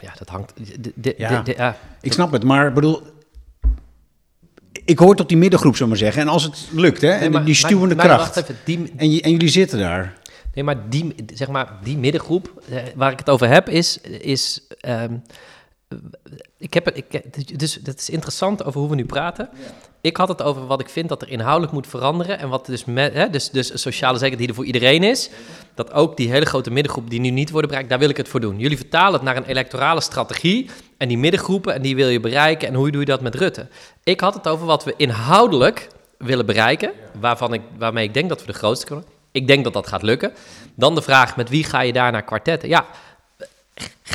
Ja, 0.00 0.12
dat 0.18 0.28
hangt. 0.28 0.52
De, 0.56 0.92
de, 0.94 1.14
ja, 1.18 1.42
de, 1.42 1.72
ik 2.00 2.12
snap 2.12 2.32
het, 2.32 2.44
maar 2.44 2.72
bedoel. 2.72 3.02
Ik 4.84 4.98
hoor 4.98 5.16
tot 5.16 5.28
die 5.28 5.36
middengroep, 5.36 5.72
zullen 5.72 5.88
maar 5.88 5.98
zeggen. 5.98 6.22
En 6.22 6.28
als 6.28 6.42
het 6.42 6.68
lukt, 6.72 7.00
hè, 7.00 7.10
en 7.10 7.32
maar, 7.32 7.44
die 7.44 7.54
stuwende 7.54 7.94
maar, 7.94 8.06
kracht. 8.06 8.34
Maar 8.34 8.44
even, 8.44 8.56
die, 8.64 8.92
en, 8.96 9.20
en, 9.20 9.30
jullie 9.30 9.48
zitten 9.48 9.78
daar. 9.78 10.16
Nee, 10.54 10.64
maar 10.64 10.88
die, 10.88 11.14
zeg 11.34 11.48
maar, 11.48 11.72
die 11.82 11.98
middengroep 11.98 12.62
eh, 12.70 12.78
waar 12.94 13.12
ik 13.12 13.18
het 13.18 13.30
over 13.30 13.48
heb, 13.48 13.68
is. 13.68 14.00
is 14.00 14.60
um, 14.88 15.22
ik 16.58 16.74
heb 16.74 16.84
het, 16.84 16.96
ik, 16.96 17.58
dus 17.58 17.74
het 17.84 18.00
is 18.00 18.10
interessant 18.10 18.64
over 18.64 18.80
hoe 18.80 18.88
we 18.88 18.94
nu 18.94 19.04
praten. 19.04 19.48
Ik 20.00 20.16
had 20.16 20.28
het 20.28 20.42
over 20.42 20.66
wat 20.66 20.80
ik 20.80 20.88
vind 20.88 21.08
dat 21.08 21.22
er 21.22 21.28
inhoudelijk 21.28 21.72
moet 21.72 21.86
veranderen. 21.86 22.38
En 22.38 22.48
wat 22.48 22.66
dus, 22.66 22.84
met, 22.84 23.12
hè, 23.12 23.30
dus, 23.30 23.50
dus 23.50 23.80
sociale 23.80 24.18
zekerheid 24.18 24.38
die 24.38 24.48
er 24.48 24.54
voor 24.54 24.64
iedereen 24.64 25.02
is. 25.02 25.30
Dat 25.74 25.92
ook 25.92 26.16
die 26.16 26.30
hele 26.30 26.44
grote 26.44 26.70
middengroep 26.70 27.10
die 27.10 27.20
nu 27.20 27.30
niet 27.30 27.50
worden 27.50 27.68
bereikt, 27.68 27.90
daar 27.90 27.98
wil 27.98 28.08
ik 28.08 28.16
het 28.16 28.28
voor 28.28 28.40
doen. 28.40 28.58
Jullie 28.58 28.76
vertalen 28.76 29.12
het 29.12 29.22
naar 29.22 29.36
een 29.36 29.44
electorale 29.44 30.00
strategie. 30.00 30.70
En 30.96 31.08
die 31.08 31.18
middengroepen, 31.18 31.74
en 31.74 31.82
die 31.82 31.96
wil 31.96 32.08
je 32.08 32.20
bereiken. 32.20 32.68
En 32.68 32.74
hoe 32.74 32.90
doe 32.90 33.00
je 33.00 33.06
dat 33.06 33.20
met 33.20 33.34
Rutte? 33.34 33.66
Ik 34.02 34.20
had 34.20 34.34
het 34.34 34.48
over 34.48 34.66
wat 34.66 34.84
we 34.84 34.94
inhoudelijk 34.96 35.88
willen 36.18 36.46
bereiken. 36.46 36.92
Waarvan 37.20 37.52
ik, 37.52 37.60
waarmee 37.78 38.04
ik 38.04 38.14
denk 38.14 38.28
dat 38.28 38.40
we 38.40 38.46
de 38.46 38.58
grootste 38.58 38.86
kunnen. 38.86 39.04
Ik 39.30 39.46
denk 39.46 39.64
dat 39.64 39.72
dat 39.72 39.86
gaat 39.86 40.02
lukken. 40.02 40.32
Dan 40.74 40.94
de 40.94 41.02
vraag, 41.02 41.36
met 41.36 41.48
wie 41.48 41.64
ga 41.64 41.80
je 41.80 41.92
daar 41.92 42.12
naar 42.12 42.24
kwartetten? 42.24 42.68
Ja, 42.68 42.86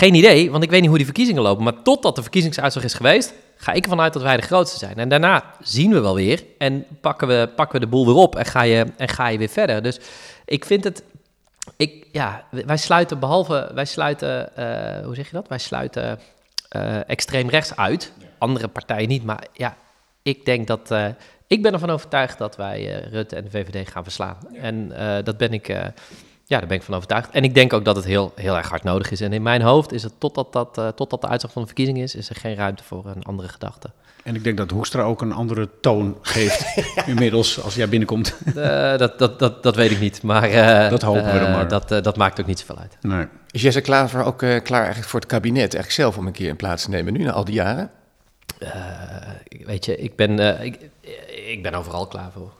geen 0.02 0.16
idee, 0.16 0.52
want 0.52 0.64
ik 0.64 0.70
weet 0.70 0.80
niet 0.80 0.90
hoe 0.90 0.98
die 0.98 1.06
verkiezingen 1.06 1.42
lopen. 1.42 1.64
Maar 1.64 1.82
totdat 1.82 2.16
de 2.16 2.22
verkiezingsuitslag 2.22 2.84
is 2.84 2.94
geweest, 2.94 3.34
ga 3.56 3.72
ik 3.72 3.84
ervan 3.84 4.02
uit 4.02 4.14
dat 4.14 4.22
wij 4.22 4.38
de 4.38 4.42
grootste 4.42 4.78
zijn. 4.78 4.98
En 4.98 5.10
daarna 5.10 5.44
zien 5.60 5.92
we 5.92 6.00
wel 6.00 6.16
weer 6.16 6.44
en 6.58 6.86
pakken 7.02 7.28
we, 7.28 7.50
pakken 7.56 7.80
we 7.80 7.86
de 7.86 7.92
boel 7.92 8.06
weer 8.06 8.16
op 8.16 8.36
en 8.36 8.46
ga, 8.46 8.62
je, 8.62 8.86
en 8.98 9.08
ga 9.08 9.28
je 9.28 9.38
weer 9.38 9.50
verder. 9.50 9.82
Dus 9.82 10.00
ik 10.46 10.66
vind 10.66 10.84
het. 10.84 11.04
Ik, 11.78 12.08
ja, 12.12 12.44
wij 12.50 12.78
sluiten 12.78 13.20
behalve. 13.20 13.72
Wij 13.74 13.86
sluiten. 13.86 14.50
Uh, 14.60 15.06
hoe 15.06 15.16
zeg 15.16 15.26
je 15.26 15.36
dat? 15.36 15.48
Wij 15.48 15.58
sluiten 15.58 16.20
uh, 16.76 17.10
extreem 17.10 17.50
rechts 17.50 17.76
uit. 17.76 18.14
Andere 18.38 18.68
partijen 18.68 19.08
niet. 19.08 19.24
Maar 19.24 19.44
ja, 19.54 19.78
ik 20.22 20.46
denk 20.46 20.68
dat. 20.68 20.92
Uh, 20.92 21.08
ik 21.48 21.62
ben 21.62 21.74
ervan 21.74 21.90
overtuigd 21.90 22.38
dat 22.38 22.56
wij 22.56 23.08
Rutte 23.12 23.36
en 23.36 23.44
de 23.44 23.50
VVD 23.50 23.90
gaan 23.90 24.04
verslaan. 24.04 24.38
En 24.54 24.92
dat 25.24 25.38
ben 25.38 25.54
ik. 25.54 25.76
Ja, 26.52 26.60
daar 26.60 26.68
ben 26.68 26.78
ik 26.78 26.84
van 26.84 26.96
overtuigd. 26.96 27.30
En 27.30 27.44
ik 27.44 27.54
denk 27.54 27.74
ook 27.74 27.86
dat 27.86 27.96
het 27.96 28.06
heel, 28.06 28.32
heel 28.36 28.58
erg 28.58 28.70
hard 28.70 28.84
nodig 28.84 29.12
is. 29.12 29.22
En 29.22 29.34
in 29.34 29.42
mijn 29.42 29.62
hoofd 29.62 29.92
is 29.92 30.04
het, 30.04 30.14
totdat, 30.18 30.54
dat, 30.54 30.78
uh, 30.78 30.88
totdat 30.88 31.22
de 31.22 31.28
uitslag 31.28 31.52
van 31.52 31.62
de 31.62 31.68
verkiezing 31.68 31.98
is, 31.98 32.16
is 32.16 32.30
er 32.30 32.36
geen 32.36 32.56
ruimte 32.56 32.84
voor 32.84 33.06
een 33.06 33.24
andere 33.24 33.48
gedachte. 33.48 33.90
En 34.24 34.36
ik 34.36 34.44
denk 34.44 34.58
dat 34.58 34.72
Hoekstra 34.72 35.02
ook 35.02 35.22
een 35.22 35.32
andere 35.32 35.70
toon 35.82 36.18
geeft 36.22 36.66
inmiddels 37.06 37.62
als 37.62 37.76
jij 37.76 37.90
binnenkomt. 37.90 38.36
Uh, 38.46 38.98
dat, 38.98 39.20
dat, 39.20 39.40
dat, 39.40 39.64
dat 39.64 39.76
weet 39.76 39.92
ik 39.92 40.00
niet, 40.00 40.24
maar... 40.24 40.50
Uh, 40.50 40.90
dat 40.90 41.02
hopen 41.02 41.34
we 41.34 41.40
dan 41.40 41.52
maar. 41.52 41.68
Dat, 41.68 41.90
dat 41.90 42.18
maakt 42.18 42.40
ook 42.40 42.46
niet 42.46 42.60
zoveel 42.60 42.78
uit. 42.78 42.98
Nee. 43.02 43.28
Is 43.52 43.62
Jesse 43.62 43.82
Klaver 43.82 44.24
ook 44.24 44.38
klaar 44.38 44.82
eigenlijk 44.84 45.10
voor 45.10 45.20
het 45.20 45.30
kabinet, 45.30 45.60
eigenlijk 45.60 45.92
zelf 45.92 46.18
om 46.18 46.28
een 46.28 46.34
keer 46.34 46.50
in 46.50 46.56
plaats 46.56 46.84
te 46.84 46.90
nemen 46.90 47.14
nu, 47.14 47.24
na 47.24 47.32
al 47.32 47.46
die 47.46 47.56
jaren? 47.56 47.90
weet 49.66 49.86
je, 49.86 49.98
ik 49.98 50.16
ben, 50.16 50.64
ik, 50.64 50.80
ik 51.46 51.64
ben 51.64 51.74
overal 51.74 52.08
klaar 52.08 52.32
voor. 52.32 52.52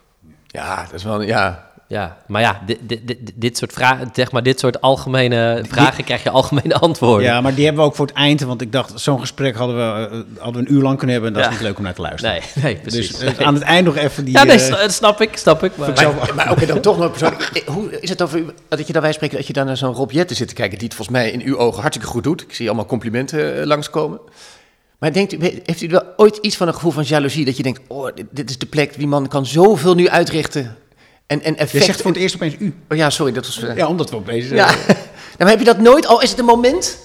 Ja, 0.48 0.84
dat 0.84 0.94
is 0.94 1.04
wel, 1.04 1.22
ja, 1.22 1.71
ja, 1.92 2.18
maar 2.28 2.42
ja, 2.42 2.62
dit, 2.66 2.78
dit, 2.82 3.32
dit, 3.36 3.58
soort 3.58 3.74
vragen, 3.74 4.10
zeg 4.14 4.32
maar, 4.32 4.44
dit 4.44 4.60
soort 4.60 4.82
algemene 4.82 5.64
vragen 5.68 6.04
krijg 6.04 6.24
je 6.24 6.30
algemene 6.30 6.74
antwoorden. 6.74 7.26
Ja, 7.26 7.42
maar 7.42 7.56
die 7.56 7.66
hebben 7.66 7.84
we 7.84 7.90
ook 7.90 7.96
voor 7.96 8.06
het 8.06 8.16
eind, 8.16 8.42
want 8.42 8.62
ik 8.62 8.72
dacht, 8.72 9.00
zo'n 9.00 9.20
gesprek 9.20 9.56
hadden 9.56 9.76
we, 9.76 10.16
uh, 10.16 10.42
hadden 10.44 10.64
we 10.64 10.70
een 10.70 10.76
uur 10.76 10.82
lang 10.82 10.98
kunnen 10.98 11.16
hebben 11.16 11.34
en 11.34 11.42
dat 11.42 11.52
is 11.52 11.58
niet 11.58 11.68
leuk 11.68 11.78
om 11.78 11.84
naar 11.84 11.94
te 11.94 12.02
luisteren. 12.02 12.42
Nee, 12.56 12.64
nee 12.64 12.76
precies. 12.76 13.18
Dus 13.18 13.40
uh, 13.40 13.48
aan 13.48 13.54
het 13.54 13.64
eind 13.64 13.86
nog 13.86 13.96
even 13.96 14.26
die... 14.26 14.34
Ja, 14.34 14.44
nee, 14.44 14.70
uh, 14.70 14.88
snap 14.88 15.22
ik, 15.22 15.38
snap 15.38 15.64
ik. 15.64 15.78
Maar, 15.78 15.94
maar, 15.94 16.32
maar 16.36 16.52
ook 16.52 16.68
dan 16.68 16.80
toch 16.80 16.98
nog 16.98 17.10
persoonlijk, 17.10 17.64
hoe 17.66 18.00
is 18.00 18.10
het 18.10 18.22
over, 18.22 18.44
dat 18.68 18.88
je 18.88 18.94
daarbij 18.94 19.14
spreken, 19.14 19.38
dat 19.38 19.48
je 19.48 19.54
dan 19.54 19.66
naar 19.66 19.78
zo'n 19.78 19.94
Rob 19.94 20.12
Jetten 20.12 20.36
zit 20.36 20.48
te 20.48 20.54
kijken, 20.54 20.78
die 20.78 20.88
het 20.88 20.96
volgens 20.96 21.18
mij 21.18 21.32
in 21.32 21.42
uw 21.42 21.58
ogen 21.58 21.82
hartstikke 21.82 22.12
goed 22.12 22.24
doet. 22.24 22.42
Ik 22.42 22.54
zie 22.54 22.68
allemaal 22.68 22.86
complimenten 22.86 23.68
langskomen. 23.68 24.20
Maar 25.00 25.14
denkt 25.14 25.34
u, 25.34 25.62
heeft 25.64 25.82
u 25.82 25.88
wel 25.88 26.04
ooit 26.18 26.38
iets 26.38 26.58
van 26.58 26.68
een 26.68 26.74
gevoel 26.74 26.92
van 26.92 27.04
jaloezie, 27.04 27.46
dat 27.46 27.58
je 27.58 27.64
denkt, 27.64 27.82
oh, 27.88 28.10
dit, 28.16 28.26
dit 28.32 28.50
is 28.50 28.58
de 28.58 28.66
plek, 28.66 28.98
die 28.98 29.08
man 29.08 29.28
kan 29.28 29.46
zoveel 29.46 29.96
nu 29.96 30.10
uitrichten 30.10 30.78
en, 31.32 31.44
en 31.44 31.58
effect... 31.58 31.72
Je 31.72 31.84
zegt 31.84 32.02
voor 32.02 32.12
het 32.12 32.20
eerst 32.20 32.36
opeens 32.36 32.56
u. 32.60 32.74
Oh 32.90 32.98
ja, 32.98 33.10
sorry, 33.10 33.34
dat 33.34 33.46
was... 33.46 33.62
Ja, 33.76 33.88
omdat 33.88 34.10
we 34.10 34.16
opeens... 34.16 34.50
Ja. 34.50 34.70
Uh... 34.70 34.76
nou, 35.38 35.50
heb 35.50 35.60
je 35.60 35.66
dat 35.66 35.80
nooit... 35.80 36.06
Al 36.06 36.22
is 36.22 36.30
het 36.30 36.40
een 36.40 36.46
moment... 36.46 36.98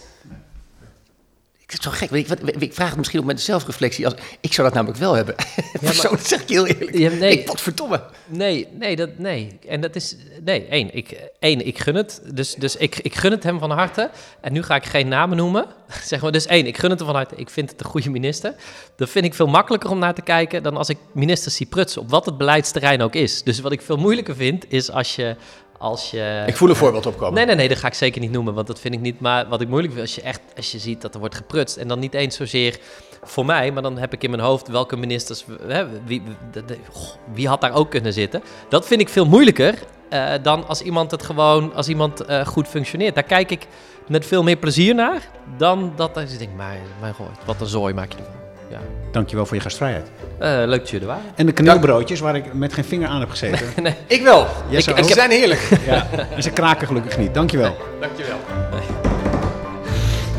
Ik 1.66 1.72
is 1.72 1.80
zo 1.82 1.90
gek. 1.90 2.10
Ik, 2.10 2.28
wat, 2.28 2.38
ik 2.62 2.74
vraag 2.74 2.88
het 2.88 2.96
misschien 2.96 3.20
ook 3.20 3.26
met 3.26 3.36
de 3.36 3.42
zelfreflectie. 3.42 4.04
Als, 4.04 4.14
ik 4.40 4.52
zou 4.52 4.66
dat 4.66 4.76
namelijk 4.76 5.00
wel 5.00 5.14
hebben. 5.14 5.34
Ja, 5.80 6.02
dat 6.02 6.26
zeg 6.26 6.42
ik 6.42 6.48
heel 6.48 6.66
eerlijk. 6.66 6.98
Ja, 6.98 7.10
nee, 7.10 7.42
ik, 7.42 7.58
verdomme. 7.58 8.02
Nee, 8.26 8.68
nee, 8.78 8.96
dat, 8.96 9.18
nee. 9.18 9.58
En 9.68 9.80
dat 9.80 9.96
is... 9.96 10.16
Nee, 10.44 10.66
één. 10.66 10.94
Ik, 10.94 11.30
één, 11.38 11.66
ik 11.66 11.78
gun 11.78 11.94
het. 11.94 12.22
Dus, 12.32 12.54
dus 12.54 12.76
ik, 12.76 12.98
ik 12.98 13.14
gun 13.14 13.30
het 13.30 13.42
hem 13.42 13.58
van 13.58 13.70
harte. 13.70 14.10
En 14.40 14.52
nu 14.52 14.62
ga 14.62 14.74
ik 14.74 14.84
geen 14.84 15.08
namen 15.08 15.36
noemen. 15.36 15.66
zeg 16.04 16.20
maar, 16.20 16.32
dus 16.32 16.46
één, 16.46 16.66
ik 16.66 16.78
gun 16.78 16.90
het 16.90 16.98
hem 16.98 17.08
van 17.08 17.16
harte. 17.16 17.36
Ik 17.36 17.50
vind 17.50 17.70
het 17.70 17.80
een 17.80 17.86
goede 17.86 18.10
minister. 18.10 18.54
Dat 18.96 19.10
vind 19.10 19.24
ik 19.24 19.34
veel 19.34 19.46
makkelijker 19.46 19.90
om 19.90 19.98
naar 19.98 20.14
te 20.14 20.22
kijken... 20.22 20.62
dan 20.62 20.76
als 20.76 20.88
ik 20.88 20.98
minister 21.12 21.50
zie 21.50 21.66
prutsen. 21.66 22.02
Op 22.02 22.10
wat 22.10 22.26
het 22.26 22.38
beleidsterrein 22.38 23.02
ook 23.02 23.14
is. 23.14 23.42
Dus 23.42 23.60
wat 23.60 23.72
ik 23.72 23.82
veel 23.82 23.96
moeilijker 23.96 24.36
vind, 24.36 24.64
is 24.68 24.90
als 24.90 25.16
je 25.16 25.36
als 25.78 26.10
je... 26.10 26.44
Ik 26.46 26.56
voel 26.56 26.68
een 26.68 26.76
voorbeeld 26.76 27.06
opkomen. 27.06 27.34
Nee, 27.34 27.46
nee, 27.46 27.54
nee, 27.54 27.68
dat 27.68 27.78
ga 27.78 27.86
ik 27.86 27.94
zeker 27.94 28.20
niet 28.20 28.30
noemen, 28.30 28.54
want 28.54 28.66
dat 28.66 28.80
vind 28.80 28.94
ik 28.94 29.00
niet. 29.00 29.20
Maar 29.20 29.48
wat 29.48 29.60
ik 29.60 29.68
moeilijk 29.68 29.92
vind, 29.92 30.06
als 30.06 30.14
je 30.14 30.22
echt, 30.22 30.40
als 30.56 30.72
je 30.72 30.78
ziet 30.78 31.00
dat 31.00 31.14
er 31.14 31.20
wordt 31.20 31.34
geprutst 31.34 31.76
en 31.76 31.88
dan 31.88 31.98
niet 31.98 32.14
eens 32.14 32.36
zozeer 32.36 32.78
voor 33.22 33.46
mij, 33.46 33.72
maar 33.72 33.82
dan 33.82 33.98
heb 33.98 34.12
ik 34.12 34.22
in 34.22 34.30
mijn 34.30 34.42
hoofd 34.42 34.68
welke 34.68 34.96
ministers, 34.96 35.44
hè, 35.66 35.86
wie, 36.04 36.22
wie 37.32 37.48
had 37.48 37.60
daar 37.60 37.74
ook 37.74 37.90
kunnen 37.90 38.12
zitten. 38.12 38.42
Dat 38.68 38.86
vind 38.86 39.00
ik 39.00 39.08
veel 39.08 39.26
moeilijker 39.26 39.74
uh, 40.10 40.32
dan 40.42 40.66
als 40.68 40.82
iemand 40.82 41.10
het 41.10 41.22
gewoon, 41.22 41.74
als 41.74 41.88
iemand 41.88 42.30
uh, 42.30 42.46
goed 42.46 42.68
functioneert. 42.68 43.14
Daar 43.14 43.24
kijk 43.24 43.50
ik 43.50 43.66
met 44.08 44.26
veel 44.26 44.42
meer 44.42 44.56
plezier 44.56 44.94
naar 44.94 45.28
dan 45.56 45.92
dat 45.96 46.16
ik 46.16 46.38
denk, 46.38 46.54
maar, 46.56 46.78
mijn 47.00 47.14
god, 47.14 47.30
wat 47.44 47.60
een 47.60 47.66
zooi 47.66 47.94
maak 47.94 48.12
je 48.12 48.18
ervan. 48.18 48.45
Ja. 48.68 48.78
Dankjewel 49.12 49.46
voor 49.46 49.56
je 49.56 49.62
gastvrijheid. 49.62 50.06
Uh, 50.06 50.38
leuk 50.38 50.78
dat 50.78 50.90
jullie 50.90 51.06
er 51.06 51.14
waren. 51.14 51.30
En 51.34 51.46
de 51.46 51.52
kaneelbroodjes 51.52 52.20
waar 52.20 52.36
ik 52.36 52.54
met 52.54 52.72
geen 52.72 52.84
vinger 52.84 53.08
aan 53.08 53.20
heb 53.20 53.30
gezeten. 53.30 53.66
Nee, 53.76 53.84
nee. 53.92 54.18
Ik 54.18 54.22
wel. 54.22 54.46
Yes, 54.68 54.86
ik, 54.86 54.98
ik, 54.98 55.04
ze 55.04 55.12
zijn 55.12 55.30
heerlijk. 55.30 55.68
ja. 55.86 56.06
En 56.34 56.42
ze 56.42 56.50
kraken 56.50 56.86
gelukkig 56.86 57.18
niet. 57.18 57.34
Dankjewel. 57.34 57.70
Nee, 57.70 58.00
dankjewel. 58.00 58.36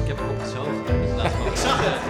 Ik 0.03 0.07
heb 0.07 0.19
ook 0.19 0.47
zo. 0.53 0.63
Ik 1.51 1.57
zag 1.57 1.79
het. 1.79 2.07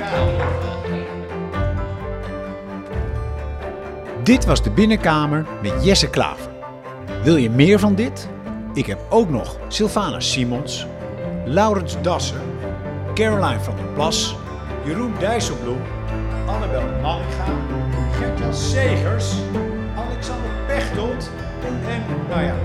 Dit 4.23 4.45
was 4.45 4.63
de 4.63 4.69
Binnenkamer 4.69 5.45
met 5.61 5.83
Jesse 5.83 6.09
Klaver. 6.09 6.51
Wil 7.23 7.35
je 7.35 7.49
meer 7.49 7.79
van 7.79 7.95
dit? 7.95 8.27
Ik 8.73 8.85
heb 8.85 8.99
ook 9.09 9.29
nog 9.29 9.57
Sylvana 9.67 10.19
Simons, 10.19 10.87
Laurens 11.45 11.95
Dassen, 12.01 12.41
Caroline 13.13 13.59
van 13.59 13.75
der 13.75 13.85
Plas, 13.85 14.35
Jeroen 14.85 15.13
Dijsselbloem, 15.19 15.81
Annabel 16.47 16.87
Mallinga, 17.01 17.45
Gertjan 18.19 18.53
Segers, 18.53 19.35
Alexander 19.95 20.51
Pechtold 20.67 21.29
en, 21.67 22.01
nou 22.29 22.41
ja, 22.41 22.55